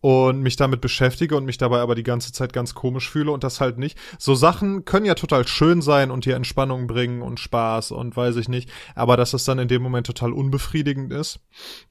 und 0.00 0.42
mich 0.42 0.56
damit 0.56 0.80
beschäftige 0.80 1.36
und 1.36 1.44
mich 1.44 1.58
dabei 1.58 1.80
aber 1.80 1.94
die 1.94 2.02
ganze 2.02 2.32
Zeit 2.32 2.52
ganz 2.52 2.74
komisch 2.74 3.10
fühle 3.10 3.32
und 3.32 3.42
das 3.42 3.60
halt 3.60 3.78
nicht. 3.78 3.98
So 4.18 4.34
Sachen 4.34 4.84
können 4.84 5.06
ja 5.06 5.14
total 5.14 5.46
schön 5.46 5.82
sein 5.82 6.10
und 6.10 6.24
dir 6.24 6.36
Entspannung 6.36 6.86
bringen 6.86 7.22
und 7.22 7.40
Spaß 7.40 7.90
und 7.90 8.16
weiß 8.16 8.36
ich 8.36 8.48
nicht, 8.48 8.70
aber 8.94 9.16
dass 9.16 9.34
es 9.34 9.44
dann 9.44 9.58
in 9.58 9.68
dem 9.68 9.82
Moment 9.82 10.06
total 10.06 10.32
unbefriedigend 10.32 11.12
ist. 11.12 11.40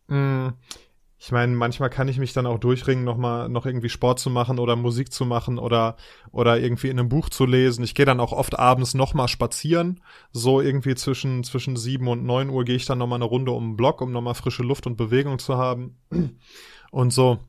Mh, 0.08 0.18
mm, 0.18 0.54
ich 1.20 1.32
meine, 1.32 1.56
manchmal 1.56 1.90
kann 1.90 2.08
ich 2.08 2.20
mich 2.20 2.34
dann 2.34 2.46
auch 2.46 2.60
durchringen, 2.60 3.04
noch 3.04 3.18
mal 3.18 3.50
noch 3.50 3.66
irgendwie 3.66 3.90
Sport 3.90 4.20
zu 4.20 4.30
machen 4.30 4.60
oder 4.60 4.76
Musik 4.76 5.12
zu 5.12 5.26
machen 5.26 5.58
oder 5.58 5.98
oder 6.32 6.60
irgendwie 6.60 6.90
in 6.90 7.00
einem 7.00 7.10
Buch 7.10 7.30
zu 7.30 7.46
lesen. 7.46 7.84
Ich 7.84 7.96
gehe 7.96 8.06
dann 8.06 8.20
auch 8.20 8.34
oft 8.34 8.58
abends 8.58 8.94
noch 8.94 9.16
mal 9.16 9.28
spazieren, 9.28 10.02
so 10.32 10.62
irgendwie 10.62 10.94
zwischen 10.94 11.44
zwischen 11.44 11.76
sieben 11.76 12.08
und 12.08 12.24
neun 12.24 12.50
Uhr 12.50 12.66
gehe 12.66 12.76
ich 12.76 12.86
dann 12.86 13.00
noch 13.00 13.08
mal 13.08 13.16
eine 13.16 13.26
Runde 13.26 13.52
um 13.52 13.72
den 13.72 13.78
Block, 13.78 14.02
um 14.02 14.12
noch 14.12 14.22
mal 14.22 14.36
frische 14.36 14.62
Luft 14.64 14.86
und 14.86 14.96
Bewegung 14.96 15.40
zu 15.40 15.58
haben 15.58 15.98
und 16.92 17.12
so. 17.12 17.40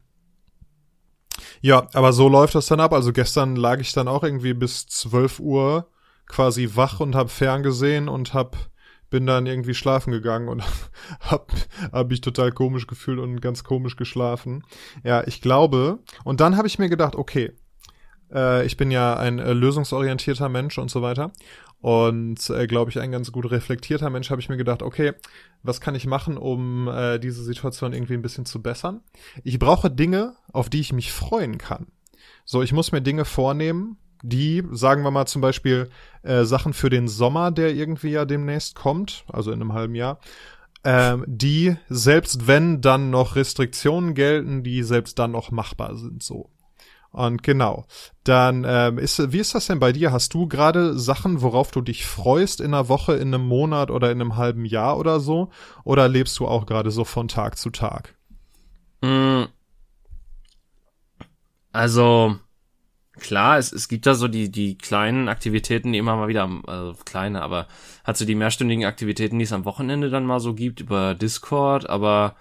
Ja, 1.61 1.89
aber 1.93 2.12
so 2.12 2.29
läuft 2.29 2.55
das 2.55 2.66
dann 2.66 2.81
ab. 2.81 2.93
Also 2.95 3.12
gestern 3.12 3.55
lag 3.55 3.81
ich 3.81 3.93
dann 3.93 4.09
auch 4.09 4.23
irgendwie 4.23 4.55
bis 4.55 4.87
zwölf 4.87 5.41
Uhr 5.41 5.89
quasi 6.27 6.71
wach 6.75 7.01
und 7.01 7.14
hab 7.14 7.31
ferngesehen 7.31 8.09
und 8.09 8.33
hab 8.33 8.57
bin 9.11 9.27
dann 9.27 9.47
irgendwie 9.47 9.75
schlafen 9.75 10.13
gegangen 10.13 10.49
und 10.49 10.63
hab, 11.21 11.53
hab 11.93 12.09
mich 12.09 12.21
total 12.21 12.53
komisch 12.53 12.87
gefühlt 12.87 13.19
und 13.19 13.41
ganz 13.41 13.65
komisch 13.65 13.97
geschlafen. 13.97 14.65
Ja, 15.05 15.27
ich 15.27 15.41
glaube. 15.41 15.99
Und 16.25 16.41
dann 16.41 16.57
habe 16.57 16.69
ich 16.69 16.79
mir 16.79 16.89
gedacht, 16.89 17.17
okay, 17.17 17.53
äh, 18.33 18.65
ich 18.67 18.77
bin 18.77 18.91
ja 18.91 19.17
ein 19.17 19.39
äh, 19.39 19.53
lösungsorientierter 19.53 20.49
Mensch 20.49 20.79
und 20.79 20.91
so 20.91 21.03
weiter. 21.03 21.33
Und 21.81 22.51
äh, 22.51 22.67
glaube 22.67 22.91
ich, 22.91 22.99
ein 22.99 23.13
ganz 23.13 23.31
gut 23.31 23.51
reflektierter 23.51 24.11
Mensch, 24.11 24.31
habe 24.31 24.41
ich 24.41 24.49
mir 24.49 24.57
gedacht, 24.57 24.83
okay, 24.83 25.13
was 25.63 25.81
kann 25.81 25.95
ich 25.95 26.07
machen, 26.07 26.37
um 26.37 26.89
äh, 26.89 27.19
diese 27.19 27.43
Situation 27.45 27.93
irgendwie 27.93 28.15
ein 28.15 28.23
bisschen 28.23 28.47
zu 28.47 28.61
bessern? 28.61 29.01
Ich 29.45 29.59
brauche 29.59 29.91
Dinge, 29.91 30.35
auf 30.53 30.69
die 30.71 30.81
ich 30.81 30.93
mich 30.93 31.13
freuen 31.13 31.57
kann. 31.57 31.87
So, 32.45 32.63
ich 32.63 32.73
muss 32.73 32.91
mir 32.91 33.01
Dinge 33.01 33.25
vornehmen, 33.25 33.97
die, 34.23 34.64
sagen 34.71 35.03
wir 35.03 35.11
mal 35.11 35.27
zum 35.27 35.43
Beispiel, 35.43 35.91
äh, 36.23 36.45
Sachen 36.45 36.73
für 36.73 36.91
den 36.91 37.09
Sommer, 37.09 37.51
der 37.51 37.75
irgendwie 37.75 38.11
ja 38.11 38.25
demnächst 38.25 38.75
kommt, 38.75 39.25
also 39.33 39.51
in 39.51 39.61
einem 39.61 39.73
halben 39.73 39.95
Jahr, 39.95 40.19
ähm, 40.85 41.25
die, 41.27 41.77
selbst 41.89 42.47
wenn 42.47 42.81
dann 42.81 43.11
noch 43.11 43.37
Restriktionen 43.37 44.14
gelten, 44.14 44.62
die 44.62 44.83
selbst 44.83 45.19
dann 45.19 45.33
noch 45.33 45.51
machbar 45.51 45.97
sind, 45.97 46.23
so. 46.23 46.51
Und 47.11 47.43
genau, 47.43 47.87
dann 48.23 48.64
ähm, 48.69 48.99
ist, 48.99 49.33
wie 49.33 49.39
ist 49.39 49.55
das 49.55 49.66
denn 49.66 49.81
bei 49.81 49.93
dir? 49.93 50.12
Hast 50.12 50.35
du 50.35 50.47
gerade 50.47 50.99
Sachen, 50.99 51.41
worauf 51.41 51.71
du 51.71 51.81
dich 51.81 52.07
freust 52.07 52.61
in 52.61 52.75
einer 52.75 52.89
Woche, 52.89 53.14
in 53.14 53.35
einem 53.35 53.47
Monat 53.47 53.91
oder 53.91 54.11
in 54.12 54.21
einem 54.21 54.37
halben 54.37 54.66
Jahr 54.66 54.99
oder 54.99 55.19
so? 55.19 55.51
Oder 55.85 56.07
lebst 56.07 56.39
du 56.39 56.47
auch 56.47 56.66
gerade 56.66 56.91
so 56.91 57.05
von 57.05 57.29
Tag 57.29 57.57
zu 57.57 57.71
Tag? 57.71 58.14
Mm. 59.01 59.45
Also, 61.73 62.37
klar, 63.19 63.59
es, 63.59 63.73
es 63.73 63.89
gibt 63.89 64.07
da 64.07 64.14
so 64.14 64.29
die, 64.29 64.51
die 64.51 64.79
kleinen 64.79 65.29
Aktivitäten, 65.29 65.93
die 65.93 65.99
immer 65.99 66.16
mal 66.16 66.29
wieder, 66.29 66.49
also 66.66 66.95
kleine, 67.05 67.43
aber 67.43 67.69
hat 68.05 68.16
so 68.16 68.25
die 68.25 68.35
mehrstündigen 68.35 68.85
Aktivitäten, 68.85 69.39
die 69.39 69.45
es 69.45 69.53
am 69.53 69.64
Wochenende 69.64 70.11
dann 70.11 70.25
mal 70.27 70.41
so 70.41 70.55
gibt 70.55 70.81
über 70.81 71.14
Discord, 71.14 71.89
aber 71.89 72.37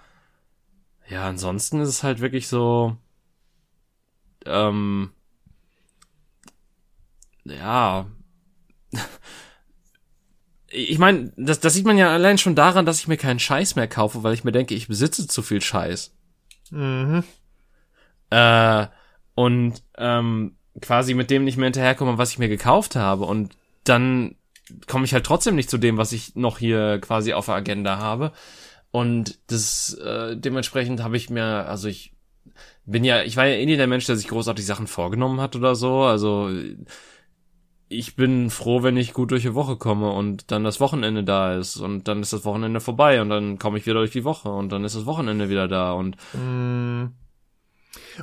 ja, 1.08 1.26
ansonsten 1.28 1.80
ist 1.80 1.88
es 1.88 2.02
halt 2.02 2.20
wirklich 2.20 2.48
so, 2.48 2.96
ähm, 4.46 5.10
ja, 7.44 8.06
ich 10.68 10.98
meine, 10.98 11.32
das, 11.36 11.60
das 11.60 11.74
sieht 11.74 11.86
man 11.86 11.98
ja 11.98 12.12
allein 12.12 12.38
schon 12.38 12.54
daran, 12.54 12.86
dass 12.86 13.00
ich 13.00 13.08
mir 13.08 13.16
keinen 13.16 13.38
Scheiß 13.38 13.76
mehr 13.76 13.88
kaufe, 13.88 14.22
weil 14.22 14.34
ich 14.34 14.44
mir 14.44 14.52
denke, 14.52 14.74
ich 14.74 14.88
besitze 14.88 15.26
zu 15.26 15.42
viel 15.42 15.60
Scheiß. 15.60 16.14
Mhm. 16.70 17.24
Äh, 18.30 18.86
und 19.34 19.82
ähm, 19.96 20.57
quasi 20.80 21.14
mit 21.14 21.30
dem 21.30 21.44
nicht 21.44 21.56
mehr 21.56 21.66
hinterherkomme, 21.66 22.18
was 22.18 22.30
ich 22.30 22.38
mir 22.38 22.48
gekauft 22.48 22.96
habe. 22.96 23.24
Und 23.24 23.56
dann 23.84 24.34
komme 24.86 25.04
ich 25.04 25.14
halt 25.14 25.24
trotzdem 25.24 25.54
nicht 25.54 25.70
zu 25.70 25.78
dem, 25.78 25.96
was 25.96 26.12
ich 26.12 26.36
noch 26.36 26.58
hier 26.58 26.98
quasi 27.00 27.32
auf 27.32 27.46
der 27.46 27.54
Agenda 27.54 27.98
habe. 27.98 28.32
Und 28.90 29.38
das 29.48 29.94
äh, 29.94 30.36
dementsprechend 30.36 31.02
habe 31.02 31.16
ich 31.16 31.30
mir, 31.30 31.66
also 31.66 31.88
ich 31.88 32.12
bin 32.86 33.04
ja, 33.04 33.22
ich 33.22 33.36
war 33.36 33.46
ja 33.46 33.54
eh 33.54 33.66
nie 33.66 33.76
der 33.76 33.86
Mensch, 33.86 34.06
der 34.06 34.16
sich 34.16 34.28
großartig 34.28 34.64
Sachen 34.64 34.86
vorgenommen 34.86 35.40
hat 35.40 35.56
oder 35.56 35.74
so. 35.74 36.02
Also 36.02 36.50
ich 37.88 38.16
bin 38.16 38.50
froh, 38.50 38.82
wenn 38.82 38.96
ich 38.96 39.14
gut 39.14 39.30
durch 39.30 39.42
die 39.42 39.54
Woche 39.54 39.76
komme 39.76 40.10
und 40.10 40.50
dann 40.50 40.64
das 40.64 40.80
Wochenende 40.80 41.24
da 41.24 41.54
ist 41.54 41.76
und 41.76 42.08
dann 42.08 42.20
ist 42.20 42.32
das 42.32 42.44
Wochenende 42.44 42.80
vorbei 42.80 43.20
und 43.20 43.30
dann 43.30 43.58
komme 43.58 43.78
ich 43.78 43.86
wieder 43.86 43.96
durch 43.96 44.10
die 44.10 44.24
Woche 44.24 44.50
und 44.50 44.70
dann 44.70 44.84
ist 44.84 44.94
das 44.94 45.06
Wochenende 45.06 45.48
wieder 45.48 45.68
da 45.68 45.92
und 45.92 46.16
mm. 46.34 47.06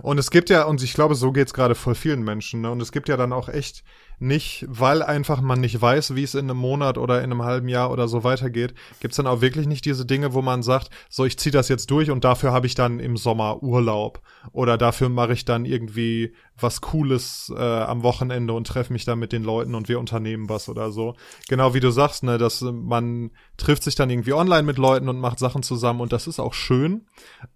Und 0.01 0.17
es 0.17 0.31
gibt 0.31 0.49
ja, 0.49 0.63
und 0.63 0.81
ich 0.83 0.93
glaube, 0.93 1.15
so 1.15 1.31
geht's 1.31 1.53
gerade 1.53 1.75
voll 1.75 1.95
vielen 1.95 2.23
Menschen, 2.23 2.61
ne? 2.61 2.71
Und 2.71 2.81
es 2.81 2.91
gibt 2.91 3.09
ja 3.09 3.17
dann 3.17 3.33
auch 3.33 3.49
echt 3.49 3.83
nicht, 4.19 4.65
weil 4.69 5.03
einfach 5.03 5.41
man 5.41 5.59
nicht 5.59 5.81
weiß, 5.81 6.15
wie 6.15 6.23
es 6.23 6.35
in 6.35 6.49
einem 6.49 6.59
Monat 6.59 6.97
oder 6.97 7.19
in 7.19 7.31
einem 7.31 7.43
halben 7.43 7.67
Jahr 7.67 7.91
oder 7.91 8.07
so 8.07 8.23
weitergeht, 8.23 8.73
gibt's 8.99 9.17
dann 9.17 9.27
auch 9.27 9.41
wirklich 9.41 9.67
nicht 9.67 9.85
diese 9.85 10.05
Dinge, 10.05 10.33
wo 10.33 10.41
man 10.41 10.63
sagt, 10.63 10.89
so 11.09 11.25
ich 11.25 11.37
zieh 11.37 11.51
das 11.51 11.67
jetzt 11.67 11.91
durch 11.91 12.11
und 12.11 12.23
dafür 12.23 12.51
habe 12.51 12.67
ich 12.67 12.75
dann 12.75 12.99
im 12.99 13.17
Sommer 13.17 13.61
Urlaub 13.61 14.21
oder 14.51 14.77
dafür 14.77 15.09
mache 15.09 15.33
ich 15.33 15.45
dann 15.45 15.65
irgendwie 15.65 16.33
was 16.57 16.81
Cooles 16.81 17.51
äh, 17.55 17.61
am 17.61 18.03
Wochenende 18.03 18.53
und 18.53 18.67
treffe 18.67 18.93
mich 18.93 19.05
dann 19.05 19.19
mit 19.19 19.33
den 19.33 19.43
Leuten 19.43 19.75
und 19.75 19.89
wir 19.89 19.99
unternehmen 19.99 20.47
was 20.47 20.69
oder 20.69 20.91
so. 20.91 21.15
Genau 21.49 21.73
wie 21.73 21.81
du 21.81 21.91
sagst, 21.91 22.23
ne, 22.23 22.37
dass 22.37 22.61
man 22.61 23.31
trifft 23.57 23.83
sich 23.83 23.95
dann 23.95 24.09
irgendwie 24.09 24.33
online 24.33 24.63
mit 24.63 24.77
Leuten 24.77 25.09
und 25.09 25.19
macht 25.19 25.39
Sachen 25.39 25.63
zusammen 25.63 26.01
und 26.01 26.13
das 26.13 26.27
ist 26.27 26.39
auch 26.39 26.53
schön. 26.53 27.05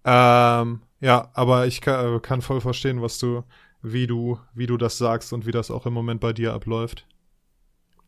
Ähm, 0.04 0.82
ja, 1.00 1.30
aber 1.34 1.66
ich 1.66 1.80
kann, 1.80 2.16
äh, 2.16 2.20
kann 2.20 2.42
voll 2.42 2.60
verstehen, 2.60 3.02
was 3.02 3.18
du, 3.18 3.42
wie 3.82 4.06
du, 4.06 4.38
wie 4.54 4.66
du 4.66 4.76
das 4.76 4.98
sagst 4.98 5.32
und 5.32 5.46
wie 5.46 5.52
das 5.52 5.70
auch 5.70 5.86
im 5.86 5.94
Moment 5.94 6.20
bei 6.20 6.32
dir 6.32 6.52
abläuft. 6.52 7.06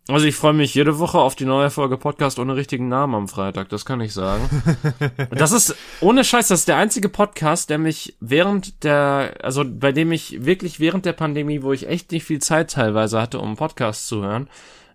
Also 0.08 0.26
ich 0.26 0.34
freue 0.34 0.52
mich 0.52 0.74
jede 0.74 0.98
Woche 0.98 1.18
auf 1.18 1.36
die 1.36 1.44
neue 1.44 1.70
Folge 1.70 1.96
Podcast 1.96 2.40
ohne 2.40 2.56
richtigen 2.56 2.88
Namen 2.88 3.14
am 3.14 3.28
Freitag, 3.28 3.68
das 3.68 3.84
kann 3.84 4.00
ich 4.00 4.12
sagen. 4.12 4.48
das 5.30 5.52
ist, 5.52 5.76
ohne 6.00 6.24
Scheiß, 6.24 6.48
das 6.48 6.60
ist 6.60 6.68
der 6.68 6.76
einzige 6.76 7.08
Podcast, 7.08 7.70
der 7.70 7.78
mich 7.78 8.16
während 8.18 8.82
der, 8.82 9.36
also 9.42 9.64
bei 9.64 9.92
dem 9.92 10.10
ich 10.10 10.44
wirklich 10.44 10.80
während 10.80 11.06
der 11.06 11.12
Pandemie, 11.12 11.62
wo 11.62 11.72
ich 11.72 11.88
echt 11.88 12.10
nicht 12.10 12.24
viel 12.24 12.40
Zeit 12.40 12.72
teilweise 12.72 13.20
hatte, 13.22 13.38
um 13.38 13.54
Podcasts 13.54 14.08
zu 14.08 14.22
hören, 14.22 14.48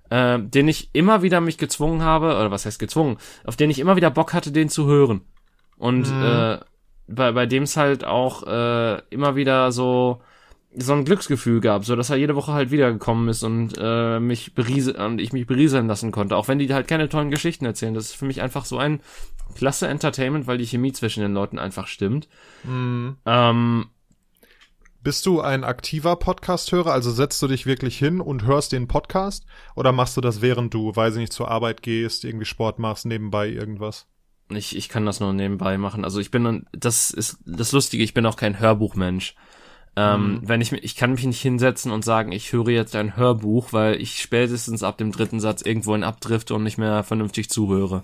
äh, 0.10 0.40
den 0.40 0.68
ich 0.68 0.90
immer 0.92 1.22
wieder 1.22 1.40
mich 1.40 1.58
gezwungen 1.58 2.02
habe, 2.02 2.36
oder 2.36 2.52
was 2.52 2.66
heißt 2.66 2.78
gezwungen, 2.78 3.18
auf 3.46 3.56
den 3.56 3.70
ich 3.70 3.80
immer 3.80 3.96
wieder 3.96 4.12
Bock 4.12 4.34
hatte, 4.34 4.52
den 4.52 4.68
zu 4.68 4.88
hören. 4.88 5.22
Und 5.78 6.12
mhm. 6.12 6.24
äh, 6.24 6.58
bei, 7.08 7.32
bei 7.32 7.46
dem 7.46 7.64
es 7.64 7.78
halt 7.78 8.04
auch 8.04 8.44
äh, 8.44 9.02
immer 9.10 9.36
wieder 9.36 9.72
so 9.72 10.22
so 10.80 10.94
ein 10.94 11.06
Glücksgefühl 11.06 11.60
gab, 11.60 11.86
so 11.86 11.96
dass 11.96 12.10
er 12.10 12.18
jede 12.18 12.36
Woche 12.36 12.54
halt 12.54 12.70
wiedergekommen 12.70 13.30
ist 13.30 13.44
und 13.44 13.74
äh, 13.80 14.20
mich 14.20 14.54
beriese 14.54 14.94
und 14.94 15.20
ich 15.20 15.34
mich 15.34 15.48
berieseln 15.48 15.88
lassen 15.88 16.12
konnte, 16.12 16.36
auch 16.36 16.48
wenn 16.48 16.60
die 16.60 16.72
halt 16.72 16.88
keine 16.88 17.10
tollen 17.10 17.32
Geschichten 17.32 17.66
erzählen. 17.66 17.94
Das 17.94 18.06
ist 18.06 18.16
für 18.16 18.26
mich 18.26 18.42
einfach 18.42 18.66
so 18.66 18.78
ein 18.78 19.00
klasse 19.56 19.88
Entertainment, 19.88 20.46
weil 20.46 20.60
die 20.60 20.68
Chemie 20.68 20.92
zwischen 20.92 21.22
den 21.22 21.34
Leuten 21.34 21.58
einfach 21.58 21.88
stimmt. 21.88 22.28
Mhm. 22.64 23.18
Ähm, 23.26 23.86
bist 25.02 25.26
du 25.26 25.42
ein 25.42 25.64
aktiver 25.64 26.18
Podcast-Hörer? 26.18 26.92
Also 26.92 27.12
setzt 27.12 27.42
du 27.42 27.48
dich 27.48 27.66
wirklich 27.66 27.98
hin 27.98 28.20
und 28.20 28.46
hörst 28.46 28.72
den 28.74 28.88
Podcast? 28.88 29.46
Oder 29.76 29.94
machst 29.94 30.18
du 30.18 30.22
das, 30.22 30.42
während 30.42 30.74
du, 30.74 30.96
weiß 30.96 31.14
ich 31.16 31.22
nicht, 31.22 31.34
zur 31.34 31.50
Arbeit 31.50 31.82
gehst, 31.82 32.26
irgendwie 32.26 32.46
Sport 32.46 32.78
machst, 32.78 33.06
nebenbei 33.06 33.48
irgendwas? 33.48 34.06
Ich, 34.50 34.76
ich 34.76 34.90
kann 34.90 35.06
das 35.06 35.20
nur 35.20 35.34
nebenbei 35.34 35.78
machen. 35.78 36.06
Also 36.06 36.20
ich 36.20 36.32
bin, 36.32 36.66
das 36.72 37.12
ist 37.12 37.40
das 37.46 37.72
Lustige, 37.74 38.04
ich 38.04 38.14
bin 38.14 38.26
auch 38.26 38.38
kein 38.38 38.60
Hörbuchmensch. 38.60 39.36
Ähm, 39.96 40.42
Mhm. 40.42 40.48
Wenn 40.48 40.62
ich 40.62 40.72
ich 40.72 40.96
kann 40.96 41.12
mich 41.12 41.26
nicht 41.26 41.42
hinsetzen 41.42 41.92
und 41.92 42.06
sagen, 42.06 42.32
ich 42.32 42.54
höre 42.54 42.70
jetzt 42.70 42.96
ein 42.96 43.18
Hörbuch, 43.18 43.74
weil 43.74 44.00
ich 44.00 44.22
spätestens 44.22 44.84
ab 44.84 44.98
dem 44.98 45.12
dritten 45.12 45.40
Satz 45.40 45.62
irgendwo 45.64 45.96
in 45.96 46.04
abdrifte 46.04 46.54
und 46.56 46.64
nicht 46.64 46.78
mehr 46.78 47.04
vernünftig 47.04 47.50
zuhöre. 47.50 48.04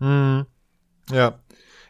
Mhm. 0.00 0.46
Ja. 1.10 1.38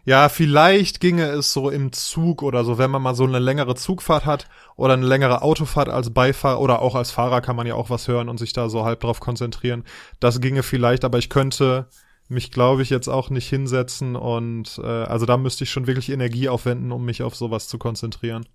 Ja, 0.04 0.30
vielleicht 0.30 1.00
ginge 1.00 1.24
es 1.28 1.52
so 1.52 1.68
im 1.68 1.92
Zug 1.92 2.42
oder 2.42 2.64
so, 2.64 2.78
wenn 2.78 2.90
man 2.90 3.02
mal 3.02 3.14
so 3.14 3.24
eine 3.24 3.38
längere 3.38 3.74
Zugfahrt 3.74 4.24
hat 4.24 4.48
oder 4.76 4.94
eine 4.94 5.04
längere 5.06 5.42
Autofahrt 5.42 5.90
als 5.90 6.14
Beifahrer 6.14 6.60
oder 6.60 6.80
auch 6.80 6.94
als 6.94 7.10
Fahrer 7.10 7.42
kann 7.42 7.56
man 7.56 7.66
ja 7.66 7.74
auch 7.74 7.90
was 7.90 8.08
hören 8.08 8.30
und 8.30 8.38
sich 8.38 8.54
da 8.54 8.70
so 8.70 8.84
halb 8.84 9.00
drauf 9.00 9.20
konzentrieren. 9.20 9.84
Das 10.18 10.40
ginge 10.40 10.62
vielleicht, 10.62 11.04
aber 11.04 11.18
ich 11.18 11.28
könnte 11.28 11.88
mich, 12.28 12.50
glaube 12.50 12.82
ich, 12.82 12.90
jetzt 12.90 13.08
auch 13.08 13.30
nicht 13.30 13.48
hinsetzen 13.48 14.16
und 14.16 14.78
äh, 14.82 14.86
also 14.86 15.26
da 15.26 15.36
müsste 15.36 15.64
ich 15.64 15.70
schon 15.70 15.86
wirklich 15.86 16.10
Energie 16.10 16.48
aufwenden, 16.48 16.92
um 16.92 17.04
mich 17.04 17.22
auf 17.22 17.34
sowas 17.34 17.68
zu 17.68 17.78
konzentrieren. 17.78 18.46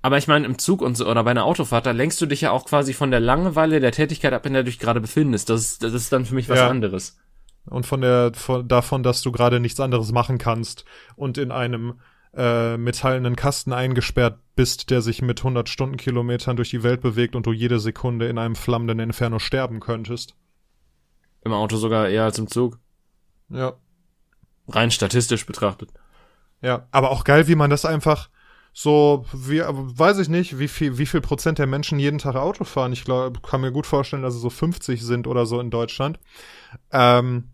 Aber 0.00 0.16
ich 0.18 0.28
meine, 0.28 0.46
im 0.46 0.58
Zug 0.58 0.80
und 0.80 0.96
so, 0.96 1.08
oder 1.08 1.24
bei 1.24 1.32
einer 1.32 1.44
Autofahrt, 1.44 1.86
da 1.86 1.90
lenkst 1.90 2.20
du 2.20 2.26
dich 2.26 2.40
ja 2.42 2.52
auch 2.52 2.66
quasi 2.66 2.94
von 2.94 3.10
der 3.10 3.20
Langeweile 3.20 3.80
der 3.80 3.92
Tätigkeit 3.92 4.32
ab, 4.32 4.46
in 4.46 4.52
der 4.52 4.62
du 4.62 4.70
dich 4.70 4.78
gerade 4.78 5.00
befindest. 5.00 5.50
Das 5.50 5.60
ist, 5.60 5.82
das 5.82 5.92
ist 5.92 6.12
dann 6.12 6.24
für 6.24 6.34
mich 6.34 6.48
was 6.48 6.58
Ja. 6.58 6.68
anderes. 6.68 7.18
Und 7.64 7.84
von 7.84 8.00
der 8.00 8.32
von, 8.34 8.66
davon, 8.66 9.02
dass 9.02 9.22
du 9.22 9.32
gerade 9.32 9.60
nichts 9.60 9.80
anderes 9.80 10.12
machen 10.12 10.38
kannst 10.38 10.84
und 11.16 11.36
in 11.36 11.50
einem 11.50 11.94
äh, 12.34 12.76
metallenen 12.76 13.36
Kasten 13.36 13.72
eingesperrt 13.72 14.38
bist, 14.54 14.90
der 14.90 15.02
sich 15.02 15.20
mit 15.20 15.40
100 15.40 15.68
Stundenkilometern 15.68 16.56
durch 16.56 16.70
die 16.70 16.82
Welt 16.82 17.00
bewegt 17.00 17.34
und 17.34 17.46
du 17.46 17.52
jede 17.52 17.80
Sekunde 17.80 18.28
in 18.28 18.38
einem 18.38 18.54
flammenden 18.54 19.00
Inferno 19.00 19.38
sterben 19.38 19.80
könntest. 19.80 20.34
Im 21.48 21.54
Auto 21.54 21.78
sogar 21.78 22.10
eher 22.10 22.24
als 22.24 22.38
im 22.38 22.46
Zug. 22.46 22.78
Ja. 23.48 23.72
Rein 24.68 24.90
statistisch 24.90 25.46
betrachtet. 25.46 25.90
Ja, 26.60 26.86
aber 26.90 27.10
auch 27.10 27.24
geil, 27.24 27.48
wie 27.48 27.54
man 27.54 27.70
das 27.70 27.86
einfach 27.86 28.28
so, 28.74 29.24
wie, 29.32 29.60
weiß 29.60 30.18
ich 30.18 30.28
nicht, 30.28 30.58
wie 30.58 30.68
viel, 30.68 30.98
wie 30.98 31.06
viel 31.06 31.22
Prozent 31.22 31.58
der 31.58 31.66
Menschen 31.66 31.98
jeden 31.98 32.18
Tag 32.18 32.36
Auto 32.36 32.64
fahren. 32.64 32.92
Ich 32.92 33.02
glaube, 33.02 33.40
kann 33.40 33.62
mir 33.62 33.72
gut 33.72 33.86
vorstellen, 33.86 34.22
dass 34.22 34.34
es 34.34 34.42
so 34.42 34.50
50 34.50 35.02
sind 35.02 35.26
oder 35.26 35.46
so 35.46 35.58
in 35.58 35.70
Deutschland. 35.70 36.20
Ähm, 36.92 37.48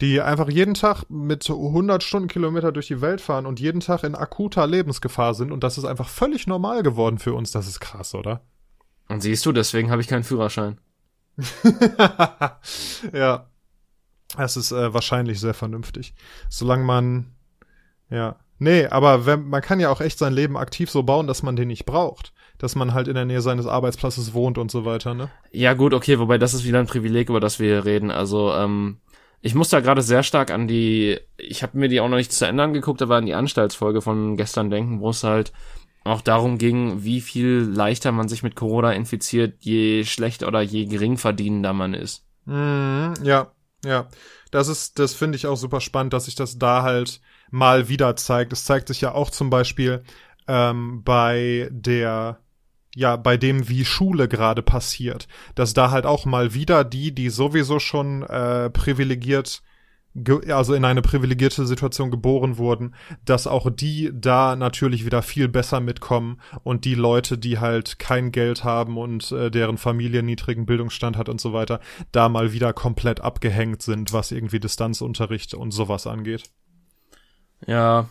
die 0.00 0.22
einfach 0.22 0.48
jeden 0.48 0.72
Tag 0.72 1.04
mit 1.10 1.48
100 1.48 2.02
Stundenkilometer 2.02 2.72
durch 2.72 2.86
die 2.86 3.02
Welt 3.02 3.20
fahren 3.20 3.44
und 3.44 3.60
jeden 3.60 3.80
Tag 3.80 4.02
in 4.02 4.14
akuter 4.14 4.66
Lebensgefahr 4.66 5.34
sind. 5.34 5.52
Und 5.52 5.62
das 5.62 5.76
ist 5.76 5.84
einfach 5.84 6.08
völlig 6.08 6.46
normal 6.46 6.82
geworden 6.82 7.18
für 7.18 7.34
uns. 7.34 7.50
Das 7.50 7.68
ist 7.68 7.80
krass, 7.80 8.14
oder? 8.14 8.40
Und 9.08 9.20
siehst 9.20 9.44
du, 9.44 9.52
deswegen 9.52 9.90
habe 9.90 10.00
ich 10.00 10.08
keinen 10.08 10.24
Führerschein. 10.24 10.78
ja. 13.12 13.46
Das 14.36 14.56
ist 14.56 14.72
äh, 14.72 14.92
wahrscheinlich 14.92 15.40
sehr 15.40 15.54
vernünftig. 15.54 16.14
Solange 16.48 16.84
man, 16.84 17.34
ja. 18.10 18.36
Nee, 18.58 18.86
aber 18.86 19.26
wenn, 19.26 19.48
man 19.48 19.60
kann 19.60 19.80
ja 19.80 19.90
auch 19.90 20.00
echt 20.00 20.18
sein 20.18 20.32
Leben 20.32 20.56
aktiv 20.56 20.90
so 20.90 21.02
bauen, 21.02 21.26
dass 21.26 21.42
man 21.42 21.56
den 21.56 21.68
nicht 21.68 21.84
braucht. 21.84 22.32
Dass 22.58 22.74
man 22.74 22.94
halt 22.94 23.06
in 23.06 23.14
der 23.14 23.26
Nähe 23.26 23.42
seines 23.42 23.66
Arbeitsplatzes 23.66 24.32
wohnt 24.32 24.56
und 24.56 24.70
so 24.70 24.86
weiter, 24.86 25.12
ne? 25.12 25.30
Ja 25.52 25.74
gut, 25.74 25.92
okay, 25.92 26.18
wobei 26.18 26.38
das 26.38 26.54
ist 26.54 26.64
wieder 26.64 26.80
ein 26.80 26.86
Privileg, 26.86 27.28
über 27.28 27.40
das 27.40 27.58
wir 27.58 27.68
hier 27.68 27.84
reden. 27.84 28.10
Also 28.10 28.52
ähm, 28.54 28.98
ich 29.42 29.54
muss 29.54 29.68
da 29.68 29.80
gerade 29.80 30.02
sehr 30.02 30.22
stark 30.22 30.50
an 30.50 30.66
die, 30.66 31.18
ich 31.36 31.62
habe 31.62 31.78
mir 31.78 31.88
die 31.88 32.00
auch 32.00 32.08
noch 32.08 32.16
nicht 32.16 32.32
zu 32.32 32.46
Ende 32.46 32.62
angeguckt, 32.62 33.02
aber 33.02 33.16
an 33.16 33.26
die 33.26 33.34
Anstaltsfolge 33.34 34.00
von 34.00 34.36
gestern 34.36 34.70
denken, 34.70 35.00
wo 35.00 35.10
es 35.10 35.22
halt 35.22 35.52
auch 36.06 36.20
darum 36.20 36.58
ging, 36.58 37.02
wie 37.04 37.20
viel 37.20 37.68
leichter 37.72 38.12
man 38.12 38.28
sich 38.28 38.42
mit 38.42 38.56
Corona 38.56 38.92
infiziert, 38.92 39.56
je 39.60 40.04
schlechter 40.04 40.48
oder 40.48 40.60
je 40.60 40.86
geringverdienender 40.86 41.72
man 41.72 41.94
ist. 41.94 42.24
Mhm, 42.44 43.14
ja, 43.22 43.52
ja. 43.84 44.08
Das 44.50 44.68
ist, 44.68 44.98
das 44.98 45.14
finde 45.14 45.36
ich 45.36 45.46
auch 45.46 45.56
super 45.56 45.80
spannend, 45.80 46.12
dass 46.12 46.26
sich 46.26 46.34
das 46.34 46.58
da 46.58 46.82
halt 46.82 47.20
mal 47.50 47.88
wieder 47.88 48.16
zeigt. 48.16 48.52
Es 48.52 48.64
zeigt 48.64 48.88
sich 48.88 49.00
ja 49.00 49.12
auch 49.12 49.30
zum 49.30 49.50
Beispiel 49.50 50.02
ähm, 50.48 51.02
bei 51.04 51.68
der, 51.70 52.38
ja, 52.94 53.16
bei 53.16 53.36
dem, 53.36 53.68
wie 53.68 53.84
Schule 53.84 54.28
gerade 54.28 54.62
passiert, 54.62 55.28
dass 55.54 55.74
da 55.74 55.90
halt 55.90 56.06
auch 56.06 56.24
mal 56.24 56.54
wieder 56.54 56.84
die, 56.84 57.12
die 57.12 57.28
sowieso 57.28 57.78
schon 57.78 58.22
äh, 58.22 58.70
privilegiert, 58.70 59.62
also 60.48 60.74
in 60.74 60.84
eine 60.84 61.02
privilegierte 61.02 61.66
Situation 61.66 62.10
geboren 62.10 62.58
wurden, 62.58 62.94
dass 63.24 63.46
auch 63.46 63.70
die 63.70 64.10
da 64.14 64.56
natürlich 64.56 65.04
wieder 65.04 65.22
viel 65.22 65.48
besser 65.48 65.80
mitkommen 65.80 66.40
und 66.62 66.84
die 66.84 66.94
Leute, 66.94 67.38
die 67.38 67.58
halt 67.58 67.98
kein 67.98 68.32
Geld 68.32 68.64
haben 68.64 68.96
und 68.96 69.30
äh, 69.32 69.50
deren 69.50 69.78
Familie 69.78 70.22
niedrigen 70.22 70.66
Bildungsstand 70.66 71.16
hat 71.16 71.28
und 71.28 71.40
so 71.40 71.52
weiter, 71.52 71.80
da 72.12 72.28
mal 72.28 72.52
wieder 72.52 72.72
komplett 72.72 73.20
abgehängt 73.20 73.82
sind, 73.82 74.12
was 74.12 74.32
irgendwie 74.32 74.60
Distanzunterricht 74.60 75.54
und 75.54 75.72
sowas 75.72 76.06
angeht. 76.06 76.44
Ja, 77.66 78.08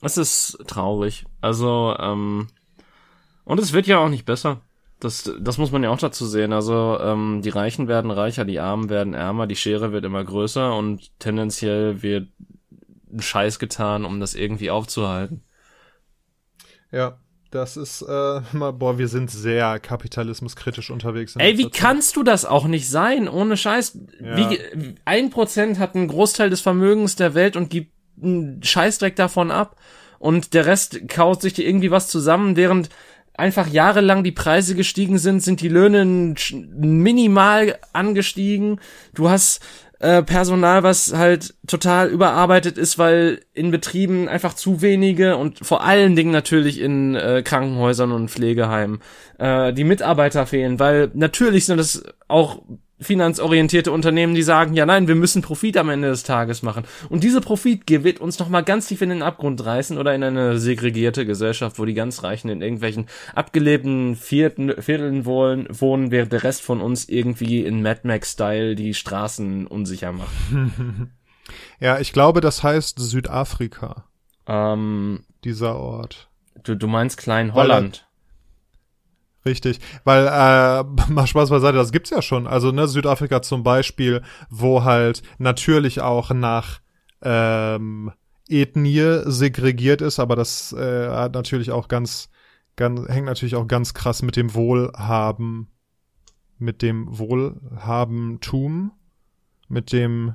es 0.00 0.16
ist 0.16 0.58
traurig. 0.66 1.24
Also, 1.40 1.96
ähm, 1.98 2.48
und 3.44 3.60
es 3.60 3.72
wird 3.72 3.86
ja 3.86 3.98
auch 3.98 4.08
nicht 4.08 4.26
besser. 4.26 4.60
Das, 5.00 5.30
das 5.40 5.58
muss 5.58 5.70
man 5.70 5.84
ja 5.84 5.90
auch 5.90 5.98
dazu 5.98 6.26
sehen. 6.26 6.52
Also, 6.52 6.98
ähm, 7.00 7.40
die 7.42 7.50
Reichen 7.50 7.86
werden 7.86 8.10
reicher, 8.10 8.44
die 8.44 8.58
Armen 8.58 8.88
werden 8.88 9.14
ärmer, 9.14 9.46
die 9.46 9.56
Schere 9.56 9.92
wird 9.92 10.04
immer 10.04 10.24
größer 10.24 10.74
und 10.74 11.18
tendenziell 11.20 12.02
wird 12.02 12.28
ein 13.12 13.22
Scheiß 13.22 13.58
getan, 13.58 14.04
um 14.04 14.20
das 14.20 14.34
irgendwie 14.34 14.70
aufzuhalten. 14.70 15.42
Ja, 16.90 17.18
das 17.50 17.76
ist, 17.76 18.02
äh, 18.02 18.40
mal, 18.52 18.72
boah, 18.72 18.98
wir 18.98 19.08
sind 19.08 19.30
sehr 19.30 19.78
kapitalismuskritisch 19.78 20.90
unterwegs. 20.90 21.34
Ey, 21.36 21.58
wie 21.58 21.64
Zeit. 21.64 21.74
kannst 21.74 22.16
du 22.16 22.22
das 22.22 22.44
auch 22.44 22.66
nicht 22.66 22.88
sein? 22.88 23.28
Ohne 23.28 23.56
Scheiß. 23.56 23.98
Ja. 24.20 24.36
Wie, 24.36 24.94
ein 25.04 25.30
Prozent 25.30 25.78
hat 25.78 25.94
einen 25.94 26.08
Großteil 26.08 26.50
des 26.50 26.60
Vermögens 26.60 27.16
der 27.16 27.34
Welt 27.34 27.56
und 27.56 27.70
gibt 27.70 27.92
einen 28.22 28.62
Scheißdreck 28.62 29.16
davon 29.16 29.50
ab. 29.50 29.76
Und 30.18 30.52
der 30.52 30.66
Rest 30.66 31.08
kaut 31.08 31.42
sich 31.42 31.54
dir 31.54 31.66
irgendwie 31.66 31.92
was 31.92 32.08
zusammen, 32.08 32.56
während 32.56 32.88
einfach 33.38 33.68
jahrelang 33.68 34.24
die 34.24 34.32
Preise 34.32 34.74
gestiegen 34.74 35.18
sind, 35.18 35.42
sind 35.42 35.60
die 35.60 35.68
Löhne 35.68 36.04
minimal 36.04 37.78
angestiegen. 37.92 38.80
Du 39.14 39.30
hast 39.30 39.60
äh, 40.00 40.22
Personal, 40.22 40.82
was 40.82 41.12
halt 41.12 41.54
total 41.66 42.08
überarbeitet 42.08 42.78
ist, 42.78 42.98
weil 42.98 43.40
in 43.52 43.70
Betrieben 43.70 44.28
einfach 44.28 44.54
zu 44.54 44.82
wenige 44.82 45.36
und 45.36 45.58
vor 45.64 45.84
allen 45.84 46.14
Dingen 46.14 46.30
natürlich 46.30 46.80
in 46.80 47.14
äh, 47.14 47.42
Krankenhäusern 47.42 48.12
und 48.12 48.30
Pflegeheimen 48.30 49.00
äh, 49.38 49.72
die 49.72 49.84
Mitarbeiter 49.84 50.46
fehlen, 50.46 50.78
weil 50.78 51.10
natürlich 51.14 51.66
sind 51.66 51.80
es 51.80 52.04
auch 52.28 52.62
finanzorientierte 53.00 53.92
Unternehmen, 53.92 54.34
die 54.34 54.42
sagen, 54.42 54.74
ja 54.74 54.84
nein, 54.86 55.06
wir 55.08 55.14
müssen 55.14 55.40
Profit 55.42 55.76
am 55.76 55.88
Ende 55.88 56.08
des 56.08 56.24
Tages 56.24 56.62
machen. 56.62 56.84
Und 57.08 57.22
diese 57.24 57.40
Profitgier 57.40 58.02
wird 58.04 58.20
uns 58.20 58.38
nochmal 58.38 58.64
ganz 58.64 58.88
tief 58.88 59.02
in 59.02 59.08
den 59.10 59.22
Abgrund 59.22 59.64
reißen 59.64 59.98
oder 59.98 60.14
in 60.14 60.22
eine 60.24 60.58
segregierte 60.58 61.24
Gesellschaft, 61.24 61.78
wo 61.78 61.84
die 61.84 61.94
ganz 61.94 62.22
Reichen 62.24 62.48
in 62.48 62.60
irgendwelchen 62.62 63.06
abgelebten 63.34 64.16
Vierten, 64.16 64.72
Vierteln 64.82 65.24
wohnen, 65.24 65.66
wohnen, 65.70 66.10
während 66.10 66.32
der 66.32 66.42
Rest 66.42 66.62
von 66.62 66.80
uns 66.80 67.08
irgendwie 67.08 67.64
in 67.64 67.82
Mad 67.82 68.00
Max-Style 68.02 68.74
die 68.74 68.94
Straßen 68.94 69.66
unsicher 69.66 70.12
macht. 70.12 70.28
Ja, 71.80 71.98
ich 71.98 72.12
glaube, 72.12 72.42
das 72.42 72.62
heißt 72.62 72.98
Südafrika, 72.98 74.04
Ähm, 74.46 75.24
dieser 75.44 75.76
Ort. 75.76 76.28
du, 76.62 76.74
du 76.74 76.86
meinst 76.88 77.16
Klein 77.16 77.54
Weil 77.54 77.70
er- 77.70 77.76
Holland. 77.76 78.07
Richtig, 79.44 79.80
weil 80.04 80.26
äh, 80.26 80.84
mal 81.12 81.26
Spaß 81.26 81.50
beiseite, 81.50 81.76
das 81.78 81.92
gibt's 81.92 82.10
ja 82.10 82.22
schon. 82.22 82.46
Also 82.46 82.72
ne, 82.72 82.88
Südafrika 82.88 83.42
zum 83.42 83.62
Beispiel, 83.62 84.22
wo 84.50 84.84
halt 84.84 85.22
natürlich 85.38 86.00
auch 86.00 86.30
nach 86.30 86.80
ähm, 87.22 88.12
Ethnie 88.48 89.22
segregiert 89.24 90.00
ist, 90.00 90.18
aber 90.18 90.36
das 90.36 90.72
äh, 90.72 91.08
hat 91.08 91.34
natürlich 91.34 91.70
auch 91.70 91.88
ganz, 91.88 92.30
ganz 92.76 93.08
hängt 93.08 93.26
natürlich 93.26 93.56
auch 93.56 93.66
ganz 93.66 93.94
krass 93.94 94.22
mit 94.22 94.36
dem 94.36 94.54
Wohlhaben, 94.54 95.68
mit 96.58 96.82
dem 96.82 97.18
Wohlhabentum, 97.18 98.92
mit 99.68 99.92
dem 99.92 100.34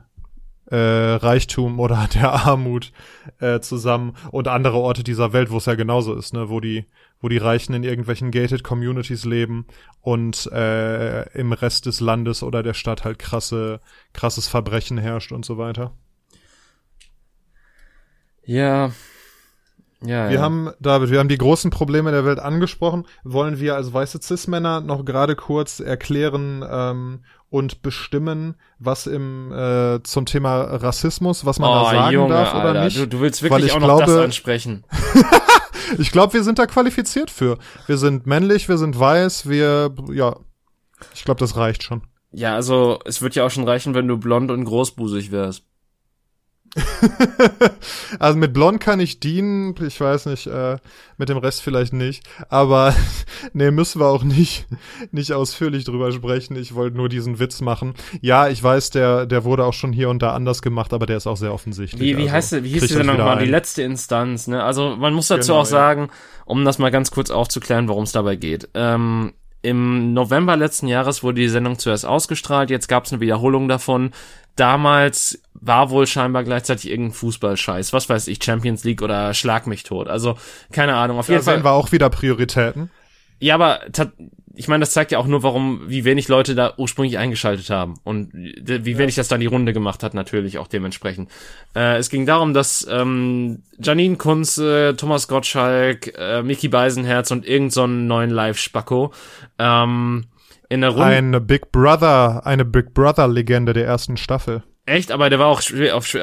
äh, 0.74 1.16
Reichtum 1.16 1.80
oder 1.80 2.10
der 2.14 2.32
Armut 2.34 2.91
äh, 3.40 3.60
zusammen 3.60 4.16
und 4.32 4.48
andere 4.48 4.78
Orte 4.78 5.04
dieser 5.04 5.32
Welt, 5.32 5.52
wo 5.52 5.58
es 5.58 5.68
ja 5.68 5.76
genauso 5.76 6.16
ist, 6.16 6.34
ne, 6.34 6.50
wo 6.50 6.60
die 6.60 6.86
wo 7.20 7.30
die 7.30 7.38
Reichen 7.38 7.74
in 7.74 7.84
irgendwelchen 7.84 8.32
gated 8.32 8.64
Communities 8.64 9.24
leben 9.24 9.66
und 10.02 10.52
äh, 10.52 11.30
im 11.40 11.54
Rest 11.54 11.86
des 11.86 12.02
Landes 12.02 12.44
oder 12.44 12.64
der 12.64 12.74
Stadt 12.74 13.06
halt 13.06 13.18
krasse 13.20 13.80
krasses 14.12 14.48
Verbrechen 14.48 14.98
herrscht 14.98 15.32
und 15.32 15.45
so 15.45 15.58
weiter. 15.58 15.94
Ja. 18.44 18.91
Ja, 20.05 20.30
Wir 20.30 20.35
ja. 20.38 20.41
haben, 20.41 20.69
David, 20.80 21.09
wir 21.11 21.19
haben 21.19 21.30
die 21.30 21.38
großen 21.38 21.71
Probleme 21.71 22.11
der 22.11 22.25
Welt 22.25 22.39
angesprochen. 22.39 23.05
Wollen 23.23 23.59
wir 23.59 23.75
als 23.75 23.93
weiße 23.93 24.19
Cis-Männer 24.21 24.81
noch 24.81 25.05
gerade 25.05 25.35
kurz 25.35 25.80
erklären 25.80 26.63
ähm, 26.69 27.23
und 27.49 27.81
bestimmen, 27.81 28.55
was 28.80 29.07
im 29.07 29.51
äh, 29.51 30.01
zum 30.03 30.25
Thema 30.25 30.61
Rassismus, 30.61 31.45
was 31.45 31.59
man 31.59 31.71
da 31.71 31.85
sagen 31.91 32.07
Oh, 32.07 32.11
Junge, 32.11 32.34
darf 32.34 32.53
oder 32.53 32.63
Alter, 32.65 32.84
nicht? 32.85 32.97
Du, 32.97 33.07
du 33.07 33.19
willst 33.21 33.41
wirklich 33.43 33.65
ich 33.67 33.71
auch 33.73 33.80
noch 33.80 33.99
das 33.99 34.05
glaube- 34.07 34.23
ansprechen. 34.23 34.85
Ich 35.97 36.11
glaube, 36.11 36.34
wir 36.34 36.43
sind 36.43 36.57
da 36.57 36.65
qualifiziert 36.65 37.30
für. 37.30 37.57
Wir 37.88 37.97
sind 37.97 38.25
männlich, 38.25 38.67
wir 38.69 38.77
sind 38.77 38.97
weiß, 38.97 39.47
wir, 39.47 39.93
ja, 40.11 40.38
ich 41.13 41.23
glaube, 41.23 41.39
das 41.39 41.55
reicht 41.55 41.84
schon. 41.84 42.01
Ja, 42.31 42.55
also 42.55 42.99
es 43.05 43.21
wird 43.21 43.35
ja 43.35 43.45
auch 43.45 43.51
schon 43.51 43.67
reichen, 43.67 43.93
wenn 43.93 44.07
du 44.07 44.17
blond 44.17 44.49
und 44.49 44.63
großbusig 44.65 45.31
wärst. 45.31 45.65
also 48.20 48.38
mit 48.38 48.54
Blond 48.54 48.80
kann 48.80 49.00
ich 49.00 49.20
dienen, 49.20 49.76
ich 49.86 50.00
weiß 50.00 50.26
nicht, 50.26 50.48
äh, 50.48 50.78
mit 51.18 51.30
dem 51.30 51.38
Rest 51.38 51.62
vielleicht 51.62 51.94
nicht. 51.94 52.24
Aber 52.50 52.95
nee, 53.54 53.72
müssen 53.72 54.02
wir 54.02 54.08
auch 54.08 54.24
nicht, 54.24 54.66
nicht 55.12 55.34
ausführlich 55.34 55.84
drüber 55.84 56.12
sprechen. 56.12 56.56
Ich 56.56 56.74
wollte 56.74 56.98
nur 56.98 57.10
diesen 57.10 57.40
Witz 57.40 57.62
machen. 57.62 57.94
Ja, 58.22 58.48
ich 58.48 58.62
weiß, 58.62 58.90
der, 58.90 59.26
der 59.26 59.44
wurde 59.44 59.66
auch 59.66 59.74
schon 59.74 59.94
hier 59.94 60.10
und 60.10 60.22
da 60.22 60.34
anders 60.34 60.62
gemacht, 60.62 60.94
aber 60.94 61.06
der 61.06 61.18
ist 61.18 61.28
auch 61.28 61.38
sehr 61.38 61.54
offensichtlich. 61.54 62.02
Wie, 62.02 62.18
wie 62.18 62.24
also, 62.24 62.34
heißt, 62.34 62.64
wie 62.64 62.70
hieß 62.70 62.88
die 62.88 62.94
Sendung 62.94 63.18
nochmal? 63.18 63.40
Die 63.40 63.50
letzte 63.50 63.84
Instanz, 63.84 64.48
ne? 64.48 64.64
Also 64.64 64.95
man 64.95 65.14
muss 65.14 65.28
dazu 65.28 65.52
genau, 65.52 65.62
auch 65.62 65.66
sagen, 65.66 66.10
um 66.45 66.66
das 66.66 66.80
mal 66.80 66.91
ganz 66.91 67.12
kurz 67.12 67.30
aufzuklären, 67.30 67.88
worum 67.88 68.04
es 68.04 68.12
dabei 68.12 68.36
geht. 68.36 68.70
Ähm, 68.74 69.34
im 69.64 70.14
November 70.14 70.56
letzten 70.57 70.88
Jahres 70.88 71.23
wurde 71.23 71.41
die 71.41 71.48
Sendung 71.48 71.80
zuerst 71.80 72.06
ausgestrahlt, 72.06 72.69
jetzt 72.69 72.88
gab 72.88 73.06
es 73.06 73.11
eine 73.11 73.22
Wiederholung 73.22 73.68
davon. 73.68 74.11
Damals 74.56 75.41
war 75.53 75.90
wohl 75.90 76.06
scheinbar 76.06 76.44
gleichzeitig 76.44 76.91
irgendein 76.91 77.14
Fußballscheiß, 77.14 77.94
was 77.94 78.07
weiß 78.07 78.27
ich, 78.27 78.44
Champions 78.44 78.84
League 78.84 79.02
oder 79.02 79.34
Schlag 79.34 79.65
mich 79.65 79.84
tot. 79.84 80.10
Also 80.10 80.38
keine 80.72 80.95
Ahnung. 80.95 81.18
Auf 81.18 81.30
jeden 81.30 81.44
da 81.44 81.52
Fall 81.52 81.64
war 81.64 81.73
auch 81.73 81.91
wieder 81.91 82.10
Prioritäten. 82.10 82.91
Ja, 83.40 83.56
aber 83.56 83.80
ich 84.55 84.67
meine, 84.67 84.81
das 84.81 84.91
zeigt 84.91 85.11
ja 85.11 85.17
auch 85.17 85.25
nur, 85.25 85.41
warum, 85.41 85.81
wie 85.88 86.05
wenig 86.05 86.27
Leute 86.27 86.53
da 86.53 86.73
ursprünglich 86.77 87.17
eingeschaltet 87.17 87.69
haben 87.69 87.95
und 88.03 88.31
wie 88.34 88.97
wenig 88.97 89.15
ja. 89.15 89.21
das 89.21 89.27
dann 89.27 89.39
die 89.39 89.47
Runde 89.47 89.73
gemacht 89.73 90.03
hat, 90.03 90.13
natürlich 90.13 90.59
auch 90.59 90.67
dementsprechend. 90.67 91.31
Äh, 91.75 91.97
es 91.97 92.09
ging 92.09 92.25
darum, 92.25 92.53
dass 92.53 92.88
ähm, 92.89 93.63
Janine 93.80 94.17
Kunze, 94.17 94.93
Thomas 94.95 95.27
Gottschalk, 95.27 96.13
äh, 96.17 96.43
Mickey 96.43 96.67
Beisenherz 96.67 97.31
und 97.31 97.47
irgend 97.47 97.73
so 97.73 97.88
neuen 97.88 98.30
Live-Spacko 98.30 99.11
ähm, 99.57 100.25
in 100.69 100.81
der 100.81 100.91
Runde. 100.91 101.05
Eine 101.05 101.41
Big 101.41 101.71
Brother, 101.71 102.45
eine 102.45 102.63
Big 102.63 102.93
Brother-Legende 102.93 103.73
der 103.73 103.85
ersten 103.85 104.17
Staffel. 104.17 104.63
Echt, 104.85 105.11
aber 105.11 105.30
der 105.30 105.39
war 105.39 105.47
auch, 105.47 105.61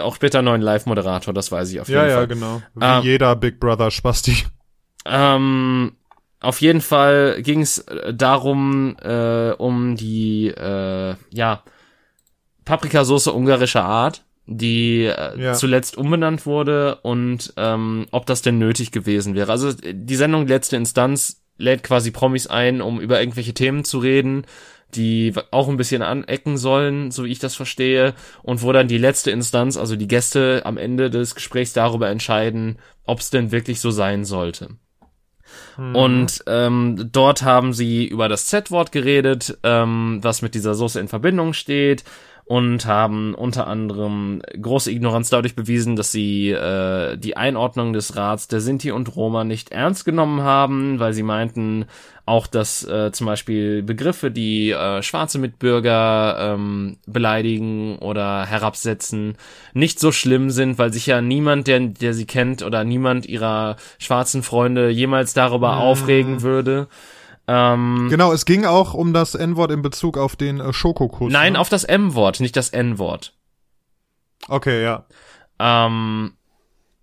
auch 0.03 0.15
später 0.15 0.43
neuen 0.43 0.61
Live-Moderator, 0.61 1.35
das 1.35 1.51
weiß 1.51 1.73
ich 1.73 1.81
auf 1.81 1.89
jeden 1.89 2.01
ja, 2.01 2.07
Fall. 2.07 2.13
Ja, 2.13 2.21
ja, 2.21 2.27
genau. 2.27 2.63
Wie 2.75 2.85
ähm, 2.85 3.03
jeder 3.03 3.35
Big 3.35 3.59
Brother 3.59 3.91
Spasti. 3.91 4.45
Ähm, 5.07 5.93
auf 6.41 6.61
jeden 6.61 6.81
Fall 6.81 7.43
ging 7.43 7.61
es 7.61 7.79
äh, 7.79 8.15
darum, 8.15 8.97
äh, 9.03 9.53
um 9.53 9.97
die, 9.97 10.49
äh, 10.49 11.15
ja, 11.31 11.63
Paprikasauce 12.65 13.29
ungarischer 13.29 13.85
Art, 13.85 14.25
die 14.47 15.05
äh, 15.05 15.41
ja. 15.41 15.53
zuletzt 15.55 15.97
umbenannt 15.97 16.47
wurde 16.47 16.97
und 17.03 17.53
ähm, 17.57 18.07
ob 18.11 18.27
das 18.27 18.43
denn 18.43 18.59
nötig 18.59 18.91
gewesen 18.91 19.35
wäre. 19.35 19.53
Also 19.53 19.73
die 19.73 20.17
Sendung 20.17 20.47
Letzte 20.47 20.77
Instanz 20.77 21.43
lädt 21.59 21.83
quasi 21.83 22.11
Promis 22.11 22.47
ein, 22.47 22.81
um 22.81 23.01
über 23.01 23.21
irgendwelche 23.21 23.55
Themen 23.55 23.85
zu 23.85 23.99
reden, 23.99 24.47
die 24.95 25.33
auch 25.51 25.69
ein 25.69 25.77
bisschen 25.77 26.03
anecken 26.03 26.57
sollen, 26.57 27.11
so 27.11 27.25
wie 27.25 27.31
ich 27.31 27.39
das 27.39 27.55
verstehe, 27.55 28.15
und 28.43 28.63
wo 28.63 28.73
dann 28.73 28.89
die 28.89 28.99
letzte 28.99 29.31
Instanz, 29.31 29.77
also 29.77 29.95
die 29.95 30.09
Gäste 30.09 30.63
am 30.65 30.79
Ende 30.79 31.11
des 31.11 31.35
Gesprächs 31.35 31.73
darüber 31.73 32.09
entscheiden, 32.09 32.79
ob 33.05 33.21
es 33.21 33.31
denn 33.31 33.53
wirklich 33.53 33.81
so 33.81 33.91
sein 33.91 34.25
sollte. 34.25 34.71
Mhm. 35.77 35.97
Und 35.97 36.45
ähm, 36.47 37.09
dort 37.13 37.43
haben 37.43 37.73
sie 37.73 38.07
über 38.07 38.29
das 38.29 38.47
Z-Wort 38.47 38.93
geredet, 38.93 39.59
ähm, 39.63 40.19
was 40.23 40.43
mit 40.43 40.55
dieser 40.55 40.75
Soße 40.75 41.01
in 41.01 41.09
Verbindung 41.09 41.53
steht 41.53 42.05
und 42.51 42.85
haben 42.85 43.37
unter 43.37 43.69
anderem 43.69 44.43
große 44.61 44.91
Ignoranz 44.91 45.31
dadurch 45.31 45.55
bewiesen, 45.55 45.95
dass 45.95 46.11
sie 46.11 46.51
äh, 46.51 47.17
die 47.17 47.37
Einordnung 47.37 47.93
des 47.93 48.17
Rats 48.17 48.49
der 48.49 48.61
Sinti 48.61 48.91
und 48.91 49.15
Roma 49.15 49.45
nicht 49.45 49.71
ernst 49.71 50.05
genommen 50.05 50.43
haben, 50.43 50.99
weil 50.99 51.13
sie 51.13 51.23
meinten 51.23 51.85
auch, 52.27 52.49
dass 52.49 52.83
äh, 52.83 53.13
zum 53.13 53.29
Beispiel 53.29 53.85
Begriffe, 53.85 54.33
die 54.33 54.73
äh, 54.73 55.01
schwarze 55.01 55.39
Mitbürger 55.39 56.55
ähm, 56.55 56.97
beleidigen 57.07 58.01
oder 58.01 58.47
herabsetzen, 58.47 59.37
nicht 59.73 60.01
so 60.01 60.11
schlimm 60.11 60.51
sind, 60.51 60.77
weil 60.77 60.93
sich 60.93 61.07
ja 61.07 61.21
niemand, 61.21 61.69
der, 61.69 61.79
der 61.79 62.15
sie 62.15 62.27
kennt 62.27 62.65
oder 62.65 62.83
niemand 62.83 63.27
ihrer 63.27 63.77
schwarzen 64.01 64.43
Freunde 64.43 64.91
jemals 64.91 65.35
darüber 65.35 65.77
mhm. 65.77 65.81
aufregen 65.83 66.43
würde. 66.43 66.89
Ähm, 67.53 68.07
genau, 68.09 68.33
es 68.33 68.45
ging 68.45 68.65
auch 68.65 68.95
um 68.95 69.13
das 69.13 69.35
N-Wort 69.35 69.73
in 69.73 69.83
Bezug 69.83 70.17
auf 70.17 70.37
den 70.37 70.61
äh, 70.61 70.73
Schokokuss. 70.73 71.33
Nein, 71.33 71.55
ne? 71.55 71.59
auf 71.59 71.69
das 71.69 71.83
M-Wort, 71.83 72.39
nicht 72.39 72.55
das 72.55 72.69
N-Wort. 72.69 73.35
Okay, 74.47 74.85
ja. 74.85 75.05
Ähm, 75.59 76.35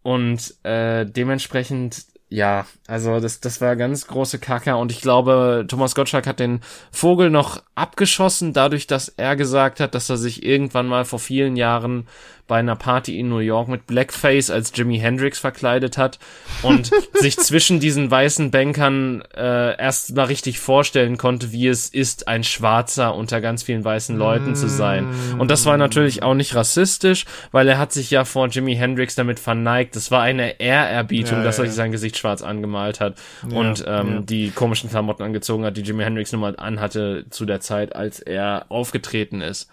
und 0.04 0.56
äh, 0.64 1.06
dementsprechend, 1.06 2.06
ja, 2.30 2.66
also 2.88 3.20
das, 3.20 3.42
das 3.42 3.60
war 3.60 3.76
ganz 3.76 4.08
große 4.08 4.40
Kacke 4.40 4.78
und 4.78 4.90
ich 4.90 5.02
glaube, 5.02 5.66
Thomas 5.68 5.96
Gottschalk 5.96 6.26
hat 6.26 6.40
den 6.40 6.62
Vogel 6.92 7.30
noch 7.30 7.62
abgeschossen, 7.76 8.54
dadurch, 8.54 8.88
dass 8.88 9.10
er 9.10 9.36
gesagt 9.36 9.82
hat, 9.82 9.96
dass 9.96 10.10
er 10.10 10.16
sich 10.16 10.44
irgendwann 10.46 10.88
mal 10.88 11.04
vor 11.04 11.20
vielen 11.20 11.58
Jahren 11.58 12.08
bei 12.48 12.58
einer 12.58 12.76
Party 12.76 13.20
in 13.20 13.30
New 13.30 13.40
York 13.40 13.68
mit 13.68 13.88
Blackface 13.88 14.50
als 14.50 14.72
Jimi 14.74 15.00
Hendrix 15.00 15.40
verkleidet 15.40 15.98
hat 15.98 16.18
und 16.64 16.92
sich 17.14 17.38
zwischen 17.38 17.80
diesen 17.80 18.10
weißen 18.10 18.52
Bankern 18.52 19.24
äh, 19.36 19.78
erst 19.78 20.16
mal 20.16 20.26
richtig 20.26 20.60
vorstellen 20.60 21.18
konnte, 21.18 21.52
wie 21.52 21.68
es 21.68 21.90
ist, 21.90 22.28
ein 22.28 22.44
Schwarzer 22.44 23.16
unter 23.16 23.42
ganz 23.42 23.64
vielen 23.64 23.84
weißen 23.84 24.18
Leuten 24.18 24.56
zu 24.56 24.70
sein. 24.70 25.08
Und 25.38 25.52
das 25.52 25.66
war 25.66 25.78
natürlich 25.78 26.24
auch 26.24 26.34
nicht 26.34 26.56
rassistisch, 26.56 27.26
weil 27.52 27.68
er 27.68 27.78
hat 27.78 27.92
sich 27.92 28.12
ja 28.12 28.26
vor 28.26 28.48
Jimi 28.48 28.76
Hendrix 28.76 29.16
damit 29.16 29.40
verneigt. 29.40 29.96
Das 29.96 30.12
war 30.12 30.22
eine 30.22 30.60
Ehrerbietung, 30.60 31.40
ja, 31.40 31.44
dass 31.44 31.60
er 31.60 31.66
sich 31.66 31.74
sein 31.74 31.92
Gesicht 31.92 32.18
schwarz 32.18 32.42
angemalt 32.42 33.00
hat 33.00 33.16
ja, 33.50 33.58
und 33.58 33.84
ähm, 33.88 34.08
ja. 34.08 34.20
die 34.22 34.52
komischen 34.52 34.90
Klamotten 34.90 35.24
angezogen 35.24 35.66
hat, 35.66 35.78
die 35.78 35.82
Jimi 35.82 36.04
Hendrix 36.04 36.32
nun 36.32 36.42
mal 36.42 36.56
anhatte 36.58 37.26
zu 37.30 37.46
der 37.46 37.60
Zeit, 37.60 37.96
als 37.96 38.20
er 38.20 38.66
aufgetreten 38.70 39.42
ist. 39.42 39.70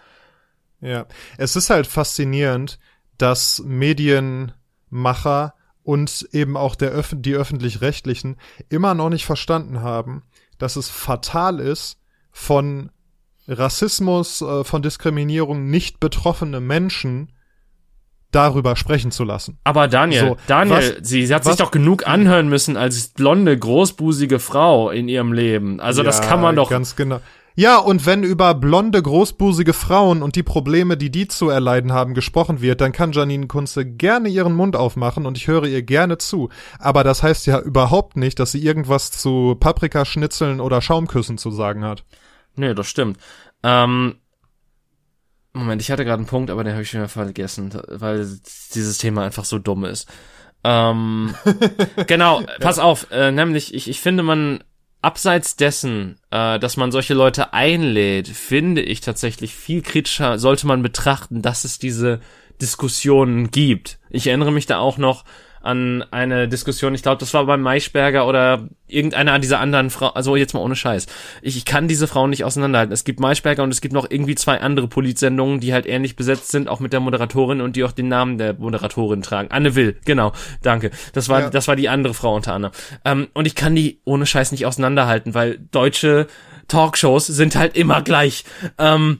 Ja, 0.84 1.06
es 1.38 1.56
ist 1.56 1.70
halt 1.70 1.86
faszinierend, 1.86 2.78
dass 3.16 3.62
Medienmacher 3.64 5.54
und 5.82 6.28
eben 6.32 6.56
auch 6.56 6.74
der 6.74 6.90
Öff 6.90 7.14
die 7.16 7.34
öffentlich-rechtlichen 7.34 8.36
immer 8.68 8.94
noch 8.94 9.08
nicht 9.08 9.24
verstanden 9.24 9.80
haben, 9.80 10.24
dass 10.58 10.76
es 10.76 10.90
fatal 10.90 11.58
ist, 11.58 11.98
von 12.30 12.90
Rassismus, 13.48 14.42
äh, 14.42 14.64
von 14.64 14.82
Diskriminierung 14.82 15.70
nicht 15.70 16.00
betroffene 16.00 16.60
Menschen 16.60 17.32
darüber 18.30 18.76
sprechen 18.76 19.10
zu 19.10 19.24
lassen. 19.24 19.58
Aber 19.64 19.88
Daniel, 19.88 20.20
so, 20.20 20.36
Daniel, 20.48 20.76
was, 20.76 21.08
sie, 21.08 21.26
sie 21.26 21.34
hat 21.34 21.44
was, 21.44 21.52
sich 21.52 21.64
doch 21.64 21.70
genug 21.70 22.06
anhören 22.06 22.48
müssen 22.48 22.76
als 22.76 23.08
blonde, 23.08 23.56
großbusige 23.56 24.38
Frau 24.38 24.90
in 24.90 25.08
ihrem 25.08 25.32
Leben. 25.32 25.80
Also 25.80 26.02
ja, 26.02 26.06
das 26.06 26.20
kann 26.20 26.40
man 26.40 26.56
doch. 26.56 26.68
Ganz 26.68 26.96
genau. 26.96 27.20
Ja, 27.56 27.78
und 27.78 28.04
wenn 28.04 28.24
über 28.24 28.52
blonde, 28.54 29.00
großbusige 29.00 29.74
Frauen 29.74 30.22
und 30.22 30.34
die 30.34 30.42
Probleme, 30.42 30.96
die 30.96 31.10
die 31.10 31.28
zu 31.28 31.50
erleiden 31.50 31.92
haben, 31.92 32.14
gesprochen 32.14 32.60
wird, 32.60 32.80
dann 32.80 32.90
kann 32.90 33.12
Janine 33.12 33.46
Kunze 33.46 33.86
gerne 33.86 34.28
ihren 34.28 34.54
Mund 34.54 34.74
aufmachen 34.74 35.24
und 35.24 35.36
ich 35.36 35.46
höre 35.46 35.64
ihr 35.64 35.82
gerne 35.82 36.18
zu. 36.18 36.48
Aber 36.80 37.04
das 37.04 37.22
heißt 37.22 37.46
ja 37.46 37.60
überhaupt 37.60 38.16
nicht, 38.16 38.40
dass 38.40 38.50
sie 38.50 38.64
irgendwas 38.64 39.12
zu 39.12 39.56
Paprikaschnitzeln 39.58 40.60
oder 40.60 40.82
Schaumküssen 40.82 41.38
zu 41.38 41.52
sagen 41.52 41.84
hat. 41.84 42.04
Nee, 42.56 42.74
das 42.74 42.88
stimmt. 42.88 43.18
Ähm, 43.62 44.16
Moment, 45.52 45.80
ich 45.80 45.92
hatte 45.92 46.04
gerade 46.04 46.18
einen 46.18 46.26
Punkt, 46.26 46.50
aber 46.50 46.64
den 46.64 46.72
habe 46.72 46.82
ich 46.82 46.90
schon 46.90 47.00
wieder 47.00 47.08
vergessen, 47.08 47.72
weil 47.86 48.28
dieses 48.74 48.98
Thema 48.98 49.22
einfach 49.22 49.44
so 49.44 49.60
dumm 49.60 49.84
ist. 49.84 50.08
Ähm, 50.64 51.32
genau, 52.08 52.42
pass 52.58 52.80
auf, 52.80 53.06
äh, 53.12 53.30
nämlich, 53.30 53.72
ich, 53.74 53.88
ich 53.88 54.00
finde, 54.00 54.24
man 54.24 54.64
abseits 55.04 55.56
dessen, 55.56 56.16
äh, 56.30 56.58
dass 56.58 56.76
man 56.76 56.90
solche 56.90 57.14
Leute 57.14 57.52
einlädt, 57.52 58.28
finde 58.28 58.80
ich 58.80 59.00
tatsächlich 59.00 59.54
viel 59.54 59.82
kritischer 59.82 60.38
sollte 60.38 60.66
man 60.66 60.82
betrachten, 60.82 61.42
dass 61.42 61.64
es 61.64 61.78
diese 61.78 62.20
Diskussionen 62.60 63.50
gibt. 63.50 63.98
Ich 64.10 64.26
erinnere 64.26 64.52
mich 64.52 64.66
da 64.66 64.78
auch 64.78 64.96
noch 64.96 65.24
an 65.64 66.04
eine 66.10 66.46
Diskussion, 66.46 66.94
ich 66.94 67.02
glaube, 67.02 67.18
das 67.18 67.32
war 67.32 67.46
beim 67.46 67.62
Maischberger 67.62 68.26
oder 68.26 68.68
irgendeiner 68.86 69.38
dieser 69.38 69.60
anderen 69.60 69.90
Frauen, 69.90 70.12
also 70.14 70.36
jetzt 70.36 70.52
mal 70.52 70.60
ohne 70.60 70.76
Scheiß. 70.76 71.06
Ich, 71.42 71.56
ich 71.56 71.64
kann 71.64 71.88
diese 71.88 72.06
Frauen 72.06 72.30
nicht 72.30 72.44
auseinanderhalten. 72.44 72.92
Es 72.92 73.04
gibt 73.04 73.18
Maischberger 73.18 73.62
und 73.62 73.70
es 73.70 73.80
gibt 73.80 73.94
noch 73.94 74.08
irgendwie 74.08 74.34
zwei 74.34 74.60
andere 74.60 74.88
Politsendungen, 74.88 75.60
die 75.60 75.72
halt 75.72 75.86
ähnlich 75.86 76.16
besetzt 76.16 76.50
sind, 76.50 76.68
auch 76.68 76.80
mit 76.80 76.92
der 76.92 77.00
Moderatorin 77.00 77.60
und 77.60 77.76
die 77.76 77.84
auch 77.84 77.92
den 77.92 78.08
Namen 78.08 78.36
der 78.36 78.54
Moderatorin 78.54 79.22
tragen. 79.22 79.50
Anne 79.50 79.74
Will, 79.74 79.96
genau, 80.04 80.32
danke. 80.62 80.90
Das 81.14 81.28
war, 81.28 81.40
ja. 81.40 81.50
das 81.50 81.66
war 81.66 81.76
die 81.76 81.88
andere 81.88 82.14
Frau 82.14 82.34
unter 82.36 82.52
anderem. 82.52 82.74
Ähm, 83.04 83.28
und 83.32 83.46
ich 83.46 83.54
kann 83.54 83.74
die 83.74 84.00
ohne 84.04 84.26
Scheiß 84.26 84.52
nicht 84.52 84.66
auseinanderhalten, 84.66 85.34
weil 85.34 85.58
deutsche 85.70 86.26
Talkshows 86.68 87.26
sind 87.26 87.56
halt 87.56 87.76
immer 87.76 88.02
gleich. 88.02 88.44
Ähm, 88.78 89.18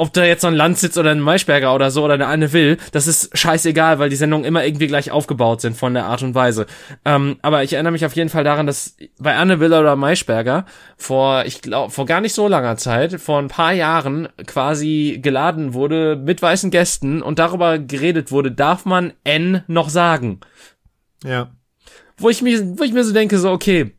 ob 0.00 0.14
da 0.14 0.24
jetzt 0.24 0.40
so 0.40 0.48
ein 0.48 0.54
Landsitz 0.54 0.96
oder 0.96 1.10
ein 1.10 1.20
Maischberger 1.20 1.74
oder 1.74 1.90
so 1.90 2.02
oder 2.02 2.14
eine 2.14 2.26
Anne 2.26 2.54
Will, 2.54 2.78
das 2.92 3.06
ist 3.06 3.36
scheißegal, 3.36 3.98
weil 3.98 4.08
die 4.08 4.16
Sendungen 4.16 4.46
immer 4.46 4.64
irgendwie 4.64 4.86
gleich 4.86 5.10
aufgebaut 5.10 5.60
sind 5.60 5.76
von 5.76 5.92
der 5.92 6.06
Art 6.06 6.22
und 6.22 6.34
Weise. 6.34 6.64
Ähm, 7.04 7.36
aber 7.42 7.64
ich 7.64 7.74
erinnere 7.74 7.92
mich 7.92 8.06
auf 8.06 8.16
jeden 8.16 8.30
Fall 8.30 8.42
daran, 8.42 8.66
dass 8.66 8.96
bei 9.18 9.36
Anne 9.36 9.60
Will 9.60 9.74
oder 9.74 9.96
Maischberger 9.96 10.64
vor, 10.96 11.44
ich 11.44 11.60
glaube, 11.60 11.92
vor 11.92 12.06
gar 12.06 12.22
nicht 12.22 12.32
so 12.32 12.48
langer 12.48 12.78
Zeit, 12.78 13.20
vor 13.20 13.38
ein 13.38 13.48
paar 13.48 13.74
Jahren 13.74 14.30
quasi 14.46 15.18
geladen 15.22 15.74
wurde 15.74 16.16
mit 16.16 16.40
weißen 16.40 16.70
Gästen 16.70 17.20
und 17.20 17.38
darüber 17.38 17.78
geredet 17.78 18.32
wurde, 18.32 18.52
darf 18.52 18.86
man 18.86 19.12
N 19.24 19.64
noch 19.66 19.90
sagen? 19.90 20.40
Ja. 21.24 21.50
Wo 22.16 22.30
ich 22.30 22.40
mir, 22.40 22.78
wo 22.78 22.84
ich 22.84 22.94
mir 22.94 23.04
so 23.04 23.12
denke, 23.12 23.38
so, 23.38 23.50
okay, 23.50 23.94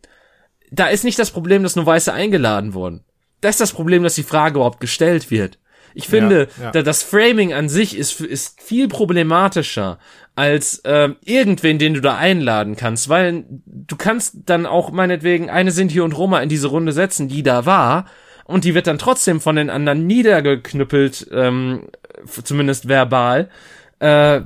da 0.72 0.88
ist 0.88 1.04
nicht 1.04 1.20
das 1.20 1.30
Problem, 1.30 1.62
dass 1.62 1.76
nur 1.76 1.86
Weiße 1.86 2.12
eingeladen 2.12 2.74
wurden. 2.74 3.04
Das 3.42 3.56
ist 3.56 3.62
das 3.62 3.74
Problem, 3.74 4.02
dass 4.02 4.16
die 4.16 4.24
Frage 4.24 4.56
überhaupt 4.56 4.80
gestellt 4.80 5.30
wird. 5.30 5.60
Ich 5.94 6.08
finde, 6.08 6.48
Ja, 6.60 6.72
ja. 6.74 6.84
das 6.84 7.04
Framing 7.04 7.54
an 7.54 7.70
sich 7.70 7.98
ist, 7.98 8.22
ist 8.22 8.62
viel 8.62 8.88
problematischer 8.88 10.00
als 10.36 10.82
ähm, 10.86 11.18
irgendwen, 11.24 11.78
den 11.78 11.94
du 11.94 12.02
da 12.02 12.18
einladen 12.18 12.76
kannst, 12.76 13.10
weil 13.10 13.44
du 13.66 13.96
kannst 13.98 14.38
dann 14.46 14.66
auch 14.66 14.92
meinetwegen 14.92 15.50
eine 15.50 15.72
Sinti 15.72 16.00
und 16.00 16.18
Roma 16.18 16.40
in 16.40 16.50
diese 16.50 16.68
Runde 16.68 16.94
setzen, 16.94 17.28
die 17.28 17.44
da 17.44 17.66
war, 17.66 18.06
und 18.46 18.66
die 18.66 18.74
wird 18.76 18.88
dann 18.88 18.98
trotzdem 18.98 19.40
von 19.40 19.56
den 19.56 19.70
anderen 19.70 20.08
niedergeknüppelt, 20.08 21.28
ähm, 21.32 21.88
zumindest 22.44 22.88
verbal. 22.88 23.50
Äh, 24.00 24.42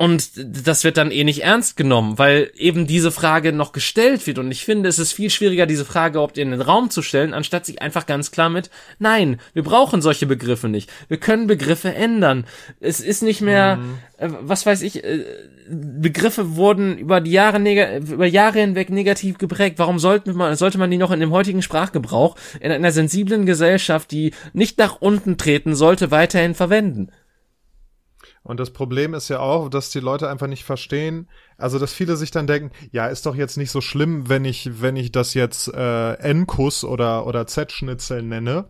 und 0.00 0.30
das 0.34 0.82
wird 0.82 0.96
dann 0.96 1.10
eh 1.10 1.24
nicht 1.24 1.42
ernst 1.42 1.76
genommen, 1.76 2.18
weil 2.18 2.50
eben 2.56 2.86
diese 2.86 3.10
Frage 3.10 3.52
noch 3.52 3.72
gestellt 3.72 4.26
wird. 4.26 4.38
Und 4.38 4.50
ich 4.50 4.64
finde, 4.64 4.88
es 4.88 4.98
ist 4.98 5.12
viel 5.12 5.28
schwieriger, 5.28 5.66
diese 5.66 5.84
Frage 5.84 6.14
überhaupt 6.14 6.38
in 6.38 6.52
den 6.52 6.62
Raum 6.62 6.88
zu 6.88 7.02
stellen, 7.02 7.34
anstatt 7.34 7.66
sich 7.66 7.82
einfach 7.82 8.06
ganz 8.06 8.30
klar 8.30 8.48
mit, 8.48 8.70
nein, 8.98 9.38
wir 9.52 9.62
brauchen 9.62 10.00
solche 10.00 10.24
Begriffe 10.24 10.70
nicht. 10.70 10.90
Wir 11.08 11.18
können 11.18 11.46
Begriffe 11.46 11.94
ändern. 11.94 12.46
Es 12.80 13.00
ist 13.00 13.22
nicht 13.22 13.42
mehr, 13.42 13.78
äh, 14.16 14.30
was 14.40 14.64
weiß 14.64 14.80
ich, 14.80 15.04
äh, 15.04 15.22
Begriffe 15.68 16.56
wurden 16.56 16.96
über 16.96 17.20
die 17.20 17.32
Jahre 17.32 17.58
über 17.58 18.26
Jahre 18.26 18.60
hinweg 18.60 18.88
negativ 18.88 19.36
geprägt. 19.36 19.78
Warum 19.78 19.98
sollte 19.98 20.32
man, 20.32 20.56
sollte 20.56 20.78
man 20.78 20.90
die 20.90 20.96
noch 20.96 21.10
in 21.10 21.20
dem 21.20 21.30
heutigen 21.30 21.60
Sprachgebrauch 21.60 22.36
in 22.58 22.72
einer 22.72 22.90
sensiblen 22.90 23.44
Gesellschaft, 23.44 24.10
die 24.12 24.32
nicht 24.54 24.78
nach 24.78 24.96
unten 25.02 25.36
treten 25.36 25.74
sollte, 25.74 26.10
weiterhin 26.10 26.54
verwenden? 26.54 27.10
Und 28.42 28.58
das 28.58 28.70
Problem 28.70 29.14
ist 29.14 29.28
ja 29.28 29.40
auch, 29.40 29.68
dass 29.68 29.90
die 29.90 30.00
Leute 30.00 30.28
einfach 30.28 30.46
nicht 30.46 30.64
verstehen, 30.64 31.28
also 31.60 31.78
dass 31.78 31.92
viele 31.92 32.16
sich 32.16 32.30
dann 32.30 32.46
denken, 32.46 32.70
ja, 32.92 33.06
ist 33.06 33.26
doch 33.26 33.34
jetzt 33.34 33.56
nicht 33.56 33.70
so 33.70 33.80
schlimm, 33.80 34.28
wenn 34.28 34.44
ich, 34.44 34.80
wenn 34.80 34.96
ich 34.96 35.12
das 35.12 35.34
jetzt 35.34 35.68
äh, 35.72 36.14
N-Kuss 36.14 36.84
oder, 36.84 37.26
oder 37.26 37.46
Z-Schnitzel 37.46 38.22
nenne, 38.22 38.66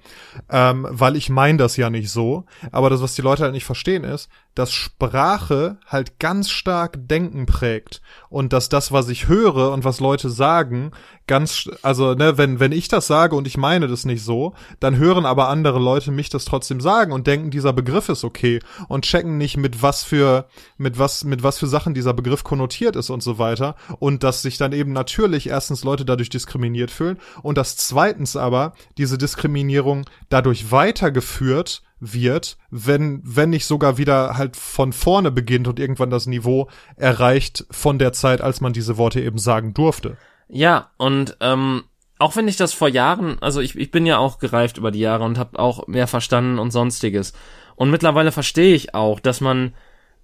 ähm, 0.50 0.86
weil 0.90 1.16
ich 1.16 1.30
meine 1.30 1.58
das 1.58 1.76
ja 1.76 1.90
nicht 1.90 2.10
so. 2.10 2.44
Aber 2.72 2.90
das, 2.90 3.02
was 3.02 3.14
die 3.14 3.22
Leute 3.22 3.42
halt 3.42 3.52
nicht 3.52 3.64
verstehen, 3.64 4.04
ist, 4.04 4.28
dass 4.54 4.72
Sprache 4.72 5.78
halt 5.86 6.18
ganz 6.18 6.50
stark 6.50 6.96
Denken 7.08 7.46
prägt 7.46 8.02
und 8.28 8.52
dass 8.52 8.68
das, 8.68 8.90
was 8.90 9.08
ich 9.08 9.28
höre 9.28 9.70
und 9.72 9.84
was 9.84 10.00
Leute 10.00 10.28
sagen, 10.28 10.90
ganz, 11.26 11.70
also 11.82 12.14
ne, 12.14 12.36
wenn 12.36 12.58
wenn 12.58 12.72
ich 12.72 12.88
das 12.88 13.06
sage 13.06 13.36
und 13.36 13.46
ich 13.46 13.56
meine 13.56 13.86
das 13.86 14.04
nicht 14.04 14.24
so, 14.24 14.54
dann 14.80 14.96
hören 14.96 15.24
aber 15.24 15.48
andere 15.48 15.78
Leute 15.78 16.10
mich 16.10 16.28
das 16.28 16.44
trotzdem 16.44 16.80
sagen 16.80 17.12
und 17.12 17.28
denken, 17.28 17.50
dieser 17.50 17.72
Begriff 17.72 18.08
ist 18.08 18.24
okay 18.24 18.58
und 18.88 19.04
checken 19.04 19.38
nicht 19.38 19.56
mit 19.56 19.82
was 19.82 20.02
für 20.02 20.48
mit 20.76 20.98
was 20.98 21.22
mit 21.22 21.44
was 21.44 21.58
für 21.58 21.68
Sachen 21.68 21.94
dieser 21.94 22.14
Begriff 22.14 22.42
konnotiert 22.42 22.79
ist 22.96 23.10
und 23.10 23.22
so 23.22 23.38
weiter 23.38 23.76
und 23.98 24.22
dass 24.22 24.42
sich 24.42 24.58
dann 24.58 24.72
eben 24.72 24.92
natürlich 24.92 25.48
erstens 25.48 25.84
Leute 25.84 26.04
dadurch 26.04 26.28
diskriminiert 26.28 26.90
fühlen 26.90 27.18
und 27.42 27.58
dass 27.58 27.76
zweitens 27.76 28.36
aber 28.36 28.74
diese 28.98 29.18
Diskriminierung 29.18 30.04
dadurch 30.28 30.70
weitergeführt 30.70 31.82
wird, 32.00 32.56
wenn, 32.70 33.20
wenn 33.24 33.50
nicht 33.50 33.66
sogar 33.66 33.98
wieder 33.98 34.36
halt 34.36 34.56
von 34.56 34.92
vorne 34.92 35.30
beginnt 35.30 35.68
und 35.68 35.78
irgendwann 35.78 36.10
das 36.10 36.26
Niveau 36.26 36.68
erreicht 36.96 37.66
von 37.70 37.98
der 37.98 38.12
Zeit, 38.12 38.40
als 38.40 38.60
man 38.60 38.72
diese 38.72 38.96
Worte 38.96 39.20
eben 39.20 39.38
sagen 39.38 39.74
durfte. 39.74 40.16
Ja, 40.48 40.90
und 40.96 41.36
ähm, 41.40 41.84
auch 42.18 42.36
wenn 42.36 42.48
ich 42.48 42.56
das 42.56 42.72
vor 42.72 42.88
Jahren, 42.88 43.38
also 43.40 43.60
ich, 43.60 43.76
ich 43.76 43.90
bin 43.90 44.06
ja 44.06 44.18
auch 44.18 44.38
gereift 44.38 44.78
über 44.78 44.90
die 44.90 44.98
Jahre 44.98 45.24
und 45.24 45.38
habe 45.38 45.58
auch 45.58 45.86
mehr 45.86 46.06
verstanden 46.06 46.58
und 46.58 46.70
sonstiges. 46.70 47.32
Und 47.76 47.90
mittlerweile 47.90 48.32
verstehe 48.32 48.74
ich 48.74 48.94
auch, 48.94 49.20
dass 49.20 49.40
man 49.40 49.74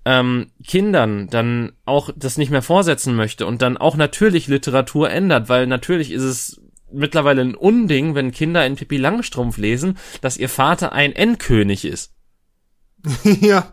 ähm, 0.06 0.52
Kindern 0.64 1.26
dann 1.28 1.72
auch 1.84 2.10
das 2.14 2.38
nicht 2.38 2.50
mehr 2.50 2.62
vorsetzen 2.62 3.16
möchte 3.16 3.44
und 3.44 3.60
dann 3.60 3.76
auch 3.76 3.96
natürlich 3.96 4.46
Literatur 4.46 5.10
ändert, 5.10 5.48
weil 5.48 5.66
natürlich 5.66 6.12
ist 6.12 6.22
es 6.22 6.60
mittlerweile 6.92 7.42
ein 7.42 7.56
Unding, 7.56 8.14
wenn 8.14 8.30
Kinder 8.30 8.64
in 8.64 8.76
Pippi 8.76 8.98
Langstrumpf 8.98 9.56
lesen, 9.56 9.98
dass 10.20 10.36
ihr 10.36 10.48
Vater 10.48 10.92
ein 10.92 11.12
Endkönig 11.12 11.84
ist. 11.84 12.12
ja, 13.40 13.72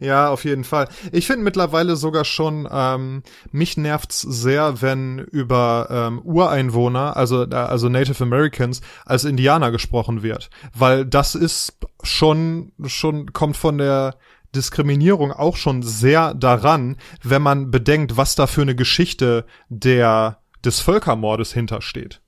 ja, 0.00 0.30
auf 0.30 0.44
jeden 0.44 0.64
Fall. 0.64 0.88
Ich 1.10 1.26
finde 1.26 1.44
mittlerweile 1.44 1.96
sogar 1.96 2.24
schon, 2.24 2.68
ähm, 2.70 3.22
mich 3.50 3.76
nervt's 3.76 4.20
sehr, 4.20 4.82
wenn 4.82 5.18
über 5.18 5.88
ähm, 5.90 6.20
Ureinwohner, 6.20 7.16
also 7.16 7.44
äh, 7.44 7.54
also 7.54 7.88
Native 7.88 8.22
Americans, 8.22 8.80
als 9.04 9.24
Indianer 9.24 9.70
gesprochen 9.70 10.22
wird, 10.22 10.50
weil 10.74 11.04
das 11.04 11.34
ist 11.34 11.76
schon 12.02 12.72
schon 12.86 13.32
kommt 13.32 13.56
von 13.56 13.78
der 13.78 14.16
Diskriminierung 14.54 15.32
auch 15.32 15.56
schon 15.56 15.82
sehr 15.82 16.34
daran, 16.34 16.96
wenn 17.22 17.42
man 17.42 17.70
bedenkt, 17.70 18.16
was 18.16 18.34
da 18.34 18.46
für 18.46 18.62
eine 18.62 18.74
Geschichte 18.74 19.46
der 19.68 20.38
des 20.64 20.80
Völkermordes 20.80 21.52
hintersteht. 21.52 22.20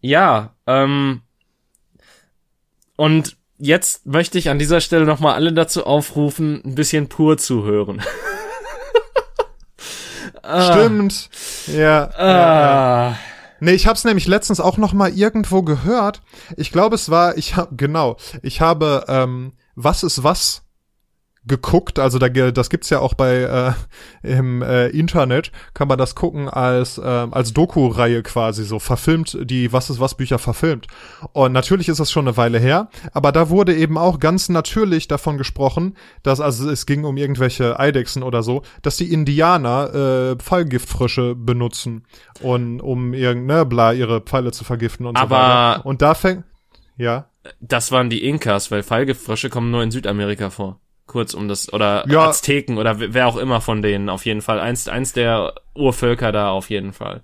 Ja, 0.00 0.54
ähm, 0.66 1.20
und 2.96 3.36
jetzt 3.58 4.06
möchte 4.06 4.38
ich 4.38 4.48
an 4.48 4.58
dieser 4.58 4.80
Stelle 4.80 5.04
nochmal 5.04 5.34
alle 5.34 5.52
dazu 5.52 5.84
aufrufen, 5.84 6.62
ein 6.64 6.74
bisschen 6.74 7.08
pur 7.08 7.36
zu 7.36 7.64
hören. 7.64 8.02
Stimmt. 10.42 11.28
Ja. 11.66 11.76
ja, 11.76 12.10
ja. 12.18 13.08
Ah, 13.10 13.16
Nee, 13.62 13.72
ich 13.72 13.86
hab's 13.86 14.04
nämlich 14.04 14.26
letztens 14.26 14.58
auch 14.58 14.78
noch 14.78 14.94
mal 14.94 15.12
irgendwo 15.12 15.62
gehört. 15.62 16.22
Ich 16.56 16.72
glaube, 16.72 16.94
es 16.94 17.10
war, 17.10 17.36
ich 17.36 17.56
hab, 17.56 17.76
genau, 17.76 18.16
ich 18.42 18.62
habe, 18.62 19.04
ähm, 19.06 19.52
was 19.74 20.02
ist 20.02 20.24
was 20.24 20.62
geguckt, 21.46 21.98
also 21.98 22.18
da, 22.18 22.28
das 22.28 22.68
gibt's 22.68 22.90
ja 22.90 22.98
auch 23.00 23.14
bei 23.14 23.42
äh, 23.42 23.72
im 24.22 24.62
äh, 24.62 24.88
Internet, 24.88 25.52
kann 25.74 25.88
man 25.88 25.98
das 25.98 26.14
gucken 26.14 26.48
als 26.48 27.00
ähm, 27.02 27.32
als 27.32 27.52
Doku-Reihe 27.52 28.22
quasi 28.22 28.64
so 28.64 28.78
verfilmt, 28.78 29.36
die 29.42 29.72
Was 29.72 29.90
ist 29.90 30.00
was 30.00 30.16
Bücher 30.16 30.38
verfilmt. 30.38 30.86
Und 31.32 31.52
natürlich 31.52 31.88
ist 31.88 31.98
das 32.00 32.10
schon 32.10 32.28
eine 32.28 32.36
Weile 32.36 32.58
her, 32.58 32.88
aber 33.12 33.32
da 33.32 33.48
wurde 33.48 33.74
eben 33.74 33.96
auch 33.96 34.18
ganz 34.20 34.48
natürlich 34.48 35.08
davon 35.08 35.38
gesprochen, 35.38 35.96
dass 36.22 36.40
also 36.40 36.70
es 36.70 36.84
ging 36.86 37.04
um 37.04 37.16
irgendwelche 37.16 37.80
Eidechsen 37.80 38.22
oder 38.22 38.42
so, 38.42 38.62
dass 38.82 38.96
die 38.96 39.12
Indianer 39.12 39.94
äh, 39.94 40.42
Fallgiftfrösche 40.42 41.34
benutzen 41.34 42.04
und 42.42 42.80
um 42.80 43.14
irgendeine 43.14 43.64
bla 43.64 43.92
ihre 43.92 44.20
Pfeile 44.20 44.52
zu 44.52 44.64
vergiften 44.64 45.06
und 45.06 45.16
so 45.16 45.22
Aber- 45.24 45.36
weiter. 45.36 45.86
Und 45.86 46.02
da 46.02 46.14
fängt 46.14 46.44
ja 46.96 47.26
das 47.60 47.90
waren 47.90 48.10
die 48.10 48.24
Inkas, 48.24 48.70
weil 48.70 48.82
Fallgiftfrösche 48.82 49.48
kommen 49.48 49.70
nur 49.70 49.82
in 49.82 49.90
Südamerika 49.90 50.50
vor. 50.50 50.78
Kurz 51.10 51.34
um 51.34 51.48
das, 51.48 51.72
oder 51.72 52.04
Ja. 52.08 52.28
Azteken 52.28 52.78
oder 52.78 53.00
wer 53.00 53.26
auch 53.26 53.36
immer 53.36 53.60
von 53.60 53.82
denen, 53.82 54.08
auf 54.08 54.24
jeden 54.26 54.42
Fall. 54.42 54.60
Eins, 54.60 54.86
eins 54.86 55.12
der 55.12 55.54
Urvölker 55.74 56.30
da 56.30 56.50
auf 56.50 56.70
jeden 56.70 56.92
Fall. 56.92 57.22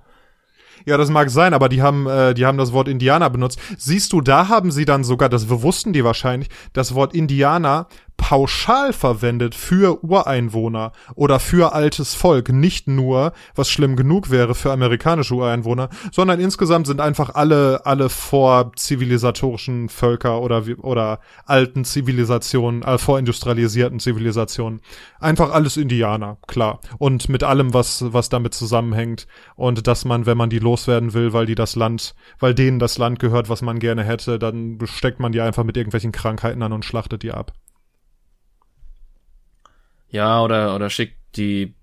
Ja, 0.86 0.96
das 0.96 1.08
mag 1.08 1.30
sein, 1.30 1.54
aber 1.54 1.68
die 1.68 1.82
haben, 1.82 2.08
äh, 2.08 2.34
die 2.34 2.46
haben 2.46 2.58
das 2.58 2.72
Wort 2.72 2.88
Indianer 2.88 3.30
benutzt. 3.30 3.60
Siehst 3.78 4.12
du, 4.12 4.20
da 4.20 4.48
haben 4.48 4.72
sie 4.72 4.84
dann 4.86 5.04
sogar, 5.04 5.28
das 5.28 5.48
wussten 5.48 5.92
die 5.92 6.02
wahrscheinlich, 6.02 6.48
das 6.72 6.96
Wort 6.96 7.14
Indianer 7.14 7.86
pauschal 8.16 8.92
verwendet 8.92 9.54
für 9.54 10.02
Ureinwohner 10.02 10.92
oder 11.14 11.38
für 11.38 11.72
altes 11.74 12.14
Volk. 12.14 12.48
Nicht 12.48 12.88
nur, 12.88 13.32
was 13.54 13.70
schlimm 13.70 13.96
genug 13.96 14.30
wäre 14.30 14.54
für 14.54 14.72
amerikanische 14.72 15.34
Ureinwohner, 15.34 15.88
sondern 16.12 16.40
insgesamt 16.40 16.86
sind 16.86 17.00
einfach 17.00 17.34
alle, 17.34 17.84
alle 17.84 18.08
vorzivilisatorischen 18.08 19.88
Völker 19.88 20.40
oder, 20.40 20.64
oder 20.78 21.20
alten 21.44 21.84
Zivilisationen, 21.84 22.82
äh, 22.82 22.98
vorindustrialisierten 22.98 24.00
Zivilisationen. 24.00 24.80
Einfach 25.20 25.52
alles 25.52 25.76
Indianer, 25.76 26.38
klar. 26.46 26.80
Und 26.98 27.28
mit 27.28 27.44
allem, 27.44 27.74
was, 27.74 28.12
was 28.12 28.28
damit 28.28 28.54
zusammenhängt. 28.54 29.26
Und 29.54 29.86
dass 29.86 30.04
man, 30.04 30.26
wenn 30.26 30.38
man 30.38 30.50
die 30.50 30.58
loswerden 30.58 31.14
will, 31.14 31.32
weil 31.32 31.46
die 31.46 31.54
das 31.54 31.76
Land, 31.76 32.14
weil 32.38 32.54
denen 32.54 32.78
das 32.78 32.98
Land 32.98 33.18
gehört, 33.18 33.48
was 33.48 33.62
man 33.62 33.78
gerne 33.78 34.04
hätte, 34.04 34.38
dann 34.38 34.78
steckt 34.84 35.20
man 35.20 35.32
die 35.32 35.40
einfach 35.40 35.64
mit 35.64 35.76
irgendwelchen 35.76 36.12
Krankheiten 36.12 36.62
an 36.62 36.72
und 36.72 36.84
schlachtet 36.84 37.22
die 37.22 37.32
ab. 37.32 37.52
Ja, 40.08 40.42
oder, 40.42 40.74
oder 40.74 40.90
schickt 40.90 41.16
die, 41.36 41.74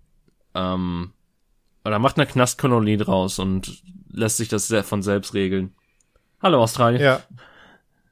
ähm, 0.53 1.11
oder 1.85 1.99
macht 1.99 2.17
eine 2.17 2.27
Knastkolonie 2.27 2.97
draus 2.97 3.39
und 3.39 3.83
lässt 4.09 4.37
sich 4.37 4.47
das 4.47 4.73
von 4.83 5.01
selbst 5.01 5.33
regeln. 5.33 5.73
Hallo 6.41 6.61
Australien. 6.61 7.01
Ja. 7.01 7.21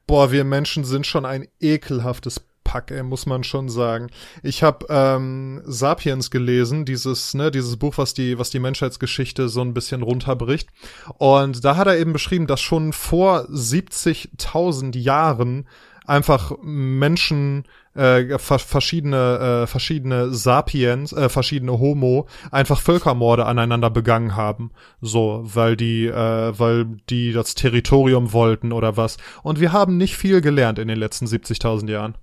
Boah, 0.06 0.32
wir 0.32 0.44
Menschen 0.44 0.84
sind 0.84 1.06
schon 1.06 1.24
ein 1.24 1.48
ekelhaftes 1.60 2.44
Pack, 2.64 2.90
ey, 2.90 3.02
muss 3.02 3.26
man 3.26 3.44
schon 3.44 3.68
sagen. 3.68 4.08
Ich 4.42 4.62
habe 4.62 4.86
ähm, 4.88 5.60
Sapiens 5.64 6.30
gelesen, 6.30 6.84
dieses 6.84 7.34
ne, 7.34 7.50
dieses 7.50 7.76
Buch, 7.76 7.98
was 7.98 8.14
die 8.14 8.38
was 8.38 8.50
die 8.50 8.60
Menschheitsgeschichte 8.60 9.48
so 9.48 9.60
ein 9.60 9.74
bisschen 9.74 10.02
runterbricht. 10.02 10.70
Und 11.18 11.64
da 11.64 11.76
hat 11.76 11.86
er 11.86 11.98
eben 11.98 12.12
beschrieben, 12.12 12.46
dass 12.46 12.60
schon 12.60 12.92
vor 12.92 13.46
70.000 13.50 14.96
Jahren 14.98 15.68
einfach 16.06 16.52
Menschen 16.62 17.64
äh, 17.94 18.38
ver 18.38 18.58
verschiedene 18.58 19.62
äh, 19.62 19.66
verschiedene 19.66 20.32
Sapiens 20.32 21.12
äh, 21.12 21.28
verschiedene 21.28 21.78
Homo 21.78 22.26
einfach 22.50 22.80
Völkermorde 22.80 23.46
aneinander 23.46 23.90
begangen 23.90 24.36
haben 24.36 24.70
so 25.00 25.42
weil 25.44 25.76
die 25.76 26.06
äh, 26.06 26.58
weil 26.58 26.86
die 27.10 27.32
das 27.32 27.54
Territorium 27.54 28.32
wollten 28.32 28.72
oder 28.72 28.96
was 28.96 29.16
und 29.42 29.60
wir 29.60 29.72
haben 29.72 29.96
nicht 29.96 30.16
viel 30.16 30.40
gelernt 30.40 30.78
in 30.78 30.88
den 30.88 30.98
letzten 30.98 31.26
70.000 31.26 31.90
Jahren 31.90 32.16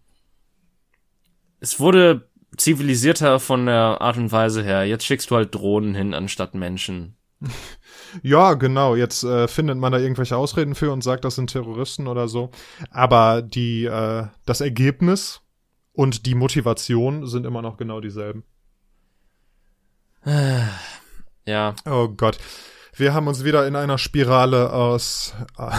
Es 1.60 1.80
wurde 1.80 2.30
zivilisierter 2.58 3.40
von 3.40 3.66
der 3.66 4.02
Art 4.02 4.18
und 4.18 4.32
Weise 4.32 4.64
her. 4.64 4.86
Jetzt 4.86 5.06
schickst 5.06 5.32
du 5.32 5.36
halt 5.36 5.54
Drohnen 5.56 5.96
hin 5.96 6.14
anstatt 6.14 6.54
Menschen. 6.54 7.16
Ja, 8.24 8.56
genau. 8.56 8.96
Jetzt 8.96 9.24
äh, 9.24 9.48
findet 9.48 9.78
man 9.78 9.92
da 9.92 10.00
irgendwelche 10.00 10.36
Ausreden 10.36 10.74
für 10.74 10.92
und 10.92 11.04
sagt, 11.04 11.26
das 11.26 11.36
sind 11.36 11.52
Terroristen 11.52 12.08
oder 12.08 12.28
so. 12.28 12.50
Aber 12.90 13.44
die, 13.44 13.86
äh, 13.86 14.26
das 14.48 14.62
Ergebnis 14.62 15.42
und 16.00 16.26
die 16.26 16.34
Motivation 16.34 17.28
sind 17.28 17.46
immer 17.46 17.62
noch 17.62 17.76
genau 17.76 18.00
dieselben. 18.00 18.44
Ja. 21.46 21.74
Oh 21.90 22.10
Gott. 22.10 22.38
Wir 22.94 23.16
haben 23.16 23.28
uns 23.28 23.44
wieder 23.44 23.66
in 23.66 23.76
einer 23.76 23.98
Spirale 23.98 24.72
aus, 24.72 25.34
äh, 25.58 25.72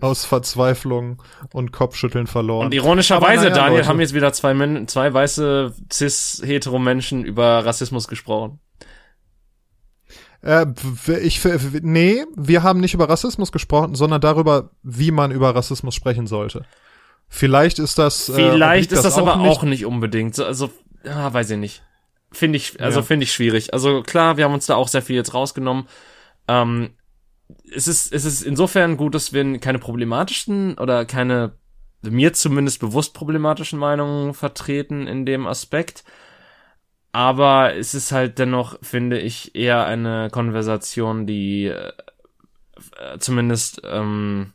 aus 0.00 0.26
Verzweiflung 0.26 1.22
und 1.54 1.72
Kopfschütteln 1.72 2.26
verloren. 2.26 2.66
Und 2.66 2.74
ironischerweise, 2.74 3.44
naja, 3.44 3.54
Daniel, 3.54 3.78
Leute. 3.78 3.88
haben 3.88 4.00
jetzt 4.00 4.12
wieder 4.12 4.34
zwei, 4.34 4.52
Men 4.52 4.86
zwei 4.86 5.14
weiße 5.14 5.72
cis-hetero-Menschen 5.90 7.24
über 7.24 7.64
Rassismus 7.64 8.06
gesprochen. 8.06 8.60
Äh, 10.42 10.66
ich, 11.22 11.42
nee, 11.80 12.22
wir 12.36 12.62
haben 12.62 12.80
nicht 12.80 12.92
über 12.92 13.08
Rassismus 13.08 13.50
gesprochen, 13.50 13.94
sondern 13.94 14.20
darüber, 14.20 14.72
wie 14.82 15.10
man 15.10 15.30
über 15.30 15.54
Rassismus 15.54 15.94
sprechen 15.94 16.26
sollte. 16.26 16.66
Vielleicht 17.28 17.78
ist 17.78 17.98
das. 17.98 18.30
Vielleicht 18.34 18.92
äh, 18.92 18.94
ist 18.94 19.04
das, 19.04 19.18
aber 19.18 19.36
nicht. 19.36 19.48
auch 19.48 19.62
nicht 19.62 19.84
unbedingt. 19.84 20.34
So, 20.34 20.44
Also, 20.44 20.70
ja, 21.04 21.32
weiß 21.32 21.50
ich 21.50 21.58
nicht. 21.58 21.82
Finde 22.32 22.56
ich, 22.56 22.80
also 22.80 23.00
Ja. 23.00 23.04
finde 23.06 23.24
ich 23.24 23.32
schwierig. 23.32 23.72
Also 23.72 24.02
klar, 24.02 24.36
wir 24.36 24.44
haben 24.44 24.54
uns 24.54 24.66
da 24.66 24.74
auch 24.76 24.88
sehr 24.88 25.02
viel 25.02 25.16
jetzt 25.16 25.34
rausgenommen. 25.34 25.88
Ähm, 26.46 26.90
es 27.74 27.88
ist, 27.88 28.12
es 28.12 28.24
ist 28.24 28.42
insofern 28.42 28.96
gut, 28.96 29.14
dass 29.14 29.32
wir 29.32 29.58
keine 29.58 29.78
problematischen 29.78 30.76
oder 30.78 31.04
keine 31.06 31.52
mir 32.02 32.32
zumindest 32.32 32.80
bewusst 32.80 33.14
problematischen 33.14 33.78
Meinungen 33.78 34.34
vertreten 34.34 35.06
in 35.06 35.26
dem 35.26 35.46
Aspekt. 35.46 36.04
Aber 37.12 37.74
es 37.74 37.94
ist 37.94 38.12
halt 38.12 38.38
dennoch, 38.38 38.78
finde 38.82 39.18
ich, 39.18 39.54
eher 39.54 39.86
eine 39.86 40.28
Konversation, 40.30 41.26
die 41.26 41.66
äh, 41.66 41.92
zumindest 43.18 43.80
ähm, 43.84 44.52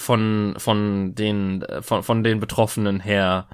von 0.00 0.54
von 0.58 1.14
den 1.14 1.62
äh, 1.62 1.82
von 1.82 2.02
von 2.02 2.24
den 2.24 2.40
Betroffenen 2.40 2.98
her 3.00 3.46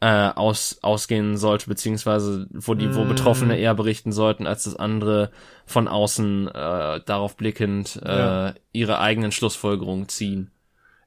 äh, 0.00 0.28
aus 0.28 0.78
ausgehen 0.82 1.36
sollte 1.36 1.68
beziehungsweise 1.68 2.46
wo 2.52 2.74
die 2.74 2.94
wo 2.94 3.04
Mm. 3.04 3.08
Betroffene 3.08 3.56
eher 3.56 3.74
berichten 3.74 4.12
sollten 4.12 4.46
als 4.46 4.64
das 4.64 4.76
andere 4.76 5.30
von 5.64 5.88
außen 5.88 6.48
äh, 6.48 7.00
darauf 7.06 7.36
blickend 7.36 8.00
äh, 8.04 8.18
Ja. 8.18 8.54
ihre 8.72 8.98
eigenen 9.00 9.32
Schlussfolgerungen 9.32 10.08
ziehen. 10.08 10.50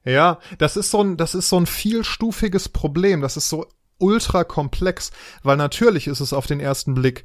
Ja, 0.04 0.38
das 0.58 0.76
ist 0.76 0.90
so 0.90 1.02
ein, 1.02 1.16
das 1.16 1.34
ist 1.34 1.48
so 1.48 1.58
ein 1.60 1.66
vielstufiges 1.66 2.68
Problem. 2.70 3.20
Das 3.20 3.36
ist 3.36 3.50
so 3.50 3.66
ultra 3.98 4.44
komplex, 4.44 5.10
weil 5.42 5.56
natürlich 5.56 6.06
ist 6.06 6.20
es 6.20 6.32
auf 6.32 6.46
den 6.46 6.60
ersten 6.60 6.94
Blick 6.94 7.24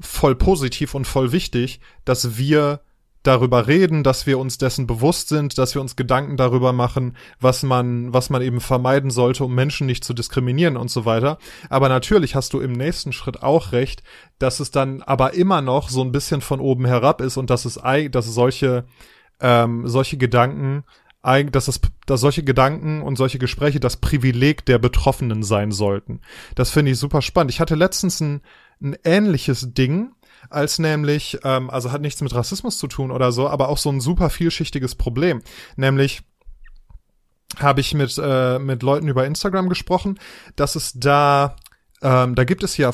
voll 0.00 0.34
positiv 0.36 0.94
und 0.94 1.06
voll 1.06 1.32
wichtig, 1.32 1.80
dass 2.04 2.36
wir 2.36 2.80
darüber 3.22 3.66
reden, 3.66 4.04
dass 4.04 4.26
wir 4.26 4.38
uns 4.38 4.58
dessen 4.58 4.86
bewusst 4.86 5.28
sind, 5.28 5.58
dass 5.58 5.74
wir 5.74 5.80
uns 5.82 5.96
Gedanken 5.96 6.36
darüber 6.36 6.72
machen, 6.72 7.16
was 7.40 7.62
man, 7.62 8.12
was 8.12 8.30
man 8.30 8.42
eben 8.42 8.60
vermeiden 8.60 9.10
sollte, 9.10 9.44
um 9.44 9.54
Menschen 9.54 9.86
nicht 9.86 10.04
zu 10.04 10.14
diskriminieren 10.14 10.76
und 10.76 10.90
so 10.90 11.04
weiter. 11.04 11.38
Aber 11.68 11.88
natürlich 11.88 12.34
hast 12.34 12.52
du 12.52 12.60
im 12.60 12.72
nächsten 12.72 13.12
Schritt 13.12 13.42
auch 13.42 13.72
recht, 13.72 14.02
dass 14.38 14.60
es 14.60 14.70
dann 14.70 15.02
aber 15.02 15.34
immer 15.34 15.62
noch 15.62 15.88
so 15.88 16.02
ein 16.02 16.12
bisschen 16.12 16.40
von 16.40 16.60
oben 16.60 16.86
herab 16.86 17.20
ist 17.20 17.36
und 17.36 17.50
dass 17.50 17.64
es, 17.64 17.80
dass 18.10 18.26
solche, 18.26 18.86
ähm, 19.40 19.86
solche 19.88 20.16
Gedanken 20.16 20.84
dass, 21.50 21.66
das, 21.66 21.80
dass 22.06 22.20
solche 22.20 22.42
Gedanken 22.42 23.02
und 23.02 23.16
solche 23.16 23.38
Gespräche 23.38 23.80
das 23.80 23.96
Privileg 23.96 24.64
der 24.64 24.78
Betroffenen 24.78 25.42
sein 25.42 25.72
sollten. 25.72 26.20
Das 26.54 26.70
finde 26.70 26.92
ich 26.92 26.98
super 26.98 27.22
spannend. 27.22 27.50
Ich 27.50 27.60
hatte 27.60 27.74
letztens 27.74 28.20
ein, 28.20 28.40
ein 28.80 28.96
ähnliches 29.04 29.74
Ding, 29.74 30.12
als 30.50 30.78
nämlich, 30.78 31.38
ähm, 31.44 31.70
also 31.70 31.92
hat 31.92 32.00
nichts 32.00 32.20
mit 32.20 32.34
Rassismus 32.34 32.78
zu 32.78 32.86
tun 32.86 33.10
oder 33.10 33.32
so, 33.32 33.48
aber 33.48 33.68
auch 33.68 33.78
so 33.78 33.90
ein 33.90 34.00
super 34.00 34.30
vielschichtiges 34.30 34.94
Problem. 34.94 35.42
Nämlich 35.76 36.22
habe 37.58 37.80
ich 37.80 37.94
mit, 37.94 38.18
äh, 38.22 38.58
mit 38.58 38.82
Leuten 38.82 39.08
über 39.08 39.26
Instagram 39.26 39.68
gesprochen, 39.68 40.18
dass 40.56 40.76
es 40.76 40.92
da, 40.94 41.56
ähm, 42.00 42.34
da 42.34 42.44
gibt 42.44 42.62
es 42.62 42.76
ja, 42.76 42.90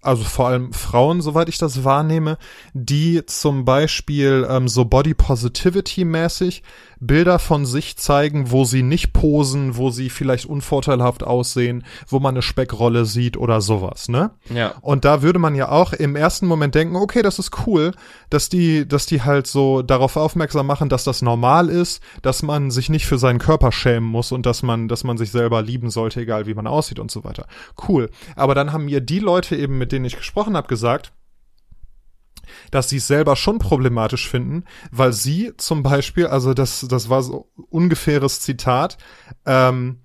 also 0.00 0.24
vor 0.24 0.48
allem 0.48 0.72
Frauen, 0.72 1.20
soweit 1.20 1.48
ich 1.48 1.58
das 1.58 1.84
wahrnehme, 1.84 2.38
die 2.72 3.24
zum 3.26 3.64
Beispiel 3.64 4.46
ähm, 4.48 4.68
so 4.68 4.84
Body 4.84 5.14
Positivity 5.14 6.04
mäßig 6.04 6.62
Bilder 6.98 7.38
von 7.38 7.66
sich 7.66 7.96
zeigen, 7.98 8.50
wo 8.50 8.64
sie 8.64 8.82
nicht 8.82 9.12
posen, 9.12 9.76
wo 9.76 9.90
sie 9.90 10.08
vielleicht 10.08 10.46
unvorteilhaft 10.46 11.22
aussehen, 11.24 11.84
wo 12.08 12.20
man 12.20 12.34
eine 12.34 12.42
Speckrolle 12.42 13.04
sieht 13.04 13.36
oder 13.36 13.60
sowas, 13.60 14.08
ne? 14.08 14.30
Ja. 14.48 14.74
Und 14.80 15.04
da 15.04 15.20
würde 15.20 15.38
man 15.38 15.54
ja 15.54 15.68
auch 15.68 15.92
im 15.92 16.16
ersten 16.16 16.46
Moment 16.46 16.74
denken, 16.74 16.96
okay, 16.96 17.20
das 17.20 17.38
ist 17.38 17.66
cool, 17.66 17.92
dass 18.30 18.48
die, 18.48 18.88
dass 18.88 19.04
die 19.04 19.22
halt 19.22 19.46
so 19.46 19.82
darauf 19.82 20.16
aufmerksam 20.16 20.66
machen, 20.66 20.88
dass 20.88 21.04
das 21.04 21.20
normal 21.20 21.68
ist, 21.68 22.02
dass 22.22 22.42
man 22.42 22.70
sich 22.70 22.88
nicht 22.88 23.06
für 23.06 23.18
seinen 23.18 23.38
Körper 23.38 23.72
schämen 23.72 24.08
muss 24.08 24.32
und 24.32 24.46
dass 24.46 24.62
man, 24.62 24.88
dass 24.88 25.04
man 25.04 25.18
sich 25.18 25.30
selber 25.30 25.60
lieben 25.60 25.90
sollte, 25.90 26.22
egal 26.22 26.46
wie 26.46 26.54
man 26.54 26.66
aussieht 26.66 26.98
und 26.98 27.10
so 27.10 27.24
weiter. 27.24 27.46
Cool. 27.88 28.08
Aber 28.36 28.45
dann 28.54 28.72
haben 28.72 28.86
mir 28.86 29.00
die 29.00 29.18
Leute 29.18 29.56
eben, 29.56 29.78
mit 29.78 29.92
denen 29.92 30.04
ich 30.04 30.16
gesprochen 30.16 30.56
habe, 30.56 30.68
gesagt, 30.68 31.12
dass 32.70 32.88
sie 32.88 32.98
es 32.98 33.06
selber 33.06 33.36
schon 33.36 33.58
problematisch 33.58 34.28
finden, 34.28 34.64
weil 34.90 35.12
sie 35.12 35.52
zum 35.56 35.82
Beispiel, 35.82 36.26
also 36.26 36.54
das, 36.54 36.86
das 36.88 37.08
war 37.08 37.22
so 37.22 37.50
ungefähres 37.70 38.40
Zitat, 38.40 38.98
ähm, 39.44 40.00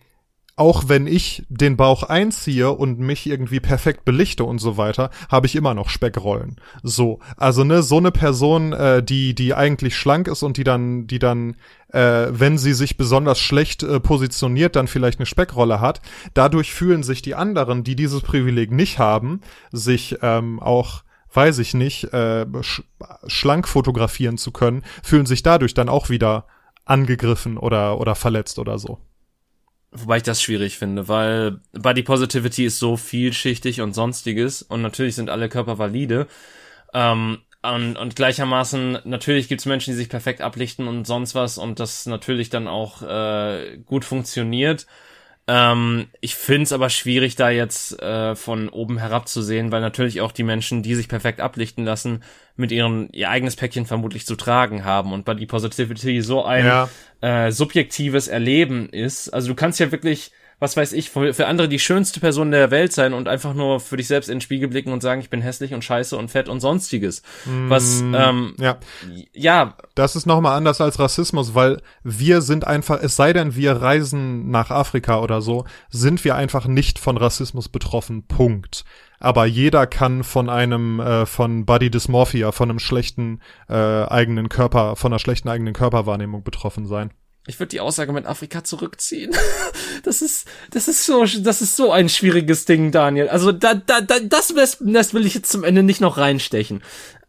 auch 0.55 0.83
wenn 0.87 1.07
ich 1.07 1.43
den 1.49 1.77
Bauch 1.77 2.03
einziehe 2.03 2.71
und 2.71 2.99
mich 2.99 3.27
irgendwie 3.27 3.59
perfekt 3.59 4.05
belichte 4.05 4.43
und 4.43 4.59
so 4.59 4.77
weiter, 4.77 5.09
habe 5.29 5.47
ich 5.47 5.55
immer 5.55 5.73
noch 5.73 5.89
Speckrollen. 5.89 6.57
So, 6.83 7.19
also 7.37 7.63
ne, 7.63 7.83
so 7.83 7.97
eine 7.97 8.11
Person, 8.11 8.73
äh, 8.73 9.01
die 9.01 9.33
die 9.33 9.53
eigentlich 9.53 9.95
schlank 9.95 10.27
ist 10.27 10.43
und 10.43 10.57
die 10.57 10.63
dann, 10.63 11.07
die 11.07 11.19
dann, 11.19 11.55
äh, 11.89 12.27
wenn 12.29 12.57
sie 12.57 12.73
sich 12.73 12.97
besonders 12.97 13.39
schlecht 13.39 13.83
äh, 13.83 13.99
positioniert, 13.99 14.75
dann 14.75 14.87
vielleicht 14.87 15.19
eine 15.19 15.25
Speckrolle 15.25 15.79
hat. 15.79 16.01
Dadurch 16.33 16.73
fühlen 16.73 17.03
sich 17.03 17.21
die 17.21 17.35
anderen, 17.35 17.83
die 17.83 17.95
dieses 17.95 18.21
Privileg 18.21 18.71
nicht 18.71 18.99
haben, 18.99 19.41
sich 19.71 20.17
ähm, 20.21 20.59
auch 20.59 21.03
weiß 21.33 21.59
ich 21.59 21.73
nicht, 21.73 22.13
äh, 22.13 22.45
sch 22.61 22.83
schlank 23.27 23.67
fotografieren 23.67 24.37
zu 24.37 24.51
können, 24.51 24.83
fühlen 25.01 25.25
sich 25.25 25.43
dadurch 25.43 25.73
dann 25.73 25.87
auch 25.87 26.09
wieder 26.09 26.45
angegriffen 26.85 27.57
oder, 27.57 27.99
oder 27.99 28.15
verletzt 28.15 28.59
oder 28.59 28.77
so. 28.77 28.99
Wobei 29.93 30.17
ich 30.17 30.23
das 30.23 30.41
schwierig 30.41 30.77
finde, 30.77 31.09
weil 31.09 31.59
Body 31.73 32.01
Positivity 32.01 32.65
ist 32.65 32.79
so 32.79 32.95
vielschichtig 32.95 33.81
und 33.81 33.93
sonstiges 33.93 34.61
und 34.61 34.81
natürlich 34.81 35.15
sind 35.15 35.29
alle 35.29 35.49
Körper 35.49 35.79
valide. 35.79 36.27
Ähm, 36.93 37.39
und, 37.61 37.97
und 37.97 38.15
gleichermaßen, 38.15 38.99
natürlich 39.03 39.49
gibt's 39.49 39.65
Menschen, 39.65 39.91
die 39.91 39.97
sich 39.97 40.09
perfekt 40.09 40.41
ablichten 40.41 40.87
und 40.87 41.05
sonst 41.05 41.35
was 41.35 41.57
und 41.57 41.79
das 41.79 42.05
natürlich 42.05 42.49
dann 42.49 42.67
auch 42.69 43.01
äh, 43.01 43.79
gut 43.85 44.05
funktioniert. 44.05 44.87
Ähm, 45.47 46.07
ich 46.21 46.35
find's 46.35 46.71
aber 46.71 46.89
schwierig, 46.89 47.35
da 47.35 47.49
jetzt 47.49 47.99
äh, 47.99 48.35
von 48.35 48.69
oben 48.69 48.99
herab 48.99 49.27
zu 49.27 49.41
sehen, 49.41 49.71
weil 49.71 49.81
natürlich 49.81 50.21
auch 50.21 50.31
die 50.31 50.43
Menschen, 50.43 50.83
die 50.83 50.95
sich 50.95 51.07
perfekt 51.09 51.41
ablichten 51.41 51.83
lassen, 51.83 52.23
mit 52.55 52.71
ihren 52.71 53.09
ihr 53.11 53.29
eigenes 53.29 53.55
Päckchen 53.55 53.85
vermutlich 53.85 54.25
zu 54.25 54.35
tragen 54.35 54.85
haben 54.85 55.13
und 55.13 55.25
Body 55.25 55.45
Positivity 55.47 56.21
so 56.21 56.45
ein 56.45 56.65
Ja. 56.65 56.89
äh, 57.21 57.51
subjektives 57.51 58.27
Erleben 58.27 58.87
ist. 58.89 59.29
Also 59.29 59.47
du 59.47 59.55
kannst 59.55 59.79
ja 59.79 59.91
wirklich, 59.91 60.31
was 60.61 60.77
weiß 60.77 60.93
ich, 60.93 61.09
für, 61.09 61.33
für 61.33 61.47
andere 61.47 61.67
die 61.67 61.79
schönste 61.79 62.19
Person 62.19 62.51
der 62.51 62.69
Welt 62.69 62.93
sein 62.93 63.13
und 63.13 63.27
einfach 63.27 63.55
nur 63.55 63.79
für 63.79 63.97
dich 63.97 64.05
selbst 64.05 64.29
in 64.29 64.35
den 64.35 64.41
Spiegel 64.41 64.69
blicken 64.69 64.93
und 64.93 65.01
sagen, 65.01 65.19
ich 65.19 65.31
bin 65.31 65.41
hässlich 65.41 65.73
und 65.73 65.83
scheiße 65.83 66.15
und 66.15 66.29
fett 66.29 66.47
und 66.47 66.59
sonstiges. 66.59 67.23
Was, 67.67 68.01
ähm, 68.01 68.53
Ja, 68.59 68.77
ja, 69.33 69.75
das 69.95 70.15
ist 70.15 70.27
nochmal 70.27 70.55
anders 70.55 70.79
als 70.79 70.99
Rassismus, 70.99 71.55
weil 71.55 71.81
wir 72.03 72.41
sind 72.41 72.67
einfach, 72.67 73.01
es 73.01 73.15
sei 73.15 73.33
denn, 73.33 73.55
wir 73.55 73.73
reisen 73.73 74.51
nach 74.51 74.69
Afrika 74.69 75.19
oder 75.21 75.41
so, 75.41 75.65
sind 75.89 76.23
wir 76.23 76.35
einfach 76.35 76.67
nicht 76.67 76.99
von 76.99 77.17
Rassismus 77.17 77.67
betroffen. 77.67 78.27
Punkt. 78.27 78.85
Aber 79.19 79.47
jeder 79.47 79.87
kann 79.87 80.23
von 80.23 80.47
einem, 80.47 80.99
äh, 80.99 81.25
von 81.25 81.65
Body 81.65 81.89
Dysmorphia, 81.89 82.51
von 82.51 82.69
einem 82.69 82.79
schlechten 82.79 83.41
äh, 83.67 83.73
eigenen 83.73 84.47
Körper, 84.47 84.95
von 84.95 85.11
einer 85.11 85.19
schlechten 85.19 85.49
eigenen 85.49 85.73
Körperwahrnehmung 85.73 86.43
betroffen 86.43 86.85
sein. 86.85 87.09
Ich 87.47 87.59
würde 87.59 87.69
die 87.69 87.79
Aussage 87.79 88.13
mit 88.13 88.25
Afrika 88.25 88.63
zurückziehen. 88.63 89.31
Das 90.03 90.23
ist, 90.23 90.47
das 90.71 90.87
ist 90.87 91.05
so, 91.05 91.25
das 91.25 91.61
ist 91.61 91.75
so 91.75 91.91
ein 91.91 92.09
schwieriges 92.09 92.65
Ding, 92.65 92.91
Daniel. 92.91 93.29
Also 93.29 93.51
da, 93.51 93.75
da, 93.75 94.01
da 94.01 94.19
das, 94.19 94.51
das 94.79 95.13
will 95.13 95.27
ich 95.27 95.35
jetzt 95.35 95.51
zum 95.51 95.63
Ende 95.63 95.83
nicht 95.83 96.01
noch 96.01 96.17
reinstechen. 96.17 96.81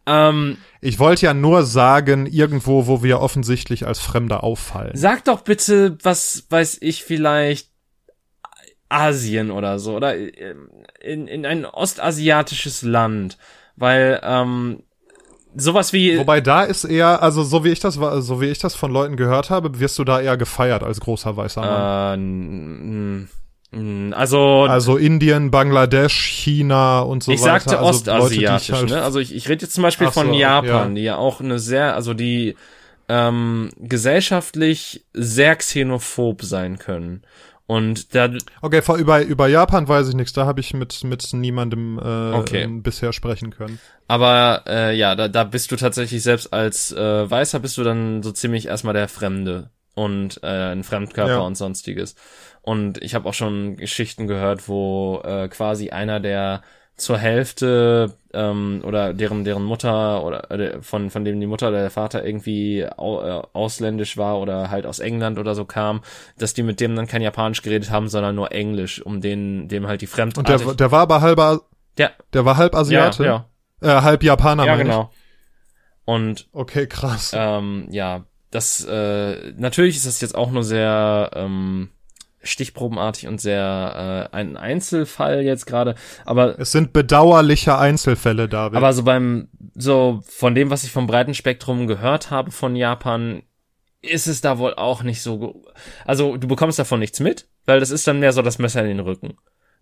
Ähm, 0.07 0.57
Ich 0.81 0.99
wollte 0.99 1.27
ja 1.27 1.35
nur 1.35 1.65
sagen, 1.65 2.25
irgendwo, 2.25 2.87
wo 2.87 3.03
wir 3.03 3.21
offensichtlich 3.21 3.87
als 3.87 3.99
Fremde 3.99 4.43
auffallen. 4.43 4.97
Sag 4.97 5.25
doch 5.27 5.43
bitte, 5.43 5.99
was 6.03 6.47
weiß 6.49 6.79
ich, 6.81 7.05
vielleicht 7.05 7.69
Asien 8.89 9.51
oder 9.51 9.79
so, 9.79 9.97
oder 9.97 10.17
in, 10.17 11.29
in 11.29 11.45
ein 11.45 11.67
ostasiatisches 11.67 12.81
Land. 12.83 13.37
Weil, 13.77 14.19
ähm, 14.23 14.83
sowas 15.57 15.93
wie. 15.93 16.19
Wobei 16.19 16.41
da 16.41 16.63
ist 16.63 16.85
eher, 16.85 17.23
also 17.23 17.43
so 17.43 17.65
wie 17.65 17.71
ich 17.71 17.81
das 17.81 18.01
war, 18.01 18.21
so 18.23 18.41
wie 18.41 18.47
ich 18.47 18.59
das 18.59 18.75
von 18.75 18.91
Leuten 18.93 19.17
gehört 19.17 19.51
habe, 19.51 19.79
wirst 19.81 19.99
du 19.99 20.05
da 20.05 20.21
eher 20.21 20.37
gefeiert 20.37 20.83
als 20.83 21.01
großer 21.01 21.37
weißer 21.37 21.61
Mann. 21.61 23.29
Äh, 23.73 24.13
Also, 24.15 24.65
Also 24.69 24.97
Indien, 24.99 25.51
Bangladesch, 25.51 26.15
China 26.27 27.01
und 27.01 27.23
so 27.23 27.33
ich 27.33 27.41
weiter. 27.41 27.61
sagte 27.61 27.79
also 27.79 28.11
Leute, 28.11 28.35
die 28.35 28.41
ich 28.41 28.49
ostasiatisch, 28.51 28.73
halt- 28.73 28.91
ne? 28.91 29.03
Also 29.03 29.19
ich, 29.19 29.35
ich 29.35 29.49
rede 29.49 29.63
jetzt 29.65 29.75
zum 29.75 29.83
Beispiel 29.83 30.09
so, 30.09 30.13
von 30.13 30.35
Japan, 30.35 30.89
ja. 30.91 30.95
die 30.95 31.03
ja 31.03 31.17
auch 31.17 31.41
eine 31.41 31.59
sehr, 31.59 31.95
also 31.95 32.13
die 32.13 32.55
ähm, 33.09 33.71
gesellschaftlich 33.79 35.05
sehr 35.13 35.57
xenophob 35.57 36.43
sein 36.43 36.79
können. 36.79 37.23
Und 37.67 38.15
da, 38.15 38.29
Okay, 38.61 38.83
vor, 38.83 38.97
über, 38.97 39.23
über 39.23 39.47
Japan 39.49 39.89
weiß 39.89 40.09
ich 40.09 40.15
nichts. 40.15 40.33
Da 40.35 40.45
habe 40.47 40.61
ich 40.61 40.75
mit, 40.75 41.05
mit 41.05 41.33
niemandem 41.33 41.99
äh, 41.99 42.33
Okay. 42.35 42.63
ähm, 42.63 42.83
bisher 42.83 43.13
sprechen 43.13 43.51
können. 43.51 43.79
aber 44.09 44.65
äh, 44.67 44.95
ja, 44.97 45.15
da, 45.15 45.29
da 45.29 45.45
bist 45.45 45.71
du 45.73 45.77
tatsächlich 45.77 46.23
selbst 46.23 46.53
als 46.53 46.93
äh, 46.93 47.31
Weißer 47.31 47.61
bist 47.61 47.79
du 47.79 47.85
dann 47.85 48.23
so 48.23 48.33
ziemlich 48.33 48.67
erstmal 48.67 48.95
der 48.95 49.09
Fremde 49.09 49.71
und 49.95 50.41
äh, 50.43 50.73
ein 50.73 50.85
Fremdkörper 50.85 51.33
Ja. 51.35 51.41
und 51.41 51.55
sonstiges. 51.55 52.15
Und 52.63 53.03
ich 53.03 53.15
habe 53.15 53.29
auch 53.29 53.35
schon 53.35 53.77
Geschichten 53.77 54.27
gehört, 54.27 54.69
wo 54.69 55.21
äh, 55.25 55.49
quasi 55.49 55.91
einer, 55.91 56.21
der 56.21 56.63
zur 56.97 57.19
Hälfte 57.19 58.15
ähm, 58.33 58.83
oder 58.85 59.13
deren 59.15 59.45
deren 59.45 59.65
Mutter 59.65 60.25
oder 60.25 60.51
äh, 60.51 60.83
von 60.83 61.11
von 61.11 61.25
dem 61.25 61.41
die 61.41 61.47
Mutter 61.47 61.69
oder 61.69 61.81
der 61.81 61.91
Vater 61.91 62.25
irgendwie 62.25 62.87
au, 62.97 63.23
äh, 63.23 63.43
ausländisch 63.53 64.17
war 64.17 64.39
oder 64.39 64.71
halt 64.71 64.87
aus 64.87 64.99
England 64.99 65.39
oder 65.39 65.55
so 65.55 65.65
kam, 65.65 66.03
dass 66.39 66.55
die 66.55 66.63
mit 66.63 66.81
dem 66.81 66.95
dann 66.95 67.07
kein 67.07 67.23
Japanisch 67.23 67.63
geredet 67.63 67.91
haben, 67.91 68.09
sondern 68.09 68.35
nur 68.35 68.53
Englisch, 68.53 69.05
um 69.05 69.21
den 69.21 69.69
dem 69.69 69.87
halt 69.87 70.01
die 70.01 70.07
Und 70.07 70.33
Fremdartig 70.35 70.67
der, 70.67 70.75
der 70.75 70.93
war 70.93 71.01
aber 71.01 71.21
halber, 71.21 71.63
ja, 71.99 72.11
der 72.33 72.45
war 72.45 72.57
halb 72.57 72.75
ja, 72.75 72.81
Asiate, 72.81 73.25
ja, 73.25 73.47
Äh, 73.81 74.03
halb 74.03 74.23
Japaner, 74.23 74.67
ja 74.67 74.77
genau. 74.77 75.11
Und. 76.05 76.49
Okay, 76.53 76.87
krass. 76.87 77.33
ähm, 77.35 77.87
ja, 77.91 78.25
das 78.51 78.85
äh, 78.85 79.53
natürlich 79.57 79.97
ist 79.97 80.07
das 80.07 80.21
jetzt 80.21 80.35
auch 80.35 80.51
nur 80.51 80.63
sehr 80.63 81.31
ähm, 81.35 81.91
stichprobenartig 82.43 83.29
und 83.29 83.41
sehr 83.41 84.29
äh, 84.33 84.37
ein 84.37 84.57
Einzelfall 84.57 85.43
jetzt 85.43 85.67
gerade, 85.67 85.95
aber 86.25 86.59
Es 86.59 86.73
sind 86.73 86.93
bedauerliche 86.93 87.79
Einzelfälle, 87.79 88.49
David. 88.49 88.77
aber 88.77 88.93
so 88.93 89.03
beim 89.05 89.49
so 89.75 90.21
von 90.29 90.55
dem, 90.55 90.71
was 90.71 90.85
ich 90.85 90.93
vom 90.93 91.07
breiten 91.07 91.35
Spektrum 91.35 91.87
gehört 91.87 92.31
habe 92.31 92.51
von 92.51 92.77
Japan, 92.77 93.43
ist 94.03 94.27
es 94.27 94.41
da 94.41 94.59
wohl 94.59 94.75
auch 94.75 95.03
nicht 95.03 95.23
so. 95.23 95.63
Also 96.05 96.37
du 96.37 96.49
bekommst 96.49 96.79
davon 96.79 96.99
nichts 97.01 97.21
mit, 97.21 97.47
weil 97.67 97.81
das 97.81 97.91
ist 97.91 98.07
dann 98.07 98.19
mehr 98.19 98.33
so 98.33 98.43
das 98.43 98.59
Messer 98.59 98.83
in 98.83 98.89
den 98.89 99.01
Rücken. 99.01 99.35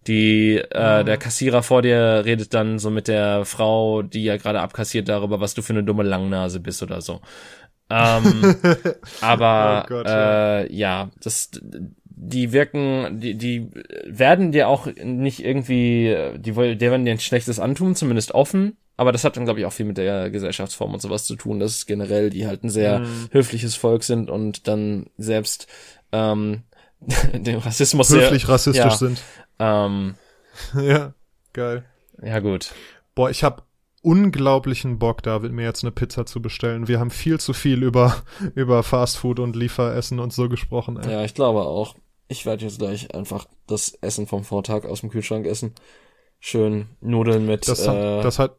Die 0.07 0.57
äh, 0.57 1.05
der 1.05 1.17
Kassierer 1.19 1.63
vor 1.63 1.83
dir 1.83 2.23
redet 2.25 2.55
dann 2.55 2.79
so 2.79 2.91
mit 2.91 3.09
der 3.09 3.45
Frau, 3.45 4.03
die 4.03 4.25
ja 4.25 4.37
gerade 4.37 4.61
abkassiert 4.61 5.09
darüber, 5.09 5.41
was 5.41 5.55
du 5.55 5.63
für 5.63 5.73
eine 5.75 5.85
dumme 5.85 6.03
Langnase 6.05 6.61
bist 6.61 6.83
oder 6.83 7.01
so. 7.03 7.21
Ähm, 7.91 8.57
aber 9.21 9.83
Oh 9.85 9.89
Gott, 9.89 10.07
äh, 10.07 10.73
ja, 10.73 11.11
das 11.23 11.51
die 12.23 12.53
wirken, 12.53 13.19
die, 13.21 13.35
die 13.35 13.71
werden 14.05 14.53
dir 14.53 14.69
auch 14.69 14.87
nicht 15.03 15.43
irgendwie, 15.43 16.15
die 16.37 16.55
wollen, 16.55 16.79
der 16.79 16.91
werden 16.91 17.07
dir 17.07 17.13
ein 17.13 17.19
schlechtes 17.21 17.59
antun, 17.59 17.95
zumindest 17.95 18.33
offen. 18.33 18.77
Aber 18.99 19.13
das 19.13 19.25
hat 19.25 19.39
dann, 19.39 19.45
glaube 19.45 19.61
ich, 19.61 19.65
auch 19.67 19.73
viel 19.73 19.87
mit 19.87 19.97
der 19.97 20.29
Gesellschaftsform 20.29 20.93
und 20.93 21.01
sowas 21.01 21.25
zu 21.25 21.35
tun, 21.35 21.59
dass 21.59 21.87
generell 21.87 22.29
die 22.29 22.47
halt 22.47 22.63
ein 22.63 22.69
sehr 22.69 22.99
Mhm. 22.99 23.29
höfliches 23.33 23.75
Volk 23.75 24.03
sind 24.05 24.29
und 24.29 24.69
dann 24.69 25.07
selbst 25.17 25.67
ähm, 26.13 26.65
den 27.33 27.57
Rassismus 27.57 28.11
Höflich 28.11 28.43
sehr, 28.43 28.51
rassistisch 28.51 28.85
ja. 28.85 28.91
sind. 28.97 29.23
ähm, 29.59 30.15
ja, 30.75 31.15
geil. 31.55 31.85
ja 32.23 32.41
gut. 32.41 32.73
Boah, 33.15 33.31
ich 33.31 33.43
habe 33.43 33.63
unglaublichen 34.03 34.99
Bock, 34.99 35.23
David, 35.23 35.53
mir 35.53 35.65
jetzt 35.65 35.83
eine 35.85 35.93
Pizza 35.93 36.27
zu 36.27 36.43
bestellen. 36.43 36.87
Wir 36.87 37.01
haben 37.01 37.11
viel 37.11 37.41
zu 37.41 37.55
viel 37.55 37.83
über, 37.83 38.17
über 38.55 38.83
Fastfood 38.83 39.41
und 39.41 39.57
Lieferessen 39.57 40.19
und 40.21 40.35
so 40.35 40.51
gesprochen. 40.51 40.99
Ey. 40.99 41.11
Ja, 41.11 41.25
ich 41.25 41.33
glaube 41.33 41.63
auch. 41.63 41.95
Ich 42.31 42.47
werde 42.47 42.65
jetzt 42.65 42.79
gleich 42.79 43.13
einfach 43.13 43.47
das 43.67 43.91
Essen 44.03 44.29
vom 44.29 44.45
Vortag 44.45 44.85
aus 44.85 45.01
dem 45.01 45.11
Kühlschrank 45.11 45.47
essen. 45.47 45.75
Schön 46.39 46.87
Nudeln 47.01 47.45
mit, 47.45 47.67
Das, 47.67 47.81
äh, 47.81 48.23
das 48.23 48.39
hat, 48.39 48.57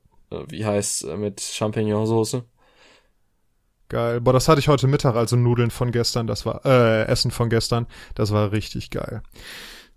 wie 0.49 0.65
heißt, 0.65 1.05
äh, 1.05 1.15
mit 1.15 1.39
Champignonsauce. 1.39 2.43
geil. 3.87 4.19
Boah, 4.19 4.33
das 4.33 4.49
hatte 4.49 4.59
ich 4.59 4.67
heute 4.67 4.87
Mittag, 4.87 5.15
also 5.15 5.37
Nudeln 5.37 5.71
von 5.71 5.91
gestern, 5.93 6.27
das 6.27 6.45
war, 6.45 6.65
äh, 6.65 7.03
Essen 7.05 7.31
von 7.31 7.49
gestern. 7.49 7.87
Das 8.13 8.31
war 8.33 8.51
richtig 8.51 8.89
geil. 8.89 9.21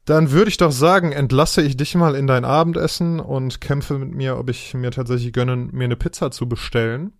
Dann 0.04 0.30
würde 0.30 0.50
ich 0.50 0.56
doch 0.58 0.72
sagen, 0.72 1.10
entlasse 1.12 1.60
ich 1.62 1.76
dich 1.76 1.96
mal 1.96 2.14
in 2.14 2.28
dein 2.28 2.44
Abendessen 2.44 3.18
und 3.18 3.60
kämpfe 3.60 3.98
mit 3.98 4.14
mir, 4.14 4.38
ob 4.38 4.50
ich 4.50 4.74
mir 4.74 4.92
tatsächlich 4.92 5.32
gönne, 5.32 5.56
mir 5.56 5.84
eine 5.84 5.96
Pizza 5.96 6.30
zu 6.30 6.48
bestellen. 6.48 7.12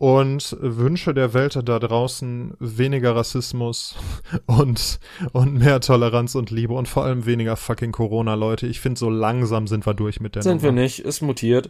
Und 0.00 0.56
wünsche 0.62 1.12
der 1.12 1.34
Welt 1.34 1.60
da 1.62 1.78
draußen 1.78 2.54
weniger 2.58 3.14
Rassismus 3.14 3.96
und, 4.46 4.98
und 5.32 5.58
mehr 5.58 5.82
Toleranz 5.82 6.34
und 6.34 6.50
Liebe 6.50 6.72
und 6.72 6.88
vor 6.88 7.04
allem 7.04 7.26
weniger 7.26 7.54
fucking 7.54 7.92
Corona, 7.92 8.32
Leute. 8.32 8.66
Ich 8.66 8.80
finde, 8.80 8.98
so 8.98 9.10
langsam 9.10 9.66
sind 9.66 9.84
wir 9.84 9.92
durch 9.92 10.18
mit 10.18 10.36
der 10.36 10.42
Sind 10.42 10.62
wir 10.62 10.70
Nummer. 10.70 10.80
nicht, 10.80 11.00
ist 11.00 11.20
mutiert. 11.20 11.68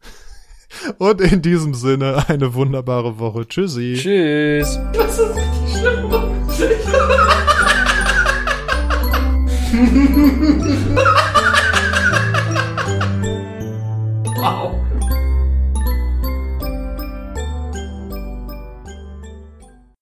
Und 0.98 1.20
in 1.20 1.42
diesem 1.42 1.74
Sinne 1.74 2.24
eine 2.28 2.54
wunderbare 2.54 3.18
Woche. 3.18 3.46
Tschüssi. 3.46 3.94
Tschüss. 3.98 4.80
Das 4.94 5.18
ist 5.18 5.36
richtig 5.36 5.80
schlimm. 5.80 6.10